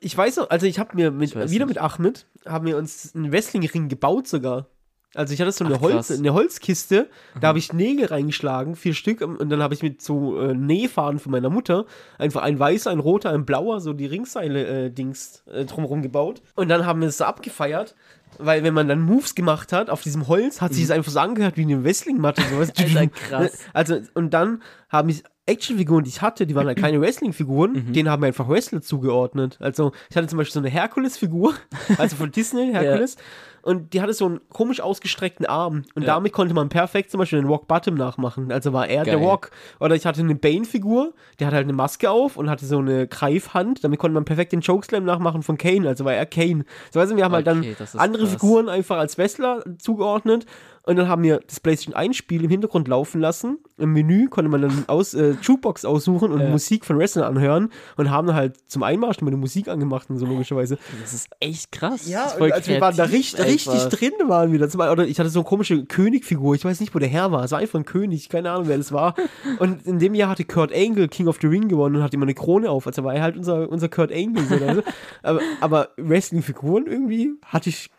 Ich 0.00 0.16
weiß 0.16 0.36
noch, 0.36 0.50
also 0.50 0.66
ich 0.66 0.78
habe 0.78 0.94
mir 0.94 1.10
mit, 1.10 1.30
wieder 1.34 1.44
nicht. 1.46 1.66
mit 1.66 1.78
Ahmed, 1.78 2.26
haben 2.46 2.66
wir 2.66 2.76
uns 2.78 3.14
einen 3.14 3.32
Wrestling-Ring 3.32 3.88
gebaut 3.88 4.28
sogar. 4.28 4.68
Also 5.14 5.32
ich 5.34 5.40
hatte 5.40 5.52
so 5.52 5.64
eine, 5.64 5.76
Ach, 5.76 5.80
Holz, 5.80 6.10
eine 6.10 6.32
Holzkiste, 6.34 7.08
da 7.40 7.48
habe 7.48 7.58
ich 7.58 7.72
Nägel 7.72 8.06
reingeschlagen, 8.06 8.74
vier 8.76 8.94
Stück, 8.94 9.20
und 9.20 9.48
dann 9.48 9.62
habe 9.62 9.74
ich 9.74 9.82
mit 9.82 10.02
so 10.02 10.38
äh, 10.40 10.54
Nähfaden 10.54 11.18
von 11.20 11.32
meiner 11.32 11.50
Mutter 11.50 11.86
einfach 12.18 12.42
ein 12.42 12.58
weißer, 12.58 12.90
ein 12.90 12.98
roter, 12.98 13.30
ein 13.30 13.44
blauer, 13.44 13.80
so 13.80 13.92
die 13.92 14.06
Ringseile-Dings 14.06 15.44
äh, 15.52 15.64
drumherum 15.64 16.02
gebaut. 16.02 16.42
Und 16.54 16.68
dann 16.68 16.86
haben 16.86 17.00
wir 17.00 17.08
es 17.08 17.18
so 17.18 17.24
abgefeiert, 17.24 17.94
weil 18.38 18.62
wenn 18.64 18.74
man 18.74 18.88
dann 18.88 19.00
Moves 19.00 19.34
gemacht 19.34 19.72
hat 19.72 19.90
auf 19.90 20.02
diesem 20.02 20.26
Holz, 20.28 20.60
hat 20.60 20.74
sich 20.74 20.84
es 20.84 20.90
einfach 20.90 21.12
so 21.12 21.20
angehört 21.20 21.56
wie 21.56 21.62
eine 21.62 21.84
Wrestling-Matte. 21.84 22.42
So, 22.50 22.58
weißt 22.58 22.78
du? 22.78 22.88
Mhm. 22.88 22.96
Alter, 22.96 23.10
krass. 23.14 23.58
Also, 23.72 24.00
und 24.14 24.34
dann 24.34 24.62
haben 24.88 25.08
ich 25.08 25.22
Actionfiguren, 25.46 26.04
die 26.04 26.08
ich 26.10 26.22
hatte, 26.22 26.46
die 26.46 26.54
waren 26.54 26.66
halt 26.66 26.78
keine 26.78 27.00
Wrestling-Figuren, 27.00 27.72
Mhm. 27.72 27.92
denen 27.92 28.08
haben 28.08 28.22
wir 28.22 28.28
einfach 28.28 28.48
Wrestler 28.48 28.80
zugeordnet. 28.80 29.58
Also, 29.60 29.92
ich 30.10 30.16
hatte 30.16 30.26
zum 30.26 30.38
Beispiel 30.38 30.54
so 30.54 30.60
eine 30.60 30.70
Herkules-Figur, 30.70 31.54
also 31.98 32.16
von 32.16 32.32
Disney, 32.32 32.70
Herkules, 32.72 33.16
und 33.64 33.92
die 33.94 34.00
hatte 34.02 34.12
so 34.12 34.26
einen 34.26 34.40
komisch 34.50 34.80
ausgestreckten 34.80 35.46
Arm. 35.46 35.82
Und 35.94 36.02
Ja. 36.02 36.14
damit 36.14 36.32
konnte 36.32 36.54
man 36.54 36.68
perfekt 36.68 37.10
zum 37.10 37.18
Beispiel 37.18 37.40
den 37.40 37.48
Rock 37.48 37.66
Bottom 37.66 37.94
nachmachen. 37.94 38.52
Also 38.52 38.72
war 38.72 38.86
er 38.88 39.04
der 39.04 39.16
Geil. 39.16 39.24
Rock. 39.24 39.50
Oder 39.80 39.94
ich 39.94 40.06
hatte 40.06 40.20
eine 40.20 40.34
Bane-Figur, 40.34 41.14
der 41.40 41.46
hatte 41.46 41.56
halt 41.56 41.64
eine 41.64 41.72
Maske 41.72 42.10
auf 42.10 42.36
und 42.36 42.50
hatte 42.50 42.66
so 42.66 42.78
eine 42.78 43.06
Greifhand. 43.08 43.82
Damit 43.82 43.98
konnte 43.98 44.14
man 44.14 44.24
perfekt 44.24 44.52
den 44.52 44.60
Chokeslam 44.62 45.04
nachmachen 45.04 45.42
von 45.42 45.58
Kane. 45.58 45.88
Also 45.88 46.04
war 46.04 46.14
er 46.14 46.26
Kane. 46.26 46.64
So, 46.92 47.00
weißt 47.00 47.12
du, 47.12 47.16
wir 47.16 47.24
haben 47.24 47.32
halt 47.34 47.46
dann 47.46 47.60
Okay, 47.60 47.74
das 47.78 47.94
ist 47.94 48.00
andere 48.00 48.22
krass. 48.24 48.32
Figuren 48.32 48.68
einfach 48.68 48.98
als 48.98 49.16
Wrestler 49.18 49.64
zugeordnet. 49.78 50.46
Und 50.86 50.96
dann 50.96 51.08
haben 51.08 51.22
wir 51.22 51.40
das 51.46 51.60
PlayStation 51.60 51.94
1 51.94 52.14
Spiel 52.14 52.44
im 52.44 52.50
Hintergrund 52.50 52.88
laufen 52.88 53.18
lassen. 53.18 53.56
Im 53.78 53.94
Menü 53.94 54.28
konnte 54.28 54.50
man 54.50 54.60
dann 54.60 54.84
aus, 54.86 55.14
äh, 55.14 55.34
Jukebox 55.40 55.86
aussuchen 55.86 56.30
und 56.30 56.40
Ja. 56.42 56.50
Musik 56.50 56.84
von 56.84 56.98
Wrestlern 56.98 57.24
anhören 57.24 57.70
und 57.96 58.10
haben 58.10 58.26
dann 58.26 58.36
halt 58.36 58.58
zum 58.70 58.82
Einmarsch 58.82 59.16
immer 59.22 59.30
die 59.30 59.38
Musik 59.38 59.68
angemacht 59.68 60.10
und 60.10 60.18
so 60.18 60.26
logischerweise. 60.26 60.76
Das 61.00 61.14
ist 61.14 61.28
echt 61.40 61.72
krass. 61.72 62.06
Ja, 62.06 62.24
also 62.26 62.68
wir 62.70 62.80
waren 62.82 62.94
da 62.96 63.04
kreativ 63.06 63.14
richtig, 63.38 63.46
richtig 63.54 63.74
einfach. 63.74 63.98
drin 63.98 64.12
waren 64.26 64.52
wir. 64.52 64.58
da. 64.58 64.68
Zum 64.68 64.78
Beispiel- 64.78 64.92
Oder 64.92 65.06
ich 65.06 65.18
hatte 65.18 65.28
so 65.30 65.40
eine 65.40 65.48
komische 65.48 65.84
Königfigur. 65.84 66.54
Ich 66.54 66.64
weiß 66.64 66.80
nicht, 66.80 66.94
wo 66.94 66.98
der 66.98 67.08
Herr 67.08 67.32
war. 67.32 67.44
Es 67.44 67.50
war 67.52 67.58
einfach 67.60 67.78
ein 67.78 67.84
König. 67.84 68.28
Keine 68.28 68.50
Ahnung, 68.50 68.68
wer 68.68 68.76
das 68.76 68.92
war. 68.92 69.14
Und 69.58 69.86
in 69.86 69.98
dem 69.98 70.14
Jahr 70.14 70.30
hatte 70.30 70.44
Kurt 70.44 70.72
Angle 70.74 71.08
King 71.08 71.28
of 71.28 71.38
the 71.40 71.46
Ring 71.46 71.68
gewonnen 71.68 71.96
und 71.96 72.02
hatte 72.02 72.16
immer 72.16 72.24
eine 72.26 72.34
Krone 72.34 72.70
auf. 72.70 72.86
Also 72.86 73.04
war 73.04 73.14
er 73.14 73.22
halt 73.22 73.36
unser, 73.36 73.68
unser 73.68 73.88
Kurt 73.88 74.12
Angle. 74.12 74.44
So, 74.44 74.82
aber, 75.22 75.40
aber 75.60 75.88
Wrestling-Figuren 75.96 76.86
irgendwie 76.86 77.32
hatte 77.44 77.70
ich, 77.70 77.90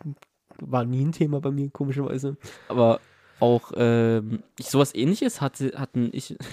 war 0.60 0.84
nie 0.84 1.04
ein 1.04 1.12
Thema 1.12 1.40
bei 1.40 1.50
mir, 1.50 1.70
komischerweise. 1.70 2.36
Aber 2.68 3.00
auch 3.40 3.72
ähm, 3.76 4.40
sowas 4.60 4.94
ähnliches 4.94 5.40
hatte, 5.40 5.72
hatten 5.76 6.10
ich. 6.12 6.36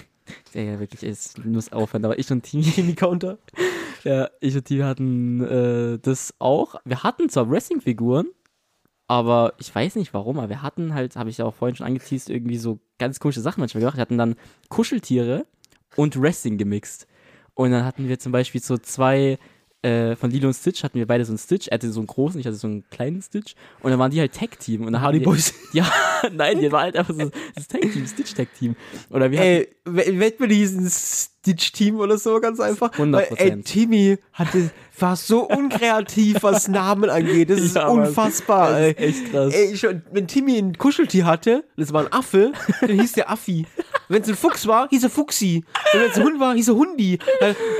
Ja, 0.54 0.62
ja, 0.62 0.80
wirklich, 0.80 1.02
es 1.02 1.34
muss 1.44 1.70
aufhören, 1.70 2.02
aber 2.06 2.18
ich 2.18 2.30
und 2.30 2.44
Timmy. 2.44 2.62
Timmy 2.62 2.94
Counter. 2.94 3.36
Ja, 4.04 4.30
ich 4.40 4.56
und 4.56 4.64
Timmy 4.64 4.80
hatten 4.80 5.42
äh, 5.44 5.98
das 6.00 6.32
auch. 6.38 6.76
Wir 6.86 7.02
hatten 7.02 7.28
zwar 7.28 7.50
Wrestling-Figuren, 7.50 8.28
aber 9.06 9.54
ich 9.58 9.74
weiß 9.74 9.96
nicht 9.96 10.14
warum, 10.14 10.38
aber 10.38 10.48
wir 10.48 10.62
hatten 10.62 10.94
halt, 10.94 11.16
habe 11.16 11.30
ich 11.30 11.38
ja 11.38 11.44
auch 11.44 11.54
vorhin 11.54 11.76
schon 11.76 11.86
angeteased, 11.86 12.30
irgendwie 12.30 12.56
so 12.56 12.80
ganz 12.98 13.20
komische 13.20 13.40
Sachen 13.40 13.60
manchmal 13.60 13.80
gemacht. 13.80 13.96
Wir 13.96 14.02
hatten 14.02 14.18
dann 14.18 14.36
Kuscheltiere 14.68 15.46
und 15.96 16.20
Wrestling 16.20 16.56
gemixt. 16.56 17.06
Und 17.54 17.70
dann 17.70 17.84
hatten 17.84 18.08
wir 18.08 18.18
zum 18.18 18.32
Beispiel 18.32 18.62
so 18.62 18.78
zwei, 18.78 19.38
äh, 19.82 20.16
von 20.16 20.30
Lilo 20.30 20.48
und 20.48 20.54
Stitch 20.54 20.82
hatten 20.82 20.98
wir 20.98 21.06
beide 21.06 21.24
so 21.24 21.32
einen 21.32 21.38
Stitch. 21.38 21.68
Er 21.68 21.74
hatte 21.74 21.92
so 21.92 22.00
einen 22.00 22.06
großen, 22.06 22.40
ich 22.40 22.46
hatte 22.46 22.56
so 22.56 22.66
einen 22.66 22.88
kleinen 22.88 23.20
Stitch. 23.20 23.54
Und 23.80 23.90
dann 23.90 24.00
waren 24.00 24.10
die 24.10 24.18
halt 24.18 24.32
Tag-Team. 24.32 24.84
Und 24.86 24.94
dann 24.94 25.02
wir, 25.20 25.22
Boys. 25.22 25.52
Ja, 25.72 25.84
nein, 26.32 26.60
die 26.60 26.70
war 26.72 26.82
halt 26.82 26.96
einfach 26.96 27.14
so 27.14 27.30
das 27.54 27.68
Tag-Team, 27.68 28.06
Stitch-Tag-Team. 28.06 28.76
Oder 29.10 29.30
wir 29.30 29.40
Ey, 29.40 29.68
we- 29.84 30.18
wett 30.18 30.40
mir 30.40 30.48
diesen 30.48 30.88
Stitch-Team 30.90 31.98
oder 32.00 32.18
so, 32.18 32.40
ganz 32.40 32.60
einfach. 32.60 32.92
100%. 32.92 33.12
Weil, 33.12 33.26
ey, 33.36 33.62
Timmy 33.62 34.18
hatte, 34.32 34.70
war 34.98 35.16
so 35.16 35.48
unkreativ, 35.48 36.42
was 36.42 36.68
Namen 36.68 37.10
angeht. 37.10 37.50
Das 37.50 37.60
ist 37.60 37.76
Ja, 37.76 37.88
unfassbar, 37.88 38.72
Das 38.80 38.88
ist 38.90 38.98
echt 39.00 39.30
krass. 39.30 39.54
Ey, 39.54 39.76
schon, 39.76 40.02
wenn 40.12 40.26
Timmy 40.26 40.58
ein 40.58 40.76
Kuscheltier 40.78 41.26
hatte, 41.26 41.64
das 41.76 41.92
war 41.92 42.02
ein 42.04 42.12
Affe, 42.12 42.52
dann 42.80 42.98
hieß 43.00 43.12
der 43.12 43.30
Affi. 43.30 43.66
Wenn 44.08 44.22
es 44.22 44.28
ein 44.28 44.36
Fuchs 44.36 44.66
war, 44.66 44.88
hieß 44.90 45.04
er 45.04 45.10
Fuchsi. 45.10 45.64
Und 45.94 46.00
wenn 46.00 46.10
es 46.10 46.16
ein 46.18 46.24
Hund 46.24 46.40
war, 46.40 46.54
hieß 46.54 46.68
er 46.68 46.74
Hundi. 46.74 47.18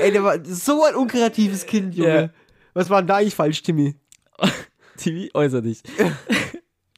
Ey, 0.01 0.11
der 0.11 0.23
war 0.23 0.37
so 0.43 0.83
ein 0.83 0.95
unkreatives 0.95 1.65
Kind, 1.65 1.95
Junge. 1.95 2.21
Ja. 2.21 2.29
Was 2.73 2.89
war 2.89 3.01
denn 3.01 3.07
da 3.07 3.17
eigentlich 3.17 3.35
falsch, 3.35 3.61
Timmy? 3.63 3.95
TV, 4.97 5.29
äußer 5.33 5.61
dich. 5.61 5.81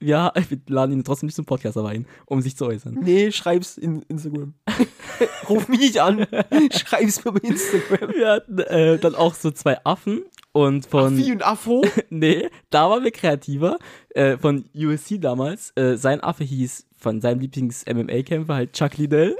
Ja, 0.01 0.31
wir 0.49 0.59
laden 0.67 0.93
ihn 0.93 1.03
trotzdem 1.03 1.27
nicht 1.27 1.35
zum 1.35 1.45
Podcast 1.45 1.77
aber 1.77 1.89
ein, 1.89 2.05
um 2.25 2.41
sich 2.41 2.55
zu 2.55 2.65
äußern. 2.65 2.97
Nee, 3.01 3.31
schreib's 3.31 3.77
in 3.77 4.01
Instagram. 4.03 4.53
Ruf 5.49 5.67
mich 5.67 6.01
an. 6.01 6.27
Schreib's 6.71 7.23
mir 7.23 7.31
bei 7.31 7.47
Instagram. 7.47 8.13
Wir 8.13 8.29
hatten 8.29 8.59
äh, 8.59 8.97
dann 8.99 9.15
auch 9.15 9.33
so 9.33 9.51
zwei 9.51 9.83
Affen 9.85 10.23
und 10.51 10.85
von. 10.85 11.19
Affi 11.19 11.31
und 11.31 11.45
Affo. 11.45 11.85
nee, 12.09 12.49
da 12.69 12.89
waren 12.89 13.03
wir 13.03 13.11
kreativer. 13.11 13.77
Äh, 14.09 14.37
von 14.37 14.65
USC 14.75 15.19
damals. 15.19 15.71
Äh, 15.75 15.97
sein 15.97 16.21
Affe 16.21 16.43
hieß 16.43 16.85
von 16.95 17.21
seinem 17.21 17.39
Lieblings-MMA-Kämpfer 17.41 18.55
halt 18.55 18.73
Chuck 18.73 18.97
Liddell. 18.97 19.35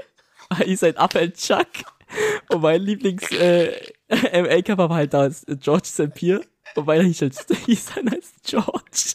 hieß 0.64 0.80
sein 0.80 0.96
Affe 0.96 1.18
halt 1.18 1.36
Chuck. 1.36 1.66
Und 2.50 2.62
mein 2.62 2.80
Lieblings-MMA-Kämpfer 2.82 4.88
war 4.88 4.96
halt 4.96 5.12
da 5.12 5.28
George 5.60 5.86
St. 5.86 6.14
Pierre. 6.14 6.40
Und 6.74 6.86
meiner 6.86 7.04
hieß, 7.04 7.22
halt, 7.22 7.34
hieß 7.66 7.92
dann 7.94 8.08
als 8.08 8.32
George. 8.44 9.14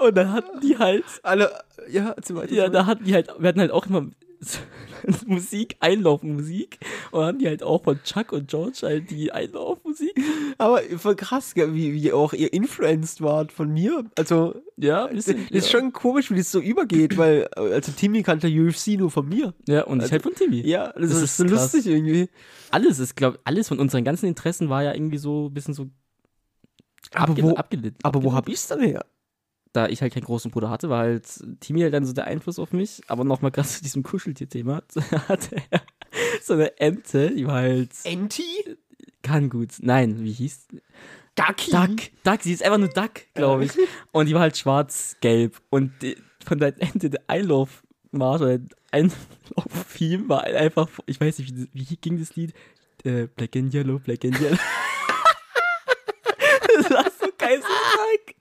Und 0.00 0.14
dann 0.16 0.32
hatten 0.32 0.60
die 0.60 0.78
halt 0.78 1.04
Alle, 1.22 1.50
ja, 1.90 2.10
erzähl 2.10 2.36
weiter. 2.36 2.54
Ja, 2.54 2.68
da 2.68 2.86
hatten 2.86 3.04
die 3.04 3.14
halt, 3.14 3.28
wir 3.38 3.48
hatten 3.48 3.60
halt 3.60 3.70
auch 3.70 3.86
immer 3.86 4.06
Musik, 5.26 5.76
Einlaufmusik. 5.80 6.78
Und 7.10 7.24
hatten 7.24 7.38
die 7.38 7.46
halt 7.48 7.62
auch 7.62 7.82
von 7.84 8.02
Chuck 8.04 8.32
und 8.32 8.48
George 8.48 8.78
halt 8.82 9.10
die 9.10 9.32
Einlaufmusik. 9.32 10.12
Aber 10.58 10.80
voll 10.96 11.16
krass, 11.16 11.54
wie, 11.56 11.92
wie 11.92 12.12
auch 12.12 12.32
ihr 12.32 12.52
influenced 12.52 13.20
wart 13.20 13.52
von 13.52 13.70
mir. 13.72 14.04
Also, 14.16 14.54
Ja, 14.76 15.06
das 15.08 15.26
bisschen, 15.26 15.46
ist 15.48 15.70
ja. 15.72 15.78
schon 15.80 15.92
komisch, 15.92 16.30
wie 16.30 16.36
das 16.36 16.50
so 16.50 16.60
übergeht, 16.60 17.18
weil, 17.18 17.48
äh, 17.56 17.60
also 17.74 17.92
Timmy 17.92 18.22
kannte 18.22 18.48
UFC 18.48 18.88
nur 18.98 19.10
von 19.10 19.28
mir. 19.28 19.52
Ja, 19.68 19.84
und 19.84 20.02
ich 20.02 20.10
halt 20.12 20.22
von 20.22 20.34
Timmy. 20.34 20.66
Ja, 20.66 20.92
das, 20.92 21.10
Das 21.10 21.18
ist, 21.18 21.22
ist 21.22 21.36
so 21.36 21.44
krass. 21.44 21.72
lustig 21.74 21.86
irgendwie. 21.92 22.28
Alles 22.70 22.98
ist, 22.98 23.16
glaube 23.16 23.38
alles 23.44 23.68
von 23.68 23.78
unseren 23.78 24.04
ganzen 24.04 24.26
Interessen 24.26 24.68
war 24.70 24.82
ja 24.82 24.94
irgendwie 24.94 25.18
so 25.18 25.48
ein 25.48 25.54
bisschen 25.54 25.74
so 25.74 25.88
Aber 27.14 27.32
abge 27.32 27.42
wo- 27.42 27.54
abgelitten. 27.56 27.98
Aber 28.02 28.22
wo 28.22 28.28
abgelitten. 28.30 28.36
hab 28.36 28.48
ich's 28.48 28.66
dann 28.68 28.80
her? 28.80 29.04
Da 29.72 29.86
ich 29.86 30.02
halt 30.02 30.12
keinen 30.12 30.24
großen 30.24 30.50
Bruder 30.50 30.68
hatte, 30.68 30.90
war 30.90 30.98
halt 30.98 31.26
Timmy 31.60 31.80
halt 31.80 31.94
dann 31.94 32.04
so 32.04 32.12
der 32.12 32.24
Einfluss 32.24 32.58
auf 32.58 32.72
mich. 32.72 33.02
Aber 33.06 33.24
nochmal 33.24 33.50
gerade 33.52 33.68
zu 33.68 33.82
diesem 33.82 34.02
Kuscheltier-Thema. 34.02 34.82
hatte 35.28 35.56
er 35.70 35.82
so 36.42 36.54
eine 36.54 36.78
Ente, 36.78 37.30
die 37.30 37.46
war 37.46 37.54
halt, 37.54 37.90
Enti? 38.04 38.42
kann 39.22 39.48
gut. 39.48 39.74
Nein, 39.80 40.24
wie 40.24 40.32
hieß 40.32 40.68
Ducky? 41.34 41.70
Duck. 41.70 42.00
Duck, 42.24 42.42
sie 42.42 42.52
ist 42.52 42.62
einfach 42.62 42.78
nur 42.78 42.88
Duck, 42.88 43.22
glaube 43.34 43.64
ich. 43.64 43.72
Und 44.12 44.26
die 44.26 44.34
war 44.34 44.42
halt 44.42 44.56
schwarz-gelb. 44.56 45.60
Und 45.70 45.92
die, 46.02 46.16
von 46.44 46.58
der 46.58 46.74
Ende 46.80 47.10
der 47.10 47.22
Einlaufmarsch 47.28 48.42
oder 48.42 48.58
Einlauf-Theme 48.90 50.28
war 50.28 50.42
halt 50.42 50.56
einfach, 50.56 50.88
ich 51.06 51.20
weiß 51.20 51.38
nicht, 51.38 51.54
wie, 51.54 51.68
wie 51.72 51.96
ging 51.96 52.18
das 52.18 52.34
Lied? 52.36 52.54
Äh, 53.04 53.28
Black 53.28 53.56
and 53.56 53.72
Yellow, 53.72 53.98
Black 53.98 54.24
and 54.24 54.38
Yellow. 54.40 54.58
das 56.76 56.90
war 56.90 57.04
so 57.04 57.26
Duck. 58.10 58.34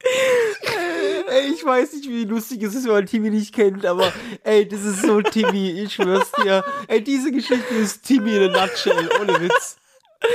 Ey, 1.31 1.51
ich 1.53 1.63
weiß 1.65 1.93
nicht, 1.93 2.09
wie 2.09 2.25
lustig 2.25 2.63
es 2.63 2.75
ist, 2.75 2.85
wenn 2.85 2.93
man 2.93 3.05
Timmy 3.05 3.29
nicht 3.29 3.53
kennt, 3.53 3.85
aber 3.85 4.11
ey, 4.43 4.67
das 4.67 4.83
ist 4.83 5.01
so 5.03 5.21
Timmy, 5.21 5.81
ich 5.81 5.93
schwör's 5.93 6.31
dir. 6.43 6.63
Ey, 6.87 7.03
diese 7.03 7.31
Geschichte 7.31 7.73
ist 7.75 8.03
Timmy 8.03 8.35
in 8.35 8.43
a 8.55 8.65
nutshell, 8.65 9.09
ohne 9.21 9.39
Witz. 9.41 9.77
Und 10.21 10.29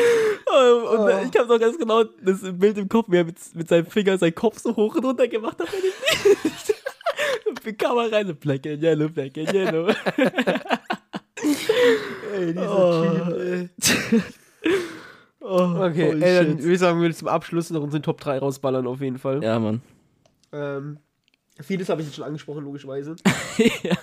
Oh. 0.47 1.09
ich 1.09 1.39
habe 1.39 1.49
noch 1.49 1.59
ganz 1.59 1.77
genau 1.77 2.05
das 2.05 2.39
Bild 2.43 2.79
im 2.79 2.89
Kopf, 2.89 3.07
wie 3.11 3.17
er 3.19 3.25
mit, 3.25 3.37
mit 3.55 3.69
seinem 3.69 3.87
Finger 3.87 4.17
seinen 4.17 4.35
Kopf 4.35 4.59
so 4.61 4.75
hoch 4.77 4.95
und 4.95 5.05
runter 5.05 5.29
gemacht 5.29 5.59
hat. 5.59 5.69
Und 7.47 7.65
die 7.67 7.73
Kamera 7.75 8.07
rein, 8.17 8.35
Black 8.37 8.67
and 8.67 8.83
Yellow, 8.83 9.09
Black 9.09 9.37
and 9.37 9.53
Yellow. 9.53 9.89
Ey, 12.35 12.53
dieser 12.53 12.71
Oh. 12.71 13.03
Typ, 13.81 14.13
ey. 14.13 14.23
Oh, 15.47 15.75
Okay, 15.79 16.23
ey, 16.23 16.37
dann 16.37 16.59
würde 16.59 16.73
ich 16.73 16.79
sagen, 16.79 17.03
wir 17.03 17.15
zum 17.15 17.29
Abschluss 17.29 17.69
noch 17.69 17.83
unseren 17.83 18.03
Top 18.03 18.19
3 18.19 18.39
rausballern 18.39 18.87
auf 18.87 19.03
jeden 19.03 19.19
Fall. 19.19 19.45
Ja, 19.45 19.59
Mann. 19.59 19.83
Ähm, 20.53 20.99
vieles 21.61 21.91
habe 21.91 22.01
ich 22.01 22.07
jetzt 22.07 22.17
schon 22.17 22.25
angesprochen, 22.25 22.65
logischerweise. 22.65 23.17
ja. 23.83 23.95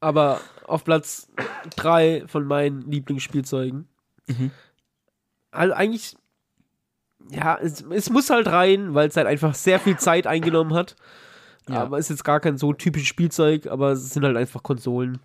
Aber 0.00 0.42
auf 0.66 0.84
Platz 0.84 1.30
3 1.76 2.24
von 2.26 2.44
meinen 2.44 2.82
Lieblingsspielzeugen. 2.82 3.88
Mhm. 4.26 4.50
Also 5.50 5.72
eigentlich, 5.72 6.16
ja, 7.30 7.56
es, 7.56 7.80
es 7.80 8.10
muss 8.10 8.28
halt 8.28 8.48
rein, 8.48 8.92
weil 8.92 9.08
es 9.08 9.16
halt 9.16 9.26
einfach 9.26 9.54
sehr 9.54 9.80
viel 9.80 9.96
Zeit 9.96 10.26
eingenommen 10.26 10.74
hat. 10.74 10.96
Ja. 11.66 11.82
Aber 11.82 11.96
es 11.96 12.06
ist 12.06 12.16
jetzt 12.16 12.24
gar 12.24 12.40
kein 12.40 12.58
so 12.58 12.74
typisches 12.74 13.08
Spielzeug, 13.08 13.68
aber 13.68 13.92
es 13.92 14.10
sind 14.10 14.22
halt 14.22 14.36
einfach 14.36 14.62
Konsolen. 14.62 15.18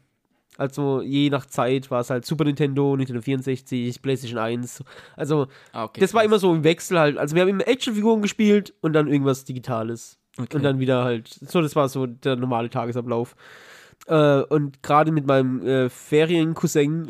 Also 0.59 1.01
je 1.01 1.29
nach 1.29 1.45
Zeit 1.45 1.89
war 1.89 2.01
es 2.01 2.09
halt 2.09 2.25
Super 2.25 2.43
Nintendo, 2.43 2.95
Nintendo 2.97 3.21
64, 3.21 4.01
PlayStation 4.01 4.37
1. 4.37 4.83
Also 5.15 5.47
Ah, 5.71 5.85
okay, 5.85 6.01
das 6.01 6.13
war 6.13 6.23
immer 6.23 6.37
so 6.37 6.53
im 6.53 6.63
Wechsel 6.63 6.99
halt. 6.99 7.17
Also 7.17 7.35
wir 7.35 7.43
haben 7.43 7.49
immer 7.49 7.67
Actionfiguren 7.67 8.21
gespielt 8.21 8.73
und 8.81 8.93
dann 8.93 9.07
irgendwas 9.07 9.45
Digitales. 9.45 10.19
Okay. 10.37 10.57
Und 10.57 10.63
dann 10.63 10.79
wieder 10.79 11.03
halt, 11.03 11.27
so, 11.27 11.61
das 11.61 11.75
war 11.75 11.87
so 11.89 12.05
der 12.05 12.35
normale 12.35 12.69
Tagesablauf. 12.69 13.35
Äh, 14.07 14.41
und 14.43 14.83
gerade 14.83 15.11
mit 15.11 15.25
meinem 15.25 15.65
äh, 15.65 15.89
Feriencousin 15.89 17.07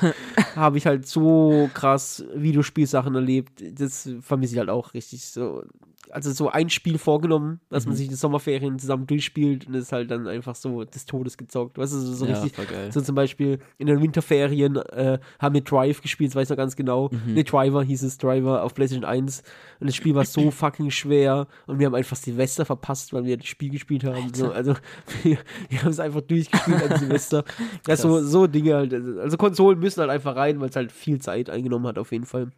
habe 0.56 0.78
ich 0.78 0.86
halt 0.86 1.06
so 1.06 1.70
krass 1.74 2.24
Videospielsachen 2.34 3.14
erlebt. 3.14 3.62
Das 3.78 4.08
vermisse 4.20 4.54
ich 4.54 4.58
halt 4.58 4.70
auch 4.70 4.94
richtig 4.94 5.26
so. 5.26 5.64
Also 6.10 6.30
so 6.32 6.48
ein 6.50 6.70
Spiel 6.70 6.98
vorgenommen, 6.98 7.60
dass 7.68 7.84
man 7.86 7.94
Mhm. 7.94 7.98
sich 7.98 8.08
die 8.08 8.14
Sommerferien 8.14 8.78
zusammen 8.78 9.06
durchspielt 9.06 9.66
und 9.66 9.74
ist 9.74 9.92
halt 9.92 10.10
dann 10.10 10.26
einfach 10.28 10.54
so 10.54 10.84
des 10.84 11.06
Todes 11.06 11.36
gezockt. 11.36 11.78
Weißt 11.78 11.92
du, 11.92 11.98
so, 11.98 12.12
so 12.14 12.26
ja, 12.26 12.40
richtig. 12.40 12.66
So 12.90 13.00
zum 13.00 13.14
Beispiel 13.14 13.58
in 13.78 13.86
den 13.86 14.00
Winterferien 14.00 14.76
äh, 14.76 15.18
haben 15.38 15.54
wir 15.54 15.60
Drive 15.62 16.00
gespielt, 16.02 16.30
das 16.30 16.36
weiß 16.36 16.44
ich 16.46 16.50
noch 16.50 16.56
ganz 16.56 16.76
genau. 16.76 17.10
Mhm. 17.10 17.34
Ne, 17.34 17.44
Driver 17.44 17.82
hhieß 17.82 18.02
es, 18.02 18.18
Driver 18.18 18.62
auf 18.62 18.74
PlayStation 18.74 19.04
1. 19.04 19.42
Und 19.80 19.86
das 19.88 19.96
Spiel 19.96 20.14
war 20.14 20.24
so 20.24 20.50
fucking 20.50 20.90
schwer 20.90 21.46
und 21.66 21.78
wir 21.78 21.86
haben 21.86 21.94
einfach 21.94 22.16
Silvester 22.16 22.64
verpasst, 22.64 23.12
weil 23.12 23.24
wir 23.24 23.36
das 23.36 23.46
Spiel 23.46 23.70
gespielt 23.70 24.04
haben. 24.04 24.32
So, 24.34 24.52
also 24.52 24.74
wir, 25.22 25.38
wir 25.68 25.82
haben 25.82 25.90
es 25.90 26.00
einfach 26.00 26.20
durchgespielt 26.22 26.90
an 26.90 26.98
Silvester. 26.98 27.44
Ja, 27.86 27.96
so, 27.96 28.22
so 28.22 28.46
Dinge 28.46 28.74
halt. 28.74 28.92
Also 28.92 29.36
Konsolen 29.36 29.78
müssen 29.78 30.00
halt 30.00 30.10
einfach 30.10 30.34
rein, 30.36 30.60
weil 30.60 30.68
es 30.70 30.76
halt 30.76 30.90
viel 30.92 31.20
Zeit 31.20 31.50
eingenommen 31.50 31.86
hat 31.86 31.98
auf 31.98 32.10
jeden 32.12 32.24
Fall. 32.26 32.50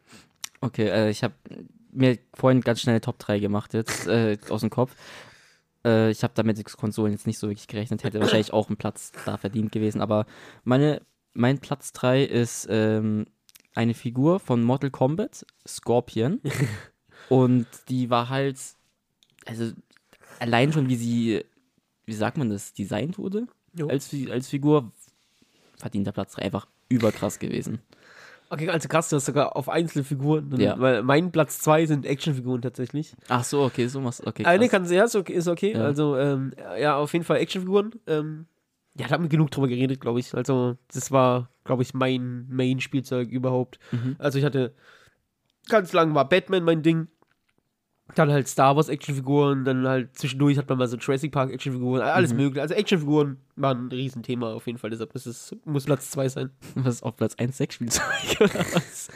Okay, 0.61 0.89
äh, 0.89 1.11
ich 1.11 1.23
habe 1.23 1.35
mir 1.93 2.19
vorhin 2.35 2.61
ganz 2.61 2.81
schnell 2.81 3.01
Top 3.01 3.19
3 3.19 3.39
gemacht 3.39 3.75
jetzt 3.75 4.07
äh, 4.07 4.39
aus 4.49 4.61
dem 4.61 4.71
Kopf. 4.71 4.95
Äh, 5.85 6.11
ich 6.11 6.23
habe 6.23 6.35
damit 6.35 6.63
Konsolen 6.77 7.13
jetzt 7.13 7.27
nicht 7.27 7.39
so 7.39 7.49
wirklich 7.49 7.69
gerechnet, 7.69 8.05
hätte 8.05 8.21
wahrscheinlich 8.21 8.53
auch 8.53 8.69
einen 8.69 8.77
Platz 8.77 9.13
da 9.25 9.37
verdient 9.37 9.73
gewesen, 9.73 10.01
aber 10.01 10.27
meine, 10.65 11.03
mein 11.33 11.59
Platz 11.59 11.93
3 11.93 12.25
ist 12.25 12.67
ähm, 12.71 13.27
eine 13.75 13.95
Figur 13.95 14.41
von 14.41 14.63
Mortal 14.63 14.91
Kombat, 14.91 15.47
Scorpion. 15.67 16.41
Und 17.29 17.67
die 17.89 18.11
war 18.11 18.29
halt, 18.29 18.59
also 19.47 19.73
allein 20.39 20.73
schon 20.73 20.89
wie 20.89 20.97
sie, 20.97 21.45
wie 22.07 22.15
sagt 22.15 22.39
man 22.39 22.51
das, 22.51 22.73
designt 22.73 23.19
wurde 23.19 23.47
Jo. 23.75 23.89
als, 23.89 24.15
als 24.31 24.49
Figur, 24.49 24.93
verdient 25.77 26.07
der 26.07 26.13
Platz 26.13 26.33
3 26.35 26.43
einfach 26.43 26.67
überkrass 26.89 27.39
gewesen. 27.39 27.81
Okay, 28.51 28.71
also 28.71 28.89
krass, 28.89 29.11
du 29.11 29.17
hast 29.17 29.27
sogar 29.27 29.57
auf 29.57 29.69
einzelne 29.69 30.05
Figuren. 30.05 30.51
Dann, 30.51 30.61
Ja. 30.61 30.79
Weil 30.79 31.03
mein 31.03 31.33
Platz 31.33 31.59
2 31.61 31.87
sind 31.87 32.07
Actionfiguren 32.07 32.63
tatsächlich. 32.63 33.15
Ach 33.29 33.45
so, 33.45 33.63
okay, 33.63 33.87
so 33.89 34.01
machst 34.01 34.27
okay. 34.27 34.45
Ah, 34.47 34.53
nee, 34.57 34.69
krass. 34.69 34.89
kann, 34.89 34.93
ja, 34.93 35.05
ist 35.05 35.17
okay. 35.17 35.35
Ist 35.35 35.49
okay. 35.49 35.73
Ja. 35.73 35.85
Also, 35.85 36.17
ähm, 36.17 36.53
ja, 36.81 36.97
auf 36.97 37.13
jeden 37.13 37.25
Fall 37.25 37.39
Actionfiguren. 37.39 37.95
Ähm, 38.07 38.47
ja, 38.99 39.07
da 39.07 39.15
haben 39.15 39.25
wir 39.25 39.29
genug 39.29 39.51
drüber 39.51 39.69
geredet, 39.69 40.01
glaube 40.01 40.21
ich. 40.21 40.35
Also, 40.35 40.77
das 40.93 41.13
war, 41.13 41.51
glaube 41.65 41.83
ich, 41.83 41.93
mein 41.95 42.47
Main-Spielzeug 42.49 43.29
überhaupt. 43.29 43.79
Mhm. 43.93 44.17
Also, 44.19 44.39
ich 44.39 44.45
hatte 44.45 44.75
ganz 45.69 45.93
lang 45.93 46.15
war 46.15 46.29
Batman 46.29 46.65
mein 46.65 46.83
Ding. 46.83 47.09
Dann 48.15 48.31
halt 48.33 48.49
Star 48.49 48.75
Wars 48.75 48.89
Actionfiguren, 48.89 49.65
dann 49.65 49.87
halt 49.87 50.17
zwischendurch 50.17 50.57
hat 50.57 50.69
man 50.69 50.79
mal 50.79 50.89
so 50.89 50.97
Jurassic 50.97 51.31
Park 51.31 51.53
Actionfiguren, 51.53 52.01
alles 52.03 52.31
Mhm. 52.33 52.39
mögliche. 52.39 52.63
Also 52.63 52.75
Actionfiguren 52.75 53.37
waren 53.57 53.87
ein 53.87 53.93
Riesenthema 53.93 54.55
auf 54.55 54.67
jeden 54.67 54.79
Fall, 54.79 54.91
deshalb 54.91 55.15
ist 55.15 55.27
es, 55.27 55.55
muss 55.65 55.85
Platz 55.85 56.11
2 56.11 56.29
sein. 56.29 56.51
Was 56.75 56.97
ist 56.97 57.03
auf 57.03 57.17
Platz 57.17 57.35
1 57.37 57.57
Sexspielzeug 57.57 58.05
oder 58.41 58.55
was? 58.73 59.09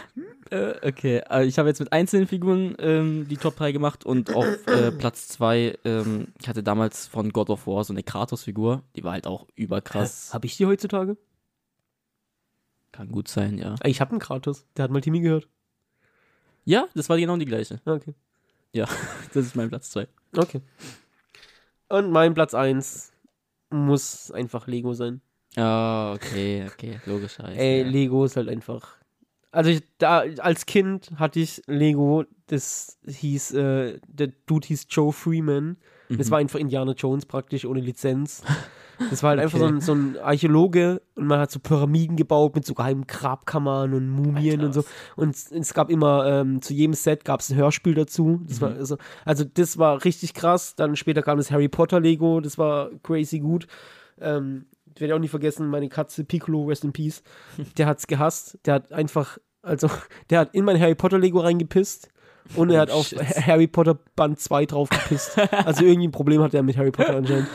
äh, 0.50 0.74
okay, 0.86 1.22
also 1.22 1.48
ich 1.48 1.58
habe 1.58 1.68
jetzt 1.68 1.78
mit 1.78 1.92
einzelnen 1.92 2.26
Figuren 2.26 2.74
ähm, 2.78 3.28
die 3.28 3.36
Top 3.36 3.56
3 3.56 3.70
gemacht 3.72 4.04
und 4.04 4.34
auf 4.34 4.66
äh, 4.66 4.90
Platz 4.90 5.28
2, 5.28 5.78
ähm, 5.84 6.28
ich 6.40 6.48
hatte 6.48 6.62
damals 6.64 7.06
von 7.06 7.30
God 7.32 7.48
of 7.48 7.66
War 7.68 7.84
so 7.84 7.92
eine 7.94 8.02
Kratos-Figur, 8.02 8.82
die 8.96 9.04
war 9.04 9.12
halt 9.12 9.26
auch 9.28 9.46
überkrass. 9.54 10.34
Habe 10.34 10.46
ich 10.46 10.56
die 10.56 10.66
heutzutage? 10.66 11.16
Kann 12.90 13.10
gut 13.10 13.28
sein, 13.28 13.56
ja. 13.56 13.76
Ah, 13.80 13.88
Ich 13.88 14.00
habe 14.00 14.10
einen 14.10 14.20
Kratos, 14.20 14.66
der 14.76 14.82
hat 14.84 14.90
mal 14.90 15.00
Timmy 15.00 15.20
gehört. 15.20 15.48
Ja, 16.64 16.86
das 16.94 17.08
war 17.08 17.16
genau 17.18 17.36
die 17.36 17.46
gleiche. 17.46 17.80
Ah, 17.86 17.98
Okay. 18.74 18.86
Das 19.34 19.46
ist 19.46 19.56
mein 19.56 19.68
Platz 19.68 19.90
2. 19.90 20.06
Okay. 20.36 20.60
Und 21.88 22.10
mein 22.10 22.34
Platz 22.34 22.54
1 22.54 23.12
muss 23.70 24.30
einfach 24.30 24.66
Lego 24.66 24.92
sein. 24.94 25.20
Ah, 25.56 26.12
okay, 26.14 26.66
okay, 26.72 27.00
logischerweise. 27.06 27.58
Ey, 27.58 27.82
ja. 27.82 27.86
Lego 27.88 28.24
ist 28.24 28.36
halt 28.36 28.48
einfach. 28.48 28.96
Also 29.50 29.70
ich, 29.70 29.82
da 29.98 30.20
als 30.38 30.64
Kind 30.66 31.10
hatte 31.16 31.40
ich 31.40 31.62
Lego, 31.66 32.24
das 32.46 32.98
hieß, 33.06 33.52
äh, 33.54 34.00
der 34.06 34.28
Dude 34.46 34.66
hieß 34.68 34.86
Joe 34.88 35.12
Freeman. 35.12 35.76
Das 36.08 36.26
Mhm. 36.28 36.30
war 36.30 36.38
einfach 36.38 36.58
Indiana 36.58 36.92
Jones 36.92 37.26
praktisch 37.26 37.64
ohne 37.66 37.80
Lizenz. 37.80 38.42
Das 39.10 39.22
war 39.22 39.30
halt 39.30 39.40
einfach 39.40 39.58
so 39.58 39.64
Okay. 39.64 39.74
ein, 39.74 39.80
so 39.80 39.92
ein 39.94 40.16
Archäologe 40.18 41.02
und 41.16 41.26
man 41.26 41.38
hat 41.40 41.50
so 41.50 41.58
Pyramiden 41.58 42.16
gebaut 42.16 42.54
mit 42.54 42.64
so 42.64 42.74
geheimen 42.74 43.06
Grabkammern 43.06 43.94
und 43.94 44.08
Mumien 44.08 44.60
Alter, 44.60 44.66
und 44.66 44.72
so. 44.72 44.84
Und 45.16 45.34
es, 45.34 45.50
es 45.50 45.74
gab 45.74 45.90
immer, 45.90 46.26
ähm, 46.26 46.62
zu 46.62 46.72
jedem 46.74 46.94
Set 46.94 47.24
gab 47.24 47.40
es 47.40 47.50
ein 47.50 47.56
Hörspiel 47.56 47.94
dazu. 47.94 48.40
Das 48.46 48.58
Mhm. 48.60 48.64
war 48.64 48.70
also, 48.74 48.96
also 49.24 49.44
das 49.44 49.78
war 49.78 50.04
richtig 50.04 50.34
krass. 50.34 50.76
Dann 50.76 50.94
später 50.96 51.22
kam 51.22 51.38
das 51.38 51.50
Harry 51.50 51.68
Potter 51.68 52.00
Lego, 52.00 52.40
das 52.40 52.58
war 52.58 52.90
crazy 53.02 53.40
gut. 53.40 53.66
Ähm, 54.20 54.66
ich 54.94 55.00
werde 55.00 55.14
auch 55.14 55.18
nie 55.20 55.28
vergessen, 55.28 55.68
meine 55.68 55.88
Katze 55.88 56.22
Piccolo, 56.24 56.64
Rest 56.66 56.84
in 56.84 56.92
Peace, 56.92 57.22
der 57.78 57.86
hat's 57.86 58.06
gehasst. 58.06 58.58
Der 58.66 58.74
hat 58.74 58.92
einfach, 58.92 59.38
also, 59.62 59.88
der 60.30 60.40
hat 60.40 60.54
in 60.54 60.64
mein 60.64 60.78
Harry 60.78 60.94
Potter 60.94 61.18
Lego 61.18 61.40
reingepisst 61.40 62.08
und 62.56 62.70
er 62.70 62.78
Oh, 62.78 62.82
hat 62.82 62.90
auf 62.90 63.06
shit. 63.06 63.18
Harry 63.20 63.66
Potter 63.66 63.98
Band 64.16 64.38
2 64.38 64.66
drauf 64.66 64.88
gepisst. 64.88 65.38
also 65.38 65.84
irgendwie 65.84 66.08
ein 66.08 66.12
Problem 66.12 66.42
hat 66.42 66.54
er 66.54 66.62
mit 66.62 66.76
Harry 66.76 66.90
Potter 66.90 67.16
anscheinend. 67.16 67.48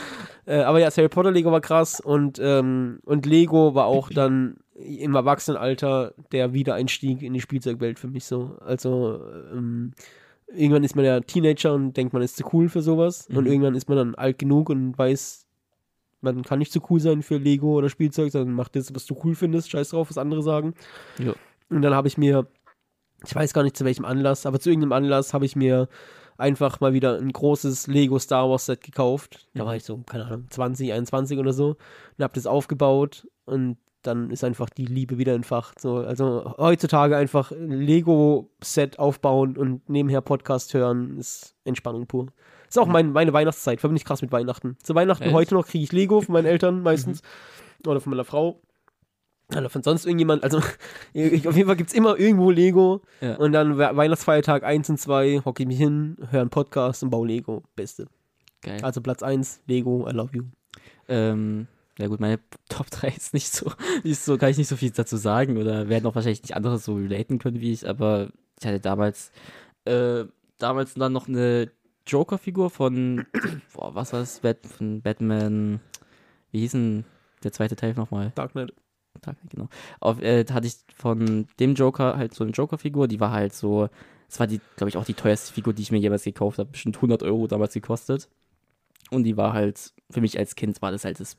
Äh, 0.46 0.60
aber 0.62 0.80
ja, 0.80 0.86
das 0.86 0.98
Harry 0.98 1.10
Potter 1.10 1.32
Lego 1.32 1.52
war 1.52 1.62
krass 1.62 2.00
und, 2.00 2.40
ähm, 2.42 3.00
und 3.04 3.26
Lego 3.26 3.76
war 3.76 3.86
auch 3.86 4.10
dann 4.10 4.58
im 4.76 5.16
Erwachsenenalter 5.16 6.14
der 6.32 6.54
Wiedereinstieg 6.54 7.22
in 7.22 7.34
die 7.34 7.42
Spielzeugwelt 7.42 8.00
für 8.00 8.08
mich 8.08 8.26
so. 8.26 8.58
Also, 8.62 9.20
ähm, 9.52 9.92
irgendwann 10.48 10.84
ist 10.84 10.96
man 10.96 11.04
ja 11.04 11.20
Teenager 11.20 11.74
und 11.74 11.98
denkt, 11.98 12.14
man 12.14 12.22
ist 12.22 12.38
zu 12.38 12.44
cool 12.54 12.70
für 12.70 12.82
sowas. 12.82 13.28
Und 13.30 13.42
Mhm. 13.46 13.52
irgendwann 13.52 13.76
ist 13.76 13.90
man 13.90 13.98
dann 13.98 14.16
alt 14.16 14.40
genug 14.40 14.70
und 14.70 14.98
weiß, 14.98 15.46
man 16.22 16.44
kann 16.44 16.60
nicht 16.60 16.72
zu 16.72 16.80
cool 16.90 17.00
sein 17.00 17.22
für 17.24 17.38
Lego 17.38 17.74
oder 17.78 17.90
Spielzeug, 17.90 18.32
sondern 18.32 18.54
macht 18.56 18.76
das, 18.76 18.94
was 18.96 19.06
du 19.06 19.20
cool 19.24 19.36
findest. 19.36 19.70
Scheiß 19.70 19.90
drauf, 19.90 20.10
was 20.10 20.18
andere 20.18 20.42
sagen. 20.44 20.74
Ja. 21.20 21.34
Und 21.70 21.82
dann 21.82 21.94
habe 21.94 22.08
ich 22.08 22.18
mir, 22.18 22.48
ich 23.26 23.36
weiß 23.36 23.54
gar 23.54 23.64
nicht 23.64 23.78
zu 23.78 23.86
welchem 23.86 24.06
Anlass, 24.06 24.46
aber 24.46 24.60
zu 24.60 24.70
irgendeinem 24.70 24.94
Anlass 24.94 25.34
habe 25.34 25.46
ich 25.46 25.56
mir 25.56 25.88
einfach 26.38 26.80
mal 26.80 26.94
wieder 26.94 27.18
ein 27.18 27.32
großes 27.32 27.88
Lego 27.88 28.20
Star 28.20 28.50
Wars 28.50 28.68
Set 28.68 28.82
gekauft. 28.82 29.48
Da 29.54 29.66
war 29.66 29.76
ich 29.76 29.84
so, 29.84 29.98
keine 29.98 30.26
Ahnung, 30.26 30.46
20, 30.50 30.94
21 30.94 31.40
oder 31.40 31.54
so. 31.54 31.78
Und 32.18 32.24
habe 32.24 32.34
das 32.34 32.46
aufgebaut 32.46 33.28
und 33.46 33.78
dann 34.04 34.30
ist 34.30 34.44
einfach 34.44 34.70
die 34.70 34.86
Liebe 34.86 35.18
wieder 35.18 35.34
entfacht. 35.34 35.82
So, 35.82 35.98
also 35.98 36.54
heutzutage 36.58 37.18
einfach 37.18 37.52
ein 37.52 37.72
Lego-Set 37.72 39.00
aufbauen 39.00 39.58
und 39.58 39.90
nebenher 39.90 40.22
Podcast 40.22 40.74
hören, 40.74 41.18
ist 41.18 41.56
Entspannung 41.66 42.08
pur. 42.08 42.28
Ist 42.70 42.78
auch 42.78 42.88
mein, 42.88 43.12
meine 43.12 43.34
Weihnachtszeit, 43.34 43.80
verbinde 43.80 44.00
ich 44.00 44.06
krass 44.06 44.22
mit 44.22 44.32
Weihnachten. 44.32 44.78
Zu 44.84 44.94
Weihnachten 44.96 45.24
Echt? 45.24 45.34
heute 45.34 45.56
noch 45.56 45.66
kriege 45.66 45.84
ich 45.84 45.92
Lego 45.92 46.22
von 46.22 46.34
meinen 46.34 46.46
Eltern 46.46 46.84
meistens. 46.84 47.22
Oder 47.86 48.02
von 48.02 48.12
meiner 48.12 48.26
Frau. 48.26 48.62
Oder 49.56 49.70
von 49.70 49.82
sonst 49.84 50.06
irgendjemand. 50.06 50.44
Also 50.44 50.62
ich, 51.14 51.48
auf 51.48 51.56
jeden 51.56 51.68
Fall 51.68 51.78
gibt 51.78 51.90
es 51.90 51.96
immer 51.96 52.20
irgendwo 52.20 52.52
Lego. 52.52 53.02
Ja. 53.22 53.36
Und 53.38 53.54
dann 53.54 53.78
We- 53.78 53.96
Weihnachtsfeiertag 53.96 54.64
1 54.64 54.90
und 54.90 54.98
2 55.00 55.42
hocke 55.46 55.64
ich 55.64 55.68
mich 55.68 55.78
hin, 55.78 56.18
höre 56.32 56.42
einen 56.42 56.50
Podcast 56.50 57.04
und 57.04 57.10
baue 57.10 57.28
Lego. 57.28 57.64
Beste. 57.76 58.08
Geil. 58.62 58.80
Also 58.84 59.02
Platz 59.02 59.24
1, 59.24 59.62
Lego, 59.68 60.08
I 60.10 60.12
love 60.12 60.36
you. 60.36 60.44
Ähm, 61.08 61.68
ja 61.98 62.08
gut, 62.08 62.20
meine 62.20 62.40
Top 62.70 62.90
3 62.90 63.08
ist 63.10 63.34
nicht 63.34 63.52
so, 63.54 63.72
nicht 64.04 64.20
so, 64.20 64.38
kann 64.38 64.50
ich 64.50 64.58
nicht 64.58 64.68
so 64.68 64.76
viel 64.76 64.92
dazu 64.92 65.16
sagen 65.16 65.58
oder 65.58 65.88
werden 65.88 66.06
auch 66.08 66.16
wahrscheinlich 66.16 66.42
nicht 66.42 66.56
andere 66.56 66.78
so 66.80 66.96
relaten 66.96 67.40
können 67.40 67.62
wie 67.62 67.72
ich, 67.72 67.88
aber 67.88 68.30
ich 68.60 68.66
hatte 68.68 68.80
damals, 68.82 69.32
äh, 69.86 70.26
damals 70.58 70.96
dann 70.96 71.14
noch 71.14 71.28
eine 71.30 71.72
Joker-Figur 72.06 72.70
von, 72.70 73.26
boah, 73.74 73.96
was 73.96 74.12
war 74.12 74.20
das, 74.20 74.40
Bat 74.42 74.66
von 74.66 75.02
Batman, 75.02 75.80
wie 76.52 76.60
hieß 76.62 76.72
denn 76.74 77.06
der 77.44 77.52
zweite 77.54 77.76
Teil 77.76 77.94
nochmal? 77.94 78.32
Dark 78.36 78.52
Knight. 78.52 78.74
Tag, 79.22 79.38
genau. 79.50 79.68
Auf, 80.00 80.22
äh, 80.22 80.46
hatte 80.52 80.68
ich 80.68 80.76
von 80.96 81.48
dem 81.60 81.76
Joker 81.76 82.18
halt 82.18 82.34
so 82.34 82.44
eine 82.44 82.52
Joker-Figur, 82.52 83.08
die 83.08 83.20
war 83.20 83.32
halt 83.32 83.54
so, 83.54 83.90
das 84.28 84.40
war 84.40 84.48
die, 84.48 84.62
glaube 84.76 84.90
ich, 84.90 84.98
auch 84.98 85.06
die 85.06 85.14
teuerste 85.14 85.54
Figur, 85.54 85.74
die 85.74 85.82
ich 85.82 85.92
mir 85.92 86.00
jemals 86.00 86.24
gekauft 86.24 86.60
habe, 86.60 86.72
bestimmt 86.72 86.98
100 86.98 87.24
Euro 87.24 87.48
damals 87.48 87.74
gekostet. 87.74 88.30
Und 89.10 89.24
die 89.24 89.38
war 89.38 89.54
halt, 89.54 89.94
für 90.10 90.22
mich 90.22 90.38
als 90.38 90.56
Kind 90.56 90.82
war 90.82 90.92
das 90.92 91.06
halt 91.06 91.20
das, 91.20 91.38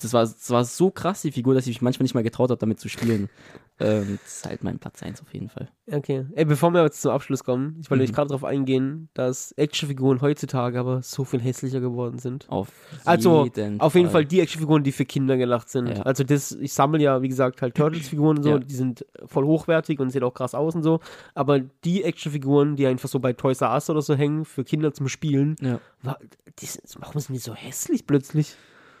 das 0.00 0.12
war, 0.12 0.22
das 0.22 0.50
war 0.50 0.64
so 0.64 0.90
krass, 0.90 1.22
die 1.22 1.32
Figur, 1.32 1.54
dass 1.54 1.64
ich 1.66 1.76
mich 1.76 1.82
manchmal 1.82 2.04
nicht 2.04 2.14
mal 2.14 2.22
getraut 2.22 2.50
habe, 2.50 2.58
damit 2.58 2.80
zu 2.80 2.88
spielen. 2.88 3.28
ähm, 3.78 4.18
das 4.24 4.38
ist 4.38 4.46
halt 4.46 4.64
mein 4.64 4.78
Platz 4.78 5.02
1 5.02 5.20
auf 5.22 5.32
jeden 5.32 5.48
Fall. 5.48 5.68
Okay. 5.90 6.26
Ey, 6.34 6.44
bevor 6.44 6.70
wir 6.72 6.82
jetzt 6.82 7.02
zum 7.02 7.12
Abschluss 7.12 7.44
kommen, 7.44 7.76
ich 7.80 7.90
wollte 7.90 8.02
Mhm. 8.02 8.08
euch 8.10 8.14
gerade 8.14 8.28
darauf 8.28 8.42
eingehen, 8.44 9.08
dass 9.14 9.52
Actionfiguren 9.52 10.20
heutzutage 10.22 10.80
aber 10.80 11.02
so 11.02 11.24
viel 11.24 11.40
hässlicher 11.40 11.80
geworden 11.80 12.18
sind. 12.18 12.48
Auf 12.48 12.68
Also, 13.04 13.44
jeden 13.44 13.80
Auf 13.80 13.94
jeden 13.94 14.06
Fall. 14.06 14.12
Fall 14.22 14.24
die 14.24 14.40
Actionfiguren, 14.40 14.82
die 14.82 14.92
für 14.92 15.04
Kinder 15.04 15.36
gelacht 15.36 15.68
sind. 15.68 15.88
Ja. 15.88 16.02
Also 16.02 16.24
das, 16.24 16.52
ich 16.52 16.72
sammle 16.72 17.00
ja, 17.02 17.22
wie 17.22 17.28
gesagt, 17.28 17.62
halt 17.62 17.74
Turtles-Figuren 17.76 18.38
und 18.38 18.42
so, 18.42 18.50
Ja. 18.50 18.58
die 18.58 18.74
sind 18.74 19.06
voll 19.26 19.44
hochwertig 19.44 20.00
und 20.00 20.10
sehen 20.10 20.24
auch 20.24 20.34
krass 20.34 20.54
aus 20.54 20.74
und 20.74 20.82
so. 20.82 21.00
Aber 21.34 21.60
die 21.60 22.02
Actionfiguren, 22.02 22.76
die 22.76 22.86
einfach 22.86 23.08
so 23.08 23.20
bei 23.20 23.34
Toys 23.34 23.60
R 23.60 23.72
Us 23.72 23.88
oder 23.90 24.02
so 24.02 24.14
hängen, 24.14 24.44
für 24.44 24.64
Kinder 24.64 24.92
zum 24.92 25.08
Spielen, 25.08 25.54
Ja, 25.60 25.78
war, 26.02 26.18
die 26.58 26.66
sind, 26.66 26.82
warum 26.98 27.20
sind 27.20 27.34
die 27.34 27.40
so 27.40 27.54
hässlich 27.54 28.06
plötzlich? 28.06 28.56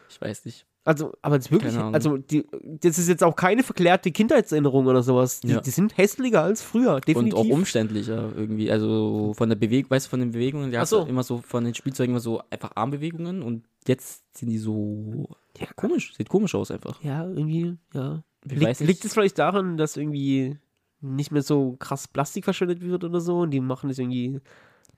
ich 0.08 0.20
weiß 0.20 0.44
nicht. 0.44 0.66
Also, 0.86 1.12
aber 1.20 1.36
das 1.36 1.46
ist 1.46 1.50
wirklich, 1.50 1.76
also 1.76 2.16
die, 2.16 2.46
das 2.62 2.96
ist 2.96 3.08
jetzt 3.08 3.24
auch 3.24 3.34
keine 3.34 3.64
verklärte 3.64 4.12
Kindheitserinnerung 4.12 4.86
oder 4.86 5.02
sowas. 5.02 5.40
Die, 5.40 5.48
Ja. 5.48 5.60
die 5.60 5.70
sind 5.70 5.98
hässlicher 5.98 6.42
als 6.42 6.62
früher, 6.62 7.00
definitiv. 7.00 7.34
Und 7.34 7.46
auch 7.50 7.52
umständlicher 7.52 8.30
irgendwie. 8.36 8.70
Also 8.70 9.34
von 9.36 9.48
der 9.48 9.56
Bewegung, 9.56 9.90
weißt 9.90 10.06
du, 10.06 10.10
von 10.10 10.20
den 10.20 10.30
Bewegungen, 10.30 10.70
die 10.70 10.78
hast 10.78 10.90
so. 10.90 11.02
du 11.02 11.10
immer 11.10 11.24
so 11.24 11.38
von 11.38 11.64
den 11.64 11.74
Spielzeugen 11.74 12.12
immer 12.12 12.20
so 12.20 12.40
einfach 12.50 12.70
Armbewegungen 12.76 13.42
und 13.42 13.64
jetzt 13.88 14.22
sind 14.38 14.48
die 14.48 14.58
so 14.58 15.28
ja, 15.58 15.66
komisch. 15.74 16.14
Sieht 16.16 16.28
komisch 16.28 16.54
aus 16.54 16.70
einfach. 16.70 17.02
ja, 17.02 17.24
irgendwie, 17.26 17.76
ja. 17.92 18.22
Liegt, 18.44 18.78
liegt 18.78 19.04
es 19.04 19.12
vielleicht 19.12 19.40
daran, 19.40 19.76
dass 19.76 19.96
irgendwie 19.96 20.56
nicht 21.00 21.32
mehr 21.32 21.42
so 21.42 21.74
krass 21.80 22.06
Plastik 22.06 22.44
verschwendet 22.44 22.80
wird 22.80 23.02
oder 23.02 23.20
so 23.20 23.40
und 23.40 23.50
die 23.50 23.60
machen 23.60 23.88
das 23.88 23.98
irgendwie 23.98 24.40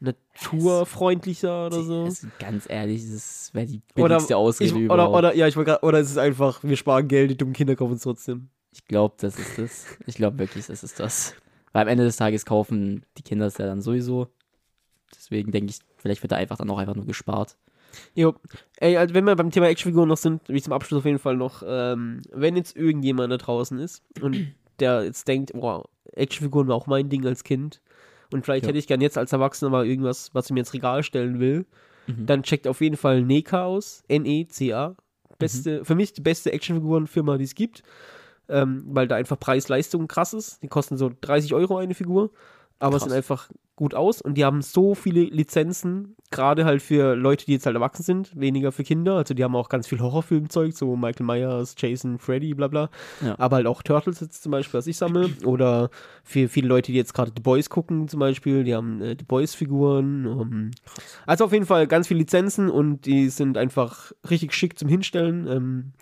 naturfreundlicher 0.00 1.66
oder 1.66 1.82
so. 1.82 2.04
Also, 2.04 2.28
ganz 2.38 2.66
ehrlich, 2.68 3.02
das 3.10 3.50
wäre 3.52 3.66
die 3.66 3.82
Oder, 3.96 4.08
billigste 4.08 4.32
ich, 4.32 4.36
Ausrede 4.36 4.92
oder, 4.92 5.10
oder, 5.10 5.34
ja, 5.34 5.46
ich 5.48 5.54
grad- 5.54 5.82
oder 5.82 5.98
es 5.98 6.10
ist 6.10 6.18
einfach, 6.18 6.62
wir 6.62 6.76
sparen 6.76 7.08
Geld, 7.08 7.30
die 7.30 7.36
dummen 7.36 7.54
Kinder 7.54 7.76
kaufen 7.76 7.94
es 7.94 8.02
trotzdem. 8.02 8.48
Ich 8.72 8.84
glaube, 8.86 9.14
das 9.18 9.38
ist 9.38 9.58
das. 9.58 9.86
Ich 10.06 10.14
glaube 10.14 10.38
wirklich, 10.38 10.66
das 10.66 10.82
ist 10.82 11.00
das. 11.00 11.34
Weil 11.72 11.82
am 11.82 11.88
Ende 11.88 12.04
des 12.04 12.16
Tages 12.16 12.44
kaufen 12.44 13.04
die 13.16 13.22
Kinder 13.22 13.46
es 13.46 13.58
ja 13.58 13.66
dann 13.66 13.82
sowieso. 13.82 14.28
Deswegen 15.14 15.50
denke 15.52 15.70
ich, 15.70 15.78
vielleicht 15.96 16.22
wird 16.22 16.32
da 16.32 16.36
einfach 16.36 16.56
dann 16.58 16.70
auch 16.70 16.78
einfach 16.78 16.94
nur 16.94 17.06
gespart. 17.06 17.56
Jo. 18.14 18.34
Ey, 18.76 18.96
also 18.96 19.14
wenn 19.14 19.24
wir 19.24 19.34
beim 19.36 19.50
Thema 19.50 19.68
Actionfiguren 19.68 20.08
noch 20.08 20.18
sind, 20.18 20.48
ich 20.48 20.62
zum 20.62 20.72
Abschluss 20.72 20.98
auf 20.98 21.04
jeden 21.06 21.18
Fall 21.18 21.36
noch, 21.36 21.62
ähm, 21.66 22.22
wenn 22.32 22.56
jetzt 22.56 22.76
irgendjemand 22.76 23.32
da 23.32 23.38
draußen 23.38 23.78
ist 23.78 24.02
und 24.20 24.54
der 24.80 25.04
jetzt 25.04 25.26
denkt, 25.26 25.52
boah, 25.54 25.88
Actionfiguren 26.12 26.68
war 26.68 26.76
auch 26.76 26.86
mein 26.86 27.08
Ding 27.08 27.26
als 27.26 27.44
Kind 27.44 27.80
und 28.32 28.44
vielleicht 28.44 28.64
Ja. 28.64 28.68
hätte 28.68 28.78
ich 28.78 28.86
gern 28.86 29.00
jetzt 29.00 29.18
als 29.18 29.32
Erwachsener 29.32 29.70
mal 29.70 29.86
irgendwas, 29.86 30.30
was 30.34 30.46
ich 30.46 30.52
mir 30.52 30.60
ins 30.60 30.72
Regal 30.74 31.02
stellen 31.02 31.40
will, 31.40 31.66
Mhm. 32.06 32.26
dann 32.26 32.42
checkt 32.42 32.66
auf 32.66 32.80
jeden 32.80 32.96
Fall 32.96 33.22
NECA 33.22 33.64
aus, 33.64 34.02
N-E-C-A. 34.08 34.94
Beste, 35.38 35.84
Für 35.84 35.94
mich 35.94 36.12
die 36.14 36.20
beste 36.20 36.50
Actionfigurenfirma, 36.52 37.36
die 37.38 37.44
es 37.44 37.54
gibt, 37.54 37.82
ähm, 38.48 38.82
weil 38.88 39.06
da 39.06 39.14
einfach 39.16 39.38
Preis-Leistung 39.38 40.08
krass 40.08 40.32
ist. 40.32 40.62
Die 40.62 40.68
kosten 40.68 40.96
so 40.96 41.10
30 41.20 41.54
Euro 41.54 41.76
eine 41.76 41.94
Figur, 41.94 42.30
aber 42.78 42.98
Krass. 42.98 43.08
sehen 43.08 43.12
einfach 43.12 43.48
gut 43.78 43.94
aus 43.94 44.20
und 44.20 44.34
die 44.34 44.44
haben 44.44 44.60
so 44.60 44.96
viele 44.96 45.20
Lizenzen, 45.20 46.16
gerade 46.32 46.64
halt 46.64 46.82
für 46.82 47.14
Leute, 47.14 47.46
die 47.46 47.52
jetzt 47.52 47.64
halt 47.64 47.76
erwachsen 47.76 48.02
sind, 48.02 48.38
weniger 48.38 48.72
für 48.72 48.82
Kinder. 48.82 49.14
Also 49.14 49.34
die 49.34 49.44
haben 49.44 49.54
auch 49.54 49.68
ganz 49.68 49.86
viel 49.86 50.00
Horrorfilmzeug, 50.00 50.76
so 50.76 50.96
Michael 50.96 51.24
Myers, 51.24 51.76
Jason, 51.78 52.18
Freddy, 52.18 52.54
bla 52.54 52.66
bla. 52.66 52.90
Ja. 53.24 53.36
Aber 53.38 53.56
halt 53.56 53.68
auch 53.68 53.82
Turtles 53.82 54.18
jetzt 54.18 54.42
zum 54.42 54.50
Beispiel, 54.50 54.78
was 54.78 54.88
ich 54.88 54.96
sammle. 54.96 55.30
Oder 55.44 55.90
für 56.24 56.48
viele 56.48 56.66
Leute, 56.66 56.90
die 56.90 56.98
jetzt 56.98 57.14
gerade 57.14 57.30
The 57.34 57.40
Boys 57.40 57.70
gucken 57.70 58.08
zum 58.08 58.18
Beispiel, 58.18 58.64
die 58.64 58.74
haben 58.74 59.00
äh, 59.00 59.14
The 59.16 59.24
Boys-Figuren. 59.24 60.26
Um, 60.26 60.70
also 61.24 61.44
auf 61.44 61.52
jeden 61.52 61.66
Fall 61.66 61.86
ganz 61.86 62.08
viele 62.08 62.18
Lizenzen 62.18 62.70
und 62.70 63.06
die 63.06 63.28
sind 63.28 63.56
einfach 63.56 64.10
richtig 64.28 64.54
schick 64.54 64.76
zum 64.76 64.88
Hinstellen. 64.88 65.46
Ähm, 65.46 65.92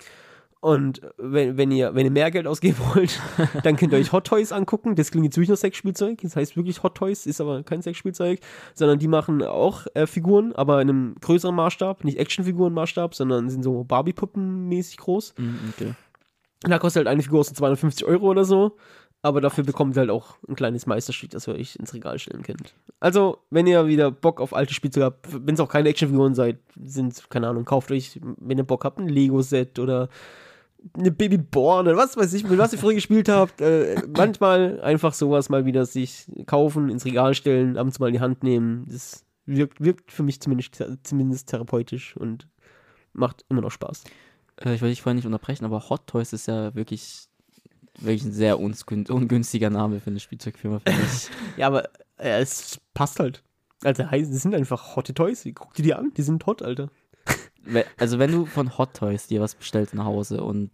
und 0.66 1.00
wenn, 1.16 1.56
wenn, 1.56 1.70
ihr, 1.70 1.94
wenn 1.94 2.06
ihr 2.06 2.10
mehr 2.10 2.32
Geld 2.32 2.48
ausgeben 2.48 2.78
wollt, 2.92 3.20
dann 3.62 3.76
könnt 3.76 3.92
ihr 3.92 3.98
euch 3.98 4.10
Hot 4.10 4.26
Toys 4.26 4.50
angucken. 4.50 4.96
Das 4.96 5.12
klingt 5.12 5.24
jetzt 5.24 5.36
wirklich 5.36 5.50
nach 5.50 5.56
Sexspielzeug. 5.56 6.20
Das 6.22 6.34
heißt 6.34 6.56
wirklich 6.56 6.82
Hot 6.82 6.96
Toys, 6.96 7.24
ist 7.24 7.40
aber 7.40 7.62
kein 7.62 7.82
Sexspielzeug, 7.82 8.40
sondern 8.74 8.98
die 8.98 9.06
machen 9.06 9.44
auch 9.44 9.86
äh, 9.94 10.08
Figuren, 10.08 10.52
aber 10.56 10.82
in 10.82 10.88
einem 10.88 11.14
größeren 11.20 11.54
Maßstab. 11.54 12.02
Nicht 12.02 12.18
Actionfiguren-Maßstab, 12.18 13.14
sondern 13.14 13.48
sind 13.48 13.62
so 13.62 13.84
Barbie-Puppen 13.84 14.66
mäßig 14.66 14.96
groß. 14.96 15.34
Mhm, 15.38 15.58
okay. 15.72 15.94
Da 16.62 16.80
kostet 16.80 17.02
halt 17.02 17.06
eine 17.06 17.22
Figur 17.22 17.44
so 17.44 17.54
250 17.54 18.04
Euro 18.04 18.26
oder 18.26 18.44
so. 18.44 18.76
Aber 19.22 19.40
dafür 19.40 19.62
bekommt 19.62 19.96
ihr 19.96 20.00
halt 20.00 20.10
auch 20.10 20.36
ein 20.48 20.56
kleines 20.56 20.86
Meisterstück, 20.86 21.30
das 21.30 21.46
ihr 21.46 21.54
euch 21.54 21.76
ins 21.76 21.94
Regal 21.94 22.18
stellen 22.18 22.42
könnt. 22.42 22.74
Also, 22.98 23.38
wenn 23.50 23.68
ihr 23.68 23.86
wieder 23.86 24.10
Bock 24.10 24.40
auf 24.40 24.52
alte 24.52 24.74
Spielzeuge 24.74 25.06
habt, 25.06 25.46
wenn 25.46 25.54
es 25.54 25.60
auch 25.60 25.68
keine 25.68 25.88
Actionfiguren 25.90 26.34
seid, 26.34 26.58
sind, 26.74 27.30
keine 27.30 27.46
Ahnung, 27.46 27.64
kauft 27.64 27.92
euch, 27.92 28.20
wenn 28.40 28.58
ihr 28.58 28.64
Bock 28.64 28.84
habt, 28.84 28.98
ein 28.98 29.08
Lego-Set 29.08 29.78
oder 29.78 30.08
eine 30.94 31.10
Babyborn 31.10 31.86
oder 31.86 31.96
was 31.96 32.16
weiß 32.16 32.32
ich, 32.34 32.48
mit 32.48 32.58
was 32.58 32.72
ihr 32.72 32.78
früher 32.78 32.94
gespielt 32.94 33.28
habt. 33.28 33.60
Äh, 33.60 34.02
manchmal 34.16 34.80
einfach 34.80 35.14
sowas 35.14 35.48
mal 35.48 35.64
wieder 35.64 35.86
sich 35.86 36.26
kaufen, 36.46 36.90
ins 36.90 37.04
Regal 37.04 37.34
stellen, 37.34 37.76
abends 37.76 37.98
mal 37.98 38.08
in 38.08 38.14
die 38.14 38.20
Hand 38.20 38.42
nehmen. 38.42 38.86
Das 38.88 39.24
wirkt, 39.46 39.80
wirkt 39.80 40.12
für 40.12 40.22
mich 40.22 40.40
zumindest, 40.40 40.82
zumindest 41.02 41.48
therapeutisch 41.48 42.16
und 42.16 42.48
macht 43.12 43.44
immer 43.48 43.62
noch 43.62 43.70
Spaß. 43.70 44.04
Äh, 44.60 44.74
ich 44.74 44.82
will 44.82 44.90
dich 44.90 45.02
vorhin 45.02 45.16
nicht 45.16 45.26
unterbrechen, 45.26 45.64
aber 45.64 45.88
Hot 45.88 46.06
Toys 46.06 46.32
ist 46.32 46.46
ja 46.46 46.74
wirklich, 46.74 47.28
wirklich 47.98 48.24
ein 48.24 48.32
sehr 48.32 48.60
ungün 48.60 49.06
ungünstiger 49.08 49.70
Name 49.70 50.00
für 50.00 50.10
eine 50.10 50.20
Spielzeugfirma, 50.20 50.80
finde 50.80 51.02
ich. 51.02 51.30
Ja, 51.56 51.68
aber 51.68 51.88
äh, 52.18 52.40
es 52.40 52.80
passt 52.94 53.20
halt. 53.20 53.42
Also, 53.82 54.10
heißt, 54.10 54.32
das 54.32 54.42
sind 54.42 54.54
einfach 54.54 54.96
hotte 54.96 55.12
Toys. 55.12 55.46
Guck 55.54 55.74
dir 55.74 55.82
die 55.82 55.94
an, 55.94 56.12
die 56.16 56.22
sind 56.22 56.44
hot, 56.46 56.62
Alter. 56.62 56.90
Also 57.98 58.18
wenn 58.18 58.32
du 58.32 58.46
von 58.46 58.76
Hot 58.78 58.94
Toys 58.94 59.26
dir 59.26 59.40
was 59.40 59.54
bestellst 59.54 59.94
nach 59.94 60.04
Hause 60.04 60.42
und 60.42 60.70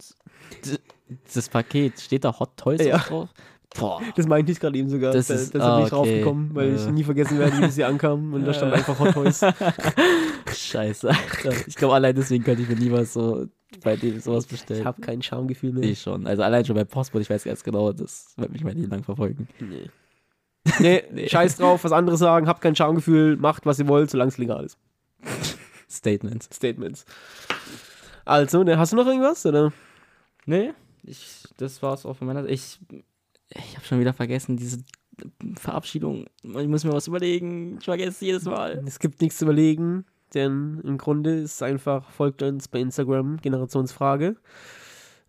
das 1.33 1.49
Paket, 1.49 1.99
steht 1.99 2.23
da 2.23 2.37
Hot 2.39 2.57
Toys 2.57 2.83
Ja. 2.83 2.97
drauf? 2.97 3.29
Boah. 3.75 3.99
Das 4.15 4.27
meinte 4.27 4.51
ich 4.51 4.59
gerade 4.59 4.77
eben 4.77 4.87
sogar. 4.89 5.11
Das 5.13 5.27
da, 5.27 5.33
ist- 5.33 5.51
bin 5.53 5.61
ah, 5.61 5.79
ich 5.79 5.85
okay. 5.85 5.89
draufgekommen, 5.95 6.53
weil 6.53 6.75
ich 6.75 6.85
Ja. 6.85 6.91
nie 6.91 7.03
vergessen 7.03 7.39
werde, 7.39 7.59
wie 7.59 7.71
sie 7.71 7.83
ankam. 7.83 8.33
Und 8.33 8.45
da 8.45 8.53
stand 8.53 8.71
einfach 8.73 8.99
Hot 8.99 9.13
Toys. 9.13 9.41
Scheiße, 10.55 11.09
Alter. 11.09 11.53
Ich 11.67 11.75
glaube, 11.75 11.95
allein 11.95 12.15
deswegen 12.15 12.43
könnte 12.43 12.61
ich 12.61 12.69
mir 12.69 12.75
niemals 12.75 13.13
so 13.13 13.47
bei 13.83 13.95
dem 13.95 14.19
sowas 14.19 14.45
Ich 14.45 14.51
bestellen. 14.51 14.85
habe 14.85 15.01
kein 15.01 15.21
Schamgefühl 15.23 15.73
mehr. 15.73 15.83
Ich 15.89 16.01
schon. 16.01 16.27
Also 16.27 16.43
allein 16.43 16.63
schon 16.65 16.75
bei 16.75 16.83
Postbote, 16.83 17.23
ich 17.23 17.29
weiß 17.29 17.45
ganz 17.45 17.63
genau, 17.63 17.91
das 17.91 18.33
wird 18.37 18.51
mich 18.51 18.63
mein 18.63 18.77
Leben 18.77 18.91
lang 18.91 19.03
verfolgen. 19.03 19.47
Nee. 19.59 19.89
Nee, 20.79 21.03
Nee. 21.11 21.27
scheiß 21.27 21.57
drauf, 21.57 21.83
was 21.83 21.91
andere 21.91 22.17
sagen, 22.17 22.47
habt 22.47 22.61
kein 22.61 22.75
Schamgefühl, 22.75 23.37
macht, 23.37 23.65
was 23.65 23.79
ihr 23.79 23.87
wollt, 23.87 24.11
solange 24.11 24.29
es 24.29 24.37
legal 24.37 24.65
ist. 24.65 24.77
Statement. 25.93 26.43
Statements. 26.53 27.05
Also, 28.25 28.63
ne, 28.63 28.77
hast 28.77 28.93
du 28.93 28.97
noch 28.97 29.07
irgendwas, 29.07 29.45
oder? 29.45 29.73
Nee, 30.45 30.73
ich, 31.03 31.43
das 31.57 31.81
war's 31.81 32.05
auch 32.05 32.15
von 32.15 32.27
meiner 32.27 32.41
Seite. 32.41 32.53
Ich, 32.53 32.79
ich 33.49 33.75
habe 33.75 33.85
schon 33.85 33.99
wieder 33.99 34.13
vergessen, 34.13 34.57
diese 34.57 34.79
Verabschiedung. 35.55 36.25
Ich 36.43 36.67
muss 36.67 36.83
mir 36.83 36.93
was 36.93 37.07
überlegen. 37.07 37.77
Ich 37.79 37.85
vergesse 37.85 38.09
es 38.09 38.21
jedes 38.21 38.45
Mal. 38.45 38.83
Es 38.85 38.99
gibt 38.99 39.21
nichts 39.21 39.37
zu 39.37 39.45
überlegen, 39.45 40.05
denn 40.33 40.81
im 40.83 40.97
Grunde 40.97 41.41
ist 41.41 41.55
es 41.55 41.61
einfach, 41.61 42.09
folgt 42.11 42.41
uns 42.41 42.67
bei 42.67 42.79
Instagram, 42.79 43.37
Generationsfrage. 43.37 44.37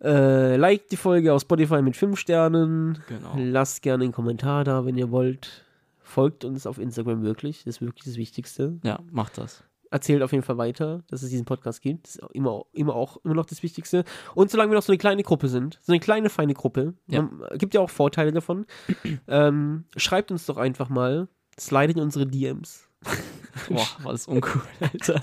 Äh, 0.03 0.57
liked 0.57 0.93
die 0.93 0.97
Folge 0.97 1.33
auf 1.33 1.43
Spotify 1.43 1.83
mit 1.83 1.97
5 1.97 2.19
Sternen. 2.19 2.99
Genau. 3.09 3.35
Lasst 3.37 3.83
gerne 3.83 4.05
einen 4.05 4.13
Kommentar 4.13 4.65
da, 4.65 4.85
wenn 4.85 4.97
ihr 4.97 5.11
wollt. 5.11 5.65
Folgt 6.01 6.45
uns 6.45 6.67
auf 6.67 6.79
Instagram 6.79 7.23
wirklich, 7.23 7.65
das 7.65 7.77
ist 7.77 7.81
wirklich 7.81 8.05
das 8.05 8.17
Wichtigste. 8.17 8.79
Ja, 8.85 9.01
mach 9.11 9.31
das. 9.31 9.65
Erzählt 9.95 10.23
auf 10.23 10.33
jeden 10.33 10.43
Fall 10.43 10.59
weiter, 10.59 11.05
dass 11.09 11.23
es 11.23 11.31
diesen 11.31 11.45
Podcast 11.45 11.81
gibt. 11.81 12.07
Das 12.09 12.17
ist 12.17 12.23
auch 12.25 12.31
immer, 12.33 12.65
immer 12.73 12.97
auch 12.97 13.19
immer 13.25 13.35
noch 13.35 13.47
das 13.47 13.63
Wichtigste. 13.63 14.03
Und 14.35 14.51
solange 14.51 14.73
wir 14.73 14.75
noch 14.75 14.83
so 14.83 14.91
eine 14.91 14.99
kleine 14.99 15.23
Gruppe 15.23 15.47
sind, 15.49 15.79
so 15.83 15.93
eine 15.93 16.01
kleine, 16.01 16.31
feine 16.31 16.53
Gruppe, 16.53 16.95
Ja. 17.07 17.23
man, 17.23 17.41
gibt 17.59 17.75
ja 17.75 17.81
auch 17.81 17.91
Vorteile 17.91 18.33
davon, 18.33 18.67
ähm, 19.29 19.85
schreibt 19.97 20.33
uns 20.33 20.47
doch 20.47 20.57
einfach 20.57 20.89
mal, 20.89 21.29
slidet 21.61 21.97
in 21.97 22.03
unsere 22.03 22.27
DMs 22.27 22.89
Boah, 23.69 23.87
war 24.03 24.11
das 24.13 24.27
uncool, 24.27 24.63
Alter. 24.81 25.21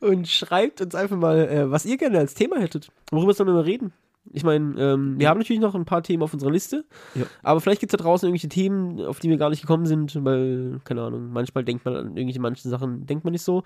und 0.00 0.26
schreibt 0.26 0.80
uns 0.80 0.94
einfach 0.94 1.18
mal, 1.18 1.38
äh, 1.48 1.70
was 1.70 1.84
ihr 1.84 1.98
gerne 1.98 2.18
als 2.18 2.32
Thema 2.32 2.58
hättet. 2.60 2.90
Worüber 3.10 3.34
sollen 3.34 3.48
wir 3.50 3.54
mal 3.54 3.62
reden? 3.64 3.92
Ich 4.32 4.44
meine, 4.44 4.80
ähm, 4.80 5.18
wir 5.18 5.28
haben 5.28 5.38
natürlich 5.38 5.60
noch 5.60 5.74
ein 5.74 5.84
paar 5.84 6.02
Themen 6.02 6.22
auf 6.22 6.32
unserer 6.32 6.52
Liste, 6.52 6.84
Ja. 7.16 7.24
aber 7.42 7.60
vielleicht 7.60 7.80
gibt 7.80 7.92
es 7.92 7.98
da 7.98 8.02
draußen 8.04 8.26
irgendwelche 8.28 8.48
Themen, 8.48 9.00
auf 9.04 9.18
die 9.18 9.28
wir 9.28 9.36
gar 9.38 9.50
nicht 9.50 9.60
gekommen 9.62 9.86
sind, 9.86 10.24
weil, 10.24 10.80
keine 10.84 11.02
Ahnung, 11.02 11.30
manchmal 11.32 11.64
denkt 11.64 11.84
man 11.84 11.96
an 11.96 12.06
irgendwelche 12.16 12.40
manchen 12.40 12.70
Sachen, 12.70 13.06
denkt 13.06 13.24
man 13.24 13.32
nicht 13.32 13.42
so. 13.42 13.64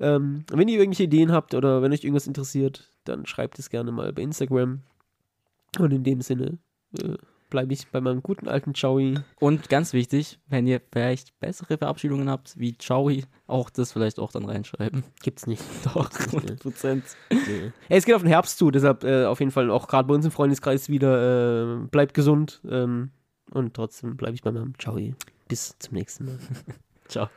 Ähm, 0.00 0.44
wenn 0.52 0.68
ihr 0.68 0.78
irgendwelche 0.78 1.04
Ideen 1.04 1.32
habt 1.32 1.54
oder 1.54 1.80
wenn 1.82 1.92
euch 1.92 2.04
irgendwas 2.04 2.26
interessiert, 2.26 2.90
dann 3.04 3.24
schreibt 3.26 3.58
es 3.58 3.70
gerne 3.70 3.90
mal 3.90 4.12
bei 4.12 4.22
Instagram. 4.22 4.80
Und 5.78 5.92
in 5.92 6.04
dem 6.04 6.20
Sinne 6.20 6.58
äh, 7.02 7.16
bleibe 7.52 7.74
ich 7.74 7.86
bei 7.88 8.00
meinem 8.00 8.22
guten 8.22 8.48
alten 8.48 8.72
Joey. 8.72 9.18
Und 9.38 9.68
ganz 9.68 9.92
wichtig, 9.92 10.40
wenn 10.48 10.66
ihr 10.66 10.80
vielleicht 10.90 11.38
bessere 11.38 11.76
Verabschiedungen 11.76 12.30
habt, 12.30 12.58
wie 12.58 12.74
Chowi, 12.74 13.26
auch 13.46 13.68
das 13.68 13.92
vielleicht 13.92 14.18
auch 14.18 14.32
dann 14.32 14.46
reinschreiben. 14.46 15.04
Gibt's 15.22 15.46
nicht. 15.46 15.62
Doch, 15.84 16.08
Gibt's 16.08 16.32
nicht. 16.32 16.44
100 16.44 16.60
Prozent. 16.60 17.04
Hey, 17.28 17.72
es 17.88 18.06
geht 18.06 18.14
auf 18.14 18.22
den 18.22 18.30
Herbst 18.30 18.56
zu, 18.56 18.70
deshalb 18.70 19.04
äh, 19.04 19.26
auf 19.26 19.38
jeden 19.38 19.52
Fall 19.52 19.70
auch 19.70 19.86
gerade 19.86 20.08
bei 20.08 20.14
uns 20.14 20.24
im 20.24 20.30
Freundeskreis 20.30 20.88
wieder, 20.88 21.82
äh, 21.82 21.86
bleibt 21.88 22.14
gesund. 22.14 22.62
Ähm, 22.68 23.10
und 23.50 23.74
trotzdem 23.74 24.16
bleibe 24.16 24.34
ich 24.34 24.42
bei 24.42 24.50
meinem 24.50 24.72
Ciao. 24.78 24.98
Bis 25.46 25.76
zum 25.78 25.94
nächsten 25.94 26.24
Mal. 26.24 26.38
Ciao. 27.08 27.28